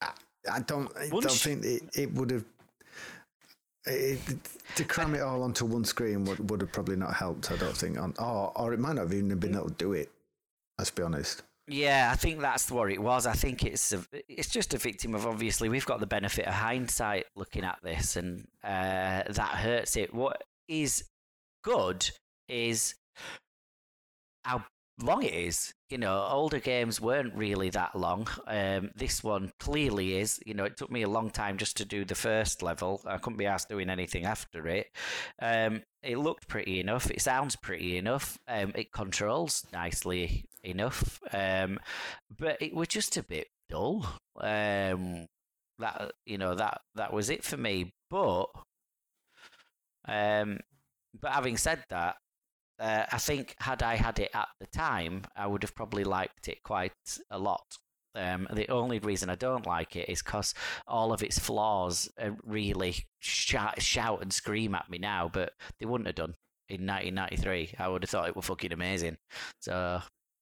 I, 0.00 0.10
I 0.50 0.60
don't. 0.60 0.90
I 0.96 1.08
don't 1.08 1.12
Once- 1.14 1.42
think 1.42 1.64
it, 1.64 1.82
it 1.94 2.12
would 2.14 2.30
have. 2.30 2.44
It, 3.86 4.18
to 4.76 4.84
cram 4.84 5.14
it 5.14 5.20
all 5.20 5.42
onto 5.42 5.66
one 5.66 5.84
screen 5.84 6.24
would, 6.24 6.48
would 6.50 6.62
have 6.62 6.72
probably 6.72 6.96
not 6.96 7.12
helped. 7.12 7.52
I 7.52 7.56
don't 7.56 7.76
think, 7.76 7.98
on, 8.00 8.14
or 8.18 8.50
or 8.56 8.72
it 8.72 8.80
might 8.80 8.94
not 8.94 9.02
have 9.02 9.12
even 9.12 9.36
been 9.38 9.54
able 9.54 9.68
to 9.68 9.74
do 9.74 9.92
it. 9.92 10.10
Let's 10.78 10.90
be 10.90 11.02
honest. 11.02 11.42
Yeah, 11.66 12.10
I 12.12 12.16
think 12.16 12.40
that's 12.40 12.70
what 12.70 12.90
it 12.90 13.00
was. 13.00 13.26
I 13.26 13.32
think 13.32 13.64
it's 13.64 13.92
a, 13.92 14.04
it's 14.28 14.50
just 14.50 14.74
a 14.74 14.78
victim 14.78 15.14
of 15.14 15.26
obviously 15.26 15.70
we've 15.70 15.86
got 15.86 15.98
the 15.98 16.06
benefit 16.06 16.46
of 16.46 16.54
hindsight 16.54 17.24
looking 17.36 17.64
at 17.64 17.78
this, 17.82 18.16
and 18.16 18.46
uh, 18.62 19.22
that 19.28 19.54
hurts 19.56 19.96
it. 19.96 20.12
What 20.12 20.42
is 20.68 21.04
good 21.62 22.10
is 22.48 22.94
how 24.44 24.64
long 25.02 25.22
it 25.22 25.32
is. 25.32 25.72
You 25.94 25.98
know, 25.98 26.26
older 26.28 26.58
games 26.58 27.00
weren't 27.00 27.36
really 27.36 27.70
that 27.70 27.94
long. 27.94 28.26
Um, 28.48 28.90
this 28.96 29.22
one 29.22 29.52
clearly 29.60 30.16
is. 30.16 30.40
You 30.44 30.52
know, 30.52 30.64
it 30.64 30.76
took 30.76 30.90
me 30.90 31.02
a 31.02 31.08
long 31.08 31.30
time 31.30 31.56
just 31.56 31.76
to 31.76 31.84
do 31.84 32.04
the 32.04 32.16
first 32.16 32.64
level. 32.64 33.00
I 33.06 33.18
couldn't 33.18 33.36
be 33.36 33.46
asked 33.46 33.68
doing 33.68 33.88
anything 33.88 34.24
after 34.24 34.66
it. 34.66 34.88
Um, 35.40 35.82
it 36.02 36.18
looked 36.18 36.48
pretty 36.48 36.80
enough. 36.80 37.12
It 37.12 37.20
sounds 37.20 37.54
pretty 37.54 37.96
enough. 37.96 38.36
Um, 38.48 38.72
it 38.74 38.90
controls 38.90 39.64
nicely 39.72 40.46
enough. 40.64 41.20
Um, 41.32 41.78
but 42.36 42.60
it 42.60 42.74
was 42.74 42.88
just 42.88 43.16
a 43.16 43.22
bit 43.22 43.46
dull. 43.68 44.04
Um, 44.40 45.28
that 45.78 46.10
you 46.26 46.38
know 46.38 46.56
that 46.56 46.80
that 46.96 47.12
was 47.12 47.30
it 47.30 47.44
for 47.44 47.56
me. 47.56 47.92
But 48.10 48.46
um, 50.08 50.58
but 51.20 51.30
having 51.30 51.56
said 51.56 51.84
that, 51.90 52.16
uh, 52.78 53.04
I 53.10 53.18
think 53.18 53.54
had 53.58 53.82
I 53.82 53.96
had 53.96 54.18
it 54.18 54.30
at 54.34 54.48
the 54.60 54.66
time, 54.66 55.22
I 55.36 55.46
would 55.46 55.62
have 55.62 55.74
probably 55.74 56.04
liked 56.04 56.48
it 56.48 56.62
quite 56.62 56.92
a 57.30 57.38
lot. 57.38 57.78
Um, 58.16 58.46
the 58.52 58.68
only 58.68 59.00
reason 59.00 59.28
I 59.28 59.34
don't 59.34 59.66
like 59.66 59.96
it 59.96 60.08
is 60.08 60.22
because 60.22 60.54
all 60.86 61.12
of 61.12 61.22
its 61.22 61.38
flaws 61.38 62.08
uh, 62.20 62.30
really 62.44 63.06
shout, 63.20 63.82
shout 63.82 64.22
and 64.22 64.32
scream 64.32 64.74
at 64.74 64.88
me 64.88 64.98
now, 64.98 65.28
but 65.32 65.52
they 65.80 65.86
wouldn't 65.86 66.06
have 66.06 66.14
done 66.14 66.34
in 66.68 66.86
1993. 66.86 67.74
I 67.78 67.88
would 67.88 68.02
have 68.02 68.10
thought 68.10 68.28
it 68.28 68.36
was 68.36 68.44
fucking 68.46 68.72
amazing. 68.72 69.16
So 69.60 70.00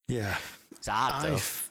Yeah, 0.09 0.37
it's 0.73 0.89
hard 0.89 1.25
though. 1.25 1.35
I've, 1.35 1.71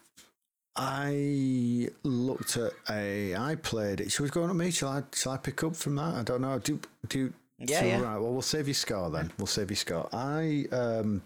I 0.76 1.90
looked 2.04 2.58
at 2.58 2.72
a. 2.90 3.36
I 3.36 3.56
played 3.56 4.02
it. 4.02 4.12
She 4.12 4.22
was 4.22 4.32
going 4.32 4.50
at 4.50 4.56
me. 4.56 4.72
Shall 4.72 4.90
I? 4.90 5.04
Shall 5.14 5.34
I 5.34 5.38
pick 5.38 5.64
up 5.64 5.76
from 5.76 5.96
that? 5.96 6.16
I 6.16 6.24
don't 6.24 6.42
know. 6.42 6.58
Do 6.60 6.80
do. 7.10 7.34
Yeah, 7.68 7.80
so, 7.80 7.86
yeah. 7.86 8.02
Right. 8.02 8.18
Well, 8.18 8.32
we'll 8.32 8.42
save 8.42 8.68
you 8.68 8.74
score 8.74 9.10
then. 9.10 9.32
We'll 9.38 9.48
save 9.48 9.70
you 9.70 9.76
score. 9.76 10.08
I 10.12 10.66
um, 10.72 11.22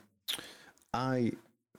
I 0.93 1.33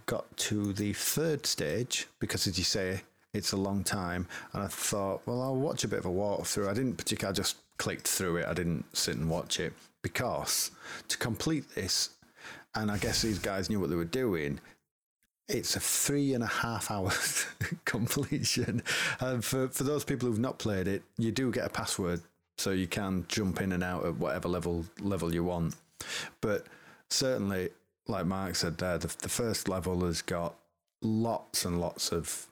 got 0.07 0.36
to 0.36 0.72
the 0.72 0.92
third 0.92 1.46
stage 1.46 2.07
because, 2.18 2.46
as 2.46 2.59
you 2.59 2.64
say, 2.64 3.02
it's 3.32 3.52
a 3.52 3.57
long 3.57 3.84
time, 3.84 4.26
and 4.52 4.62
I 4.62 4.68
thought, 4.68 5.22
well, 5.26 5.42
I'll 5.42 5.57
watch 5.57 5.84
a 5.84 5.88
bit 5.88 5.98
of 5.98 6.07
a 6.07 6.11
walkthrough. 6.11 6.68
I 6.68 6.74
didn't 6.74 6.94
particularly. 6.96 7.34
I 7.34 7.36
just 7.36 7.57
clicked 7.78 8.09
through 8.09 8.36
it. 8.36 8.46
I 8.46 8.54
didn't 8.54 8.84
sit 8.96 9.16
and 9.16 9.28
watch 9.28 9.61
it 9.61 9.72
because 10.02 10.70
to 11.09 11.18
complete 11.18 11.74
this, 11.74 12.11
and 12.74 12.90
I 12.90 12.98
guess 12.98 13.22
these 13.22 13.38
guys 13.38 13.68
knew 13.68 13.80
what 13.80 13.90
they 13.90 13.96
were 13.96 14.04
doing 14.04 14.61
it's 15.48 15.76
a 15.76 15.80
three 15.80 16.34
and 16.34 16.42
a 16.42 16.48
half 16.48 16.90
hour 16.90 17.12
completion. 17.84 18.82
And 19.20 19.44
for, 19.44 19.68
for 19.68 19.84
those 19.84 20.04
people 20.04 20.28
who've 20.28 20.38
not 20.38 20.58
played 20.58 20.88
it, 20.88 21.03
you 21.18 21.30
do 21.30 21.53
get 21.53 21.64
a 21.64 21.68
password, 21.68 22.20
so 22.58 22.70
you 22.70 22.87
can 22.87 23.24
jump 23.28 23.61
in 23.61 23.72
and 23.72 23.83
out 23.83 24.04
at 24.04 24.16
whatever 24.16 24.49
level 24.49 24.84
level 25.00 25.34
you 25.34 25.45
want. 25.45 25.74
But 26.41 26.66
certainly, 27.11 27.70
like 28.08 28.26
Mark 28.26 28.54
said 28.57 28.78
there, 28.78 28.99
the, 28.99 29.14
the 29.20 29.28
first 29.28 29.68
level 29.68 30.04
has 30.04 30.22
got 30.22 30.54
lots 31.03 31.64
and 31.64 31.80
lots 31.80 32.12
of 32.12 32.46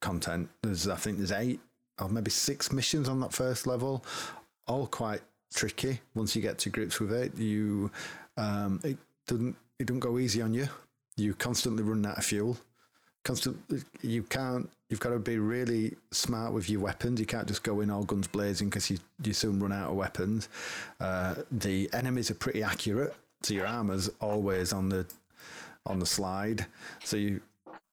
content. 0.00 0.48
There's 0.62 0.88
I 0.88 0.96
think 0.96 1.18
there's 1.18 1.32
eight 1.32 1.60
or 2.00 2.08
maybe 2.08 2.30
six 2.30 2.72
missions 2.72 3.08
on 3.08 3.20
that 3.20 3.32
first 3.32 3.66
level, 3.66 4.04
all 4.66 4.86
quite 4.86 5.20
tricky. 5.54 6.00
Once 6.14 6.34
you 6.34 6.42
get 6.42 6.58
to 6.58 6.70
grips 6.70 7.00
with 7.00 7.12
it, 7.12 7.36
you 7.36 7.90
um, 8.36 8.80
it 8.82 8.98
doesn't 9.26 9.56
it 9.78 9.86
doesn't 9.86 10.00
go 10.00 10.18
easy 10.18 10.42
on 10.42 10.54
you. 10.54 10.68
You 11.16 11.34
constantly 11.34 11.82
run 11.82 12.04
out 12.06 12.18
of 12.18 12.24
fuel. 12.24 12.56
Constant, 13.24 13.56
you 14.02 14.24
can't. 14.24 14.68
You've 14.92 15.00
got 15.00 15.08
to 15.10 15.18
be 15.18 15.38
really 15.38 15.96
smart 16.10 16.52
with 16.52 16.68
your 16.68 16.80
weapons. 16.80 17.18
You 17.18 17.24
can't 17.24 17.48
just 17.48 17.62
go 17.62 17.80
in 17.80 17.90
all 17.90 18.04
guns 18.04 18.26
blazing 18.26 18.68
because 18.68 18.90
you 18.90 18.98
you 19.24 19.32
soon 19.32 19.58
run 19.58 19.72
out 19.72 19.88
of 19.88 19.96
weapons. 19.96 20.50
Uh, 21.00 21.36
the 21.50 21.88
enemies 21.94 22.30
are 22.30 22.34
pretty 22.34 22.62
accurate, 22.62 23.14
so 23.42 23.54
your 23.54 23.66
armor's 23.66 24.10
always 24.20 24.70
on 24.70 24.90
the 24.90 25.06
on 25.86 25.98
the 25.98 26.04
slide. 26.04 26.66
So 27.04 27.16
you 27.16 27.40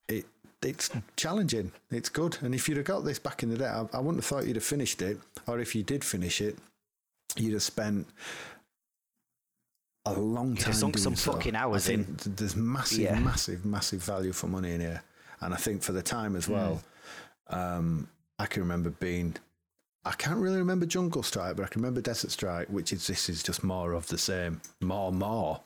it 0.08 0.26
it's 0.60 0.90
challenging. 1.16 1.72
It's 1.90 2.10
good. 2.10 2.36
And 2.42 2.54
if 2.54 2.68
you'd 2.68 2.76
have 2.76 2.84
got 2.84 3.02
this 3.06 3.18
back 3.18 3.42
in 3.42 3.48
the 3.48 3.56
day, 3.56 3.64
I, 3.64 3.86
I 3.94 3.98
wouldn't 3.98 4.16
have 4.16 4.26
thought 4.26 4.46
you'd 4.46 4.56
have 4.56 4.64
finished 4.64 5.00
it. 5.00 5.18
Or 5.46 5.58
if 5.58 5.74
you 5.74 5.82
did 5.82 6.04
finish 6.04 6.42
it, 6.42 6.58
you'd 7.34 7.54
have 7.54 7.62
spent 7.62 8.06
a 10.04 10.12
long 10.12 10.54
time 10.54 10.74
sunk 10.74 10.98
some 10.98 11.16
so. 11.16 11.32
fucking 11.32 11.56
hours 11.56 11.88
in. 11.88 12.04
think 12.04 12.22
th- 12.24 12.36
There's 12.36 12.56
massive, 12.56 12.98
Yeah. 13.00 13.18
massive, 13.20 13.64
massive 13.64 14.02
value 14.02 14.32
for 14.32 14.48
money 14.48 14.72
in 14.72 14.80
here, 14.80 15.02
and 15.40 15.54
I 15.54 15.56
think 15.56 15.82
for 15.82 15.92
the 15.92 16.02
time 16.02 16.36
as 16.36 16.48
well. 16.48 16.82
Um, 17.48 18.08
I 18.38 18.46
can 18.46 18.62
remember 18.62 18.90
being. 18.90 19.36
I 20.04 20.12
can't 20.12 20.38
really 20.38 20.58
remember 20.58 20.86
Jungle 20.86 21.22
Strike, 21.22 21.56
but 21.56 21.64
I 21.64 21.68
can 21.68 21.82
remember 21.82 22.00
Desert 22.00 22.30
Strike, 22.30 22.68
which 22.68 22.92
is 22.92 23.06
this 23.06 23.28
is 23.28 23.42
just 23.42 23.62
more 23.62 23.92
of 23.92 24.06
the 24.06 24.16
same, 24.16 24.62
more, 24.80 25.12
more 25.12 25.60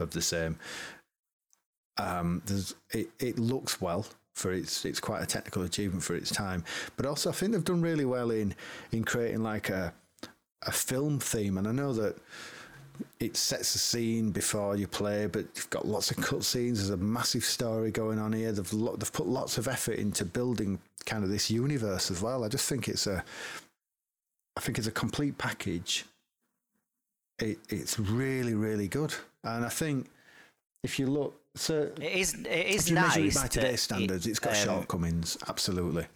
of 0.00 0.10
the 0.10 0.22
same. 0.22 0.58
Um, 1.98 2.42
there's 2.46 2.74
it, 2.92 3.10
it 3.18 3.38
looks 3.38 3.80
well 3.80 4.06
for 4.34 4.52
its 4.52 4.84
it's 4.84 5.00
quite 5.00 5.22
a 5.22 5.26
technical 5.26 5.62
achievement 5.62 6.02
for 6.02 6.16
its 6.16 6.30
time, 6.30 6.64
but 6.96 7.04
also 7.04 7.30
I 7.30 7.34
think 7.34 7.52
they've 7.52 7.62
done 7.62 7.82
really 7.82 8.06
well 8.06 8.30
in 8.30 8.54
in 8.90 9.04
creating 9.04 9.42
like 9.42 9.68
a 9.68 9.92
a 10.62 10.72
film 10.72 11.18
theme, 11.20 11.58
and 11.58 11.68
I 11.68 11.72
know 11.72 11.92
that 11.92 12.16
it 13.20 13.36
sets 13.36 13.74
a 13.74 13.78
scene 13.78 14.30
before 14.30 14.76
you 14.76 14.86
play, 14.86 15.26
but 15.26 15.46
you've 15.54 15.70
got 15.70 15.86
lots 15.86 16.10
of 16.10 16.16
cutscenes. 16.18 16.76
There's 16.76 16.90
a 16.90 16.96
massive 16.96 17.44
story 17.44 17.90
going 17.90 18.18
on 18.18 18.32
here. 18.32 18.52
They've 18.52 18.72
lo- 18.72 18.96
they've 18.96 19.12
put 19.12 19.26
lots 19.26 19.58
of 19.58 19.66
effort 19.68 19.98
into 19.98 20.24
building 20.24 20.78
kind 21.06 21.24
of 21.24 21.30
this 21.30 21.50
universe 21.50 22.10
as 22.10 22.22
well. 22.22 22.44
I 22.44 22.48
just 22.48 22.68
think 22.68 22.88
it's 22.88 23.06
a, 23.06 23.24
I 24.56 24.60
think 24.60 24.78
it's 24.78 24.86
a 24.86 24.92
complete 24.92 25.36
package. 25.38 26.04
It, 27.40 27.58
it's 27.68 27.98
really 27.98 28.54
really 28.54 28.86
good, 28.86 29.12
and 29.42 29.64
I 29.64 29.68
think 29.68 30.08
if 30.84 30.98
you 31.00 31.06
look, 31.06 31.34
so 31.56 31.90
It 32.00 32.12
is. 32.12 32.34
It 32.34 32.46
is 32.46 32.82
if 32.84 32.88
you 32.90 32.94
nice. 32.94 33.16
measure 33.16 33.28
it 33.28 33.34
by 33.34 33.46
today's 33.48 33.74
it- 33.74 33.78
standards, 33.78 34.26
it's 34.26 34.38
got 34.38 34.52
um, 34.56 34.64
shortcomings, 34.64 35.36
absolutely. 35.48 36.06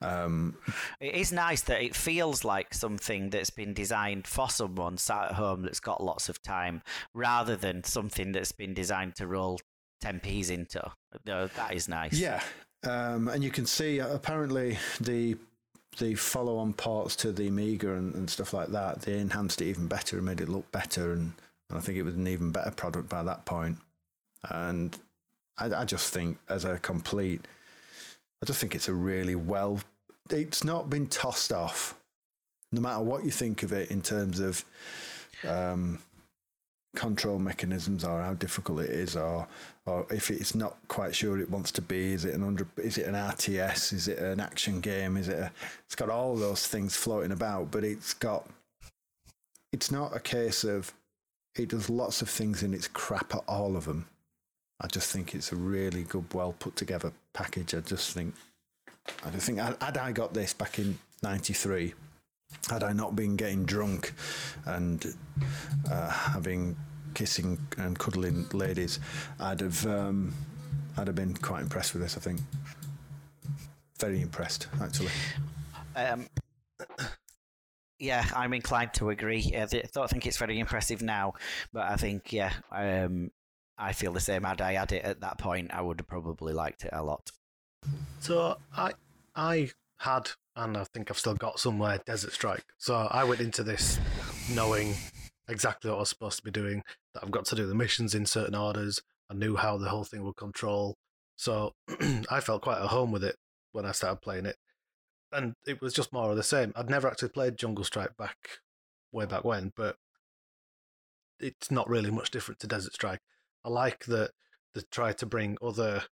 Um, 0.00 0.56
It 1.00 1.14
is 1.14 1.32
nice 1.32 1.62
that 1.62 1.82
it 1.82 1.94
feels 1.94 2.44
like 2.44 2.72
something 2.72 3.30
that's 3.30 3.50
been 3.50 3.74
designed 3.74 4.26
for 4.26 4.48
someone 4.48 4.96
sat 4.96 5.30
at 5.30 5.32
home 5.32 5.62
that's 5.62 5.80
got 5.80 6.02
lots 6.02 6.28
of 6.28 6.40
time, 6.42 6.82
rather 7.14 7.56
than 7.56 7.84
something 7.84 8.32
that's 8.32 8.52
been 8.52 8.74
designed 8.74 9.16
to 9.16 9.26
roll 9.26 9.58
10p's 10.02 10.50
into. 10.50 10.92
No, 11.26 11.48
that 11.48 11.74
is 11.74 11.88
nice. 11.88 12.12
Yeah, 12.12 12.42
um, 12.84 13.28
and 13.28 13.42
you 13.42 13.50
can 13.50 13.66
see 13.66 14.00
uh, 14.00 14.14
apparently 14.14 14.78
the 15.00 15.36
the 15.98 16.14
follow-on 16.14 16.72
parts 16.74 17.16
to 17.16 17.32
the 17.32 17.48
Amiga 17.48 17.94
and, 17.94 18.14
and 18.14 18.30
stuff 18.30 18.52
like 18.52 18.68
that. 18.68 19.02
They 19.02 19.18
enhanced 19.18 19.60
it 19.60 19.66
even 19.66 19.88
better 19.88 20.16
and 20.18 20.26
made 20.26 20.40
it 20.40 20.48
look 20.48 20.70
better, 20.70 21.12
and, 21.12 21.32
and 21.68 21.78
I 21.78 21.80
think 21.80 21.98
it 21.98 22.04
was 22.04 22.14
an 22.14 22.28
even 22.28 22.52
better 22.52 22.70
product 22.70 23.08
by 23.08 23.24
that 23.24 23.44
point. 23.46 23.78
And 24.48 24.96
I, 25.56 25.80
I 25.80 25.84
just 25.84 26.12
think, 26.14 26.38
as 26.48 26.64
a 26.64 26.78
complete, 26.78 27.48
I 28.42 28.46
just 28.46 28.60
think 28.60 28.74
it's 28.74 28.88
a 28.88 28.94
really 28.94 29.34
well. 29.34 29.80
It's 30.30 30.64
not 30.64 30.90
been 30.90 31.06
tossed 31.06 31.52
off, 31.52 31.94
no 32.72 32.80
matter 32.80 33.02
what 33.02 33.24
you 33.24 33.30
think 33.30 33.62
of 33.62 33.72
it 33.72 33.90
in 33.90 34.02
terms 34.02 34.40
of 34.40 34.64
um, 35.46 35.98
control 36.96 37.38
mechanisms 37.38 38.02
or 38.04 38.22
how 38.22 38.34
difficult 38.34 38.80
it 38.80 38.90
is 38.90 39.14
or 39.14 39.46
or 39.86 40.06
if 40.10 40.30
it's 40.30 40.54
not 40.54 40.76
quite 40.88 41.14
sure 41.14 41.38
it 41.38 41.50
wants 41.50 41.70
to 41.70 41.82
be 41.82 42.12
is 42.12 42.24
it 42.24 42.34
an 42.34 42.42
under 42.42 42.66
is 42.76 42.98
it 42.98 43.06
an 43.06 43.14
RTS 43.14 43.92
is 43.92 44.08
it 44.08 44.18
an 44.18 44.40
action 44.40 44.80
game 44.80 45.16
is 45.16 45.28
it 45.28 45.38
a, 45.38 45.52
it's 45.84 45.94
got 45.94 46.08
all 46.08 46.34
those 46.34 46.66
things 46.66 46.96
floating 46.96 47.32
about 47.32 47.70
but 47.70 47.84
it's 47.84 48.14
got 48.14 48.48
it's 49.72 49.90
not 49.90 50.16
a 50.16 50.20
case 50.20 50.64
of 50.64 50.92
it 51.56 51.68
does 51.68 51.90
lots 51.90 52.22
of 52.22 52.28
things 52.28 52.62
and 52.62 52.74
it's 52.74 52.88
crap 52.88 53.34
at 53.34 53.44
all 53.46 53.76
of 53.76 53.84
them 53.84 54.06
I 54.80 54.86
just 54.86 55.10
think 55.12 55.34
it's 55.34 55.52
a 55.52 55.56
really 55.56 56.04
good 56.04 56.32
well 56.32 56.54
put 56.58 56.76
together 56.76 57.12
package 57.32 57.74
I 57.74 57.80
just 57.80 58.12
think 58.12 58.34
I 59.24 59.30
just 59.30 59.46
think 59.46 59.58
had, 59.58 59.96
I 59.96 60.12
got 60.12 60.34
this 60.34 60.52
back 60.52 60.78
in 60.78 60.98
93 61.22 61.94
had 62.70 62.82
I 62.82 62.92
not 62.92 63.16
been 63.16 63.36
getting 63.36 63.64
drunk 63.64 64.12
and 64.64 65.14
uh, 65.90 66.10
having 66.10 66.76
kissing 67.14 67.58
and 67.76 67.98
cuddling 67.98 68.46
ladies, 68.52 69.00
I'd 69.40 69.60
have 69.60 69.86
um, 69.86 70.34
I'd 70.96 71.06
have 71.06 71.16
been 71.16 71.34
quite 71.34 71.62
impressed 71.62 71.92
with 71.92 72.02
this. 72.02 72.16
I 72.16 72.20
think 72.20 72.40
very 73.98 74.20
impressed 74.20 74.68
actually. 74.80 75.10
Um, 75.96 76.26
yeah, 77.98 78.24
I'm 78.34 78.54
inclined 78.54 78.94
to 78.94 79.10
agree. 79.10 79.52
I 79.56 79.66
don't 79.66 80.10
think 80.10 80.26
it's 80.26 80.36
very 80.36 80.58
impressive 80.58 81.02
now, 81.02 81.34
but 81.72 81.90
I 81.90 81.96
think 81.96 82.32
yeah, 82.32 82.52
um, 82.70 83.30
I 83.78 83.92
feel 83.92 84.12
the 84.12 84.20
same. 84.20 84.44
Had 84.44 84.60
I 84.60 84.72
had 84.74 84.92
it 84.92 85.04
at 85.04 85.20
that 85.20 85.38
point, 85.38 85.70
I 85.72 85.80
would 85.80 86.00
have 86.00 86.08
probably 86.08 86.52
liked 86.52 86.84
it 86.84 86.90
a 86.92 87.02
lot. 87.02 87.30
So 88.20 88.58
I 88.76 88.92
I 89.34 89.70
had 89.98 90.30
and 90.56 90.76
I 90.76 90.84
think 90.84 91.10
I've 91.10 91.18
still 91.18 91.34
got 91.34 91.60
somewhere 91.60 92.00
Desert 92.04 92.32
Strike. 92.32 92.64
So 92.78 93.08
I 93.10 93.24
went 93.24 93.40
into 93.40 93.62
this 93.62 93.98
knowing 94.52 94.94
exactly 95.48 95.90
what 95.90 95.98
I 95.98 96.00
was 96.00 96.08
supposed 96.08 96.38
to 96.38 96.44
be 96.44 96.50
doing. 96.50 96.82
That 97.14 97.22
I've 97.22 97.30
got 97.30 97.44
to 97.46 97.54
do 97.54 97.66
the 97.66 97.74
missions 97.74 98.14
in 98.14 98.26
certain 98.26 98.56
orders. 98.56 99.00
I 99.30 99.34
knew 99.34 99.56
how 99.56 99.78
the 99.78 99.88
whole 99.88 100.04
thing 100.04 100.24
would 100.24 100.36
control. 100.36 100.96
So 101.36 101.74
I 102.30 102.40
felt 102.40 102.62
quite 102.62 102.78
at 102.80 102.88
home 102.88 103.12
with 103.12 103.22
it 103.22 103.36
when 103.72 103.86
I 103.86 103.92
started 103.92 104.20
playing 104.20 104.46
it. 104.46 104.56
And 105.30 105.54
it 105.66 105.80
was 105.80 105.92
just 105.92 106.12
more 106.12 106.30
of 106.30 106.36
the 106.36 106.42
same. 106.42 106.72
I'd 106.74 106.90
never 106.90 107.06
actually 107.06 107.28
played 107.28 107.58
Jungle 107.58 107.84
Strike 107.84 108.16
back 108.16 108.36
way 109.12 109.26
back 109.26 109.44
when, 109.44 109.72
but 109.76 109.96
it's 111.38 111.70
not 111.70 111.88
really 111.88 112.10
much 112.10 112.30
different 112.30 112.58
to 112.60 112.66
Desert 112.66 112.94
Strike. 112.94 113.20
I 113.64 113.68
like 113.68 114.04
that 114.06 114.30
they 114.74 114.82
try 114.90 115.12
to 115.12 115.26
bring 115.26 115.56
other 115.62 116.04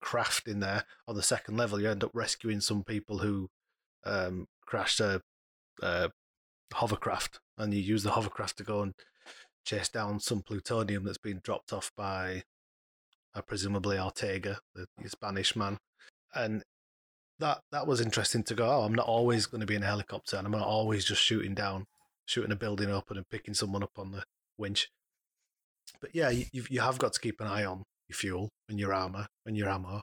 craft 0.00 0.48
in 0.48 0.60
there. 0.60 0.84
On 1.08 1.16
the 1.16 1.22
second 1.22 1.56
level, 1.56 1.80
you 1.80 1.88
end 1.88 2.04
up 2.04 2.10
rescuing 2.14 2.60
some 2.60 2.84
people 2.84 3.18
who 3.18 3.48
um, 4.04 4.46
crashed 4.66 5.00
a, 5.00 5.20
a 5.82 6.10
hovercraft, 6.72 7.40
and 7.58 7.72
you 7.72 7.80
use 7.80 8.02
the 8.02 8.12
hovercraft 8.12 8.58
to 8.58 8.64
go 8.64 8.82
and 8.82 8.94
chase 9.64 9.88
down 9.88 10.20
some 10.20 10.42
plutonium 10.42 11.04
that's 11.04 11.18
been 11.18 11.40
dropped 11.42 11.72
off 11.72 11.90
by 11.96 12.42
uh, 13.34 13.40
presumably 13.42 13.98
Ortega, 13.98 14.58
the, 14.74 14.86
the 15.02 15.08
Spanish 15.08 15.56
man, 15.56 15.78
and 16.34 16.62
that 17.38 17.62
that 17.72 17.86
was 17.86 18.00
interesting 18.00 18.42
to 18.44 18.54
go. 18.54 18.68
Oh, 18.68 18.82
I'm 18.82 18.94
not 18.94 19.06
always 19.06 19.46
going 19.46 19.60
to 19.60 19.66
be 19.66 19.74
in 19.74 19.82
a 19.82 19.86
helicopter, 19.86 20.36
and 20.36 20.46
I'm 20.46 20.52
not 20.52 20.66
always 20.66 21.04
just 21.04 21.22
shooting 21.22 21.54
down, 21.54 21.86
shooting 22.26 22.52
a 22.52 22.56
building 22.56 22.90
up, 22.90 23.10
and 23.10 23.28
picking 23.28 23.54
someone 23.54 23.82
up 23.82 23.98
on 23.98 24.12
the 24.12 24.24
winch. 24.58 24.90
But 26.00 26.14
yeah, 26.14 26.30
you 26.30 26.46
you've- 26.52 26.76
got 26.76 27.12
to 27.14 27.20
keep 27.20 27.40
an 27.40 27.46
eye 27.46 27.64
on 27.64 27.82
your 28.08 28.16
fuel 28.16 28.48
and 28.68 28.78
your 28.78 28.92
armor 28.92 29.26
and 29.46 29.56
your 29.56 29.68
ammo. 29.68 29.96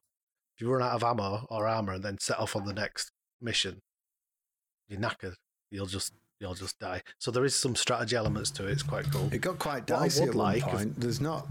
If 0.55 0.61
you 0.61 0.71
run 0.71 0.81
out 0.83 0.93
of 0.93 1.03
ammo 1.03 1.45
or 1.49 1.67
armor 1.67 1.93
and 1.93 2.03
then 2.03 2.17
set 2.19 2.39
off 2.39 2.55
on 2.55 2.65
the 2.65 2.73
next 2.73 3.09
mission, 3.39 3.79
you're 4.87 4.99
knackered. 4.99 5.35
You'll 5.71 5.85
just 5.85 6.13
you'll 6.39 6.55
just 6.55 6.79
die. 6.79 7.01
So 7.19 7.29
there 7.31 7.45
is 7.45 7.55
some 7.55 7.75
strategy 7.75 8.15
elements 8.15 8.49
to 8.51 8.67
it. 8.67 8.71
It's 8.71 8.83
quite 8.83 9.05
cool. 9.11 9.29
It 9.31 9.41
got 9.41 9.59
quite 9.59 9.85
dicey 9.85 10.23
at 10.23 10.29
one 10.29 10.37
like 10.37 10.57
if- 10.57 10.63
point. 10.69 10.99
There's 10.99 11.21
not. 11.21 11.47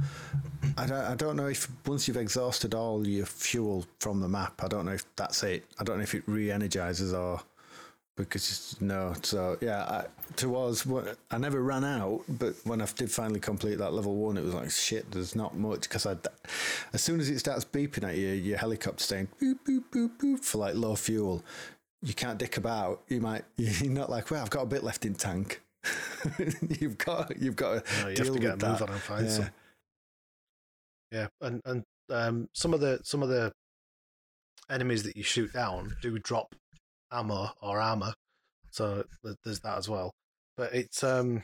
I 0.76 0.86
don't, 0.86 0.98
I 1.04 1.14
don't 1.14 1.36
know 1.36 1.46
if 1.46 1.68
once 1.86 2.06
you've 2.06 2.16
exhausted 2.16 2.74
all 2.74 3.06
your 3.06 3.26
fuel 3.26 3.86
from 4.00 4.20
the 4.20 4.28
map, 4.28 4.62
I 4.62 4.68
don't 4.68 4.84
know 4.86 4.92
if 4.92 5.04
that's 5.16 5.42
it. 5.42 5.64
I 5.78 5.84
don't 5.84 5.96
know 5.98 6.02
if 6.02 6.14
it 6.14 6.22
re-energizes 6.26 7.12
or 7.12 7.40
because 8.20 8.76
no. 8.80 9.14
So 9.22 9.58
yeah, 9.60 9.82
I, 9.84 10.06
towards 10.36 10.86
what 10.86 11.18
I 11.30 11.38
never 11.38 11.62
ran 11.62 11.84
out, 11.84 12.22
but 12.28 12.54
when 12.64 12.80
I 12.80 12.86
did 12.86 13.10
finally 13.10 13.40
complete 13.40 13.78
that 13.78 13.92
level 13.92 14.16
one, 14.16 14.36
it 14.36 14.44
was 14.44 14.54
like 14.54 14.70
shit. 14.70 15.10
There's 15.10 15.34
not 15.36 15.56
much 15.56 15.82
because 15.82 16.06
I, 16.06 16.16
as 16.92 17.02
soon 17.02 17.20
as 17.20 17.28
it 17.30 17.38
starts 17.38 17.64
beeping 17.64 18.04
at 18.08 18.16
you, 18.16 18.28
your 18.28 18.58
helicopter 18.58 19.02
saying 19.04 19.28
boop 19.40 19.58
boop 19.68 19.84
boop 19.92 20.10
boop 20.18 20.44
for 20.44 20.58
like 20.58 20.74
low 20.74 20.94
fuel. 20.96 21.44
You 22.02 22.14
can't 22.14 22.38
dick 22.38 22.56
about. 22.56 23.02
You 23.08 23.20
might. 23.20 23.44
You're 23.56 23.90
not 23.92 24.08
like, 24.08 24.30
well, 24.30 24.42
I've 24.42 24.50
got 24.50 24.62
a 24.62 24.66
bit 24.66 24.82
left 24.82 25.04
in 25.04 25.14
tank. 25.14 25.60
you've 26.80 26.96
got. 26.98 27.36
You've 27.40 27.56
got 27.56 27.84
to 27.84 28.02
No, 28.02 28.08
you 28.08 28.16
deal 28.16 28.24
have 28.26 28.34
to 28.34 28.40
get 28.40 28.52
with 28.54 28.62
a 28.62 28.68
move 28.68 28.78
that. 28.78 28.88
on 28.88 28.94
and 28.94 29.02
find 29.02 29.26
Yeah. 29.26 29.32
some. 29.32 29.50
Yeah, 31.12 31.26
and 31.40 31.60
and 31.64 31.84
um, 32.10 32.48
some 32.54 32.72
of 32.72 32.80
the 32.80 33.00
some 33.02 33.22
of 33.22 33.28
the 33.28 33.52
enemies 34.70 35.02
that 35.02 35.16
you 35.16 35.22
shoot 35.22 35.52
down 35.52 35.96
do 36.00 36.18
drop 36.20 36.54
ammo 37.12 37.50
or 37.60 37.80
armor, 37.80 38.14
so 38.70 39.04
there's 39.44 39.60
that 39.60 39.78
as 39.78 39.88
well. 39.88 40.12
But 40.56 40.74
it's 40.74 41.02
um, 41.02 41.42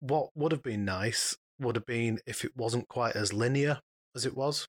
what 0.00 0.30
would 0.34 0.52
have 0.52 0.62
been 0.62 0.84
nice 0.84 1.36
would 1.60 1.76
have 1.76 1.86
been 1.86 2.18
if 2.26 2.44
it 2.44 2.56
wasn't 2.56 2.88
quite 2.88 3.16
as 3.16 3.32
linear 3.32 3.80
as 4.14 4.26
it 4.26 4.36
was. 4.36 4.66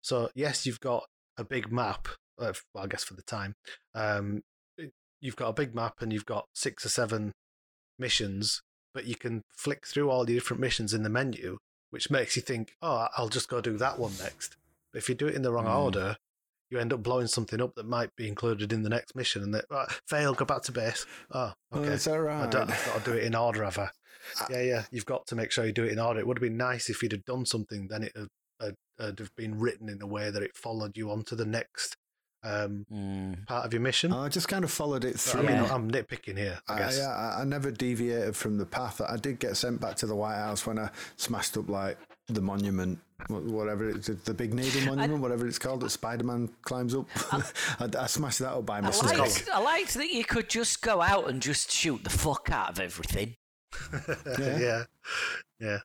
So 0.00 0.30
yes, 0.34 0.66
you've 0.66 0.80
got 0.80 1.04
a 1.36 1.44
big 1.44 1.70
map. 1.70 2.08
Well, 2.38 2.54
I 2.76 2.86
guess 2.86 3.04
for 3.04 3.14
the 3.14 3.22
time, 3.22 3.54
um, 3.94 4.40
you've 5.20 5.36
got 5.36 5.48
a 5.48 5.52
big 5.52 5.74
map 5.74 6.00
and 6.00 6.12
you've 6.12 6.26
got 6.26 6.46
six 6.54 6.84
or 6.84 6.88
seven 6.88 7.32
missions, 7.98 8.62
but 8.94 9.04
you 9.04 9.14
can 9.14 9.42
flick 9.56 9.86
through 9.86 10.10
all 10.10 10.24
the 10.24 10.34
different 10.34 10.60
missions 10.60 10.94
in 10.94 11.02
the 11.02 11.08
menu, 11.10 11.58
which 11.90 12.10
makes 12.10 12.34
you 12.34 12.42
think, 12.42 12.72
oh, 12.80 13.08
I'll 13.16 13.28
just 13.28 13.48
go 13.48 13.60
do 13.60 13.76
that 13.76 13.98
one 13.98 14.12
next. 14.20 14.56
But 14.92 14.98
if 14.98 15.08
you 15.08 15.14
do 15.14 15.28
it 15.28 15.34
in 15.34 15.42
the 15.42 15.52
wrong 15.52 15.66
Mm. 15.66 15.76
order, 15.76 16.16
you 16.72 16.78
end 16.78 16.92
up 16.92 17.02
blowing 17.02 17.26
something 17.26 17.60
up 17.60 17.74
that 17.76 17.86
might 17.86 18.10
be 18.16 18.26
included 18.26 18.72
in 18.72 18.82
the 18.82 18.88
next 18.88 19.14
mission, 19.14 19.42
and 19.42 19.54
that 19.54 19.66
right, 19.70 19.88
fail, 20.08 20.32
go 20.34 20.44
back 20.44 20.62
to 20.62 20.72
base. 20.72 21.06
Oh, 21.30 21.52
Oh, 21.72 21.80
okay. 21.80 21.92
is 21.92 22.04
that 22.04 22.14
I 22.18 22.46
don't, 22.48 22.70
I've 22.70 22.86
got 22.86 23.04
to 23.04 23.10
do 23.12 23.16
it 23.16 23.24
in 23.24 23.34
order, 23.34 23.62
have 23.64 23.78
I? 23.78 23.90
I- 24.40 24.46
Yeah, 24.50 24.62
yeah. 24.62 24.82
You've 24.90 25.06
got 25.06 25.26
to 25.28 25.36
make 25.36 25.50
sure 25.52 25.64
you 25.66 25.72
do 25.72 25.84
it 25.84 25.92
in 25.92 25.98
order. 25.98 26.18
It 26.20 26.26
would 26.26 26.38
have 26.38 26.42
been 26.42 26.56
nice 26.56 26.88
if 26.90 27.02
you'd 27.02 27.12
have 27.12 27.24
done 27.24 27.44
something, 27.46 27.88
then 27.88 28.02
it 28.04 28.12
would 28.16 28.28
had, 28.60 28.74
had 28.98 29.18
have 29.18 29.34
been 29.36 29.58
written 29.58 29.88
in 29.88 30.00
a 30.00 30.06
way 30.06 30.30
that 30.30 30.42
it 30.42 30.56
followed 30.56 30.96
you 30.96 31.10
on 31.10 31.22
to 31.24 31.36
the 31.36 31.44
next 31.46 31.96
um, 32.44 32.84
Mm. 32.92 33.46
part 33.46 33.64
of 33.64 33.72
your 33.72 33.82
mission. 33.82 34.12
I 34.12 34.28
just 34.28 34.48
kind 34.48 34.64
of 34.64 34.70
followed 34.70 35.04
it 35.04 35.12
But, 35.12 35.20
through. 35.20 35.40
I 35.42 35.46
mean, 35.46 35.56
Yeah. 35.64 35.74
I'm 35.74 35.90
nitpicking 35.90 36.36
here, 36.36 36.58
I 36.68 36.74
I, 36.74 36.78
guess. 36.78 37.00
I, 37.00 37.38
I 37.40 37.44
never 37.44 37.70
deviated 37.70 38.34
from 38.36 38.58
the 38.58 38.66
path. 38.66 39.00
I 39.00 39.16
did 39.16 39.38
get 39.38 39.56
sent 39.56 39.80
back 39.80 39.94
to 39.96 40.06
the 40.06 40.16
White 40.16 40.36
House 40.38 40.66
when 40.66 40.76
I 40.78 40.90
smashed 41.16 41.56
up 41.56 41.68
like 41.68 41.98
the 42.34 42.40
monument, 42.40 42.98
whatever 43.28 43.88
it's 43.88 44.08
the 44.08 44.34
big 44.34 44.52
needle 44.54 44.82
monument, 44.94 45.20
whatever 45.22 45.46
it's 45.46 45.58
called 45.58 45.80
that 45.80 45.90
Spider 45.90 46.24
Man 46.24 46.48
climbs 46.62 46.94
up. 46.94 47.06
I, 47.32 47.42
I 47.98 48.06
smashed 48.06 48.40
that 48.40 48.52
up 48.52 48.66
by 48.66 48.78
I 48.78 48.80
mistake. 48.82 49.18
liked, 49.18 49.48
I 49.52 49.58
liked 49.60 49.94
that 49.94 50.12
you 50.12 50.24
could 50.24 50.48
just 50.48 50.82
go 50.82 51.00
out 51.02 51.28
and 51.28 51.40
just 51.42 51.70
shoot 51.70 52.02
the 52.04 52.10
fuck 52.10 52.48
out 52.50 52.70
of 52.70 52.80
everything. 52.80 53.36
Yeah. 54.38 54.58
yeah, 54.58 54.82
yeah. 55.60 55.78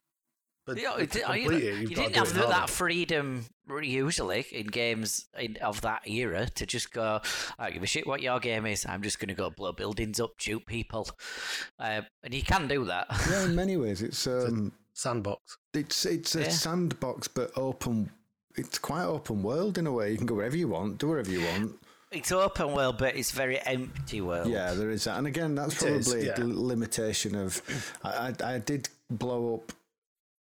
But 0.66 0.76
You, 0.78 0.84
know, 0.84 0.98
to 0.98 1.04
it- 1.04 1.42
you, 1.42 1.52
it, 1.52 1.64
you 1.64 1.72
you've 1.80 1.94
got 1.96 2.02
didn't 2.12 2.16
have 2.18 2.34
that, 2.34 2.62
order. 2.62 2.68
freedom 2.68 3.46
usually 3.82 4.46
in 4.52 4.68
games 4.68 5.28
in, 5.40 5.56
of 5.62 5.80
that 5.82 6.06
era 6.10 6.48
to 6.56 6.66
just 6.66 6.92
go, 6.92 7.22
I 7.58 7.66
don't 7.68 7.74
give 7.76 7.84
a 7.84 7.86
shit 7.86 8.06
what 8.06 8.22
your 8.22 8.42
game 8.42 8.66
is. 8.66 8.86
I'm 8.86 9.02
just 9.02 9.20
going 9.20 9.30
to 9.30 9.34
go 9.34 9.50
blow 9.50 9.72
buildings 9.72 10.20
up, 10.20 10.32
shoot 10.40 10.66
people, 10.66 11.08
uh, 11.80 12.02
and 12.22 12.34
you 12.34 12.44
can 12.44 12.68
do 12.68 12.84
that. 12.84 13.08
Yeah, 13.30 13.46
in 13.46 13.56
many 13.62 13.78
ways, 13.78 14.02
it's 14.02 14.28
um, 14.28 14.74
Sandbox. 14.98 15.58
it's 15.76 16.06
it's 16.06 16.36
a 16.36 16.42
Yeah. 16.42 16.50
sandbox, 16.50 17.28
but 17.28 17.52
open. 17.56 18.10
It's 18.56 18.80
quite 18.80 19.04
open 19.04 19.44
world 19.44 19.78
in 19.78 19.86
a 19.86 19.92
way. 19.92 20.12
You 20.12 20.18
can 20.18 20.26
go 20.26 20.34
wherever 20.34 20.58
you 20.58 20.68
want, 20.68 20.98
do 20.98 21.10
whatever 21.10 21.30
you 21.30 21.42
want. 21.46 21.80
It's 22.12 22.32
open 22.32 22.74
world, 22.74 22.98
but 22.98 23.16
it's 23.16 23.30
very 23.32 23.60
empty 23.60 24.22
world. 24.22 24.48
Yeah, 24.50 24.74
there 24.74 24.90
is 24.90 25.04
that, 25.04 25.18
and 25.20 25.28
again, 25.28 25.54
that's 25.54 25.84
It 25.84 25.92
is, 25.94 26.08
probably 26.08 26.26
yeah. 26.26 26.34
the 26.36 26.48
limitation 26.48 27.36
of. 27.36 27.62
I, 28.04 28.34
I, 28.42 28.56
I 28.56 28.60
did 28.60 28.90
blow 29.12 29.56
up 29.56 29.72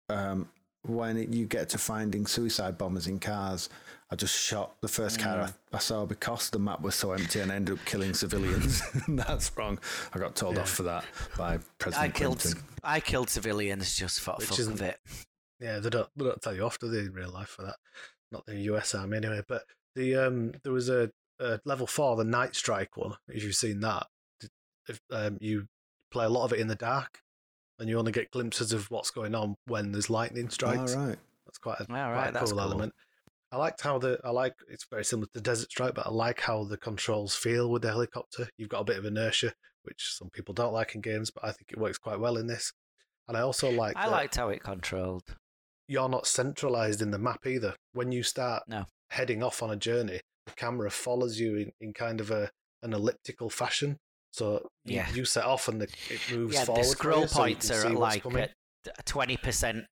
um, 0.10 0.50
when 0.82 1.18
it, 1.18 1.30
you 1.30 1.46
get 1.46 1.70
to 1.70 1.78
finding 1.78 2.26
suicide 2.26 2.78
bombers 2.78 3.06
in 3.06 3.20
cars. 3.20 3.70
I 4.12 4.16
just 4.16 4.36
shot 4.36 4.82
the 4.82 4.88
first 4.88 5.20
car 5.20 5.38
Mm. 5.38 5.54
I, 5.74 5.76
I 5.78 5.80
saw 5.80 6.06
because 6.06 6.50
the 6.50 6.58
map 6.60 6.82
was 6.82 6.96
so 6.96 7.12
empty, 7.12 7.40
and 7.42 7.52
I 7.52 7.56
ended 7.56 7.78
up 7.78 7.86
killing 7.86 8.14
civilians. 8.14 8.82
that's 9.08 9.52
wrong. 9.56 9.80
I 10.14 10.20
got 10.20 10.36
told 10.36 10.58
off 10.58 10.70
for 10.72 10.84
that 10.84 11.06
by 11.38 11.60
President 11.78 12.16
I 12.16 12.18
killed. 12.18 12.40
Clinton. 12.40 12.64
I 12.84 13.00
killed 13.00 13.30
civilians 13.30 13.96
just 13.96 14.20
for 14.22 14.32
the 14.32 14.38
Which 14.38 14.50
fuck 14.50 14.60
isn't- 14.60 14.74
of 14.74 14.82
it. 14.82 15.00
Yeah, 15.60 15.80
they 15.80 15.90
don't 15.90 16.10
they 16.16 16.24
don't 16.26 16.42
tell 16.42 16.56
you 16.56 16.64
off, 16.64 16.80
do 16.80 16.88
they, 16.90 17.00
in 17.00 17.14
real 17.14 17.30
life 17.32 17.50
for 17.50 17.64
that? 17.64 17.76
Not 18.32 18.46
the 18.46 18.56
US 18.72 18.96
Army 18.96 19.18
anyway. 19.18 19.42
But 19.48 19.64
the 19.96 20.16
um 20.16 20.54
there 20.64 20.72
was 20.72 20.88
a, 20.90 21.12
a 21.40 21.60
level 21.66 21.86
four, 21.86 22.16
the 22.16 22.24
Night 22.24 22.56
Strike 22.56 22.96
one. 22.96 23.16
If 23.28 23.44
you've 23.44 23.56
seen 23.56 23.82
that, 23.82 24.08
if 24.88 25.02
um 25.12 25.38
you 25.42 25.68
play 26.12 26.26
a 26.26 26.30
lot 26.30 26.46
of 26.46 26.54
it 26.54 26.60
in 26.60 26.68
the 26.68 26.76
dark, 26.76 27.20
and 27.78 27.90
you 27.90 28.00
only 28.00 28.12
get 28.14 28.32
glimpses 28.32 28.72
of 28.74 28.90
what's 28.90 29.12
going 29.12 29.36
on 29.36 29.58
when 29.68 29.92
there's 29.92 30.10
lightning 30.10 30.50
strikes. 30.50 30.96
All 30.96 31.08
right. 31.08 31.18
That's 31.46 31.58
quite 31.58 31.80
a, 31.80 31.82
All 31.82 32.14
quite 32.14 32.30
a 32.36 32.40
cool, 32.40 32.48
cool. 32.48 32.60
element. 32.62 32.94
I 33.52 33.58
liked 33.58 33.82
how 33.82 33.98
the 33.98 34.20
I 34.24 34.30
like 34.30 34.54
it's 34.70 34.86
very 34.90 35.04
similar 35.04 35.28
to 35.34 35.42
Desert 35.42 35.72
Strike, 35.72 35.96
but 35.96 36.06
I 36.06 36.12
like 36.12 36.42
how 36.42 36.64
the 36.66 36.78
controls 36.78 37.36
feel 37.36 37.70
with 37.70 37.82
the 37.82 37.90
helicopter. 37.90 38.48
You've 38.58 38.70
got 38.70 38.82
a 38.82 38.86
bit 38.86 38.98
of 38.98 39.06
inertia, 39.06 39.54
which 39.84 40.14
some 40.18 40.30
people 40.30 40.54
don't 40.54 40.74
like 40.74 40.94
in 40.96 41.02
games, 41.02 41.32
but 41.32 41.44
I 41.44 41.48
think 41.52 41.72
it 41.72 41.80
works 41.80 41.98
quite 41.98 42.20
well 42.20 42.38
in 42.38 42.48
this. 42.48 42.72
And 43.28 43.36
I 43.38 43.42
also 43.42 43.72
like 43.72 43.96
I 43.98 44.08
liked 44.08 44.36
how 44.36 44.50
it 44.50 44.62
controlled. 44.64 45.24
you're 45.88 46.10
not 46.10 46.28
centralized 46.28 47.02
in 47.02 47.10
the 47.12 47.18
map 47.18 47.46
either. 47.48 47.76
When 47.94 48.12
you 48.12 48.22
start 48.24 48.64
No. 48.68 48.86
heading 49.10 49.42
off 49.42 49.64
on 49.64 49.72
a 49.72 49.76
journey, 49.76 50.22
the 50.46 50.54
camera 50.54 50.92
follows 50.92 51.40
you 51.40 51.56
in, 51.56 51.72
in 51.82 51.94
kind 51.94 52.22
of 52.22 52.30
a 52.32 52.52
an 52.84 52.94
elliptical 52.94 53.50
fashion. 53.50 53.98
So 54.32 54.68
you, 54.86 54.98
Yeah. 54.98 55.12
you 55.12 55.26
set 55.26 55.44
off 55.46 55.68
and 55.68 55.82
the, 55.82 55.88
it 56.10 56.22
moves 56.32 56.54
Yeah, 56.54 56.66
forward. 56.66 56.84
the 56.84 56.88
scroll 56.88 57.22
you 57.22 57.28
so 57.28 57.40
points 57.40 57.72
are 57.72 57.82
see 57.82 57.88
at 57.88 57.94
what's 57.96 58.26
like 58.26 58.52
twenty 59.06 59.38
percent 59.38 59.86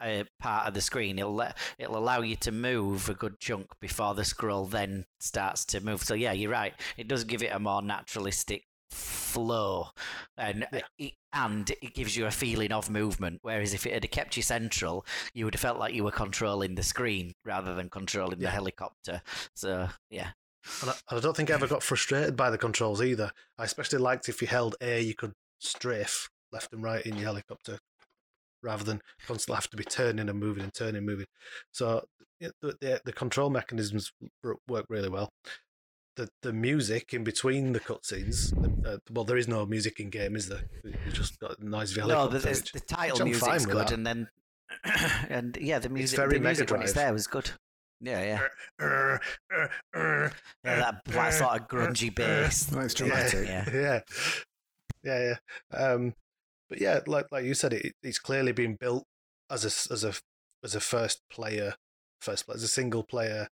uh, 0.00 0.24
part 0.38 0.66
of 0.68 0.74
the 0.74 0.80
screen. 0.80 1.18
It'll 1.18 1.34
let, 1.34 1.56
it'll 1.78 1.98
allow 1.98 2.20
you 2.20 2.36
to 2.36 2.52
move 2.52 3.08
a 3.08 3.14
good 3.14 3.38
chunk 3.40 3.68
before 3.80 4.14
the 4.14 4.24
scroll 4.24 4.66
then 4.66 5.06
starts 5.20 5.64
to 5.66 5.80
move. 5.80 6.02
So 6.02 6.14
yeah, 6.14 6.32
you're 6.32 6.50
right. 6.50 6.74
It 6.96 7.08
does 7.08 7.24
give 7.24 7.42
it 7.42 7.52
a 7.52 7.58
more 7.58 7.82
naturalistic 7.82 8.64
flow, 8.90 9.88
and 10.36 10.66
Yeah. 10.72 10.80
it, 10.98 11.12
and 11.32 11.68
it 11.82 11.94
gives 11.94 12.16
you 12.16 12.26
a 12.26 12.30
feeling 12.30 12.72
of 12.72 12.88
movement. 12.88 13.40
Whereas 13.42 13.74
if 13.74 13.84
it 13.86 13.92
had 13.92 14.10
kept 14.10 14.36
you 14.36 14.42
central, 14.42 15.04
you 15.34 15.44
would 15.44 15.54
have 15.54 15.60
felt 15.60 15.78
like 15.78 15.92
you 15.92 16.04
were 16.04 16.10
controlling 16.12 16.74
the 16.76 16.82
screen 16.82 17.32
rather 17.44 17.74
than 17.74 17.90
controlling 17.90 18.38
the 18.38 18.48
helicopter. 18.48 19.22
So 19.54 19.88
yeah, 20.08 20.30
And 20.82 20.90
I, 20.90 21.16
I 21.16 21.20
don't 21.20 21.36
think 21.36 21.50
I 21.50 21.54
ever 21.54 21.66
got 21.66 21.82
frustrated 21.82 22.36
by 22.36 22.48
the 22.50 22.58
controls 22.58 23.02
either. 23.02 23.32
I 23.58 23.64
especially 23.64 23.98
liked 23.98 24.28
if 24.28 24.40
you 24.40 24.48
held 24.48 24.76
A, 24.80 25.00
you 25.00 25.14
could 25.14 25.32
strafe 25.58 26.28
left 26.52 26.72
and 26.72 26.82
right 26.82 27.04
in 27.04 27.16
your 27.16 27.24
helicopter 27.24 27.78
rather 28.62 28.84
than 28.84 29.00
constantly 29.26 29.56
have 29.56 29.70
to 29.70 29.76
be 29.76 29.84
turning 29.84 30.28
and 30.28 30.38
moving 30.38 30.62
and 30.64 30.74
turning 30.74 30.96
and 30.96 31.06
moving. 31.06 31.26
So 31.72 32.04
the, 32.40 32.52
the, 32.80 33.00
the 33.04 33.12
control 33.12 33.50
mechanisms 33.50 34.12
work 34.68 34.86
really 34.88 35.08
well. 35.08 35.30
The 36.16 36.28
the 36.42 36.52
music 36.52 37.12
in 37.12 37.24
between 37.24 37.72
the 37.72 37.80
cutscenes, 37.80 38.50
uh, 38.86 38.96
well, 39.10 39.24
there 39.24 39.36
is 39.36 39.48
no 39.48 39.66
music 39.66 40.00
in 40.00 40.08
game, 40.08 40.34
is 40.34 40.48
there? 40.48 40.62
You 40.82 41.12
just 41.12 41.38
got 41.38 41.58
a 41.58 41.68
noise 41.68 41.94
of 41.96 42.06
no, 42.06 42.26
the, 42.28 42.38
which- 42.48 42.72
the 42.72 42.80
title 42.80 43.18
I'm 43.20 43.28
music's 43.28 43.66
good, 43.66 43.88
that. 43.88 43.92
and 43.92 44.06
then 44.06 44.28
and 45.28 45.58
yeah, 45.60 45.78
the 45.78 45.90
music, 45.90 46.16
very 46.16 46.38
the 46.38 46.40
music 46.40 46.70
when 46.70 46.80
it's 46.80 46.94
Drive. 46.94 47.04
there 47.04 47.12
was 47.12 47.26
good. 47.26 47.50
Yeah, 48.00 48.22
yeah. 48.22 48.40
Uh, 48.82 49.18
uh, 49.54 49.66
uh, 49.94 50.30
Yeah, 50.64 50.76
that, 50.80 51.02
that 51.06 51.30
sort 51.34 51.60
of 51.60 51.68
grungy 51.68 52.14
bass. 52.14 52.70
Well, 52.72 52.84
it's 52.84 52.94
dramatic. 53.00 53.46
Yeah, 53.46 53.64
Yeah. 53.72 54.00
yeah, 55.04 55.18
yeah, 55.18 55.34
yeah. 55.72 55.78
Um, 55.78 56.14
but 56.68 56.80
yeah, 56.80 57.00
like 57.06 57.26
like 57.30 57.44
you 57.44 57.54
said, 57.54 57.72
it, 57.72 57.92
it's 58.02 58.18
clearly 58.18 58.52
been 58.52 58.76
built 58.78 59.04
as 59.50 59.64
a 59.64 59.92
as 59.92 60.04
a 60.04 60.14
as 60.64 60.74
a 60.74 60.80
first 60.80 61.20
player, 61.30 61.74
first 62.20 62.46
player, 62.46 62.56
as 62.56 62.62
a 62.62 62.68
single 62.68 63.02
player 63.04 63.48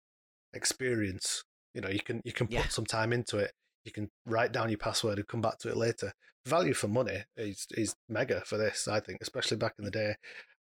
experience. 0.53 1.43
You 1.75 1.81
know, 1.81 1.89
you 1.89 2.01
can 2.01 2.21
you 2.25 2.33
can 2.33 2.47
put 2.47 2.55
Yeah. 2.55 2.69
some 2.69 2.87
time 2.87 3.13
into 3.13 3.39
it. 3.39 3.53
You 3.85 3.93
can 3.93 4.09
write 4.27 4.53
down 4.53 4.69
your 4.71 4.79
password 4.79 5.19
and 5.19 5.27
come 5.29 5.41
back 5.43 5.59
to 5.59 5.69
it 5.69 5.77
later. 5.77 6.13
Value 6.47 6.75
for 6.75 6.89
money 6.89 7.25
is 7.37 7.67
is 7.73 7.95
mega 8.09 8.43
for 8.45 8.57
this, 8.59 8.87
I 8.89 9.01
think, 9.01 9.19
especially 9.23 9.57
back 9.57 9.75
in 9.79 9.85
the 9.85 9.91
day. 9.91 10.15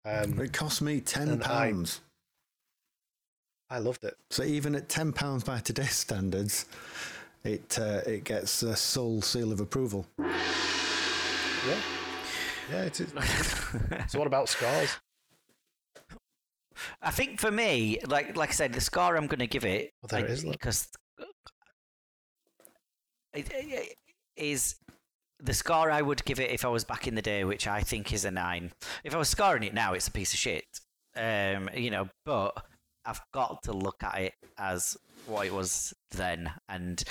Um, 0.04 0.38
It 0.40 0.52
cost 0.52 0.82
me 0.82 1.00
ten 1.00 1.28
And 1.28 1.42
I- 1.44 1.46
pounds. 1.70 2.00
I 3.70 3.78
loved 3.78 4.04
it. 4.04 4.14
So 4.30 4.42
even 4.42 4.74
at 4.74 4.88
ten 4.88 5.12
pounds 5.12 5.44
by 5.44 5.60
today's 5.60 5.96
standards, 5.96 6.66
it 7.44 7.78
uh, 7.78 8.02
it 8.06 8.24
gets 8.24 8.62
a 8.62 8.76
Sol 8.76 9.22
seal 9.22 9.50
of 9.52 9.60
approval. 9.60 10.06
Yeah, 10.18 11.80
yeah. 12.70 12.82
It 12.82 13.00
is. 13.00 13.12
so 14.08 14.18
what 14.18 14.26
about 14.26 14.48
scores? 14.48 14.96
I 17.00 17.10
think 17.10 17.40
for 17.40 17.50
me, 17.50 17.98
like 18.06 18.36
like 18.36 18.50
I 18.50 18.52
said, 18.52 18.72
the 18.72 18.80
score 18.80 19.16
I'm 19.16 19.26
going 19.26 19.40
to 19.40 19.46
give 19.46 19.64
it 19.64 19.90
Oh, 20.04 20.08
there 20.08 20.24
it 20.24 20.30
is, 20.30 20.44
because 20.44 20.88
it, 23.34 23.50
it 23.52 23.94
is 24.36 24.76
the 25.40 25.54
score 25.54 25.90
I 25.90 26.02
would 26.02 26.24
give 26.24 26.38
it 26.40 26.50
if 26.50 26.64
I 26.64 26.68
was 26.68 26.84
back 26.84 27.06
in 27.06 27.14
the 27.14 27.22
day, 27.22 27.44
which 27.44 27.66
I 27.66 27.80
think 27.80 28.12
is 28.12 28.24
a 28.24 28.30
nine. 28.30 28.72
If 29.04 29.14
I 29.14 29.18
was 29.18 29.28
scoring 29.28 29.64
it 29.64 29.74
now, 29.74 29.92
it's 29.92 30.08
a 30.08 30.12
piece 30.12 30.32
of 30.32 30.38
shit. 30.38 30.64
Um, 31.16 31.68
you 31.74 31.90
know, 31.90 32.08
but 32.24 32.64
I've 33.04 33.20
got 33.34 33.62
to 33.64 33.72
look 33.72 34.02
at 34.02 34.18
it 34.20 34.34
as 34.58 34.96
what 35.26 35.46
it 35.46 35.52
was 35.52 35.92
then, 36.12 36.52
and 36.68 37.02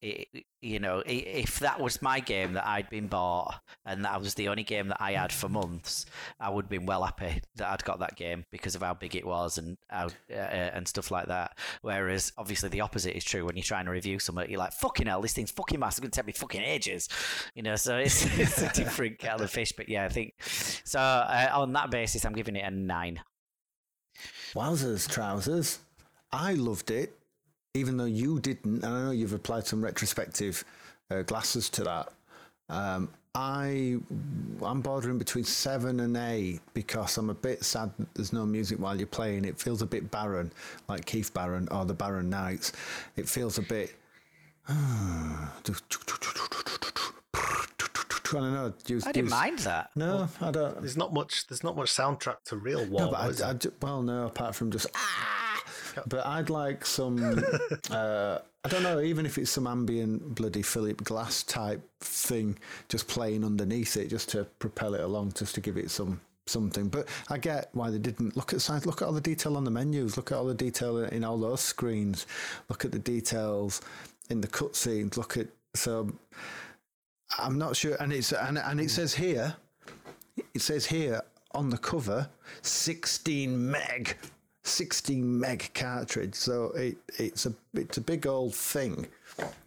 it, 0.00 0.28
you 0.60 0.78
know, 0.78 1.02
if 1.06 1.58
that 1.60 1.80
was 1.80 2.00
my 2.02 2.20
game 2.20 2.52
that 2.52 2.66
I'd 2.66 2.88
been 2.88 3.08
bought 3.08 3.60
and 3.84 4.04
that 4.04 4.20
was 4.20 4.34
the 4.34 4.48
only 4.48 4.62
game 4.62 4.88
that 4.88 5.00
I 5.00 5.12
had 5.12 5.32
for 5.32 5.48
months, 5.48 6.06
I 6.38 6.50
would 6.50 6.66
have 6.66 6.70
been 6.70 6.86
well 6.86 7.02
happy 7.02 7.42
that 7.56 7.68
I'd 7.68 7.84
got 7.84 7.98
that 8.00 8.16
game 8.16 8.44
because 8.52 8.74
of 8.74 8.82
how 8.82 8.94
big 8.94 9.16
it 9.16 9.26
was 9.26 9.58
and 9.58 9.76
how 9.88 10.06
uh, 10.30 10.34
and 10.34 10.86
stuff 10.86 11.10
like 11.10 11.26
that. 11.26 11.58
Whereas 11.82 12.32
obviously 12.38 12.68
the 12.68 12.80
opposite 12.80 13.16
is 13.16 13.24
true 13.24 13.44
when 13.44 13.56
you're 13.56 13.62
trying 13.62 13.86
to 13.86 13.90
review 13.90 14.18
something, 14.18 14.48
you're 14.48 14.58
like, 14.58 14.72
"Fucking 14.72 15.06
hell, 15.06 15.20
this 15.20 15.32
thing's 15.32 15.50
fucking 15.50 15.80
massive. 15.80 16.04
It's 16.04 16.16
gonna 16.16 16.22
take 16.22 16.26
me 16.26 16.38
fucking 16.38 16.62
ages," 16.62 17.08
you 17.54 17.62
know. 17.62 17.76
So 17.76 17.96
it's, 17.96 18.24
it's 18.38 18.62
a 18.62 18.72
different 18.72 19.18
kettle 19.18 19.42
of 19.42 19.50
fish. 19.50 19.72
But 19.76 19.88
yeah, 19.88 20.04
I 20.04 20.08
think 20.08 20.34
so. 20.42 21.00
Uh, 21.00 21.50
on 21.54 21.72
that 21.72 21.90
basis, 21.90 22.24
I'm 22.24 22.34
giving 22.34 22.56
it 22.56 22.64
a 22.64 22.70
nine. 22.70 23.20
Wowzers, 24.54 25.08
trousers! 25.08 25.80
I 26.32 26.54
loved 26.54 26.90
it, 26.90 27.17
even 27.74 27.96
though 27.96 28.04
you 28.04 28.40
didn't, 28.40 28.84
and 28.84 28.94
I 28.94 29.02
know 29.04 29.10
you've 29.10 29.32
applied 29.32 29.66
some 29.66 29.82
retrospective 29.82 30.64
uh, 31.10 31.22
glasses 31.22 31.68
to 31.70 31.84
that. 31.84 32.12
Um, 32.68 33.08
I 33.34 33.96
I'm 34.62 34.80
bordering 34.80 35.18
between 35.18 35.44
seven 35.44 36.00
and 36.00 36.16
eight 36.16 36.60
because 36.74 37.16
I'm 37.18 37.30
a 37.30 37.34
bit 37.34 37.62
sad 37.64 37.92
that 37.98 38.12
there's 38.14 38.32
no 38.32 38.44
music 38.44 38.78
while 38.78 38.96
you're 38.96 39.06
playing. 39.06 39.44
It 39.44 39.58
feels 39.60 39.80
a 39.80 39.86
bit 39.86 40.10
barren, 40.10 40.50
like 40.88 41.06
Keith 41.06 41.32
Barron 41.32 41.68
or 41.70 41.84
the 41.84 41.94
Barron 41.94 42.28
Knights. 42.30 42.72
It 43.16 43.28
feels 43.28 43.58
a 43.58 43.62
bit. 43.62 43.94
I 48.30 48.32
don't 48.32 48.52
know. 48.52 48.72
use- 48.86 49.06
I 49.06 49.12
didn't 49.12 49.26
use- 49.26 49.30
mind 49.32 49.58
that. 49.60 49.90
No, 49.96 50.28
I 50.40 50.50
don't. 50.50 50.80
There's 50.80 50.96
not 50.96 51.12
much. 51.12 51.46
There's 51.46 51.64
not 51.64 51.76
much 51.76 51.92
soundtrack 51.92 52.42
to 52.46 52.56
real 52.56 52.84
war. 52.86 53.02
No, 53.02 53.10
but 53.10 53.42
I, 53.42 53.50
I, 53.50 53.56
well, 53.82 54.02
no, 54.02 54.26
apart 54.26 54.54
from 54.54 54.70
just 54.70 54.86
ah. 54.94 55.62
But 56.06 56.26
I'd 56.26 56.50
like 56.50 56.86
some. 56.86 57.44
uh, 57.90 58.38
I 58.64 58.68
don't 58.68 58.82
know, 58.82 59.00
even 59.00 59.24
if 59.24 59.38
it's 59.38 59.50
some 59.50 59.66
ambient 59.66 60.34
bloody 60.34 60.62
Philip 60.62 61.02
Glass 61.04 61.42
type 61.42 61.80
thing, 62.00 62.58
just 62.88 63.06
playing 63.08 63.44
underneath 63.44 63.96
it, 63.96 64.08
just 64.08 64.28
to 64.30 64.44
propel 64.58 64.94
it 64.94 65.00
along, 65.00 65.32
just 65.32 65.54
to 65.54 65.60
give 65.60 65.76
it 65.76 65.90
some 65.90 66.20
something. 66.46 66.88
But 66.88 67.08
I 67.28 67.38
get 67.38 67.68
why 67.72 67.90
they 67.90 67.98
didn't 67.98 68.36
look 68.36 68.52
at 68.52 68.60
side. 68.60 68.86
Look 68.86 69.02
at 69.02 69.06
all 69.06 69.12
the 69.12 69.20
detail 69.20 69.56
on 69.56 69.64
the 69.64 69.70
menus. 69.70 70.16
Look 70.16 70.32
at 70.32 70.38
all 70.38 70.46
the 70.46 70.54
detail 70.54 70.98
in 70.98 71.24
all 71.24 71.38
those 71.38 71.60
screens. 71.60 72.26
Look 72.68 72.84
at 72.84 72.92
the 72.92 72.98
details 72.98 73.80
in 74.30 74.40
the 74.40 74.48
cutscenes. 74.48 75.16
Look 75.16 75.36
at 75.36 75.48
so. 75.74 76.12
I'm 77.36 77.58
not 77.58 77.76
sure, 77.76 77.96
and 78.00 78.12
it's 78.12 78.32
and 78.32 78.58
and 78.58 78.80
it 78.80 78.90
says 78.90 79.14
here 79.14 79.56
it 80.54 80.62
says 80.62 80.86
here 80.86 81.20
on 81.52 81.70
the 81.70 81.78
cover 81.78 82.28
16 82.62 83.70
meg 83.70 84.16
16 84.64 85.40
meg 85.40 85.70
cartridge 85.74 86.34
so 86.34 86.66
it 86.72 86.96
it's 87.18 87.46
a 87.46 87.54
it's 87.74 87.96
a 87.96 88.00
big 88.00 88.26
old 88.26 88.54
thing 88.54 89.06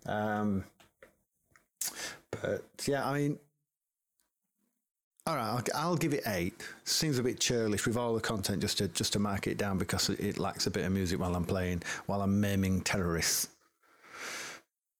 um 0.06 0.64
but 2.30 2.64
yeah 2.86 3.08
i 3.08 3.14
mean 3.14 3.40
All 5.28 5.36
right, 5.36 5.48
I'll, 5.50 5.64
I'll 5.76 5.96
give 5.98 6.14
it 6.14 6.24
eight. 6.28 6.54
Seems 6.84 7.20
a 7.20 7.24
bit 7.24 7.40
churlish 7.40 7.86
with 7.86 7.96
all 7.96 8.16
the 8.16 8.22
content 8.22 8.60
just 8.62 8.80
to 8.80 8.88
just 8.88 9.14
to 9.14 9.20
mark 9.20 9.46
it 9.48 9.58
down 9.58 9.78
because 9.78 10.10
it, 10.10 10.40
lacks 10.40 10.66
a 10.66 10.72
bit 10.72 10.84
of 10.84 10.92
music 10.92 11.20
while 11.20 11.36
I'm 11.36 11.46
playing, 11.46 11.84
while 12.08 12.22
I'm 12.24 12.40
maiming 12.42 12.82
terrorists. 12.82 13.50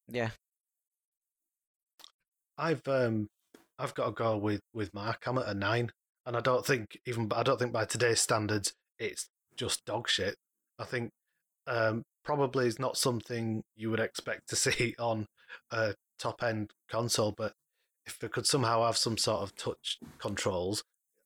Yeah. 0.08 0.30
I've 2.62 2.88
um 2.88 3.28
I've 3.80 3.96
got 3.96 4.06
to 4.06 4.12
go 4.12 4.38
with 4.38 4.62
with 4.74 4.94
Mark. 4.94 5.24
I'm 5.26 5.40
at 5.40 5.48
a 5.48 5.54
nine, 5.54 5.92
and 6.26 6.38
I 6.38 6.42
don't 6.42 6.66
think 6.66 7.00
even 7.08 7.30
I 7.36 7.44
don't 7.44 7.60
think 7.60 7.74
by 7.74 7.86
today's 7.86 8.22
standards 8.22 8.74
it's 9.00 9.28
just 9.58 9.84
dog 9.86 10.08
shit. 10.08 10.36
I 10.80 10.86
think 10.86 11.10
um 11.68 12.04
probably 12.24 12.68
is 12.68 12.80
not 12.80 12.98
something 12.98 13.64
you 13.76 13.90
would 13.90 14.00
expect 14.00 14.48
to 14.50 14.56
see 14.68 14.96
on 15.00 15.26
a 15.72 15.96
top 16.20 16.44
end 16.44 16.70
console, 16.90 17.34
but 17.36 17.54
if 18.06 18.24
it 18.24 18.32
could 18.32 18.46
somehow 18.46 18.86
have 18.86 18.98
some 18.98 19.18
sort 19.18 19.42
of 19.42 19.56
touch 19.56 19.98
controls, 20.20 20.84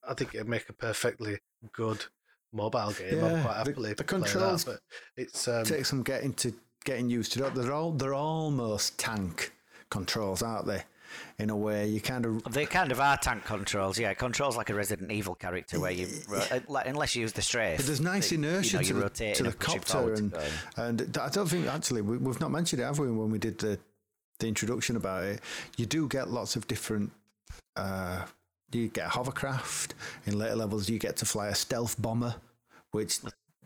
I 0.08 0.14
think 0.14 0.34
it'd 0.34 0.48
make 0.48 0.70
a 0.70 0.74
perfectly 0.74 1.40
good 1.74 2.06
mobile 2.54 2.94
game. 2.94 3.18
Yeah, 3.18 3.26
I'm 3.26 3.42
quite 3.44 3.64
the- 3.64 3.72
happily 3.72 3.94
the 3.94 4.04
play 4.04 4.20
that, 4.20 4.30
controls 4.32 4.64
but 4.64 4.80
it's 5.18 5.48
um, 5.50 5.66
Takes 5.66 5.90
some 5.90 6.04
getting 6.04 6.34
to 6.36 6.54
getting 6.86 7.10
used 7.10 7.34
to. 7.34 7.50
They're 7.50 7.74
all 7.74 7.92
they're 7.92 8.14
almost 8.14 8.98
tank 8.98 9.52
controls, 9.90 10.42
aren't 10.42 10.68
they? 10.68 10.84
In 11.38 11.50
a 11.50 11.56
way, 11.56 11.88
you 11.88 12.00
kind 12.00 12.26
of 12.26 12.44
They 12.46 12.66
kind 12.66 12.92
of 12.92 13.00
are 13.00 13.18
tank 13.18 13.44
controls, 13.46 14.00
yeah. 14.00 14.14
Controls 14.14 14.56
like 14.56 14.70
a 14.70 14.74
Resident 14.74 15.12
Evil 15.12 15.36
character 15.36 15.80
where 15.80 15.92
you, 15.92 16.08
uh, 16.34 16.60
like, 16.68 16.88
unless 16.88 17.16
you 17.16 17.22
use 17.22 17.34
the 17.34 17.42
strafe. 17.42 17.78
But 17.78 17.86
there's 17.88 18.00
nice 18.00 18.32
you- 18.32 18.40
you 18.40 18.48
inertia 18.48 18.78
know, 18.78 18.84
to, 18.84 18.94
the, 18.94 19.34
to 19.34 19.44
the 19.44 19.54
copter, 19.54 20.14
and, 20.14 20.34
and 20.78 21.18
I 21.18 21.30
don't 21.30 21.48
think 21.48 21.68
actually 21.68 22.02
we, 22.02 22.18
we've 22.18 22.40
not 22.40 22.52
mentioned 22.52 22.82
it, 22.82 22.86
have 22.86 23.00
we? 23.00 23.12
When 23.12 23.30
we 23.30 23.38
did 23.38 23.58
the 23.58 23.80
the 24.40 24.48
introduction 24.48 24.96
about 24.96 25.24
it, 25.24 25.42
you 25.78 25.86
do 25.86 26.08
get 26.08 26.30
lots 26.30 26.56
of 26.56 26.68
different. 26.68 27.12
Uh, 27.76 28.26
you 28.72 28.88
get 28.90 29.06
a 29.06 29.10
hovercraft 29.10 29.94
in 30.26 30.38
later 30.38 30.56
levels. 30.56 30.90
You 30.90 31.00
get 31.00 31.18
to 31.18 31.26
fly 31.26 31.48
a 31.48 31.56
stealth 31.56 32.02
bomber, 32.02 32.36
which 32.92 33.20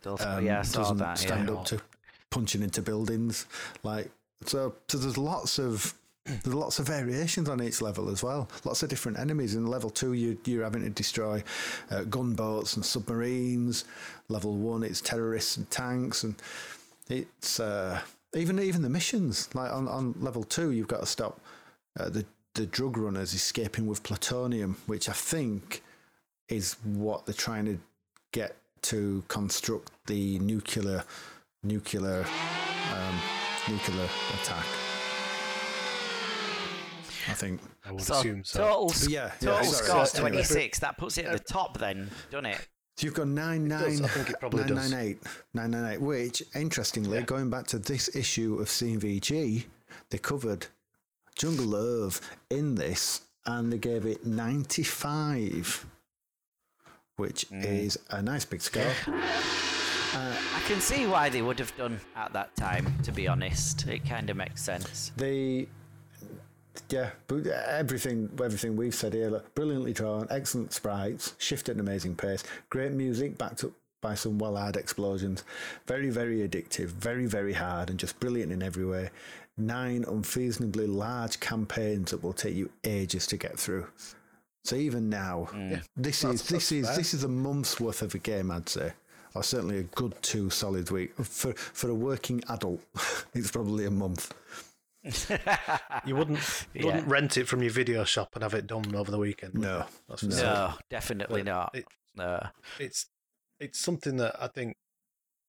um, 0.05 0.45
yeah, 0.45 0.63
doesn't 0.71 0.97
that. 0.97 1.17
stand 1.17 1.49
yeah. 1.49 1.55
up 1.55 1.65
to 1.65 1.81
punching 2.29 2.61
into 2.61 2.81
buildings. 2.81 3.45
Like 3.83 4.11
so, 4.45 4.75
so 4.87 4.97
there's 4.97 5.17
lots 5.17 5.59
of 5.59 5.93
there's 6.43 6.55
lots 6.55 6.79
of 6.79 6.87
variations 6.87 7.49
on 7.49 7.61
each 7.61 7.81
level 7.81 8.09
as 8.09 8.23
well. 8.23 8.49
Lots 8.63 8.83
of 8.83 8.89
different 8.89 9.19
enemies. 9.19 9.55
In 9.55 9.65
level 9.65 9.89
two, 9.89 10.13
you, 10.13 10.37
you're 10.45 10.63
having 10.63 10.83
to 10.83 10.89
destroy 10.89 11.43
uh, 11.91 12.03
gunboats 12.03 12.75
and 12.75 12.85
submarines. 12.85 13.85
Level 14.27 14.55
one, 14.55 14.83
it's 14.83 15.01
terrorists 15.01 15.57
and 15.57 15.69
tanks, 15.69 16.23
and 16.23 16.35
it's 17.09 17.59
uh, 17.59 17.99
even 18.35 18.59
even 18.59 18.81
the 18.81 18.89
missions. 18.89 19.53
Like 19.55 19.71
on, 19.71 19.87
on 19.87 20.15
level 20.19 20.43
two, 20.43 20.71
you've 20.71 20.87
got 20.87 21.01
to 21.01 21.05
stop 21.07 21.39
uh, 21.99 22.09
the 22.09 22.25
the 22.55 22.65
drug 22.65 22.97
runners 22.97 23.33
escaping 23.33 23.87
with 23.87 24.03
plutonium, 24.03 24.77
which 24.87 25.07
I 25.07 25.13
think 25.13 25.83
is 26.47 26.75
what 26.83 27.25
they're 27.25 27.33
trying 27.33 27.65
to 27.65 27.79
get 28.31 28.55
to 28.81 29.23
construct 29.27 29.91
the 30.07 30.39
nuclear 30.39 31.03
nuclear 31.63 32.25
um, 32.93 33.19
nuclear 33.67 34.07
attack. 34.41 34.65
I 37.27 37.33
think. 37.33 37.61
I 37.85 37.91
would 37.91 38.01
So, 38.01 38.15
assume 38.19 38.43
so. 38.43 38.59
total, 38.59 38.91
s- 38.91 39.07
Yeah, 39.07 39.31
yeah, 39.41 39.47
total 39.51 39.63
sorry. 39.71 40.05
score 40.07 40.25
Anyway. 40.27 40.43
26. 40.43 40.79
That 40.79 40.97
puts 40.97 41.17
it 41.17 41.25
at 41.25 41.33
the 41.33 41.39
top 41.53 41.77
then, 41.77 42.09
doesn't 42.31 42.45
it? 42.45 42.67
So 42.97 43.05
you've 43.05 43.13
got 43.13 43.27
nine 43.27 43.67
does, 43.67 43.99
nine 44.01 44.09
I 44.09 44.13
think 44.13 44.29
it 44.29 44.39
probably 44.39 44.59
nine 44.65 44.75
does. 44.75 44.91
nine 44.91 45.05
eight 45.05 45.23
nine 45.53 45.71
nine 45.71 45.93
eight. 45.93 46.01
Which, 46.01 46.43
interestingly, 46.55 47.17
Yeah. 47.19 47.23
going 47.25 47.49
back 47.49 47.65
to 47.67 47.79
this 47.79 48.13
issue 48.15 48.55
of 48.59 48.67
CVG, 48.69 49.65
they 50.09 50.17
covered 50.17 50.67
Jungle 51.35 51.65
Love 51.67 52.19
in 52.49 52.75
this, 52.75 53.21
and 53.45 53.71
they 53.71 53.77
gave 53.77 54.05
it 54.05 54.25
ninety 54.25 54.83
five, 54.83 55.85
which 57.15 57.45
Mm. 57.49 57.63
is 57.65 57.97
a 58.09 58.21
nice 58.21 58.43
big 58.45 58.61
score. 58.61 58.93
I 60.11 60.61
can 60.67 60.81
see 60.81 61.05
why 61.05 61.29
they 61.29 61.41
would 61.41 61.59
have 61.59 61.75
done 61.77 61.99
at 62.15 62.33
that 62.33 62.55
time, 62.55 62.93
to 63.03 63.11
be 63.11 63.27
honest. 63.27 63.87
It 63.87 64.05
kind 64.07 64.29
of 64.29 64.37
makes 64.37 64.61
sense. 64.61 65.11
The 65.17 65.67
yeah, 66.89 67.11
but 67.27 67.47
uh, 67.47 67.61
everything 67.67 68.29
everything 68.43 68.75
we've 68.75 68.95
said 68.95 69.13
here, 69.13 69.29
look, 69.29 69.53
brilliantly 69.55 69.93
drawn, 69.93 70.27
excellent 70.29 70.73
sprites, 70.73 71.35
shifted 71.37 71.71
at 71.71 71.75
an 71.75 71.81
amazing 71.81 72.15
pace, 72.15 72.43
great 72.69 72.91
music 72.91 73.37
backed 73.37 73.63
up 73.63 73.71
by 74.01 74.15
some 74.15 74.37
well 74.37 74.55
hard 74.55 74.77
explosions, 74.77 75.43
very 75.87 76.09
very 76.09 76.47
addictive, 76.47 76.87
very 76.87 77.25
very 77.25 77.53
hard, 77.53 77.89
and 77.89 77.99
just 77.99 78.19
brilliant 78.19 78.51
in 78.51 78.63
every 78.63 78.85
way. 78.85 79.09
Nine 79.57 80.05
unseasonably 80.07 80.87
large 80.87 81.39
campaigns 81.39 82.11
that 82.11 82.23
will 82.23 82.33
take 82.33 82.55
you 82.55 82.69
ages 82.83 83.27
to 83.27 83.37
get 83.37 83.59
through. 83.59 83.87
So 84.63 84.75
even 84.75 85.09
now, 85.09 85.49
mm. 85.51 85.83
this 85.97 86.21
That's- 86.21 86.41
is 86.41 86.47
this 86.47 86.69
that's 86.69 86.71
is 86.71 86.95
this 86.97 87.13
is 87.13 87.23
a 87.23 87.27
month's 87.27 87.79
worth 87.79 88.01
of 88.01 88.15
a 88.15 88.19
game, 88.19 88.51
I'd 88.51 88.69
say. 88.69 88.93
Or 89.35 89.43
certainly 89.43 89.77
a 89.77 89.83
good 89.83 90.15
two 90.23 90.49
solid 90.49 90.89
week 90.89 91.13
for 91.17 91.53
for 91.53 91.89
a 91.89 91.93
working 91.93 92.43
adult. 92.49 92.81
it's 93.33 93.51
probably 93.51 93.85
a 93.85 93.91
month. 93.91 94.33
You 96.05 96.15
wouldn't 96.15 96.39
you 96.73 96.85
wouldn't 96.85 97.07
rent 97.07 97.37
it 97.37 97.47
from 97.47 97.61
your 97.63 97.71
video 97.71 98.03
shop 98.03 98.29
and 98.33 98.43
have 98.43 98.53
it 98.53 98.67
done 98.67 98.95
over 98.95 99.09
the 99.11 99.17
weekend. 99.17 99.53
No. 99.55 99.85
That's 100.07 100.23
no. 100.23 100.29
certain. 100.29 100.53
No, 100.53 100.73
definitely 100.89 101.43
But 101.43 101.51
not. 101.51 101.71
it- 101.75 101.85
No. 102.15 102.47
It's 102.79 103.07
it's 103.59 103.79
something 103.79 104.17
that 104.17 104.35
I 104.41 104.47
think 104.47 104.75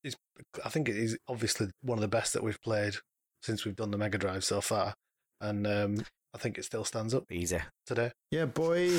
is 0.05 0.17
I 0.65 0.69
think 0.69 0.89
it 0.89 0.97
is 0.97 1.19
obviously 1.29 1.69
one 1.83 1.99
of 1.99 2.03
the 2.03 2.09
best 2.09 2.33
that 2.33 2.43
we've 2.43 2.61
played 2.63 2.95
since 3.43 3.65
we've 3.65 3.77
done 3.77 3.91
the 3.91 3.99
Mega 3.99 4.19
Drive 4.19 4.45
so 4.45 4.61
far, 4.61 4.95
and 5.41 5.67
um, 5.67 6.05
I 6.35 6.39
think 6.39 6.59
it 6.59 6.65
still 6.65 6.85
stands 6.85 7.15
up 7.15 7.31
Easy. 7.33 7.59
today. 7.87 8.13
Yeah, 8.31 8.45
boy. 8.47 8.91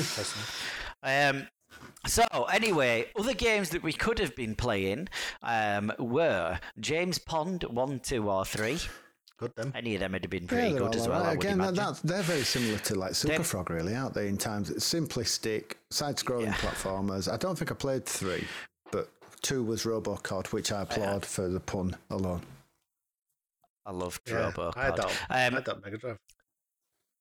Um, 1.02 1.46
so 2.06 2.24
anyway, 2.52 3.06
other 3.18 3.34
games 3.34 3.70
that 3.70 3.82
we 3.82 3.92
could 3.92 4.18
have 4.18 4.34
been 4.34 4.54
playing 4.54 5.08
um, 5.42 5.92
were 5.98 6.58
James 6.80 7.18
Pond 7.18 7.62
one, 7.64 8.00
two, 8.00 8.28
or 8.30 8.44
three. 8.44 8.78
Good 9.42 9.52
then. 9.56 9.72
Any 9.74 9.94
of 9.96 10.00
them 10.00 10.12
would 10.12 10.22
have 10.22 10.30
been 10.30 10.46
pretty 10.46 10.70
they're 10.70 10.78
good 10.80 10.94
as 10.94 11.08
well. 11.08 11.18
alright. 11.18 11.32
I 11.32 11.36
would 11.36 11.44
Again, 11.44 11.58
that, 11.58 11.74
that's, 11.74 12.00
they're 12.00 12.22
very 12.22 12.42
similar 12.44 12.78
to 12.78 12.94
like 12.94 13.14
Super 13.16 13.34
They're- 13.34 13.44
Frog, 13.44 13.70
really, 13.70 13.94
aren't 13.96 14.14
they? 14.14 14.28
In 14.28 14.36
times 14.38 14.70
it's 14.70 14.88
simplistic, 14.88 15.74
side-scrolling 15.90 16.46
Yeah. 16.46 16.54
platformers. 16.54 17.32
I 17.32 17.36
don't 17.36 17.58
think 17.58 17.70
I 17.72 17.74
played 17.74 18.06
three, 18.06 18.46
but 18.92 19.08
two 19.40 19.64
was 19.64 19.82
RoboCod, 19.84 20.46
which 20.52 20.70
I 20.70 20.82
applaud 20.82 21.26
for 21.26 21.48
the 21.48 21.58
pun 21.60 21.96
alone. 22.10 22.42
I 23.84 23.90
love 23.90 24.20
Yeah, 24.26 24.32
Turbo. 24.52 24.72
I 24.76 24.84
had 24.84 24.96
that. 24.96 25.12
I 25.28 25.46
Um, 25.46 25.54
had 25.54 25.64
that 25.64 25.82
Mega 25.84 25.98
Drive. 25.98 26.18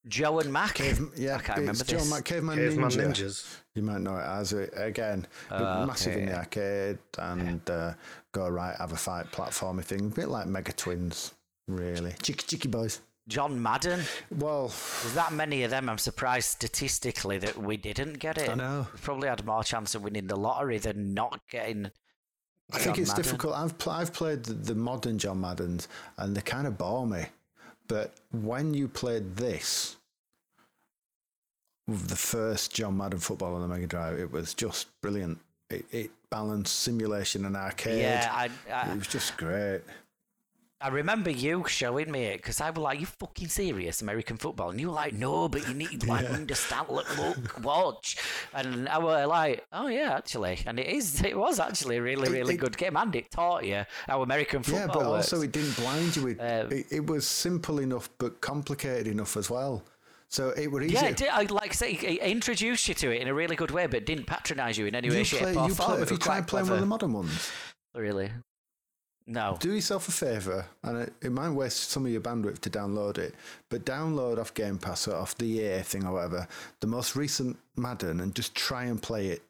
Joe 0.07 0.39
and 0.39 0.51
Mac. 0.53 0.73
Cave, 0.75 0.99
yeah, 1.15 1.35
I 1.35 1.39
can't 1.39 1.59
remember 1.59 1.81
it's 1.81 1.89
John 1.89 1.99
this. 1.99 2.09
Mac- 2.11 2.25
Caveman, 2.25 2.57
Caveman 2.57 2.89
Ninja. 2.89 3.07
Ninjas. 3.13 3.55
You 3.75 3.83
might 3.83 4.01
know 4.01 4.17
it 4.17 4.23
as 4.25 4.51
it 4.53 4.71
again, 4.75 5.27
but 5.49 5.61
Ah, 5.61 5.85
massive 5.85 6.17
in 6.17 6.25
the 6.27 6.35
arcade 6.37 6.97
and 7.19 7.67
uh, 7.69 7.93
go 8.31 8.47
right, 8.49 8.75
have 8.77 8.91
a 8.93 8.95
fight, 8.97 9.31
platformy 9.31 9.83
thing, 9.83 10.01
a 10.07 10.09
bit 10.09 10.27
like 10.29 10.47
Mega 10.47 10.71
Twins, 10.73 11.33
really. 11.75 12.11
Chiki 12.11 12.45
Chiki 12.45 12.69
Boys. 12.69 13.01
John 13.27 13.61
Madden. 13.61 14.01
Well, 14.29 14.67
There's 14.67 15.13
that 15.13 15.31
many 15.31 15.63
of 15.63 15.69
them. 15.71 15.89
I'm 15.89 15.97
surprised 15.97 16.49
statistically 16.49 17.37
that 17.37 17.57
we 17.57 17.77
didn't 17.77 18.19
get 18.19 18.37
it. 18.37 18.49
I 18.49 18.55
know. 18.55 18.87
We 18.91 18.99
probably 18.99 19.29
had 19.29 19.45
more 19.45 19.63
chance 19.63 19.95
of 19.95 20.03
winning 20.03 20.27
the 20.27 20.35
lottery 20.35 20.79
than 20.79 21.13
not 21.13 21.39
getting. 21.49 21.91
I 22.73 22.79
think 22.79 22.97
it's 22.97 23.09
Madden. 23.09 23.23
difficult. 23.23 23.55
I've 23.55 23.77
pl- 23.77 23.91
I've 23.91 24.13
played 24.13 24.43
the, 24.43 24.53
the 24.53 24.75
modern 24.75 25.17
John 25.17 25.39
Maddens, 25.39 25.87
and 26.17 26.35
they 26.35 26.41
kind 26.41 26.67
of 26.67 26.77
bore 26.77 27.05
me. 27.05 27.25
But 27.87 28.15
when 28.31 28.73
you 28.73 28.87
played 28.87 29.35
this, 29.35 29.97
with 31.87 32.07
the 32.07 32.15
first 32.15 32.73
John 32.73 32.97
Madden 32.97 33.19
football 33.19 33.55
on 33.55 33.61
the 33.61 33.67
Mega 33.67 33.87
Drive, 33.87 34.19
it 34.19 34.31
was 34.31 34.53
just 34.53 34.87
brilliant. 35.01 35.39
It, 35.69 35.85
it 35.91 36.11
balanced 36.29 36.79
simulation 36.79 37.45
and 37.45 37.55
arcade. 37.55 38.01
Yeah, 38.01 38.29
I, 38.31 38.49
I, 38.73 38.91
it 38.91 38.97
was 38.97 39.07
just 39.07 39.37
great. 39.37 39.81
I 40.83 40.89
remember 40.89 41.29
you 41.29 41.63
showing 41.67 42.11
me 42.11 42.23
it 42.25 42.37
because 42.37 42.59
I 42.61 42.69
was 42.69 42.77
like, 42.79 42.99
"You 42.99 43.05
fucking 43.05 43.49
serious, 43.49 44.01
American 44.01 44.37
football?" 44.37 44.69
And 44.71 44.79
you 44.79 44.87
were 44.87 44.93
like, 44.95 45.13
"No, 45.13 45.47
but 45.47 45.67
you 45.67 45.73
need 45.73 46.01
to 46.01 46.07
like 46.07 46.25
understand, 46.25 46.87
look, 46.89 47.07
look, 47.23 47.63
watch." 47.63 48.17
And 48.53 48.89
I 48.89 48.97
was 48.97 49.27
like, 49.27 49.65
"Oh 49.71 49.87
yeah, 49.87 50.15
actually," 50.17 50.59
and 50.65 50.79
it 50.79 50.87
is. 50.87 51.21
It 51.21 51.37
was 51.37 51.59
actually 51.59 51.97
a 51.97 52.01
really, 52.01 52.27
It- 52.29 52.31
really 52.31 52.55
it- 52.55 52.57
good 52.59 52.77
game, 52.77 52.97
and 52.97 53.15
it 53.15 53.29
taught 53.31 53.65
you 53.65 53.83
how 54.07 54.21
American 54.23 54.63
football 54.63 54.81
Yeah, 54.81 54.87
but 54.93 55.05
also 55.05 55.41
it 55.41 55.51
didn't 55.51 55.75
blind 55.77 56.15
you. 56.15 56.23
With, 56.23 56.39
Uh, 56.39 56.67
it, 56.71 56.85
it 56.91 57.05
was 57.07 57.27
simple 57.27 57.79
enough, 57.79 58.09
but 58.17 58.41
complicated 58.41 59.07
enough 59.07 59.37
as 59.37 59.49
well. 59.49 59.83
So 60.29 60.49
it 60.51 60.67
would 60.71 60.83
easy. 60.83 60.93
yeah, 60.93 61.07
it 61.07 61.17
did. 61.17 61.27
I 61.29 61.41
like 61.43 61.71
I 61.71 61.73
say, 61.73 61.91
it 61.93 62.03
it 62.03 62.21
introduced 62.21 62.87
you 62.87 62.93
to 62.95 63.11
it 63.11 63.21
in 63.21 63.27
a 63.27 63.33
really 63.33 63.55
good 63.55 63.71
way, 63.71 63.85
but 63.87 64.05
didn't 64.05 64.27
patronise 64.27 64.77
you 64.77 64.85
in 64.85 64.95
any 64.95 65.09
way, 65.09 65.17
you 65.19 65.23
shape, 65.25 65.41
or 65.57 65.67
you 65.67 65.75
form. 65.75 65.89
play, 65.91 65.99
have 65.99 66.11
you 66.11 66.17
tried 66.17 66.47
playing 66.47 66.67
one 66.67 66.75
of 66.75 66.79
the 66.79 66.85
modern 66.85 67.11
ones? 67.13 67.51
Really? 67.93 68.31
No. 69.27 69.57
do 69.59 69.73
yourself 69.73 70.07
a 70.07 70.11
favour, 70.11 70.65
and 70.83 71.03
it, 71.03 71.13
it 71.21 71.31
might 71.31 71.49
waste 71.49 71.89
some 71.89 72.05
of 72.05 72.11
your 72.11 72.21
bandwidth 72.21 72.59
to 72.61 72.69
download 72.69 73.17
it, 73.17 73.35
but 73.69 73.85
download 73.85 74.39
off 74.39 74.53
Game 74.53 74.77
Pass 74.77 75.07
or 75.07 75.15
off 75.15 75.37
the 75.37 75.45
EA 75.45 75.81
thing 75.81 76.05
or 76.05 76.13
whatever, 76.13 76.47
the 76.79 76.87
most 76.87 77.15
recent 77.15 77.57
Madden, 77.75 78.19
and 78.19 78.35
just 78.35 78.55
try 78.55 78.85
and 78.85 79.01
play 79.01 79.27
it. 79.27 79.41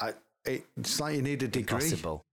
I, 0.00 0.14
it, 0.44 0.66
it's 0.76 1.00
like 1.00 1.16
you 1.16 1.22
need 1.22 1.42
a 1.42 1.48
degree. 1.48 1.76
Impossible. 1.76 2.24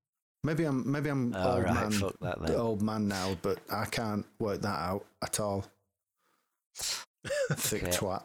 Maybe 0.46 0.66
I'm 0.66 0.90
maybe 0.92 1.10
I'm 1.10 1.34
All 1.36 1.54
old 1.54 1.64
right, 1.64 1.90
man, 1.90 2.12
that 2.22 2.56
old 2.58 2.82
man 2.82 3.08
now, 3.08 3.38
but 3.42 3.60
I 3.72 3.86
can't 3.86 4.26
work 4.40 4.62
that 4.62 4.80
out 4.80 5.06
at 5.22 5.40
all. 5.40 5.66
Thick 7.54 7.84
Okay. 7.84 7.92
twat. 7.92 8.24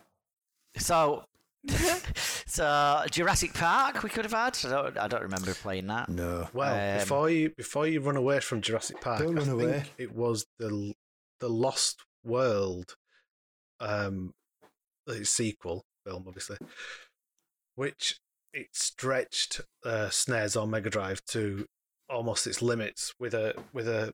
So 0.78 1.24
so 2.46 3.04
Jurassic 3.10 3.54
Park 3.54 4.02
we 4.02 4.10
could 4.10 4.24
have 4.24 4.32
had. 4.32 4.58
I 4.64 4.68
don't, 4.82 4.98
I 4.98 5.08
don't 5.08 5.22
remember 5.22 5.54
playing 5.54 5.86
that. 5.88 6.08
No. 6.08 6.48
Well, 6.52 6.92
Um, 6.94 6.98
before 7.00 7.30
you 7.30 7.50
before 7.50 7.86
you 7.86 8.00
run 8.00 8.16
away 8.16 8.40
from 8.40 8.60
Jurassic 8.60 9.00
Park, 9.00 9.20
Don't 9.20 9.38
I 9.38 9.40
run 9.42 9.48
away. 9.50 9.72
think 9.80 9.92
it 9.98 10.14
was 10.14 10.46
the 10.58 10.94
the 11.40 11.48
Lost 11.48 12.04
World, 12.24 12.96
um, 13.80 14.32
the 15.06 15.24
sequel 15.24 15.84
film, 16.04 16.24
obviously, 16.26 16.56
which 17.74 18.18
it 18.52 18.68
stretched 18.72 19.60
uh, 19.84 20.08
SNES 20.10 20.60
on 20.60 20.70
Mega 20.70 20.90
Drive 20.90 21.22
to 21.26 21.66
almost 22.10 22.46
its 22.46 22.62
limits 22.62 23.12
with 23.20 23.34
a 23.34 23.54
with 23.72 23.86
a 23.86 24.12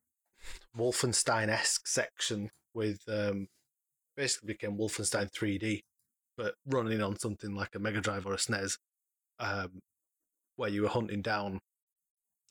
Wolfenstein 0.76 1.48
esque 1.48 1.86
section 1.86 2.50
with 2.74 3.00
um, 3.08 3.46
basically 4.16 4.48
became 4.48 4.76
Wolfenstein 4.76 5.30
3D, 5.32 5.82
but 6.36 6.54
running 6.66 7.02
on 7.02 7.18
something 7.18 7.54
like 7.54 7.74
a 7.74 7.78
Mega 7.78 8.00
Drive 8.00 8.26
or 8.26 8.34
a 8.34 8.38
SNES, 8.38 8.78
um, 9.38 9.80
where 10.56 10.70
you 10.70 10.82
were 10.82 10.88
hunting 10.88 11.22
down, 11.22 11.60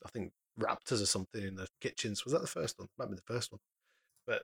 I 0.04 0.08
think 0.10 0.32
raptors 0.60 1.02
or 1.02 1.06
something 1.06 1.42
in 1.42 1.56
the 1.56 1.68
kitchens. 1.80 2.24
Was 2.24 2.32
that 2.32 2.42
the 2.42 2.46
first 2.46 2.78
one? 2.78 2.88
Might 2.98 3.10
be 3.10 3.16
the 3.16 3.22
first 3.22 3.52
one. 3.52 3.60
But 4.26 4.42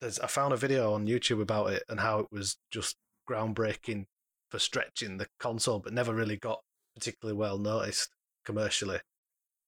there's 0.00 0.18
I 0.20 0.26
found 0.26 0.52
a 0.52 0.56
video 0.56 0.92
on 0.92 1.06
YouTube 1.06 1.40
about 1.40 1.70
it 1.70 1.82
and 1.88 2.00
how 2.00 2.20
it 2.20 2.26
was 2.30 2.56
just 2.70 2.96
groundbreaking 3.28 4.06
for 4.50 4.58
stretching 4.58 5.16
the 5.16 5.26
console, 5.40 5.80
but 5.80 5.92
never 5.92 6.14
really 6.14 6.36
got 6.36 6.60
particularly 6.94 7.36
well 7.36 7.58
noticed 7.58 8.10
commercially. 8.44 8.98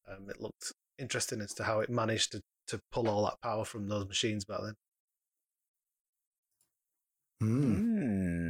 Um, 0.09 0.29
it 0.29 0.41
looked 0.41 0.73
interesting 0.99 1.41
as 1.41 1.53
to 1.55 1.65
how 1.65 1.81
it 1.81 1.91
managed 1.91 2.33
to, 2.33 2.43
to 2.69 2.81
pull 2.93 3.09
all 3.09 3.25
that 3.25 3.41
power 3.43 3.65
from 3.65 3.89
those 3.89 4.07
machines 4.07 4.45
back 4.45 4.61
then. 4.63 4.75
Hmm. 7.41 8.48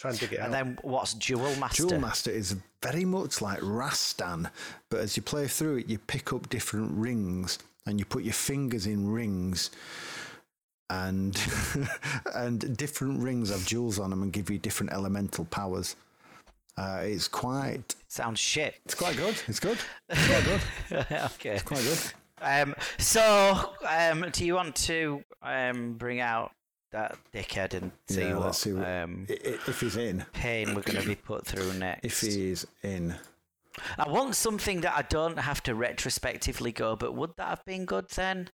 Try 0.00 0.12
and 0.12 0.18
dig 0.18 0.32
it 0.32 0.40
out. 0.40 0.46
And 0.46 0.54
then 0.54 0.78
what's 0.80 1.12
Duel 1.12 1.54
Master? 1.56 1.86
Duel 1.86 2.00
Master 2.00 2.30
is 2.30 2.56
very 2.82 3.04
much 3.04 3.42
like 3.42 3.60
Rastan, 3.60 4.50
but 4.88 5.00
as 5.00 5.14
you 5.14 5.22
play 5.22 5.46
through 5.46 5.76
it, 5.76 5.90
you 5.90 5.98
pick 5.98 6.32
up 6.32 6.48
different 6.48 6.90
rings 6.92 7.58
and 7.84 7.98
you 7.98 8.06
put 8.06 8.24
your 8.24 8.32
fingers 8.32 8.86
in 8.86 9.10
rings, 9.10 9.70
and 10.88 11.38
and 12.34 12.78
different 12.78 13.22
rings 13.22 13.50
have 13.50 13.66
jewels 13.66 13.98
on 13.98 14.08
them 14.08 14.22
and 14.22 14.32
give 14.32 14.48
you 14.48 14.56
different 14.56 14.90
elemental 14.90 15.44
powers. 15.44 15.96
Uh, 16.78 17.00
it's 17.02 17.28
quite 17.28 17.94
Sounds 18.08 18.40
shit. 18.40 18.76
it's 18.86 18.94
quite 18.94 19.18
good. 19.18 19.36
It's 19.48 19.60
good. 19.60 19.76
It's 20.08 20.26
quite 20.28 20.44
good. 20.44 21.06
okay. 21.12 21.50
It's 21.50 21.62
quite 21.62 21.82
good. 21.82 21.98
Um, 22.40 22.74
so, 22.96 23.74
um, 23.86 24.24
do 24.32 24.46
you 24.46 24.54
want 24.54 24.76
to 24.76 25.22
um, 25.42 25.92
bring 25.92 26.20
out 26.20 26.52
that 26.92 27.16
dickhead 27.32 27.74
and 27.74 27.92
see 28.08 28.20
Yeah, 28.22 28.38
what, 28.38 28.54
see 28.54 28.72
what- 28.72 28.86
um, 28.88 29.26
If 29.28 29.80
he's 29.80 29.96
in, 29.96 30.24
pain 30.32 30.74
we're 30.74 30.82
going 30.82 31.00
to 31.02 31.06
be 31.08 31.14
put 31.14 31.46
through 31.46 31.72
next? 31.78 32.04
if 32.04 32.20
he's 32.20 32.66
in, 32.82 33.14
I 33.96 34.08
want 34.08 34.34
something 34.34 34.80
that 34.82 34.96
I 34.96 35.02
don't 35.02 35.38
have 35.38 35.62
to 35.64 35.74
retrospectively 35.74 36.72
go, 36.72 36.96
but 36.96 37.14
would 37.14 37.36
that 37.36 37.48
have 37.48 37.64
been 37.64 37.84
good 37.84 38.08
then? 38.10 38.50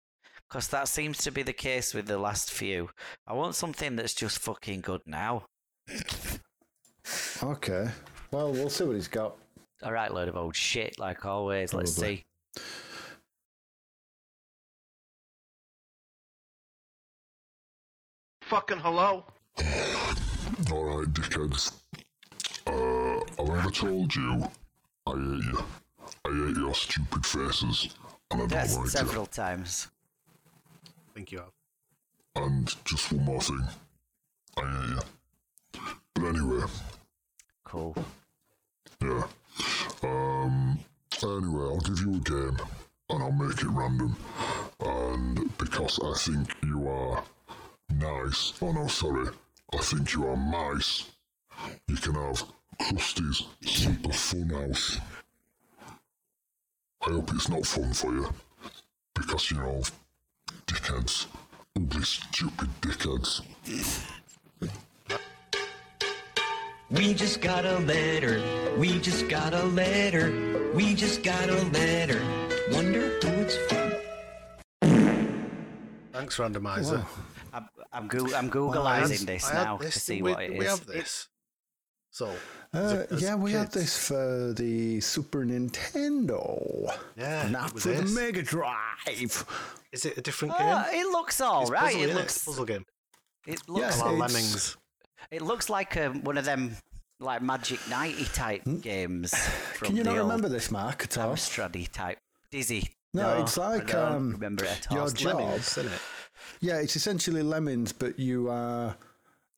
Because 0.48 0.68
that 0.68 0.88
seems 0.88 1.18
to 1.20 1.32
be 1.32 1.42
the 1.42 1.54
case 1.54 1.94
with 1.94 2.06
the 2.06 2.18
last 2.20 2.52
few. 2.52 2.90
I 3.26 3.34
want 3.34 3.56
something 3.56 3.96
that's 3.96 4.14
just 4.14 4.38
fucking 4.40 4.82
good 4.82 5.02
now. 5.08 5.46
okay. 7.44 7.90
Well, 8.32 8.52
we'll 8.52 8.70
see 8.70 8.84
what 8.84 8.96
he's 8.96 9.08
got. 9.08 9.38
All 9.84 9.92
right, 9.92 10.14
load 10.14 10.28
of 10.28 10.36
old 10.38 10.56
shit, 10.56 11.00
like 11.00 11.26
always. 11.26 11.74
Let's 11.74 11.94
see. 11.94 12.24
Fucking 18.48 18.78
hello? 18.80 19.26
Alright, 20.72 21.14
dickheads. 21.14 21.72
Uh, 22.68 23.20
I've 23.42 23.50
I 23.50 23.60
ever 23.60 23.72
told 23.72 24.16
you 24.16 24.48
I 25.08 25.12
hate 25.12 25.44
you? 25.44 25.60
I 26.26 26.30
hate 26.48 26.58
your 26.58 26.74
stupid 26.76 27.26
faces, 27.26 27.96
and 28.32 28.42
I 28.42 28.46
don't 28.46 28.52
Yes, 28.52 28.78
like 28.78 28.88
several 28.88 29.26
times. 29.26 29.88
Thank 31.14 31.32
you 31.32 31.40
have. 31.40 31.48
you. 32.36 32.44
And 32.44 32.76
just 32.86 33.12
one 33.12 33.26
more 33.26 33.42
thing. 33.42 33.62
I 34.58 34.62
hate 34.62 34.90
you. 34.90 35.82
But 36.14 36.24
anyway, 36.26 36.64
Cool. 37.64 37.96
yeah. 39.02 39.24
Um, 40.04 40.80
anyway, 41.24 41.64
I'll 41.64 41.80
give 41.80 42.00
you 42.00 42.16
a 42.16 42.20
game, 42.20 42.58
and 43.10 43.24
I'll 43.24 43.32
make 43.32 43.60
it 43.60 43.66
random. 43.68 44.16
And 44.80 45.58
because 45.58 46.00
I 46.04 46.14
think 46.20 46.56
you 46.64 46.88
are 46.88 47.24
nice, 47.94 48.54
oh 48.62 48.72
no, 48.72 48.88
sorry, 48.88 49.28
I 49.74 49.78
think 49.78 50.14
you 50.14 50.28
are 50.28 50.36
mice, 50.36 51.10
you 51.88 51.96
can 51.96 52.16
have 52.16 52.44
Krusty's 52.80 53.44
Super 53.62 54.14
Fun 54.14 54.50
House. 54.50 55.00
I 57.02 57.12
hope 57.12 57.32
it's 57.34 57.50
not 57.50 57.66
fun 57.66 57.94
for 57.94 58.14
you, 58.14 58.34
because 59.14 59.52
you 59.52 59.58
know, 59.58 59.82
dickheads, 60.68 61.28
ugly, 61.76 62.04
stupid 62.04 62.70
dickheads. 62.82 63.42
We 66.92 67.16
just 67.16 67.42
got 67.42 67.66
a 67.66 67.80
letter. 67.80 68.42
We 68.78 69.00
just 69.00 69.28
got 69.28 69.54
a 69.54 69.64
letter. 69.64 70.72
We 70.76 70.94
just 70.94 71.24
got 71.24 71.50
a 71.50 71.62
letter. 71.70 72.22
Wonder 72.72 73.20
who 73.22 73.28
it's 73.42 73.56
from. 73.68 73.92
Thanks, 76.14 76.38
randomizer. 76.38 77.00
Wow. 77.00 77.08
I'm, 77.96 78.08
go- 78.08 78.36
I'm 78.36 78.50
Googleizing 78.58 79.20
had- 79.20 79.28
this 79.28 79.52
now 79.54 79.78
this. 79.78 79.94
to 79.96 80.00
see 80.00 80.22
we, 80.22 80.32
what 80.32 80.44
it 80.44 80.52
is. 80.54 80.60
We 80.60 80.66
have 80.66 80.86
this. 80.86 81.28
So, 82.12 82.28
Uh, 82.74 82.78
as- 82.78 82.94
as 83.12 83.22
yeah, 83.22 83.36
we 83.36 83.52
had 83.52 83.72
this 83.72 83.98
for 84.08 84.54
the 84.54 85.00
Super 85.02 85.46
Nintendo. 85.46 86.94
Yeah, 87.18 87.48
Not 87.50 87.78
for 87.80 87.90
the. 87.90 88.04
Mega 88.04 88.42
Drive. 88.42 89.46
Is 89.92 90.06
it 90.06 90.18
a 90.18 90.22
different 90.22 90.54
Ah, 90.58 90.88
game? 90.92 91.00
it 91.02 91.08
looks 91.12 91.40
all 91.42 91.64
It's 91.64 91.72
right. 91.72 91.94
puzzle, 91.94 92.02
It 92.10 92.14
looks. 92.16 92.46
Puzzle 92.46 92.66
game. 92.66 92.86
It 93.48 93.62
looks. 93.68 93.82
Yes, 93.82 94.02
A 94.02 94.06
la 94.06 94.12
it's- 94.12 94.34
Lemmings. 94.34 94.78
It 95.32 95.42
looks 95.42 95.70
like 95.70 95.98
um, 95.98 96.24
one 96.24 96.38
of 96.38 96.46
them 96.46 96.76
like 97.20 97.42
Magic 97.42 97.80
Nighty 97.90 98.26
type 98.26 98.64
games. 98.82 99.34
From 99.76 99.80
Hmm? 99.80 99.86
Can 99.88 99.96
you 99.98 100.04
not 100.04 100.18
remember 100.18 100.50
this, 100.50 100.70
Mark, 100.72 101.04
at 101.06 101.18
all? 101.18 101.34
Amstrad 101.34 101.92
type. 101.92 102.18
Dizzy. 102.52 102.90
No, 103.14 103.42
it's 103.42 103.58
like, 103.58 103.94
um, 103.96 104.32
remember 104.34 104.66
it 104.66 104.72
at 104.72 104.92
all. 104.92 104.98
your 104.98 105.06
It's 105.08 105.14
job- 105.22 105.58
isn't 105.58 105.88
it? 105.88 106.02
Yeah, 106.60 106.78
it's 106.78 106.96
essentially 106.96 107.42
lemons, 107.44 107.92
but 107.94 108.20
you 108.20 108.50
are. 108.50 108.96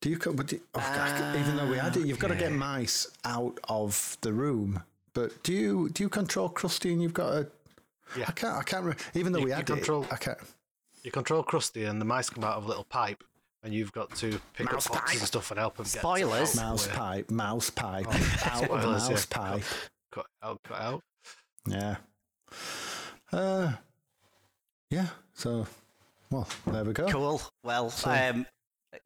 Do 0.00 0.10
you? 0.10 0.18
co- 0.18 0.32
But 0.32 0.46
do, 0.48 0.60
oh, 0.74 0.78
God, 0.80 1.36
even 1.36 1.56
though 1.56 1.68
we 1.68 1.76
had 1.76 1.96
it, 1.96 2.06
you've 2.06 2.18
got 2.20 2.28
to 2.28 2.36
get 2.36 2.52
mice 2.52 3.08
out 3.24 3.58
of 3.68 4.16
the 4.20 4.32
room. 4.32 4.82
But 5.12 5.42
do 5.42 5.52
you 5.52 5.88
do 5.90 6.02
you 6.04 6.08
control 6.08 6.48
Krusty 6.48 6.92
and 6.92 7.02
you've 7.02 7.14
got 7.14 7.32
a? 7.32 7.46
Yeah. 8.16 8.26
I 8.28 8.32
can't. 8.32 8.56
I 8.56 8.62
can't. 8.62 8.84
Re- 8.84 8.94
even 9.14 9.32
though 9.32 9.40
You- 9.40 9.46
we 9.46 9.50
you 9.50 9.56
had 9.56 9.66
control- 9.66 10.04
it, 10.04 10.12
I 10.12 10.16
can't. 10.16 10.38
You 11.02 11.10
control 11.10 11.42
Krusty, 11.44 11.88
and 11.88 12.00
the 12.00 12.04
mice 12.04 12.30
come 12.30 12.44
out 12.44 12.56
of 12.56 12.64
a 12.64 12.68
little 12.68 12.84
pipe, 12.84 13.22
and 13.62 13.72
you've 13.74 13.92
got 13.92 14.14
to 14.16 14.40
pick 14.54 14.70
Mouse 14.70 14.86
up 14.86 14.92
boxes 14.92 15.14
pipe. 15.14 15.18
and 15.20 15.26
stuff 15.28 15.50
and 15.50 15.58
help 15.60 15.76
them 15.76 15.84
get 15.84 16.00
Spoilers. 16.00 16.56
Out 16.58 16.62
Mouse 16.64 16.86
where- 16.86 16.96
pipe, 16.96 17.30
mouse 17.30 17.70
pipe, 17.70 18.06
Oh, 18.08 18.12
out 18.44 18.62
of 18.62 18.64
spoilers, 18.64 19.02
yeah. 19.04 19.10
mouse 19.10 19.26
pipe. 19.26 19.64
Cut 20.12 20.26
out, 20.42 20.60
cut 20.62 20.80
out. 20.80 21.02
Yeah. 21.66 21.96
Uh. 23.32 23.72
Yeah. 24.90 25.08
So, 25.34 25.66
well, 26.30 26.48
there 26.66 26.84
we 26.84 26.92
go. 26.92 27.06
Cool. 27.08 27.42
Well, 27.62 27.90
So- 27.90 28.10
um, 28.10 28.46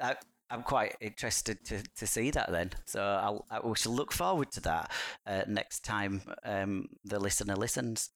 I, 0.00 0.16
I'm 0.50 0.62
quite 0.62 0.96
interested 1.00 1.64
to, 1.66 1.82
to 1.96 2.06
see 2.06 2.30
that 2.32 2.50
then. 2.52 2.72
So 2.84 3.02
I'll, 3.02 3.46
I 3.50 3.60
we 3.66 3.74
shall 3.74 3.94
look 3.94 4.12
forward 4.12 4.52
to 4.52 4.60
that 4.62 4.92
uh, 5.26 5.42
next 5.46 5.80
time 5.84 6.20
um, 6.44 6.88
the 7.04 7.18
listener 7.18 7.56
listens. 7.56 8.10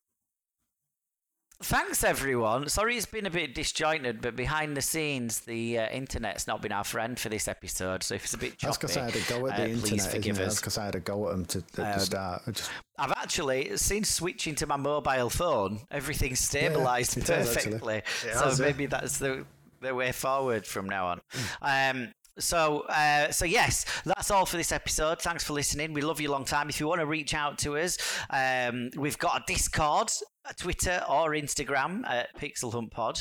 Thanks, 1.62 2.04
everyone. 2.04 2.68
Sorry 2.68 2.96
it's 2.98 3.06
been 3.06 3.24
a 3.24 3.30
bit 3.30 3.54
disjointed, 3.54 4.20
but 4.20 4.36
behind 4.36 4.76
the 4.76 4.82
scenes, 4.82 5.40
the 5.40 5.78
uh, 5.78 5.88
internet's 5.88 6.46
not 6.46 6.60
been 6.60 6.70
our 6.70 6.84
friend 6.84 7.18
for 7.18 7.30
this 7.30 7.48
episode. 7.48 8.02
So 8.02 8.14
if 8.14 8.24
it's 8.24 8.34
a 8.34 8.38
bit 8.38 8.58
That's 8.60 8.76
choppy, 8.76 8.86
because 8.92 8.96
I 8.98 9.04
had 9.04 9.16
a 9.16 9.20
go 9.40 9.46
at 9.46 9.56
the 9.56 9.62
uh, 9.62 9.66
internet. 9.68 10.10
forgive 10.10 10.38
us. 10.38 10.60
because 10.60 10.76
I 10.76 10.84
had 10.84 10.94
a 10.96 11.00
go 11.00 11.26
at 11.28 11.32
them 11.32 11.44
to, 11.46 11.58
at 11.58 11.72
the 11.72 11.92
Um, 11.94 12.00
start. 12.00 12.42
I 12.46 12.50
just, 12.50 12.70
I've 12.98 13.12
actually, 13.12 13.74
since 13.78 14.10
switching 14.10 14.54
to 14.56 14.66
my 14.66 14.76
mobile 14.76 15.30
phone, 15.30 15.80
everything's 15.90 16.42
stabilised 16.42 17.16
actually. 17.18 17.22
perfectly. 17.44 18.02
So 18.20 18.44
has, 18.44 18.60
yeah. 18.60 18.66
maybe 18.66 18.86
that's 18.86 19.18
the 19.18 19.46
the 19.80 19.94
way 19.94 20.12
forward 20.12 20.66
from 20.66 20.88
now 20.88 21.06
on. 21.06 21.20
Um, 21.62 22.12
so, 22.38 22.80
uh, 22.88 23.30
so 23.30 23.44
yes, 23.44 23.84
that's 24.04 24.30
all 24.30 24.46
for 24.46 24.56
this 24.56 24.72
episode. 24.72 25.20
Thanks 25.20 25.44
for 25.44 25.52
listening. 25.52 25.92
We 25.92 26.02
love 26.02 26.20
you 26.20 26.30
a 26.30 26.32
long 26.32 26.44
time. 26.44 26.68
If 26.68 26.80
you 26.80 26.86
want 26.88 27.00
to 27.00 27.06
reach 27.06 27.34
out 27.34 27.58
to 27.58 27.76
us, 27.76 27.98
um, 28.30 28.90
we've 28.96 29.18
got 29.18 29.42
a 29.42 29.44
Discord, 29.46 30.10
a 30.44 30.54
Twitter, 30.54 31.02
or 31.08 31.30
Instagram 31.30 32.06
at 32.06 32.36
Pixel 32.38 32.72
Hunt 32.72 32.90
Pod. 32.90 33.20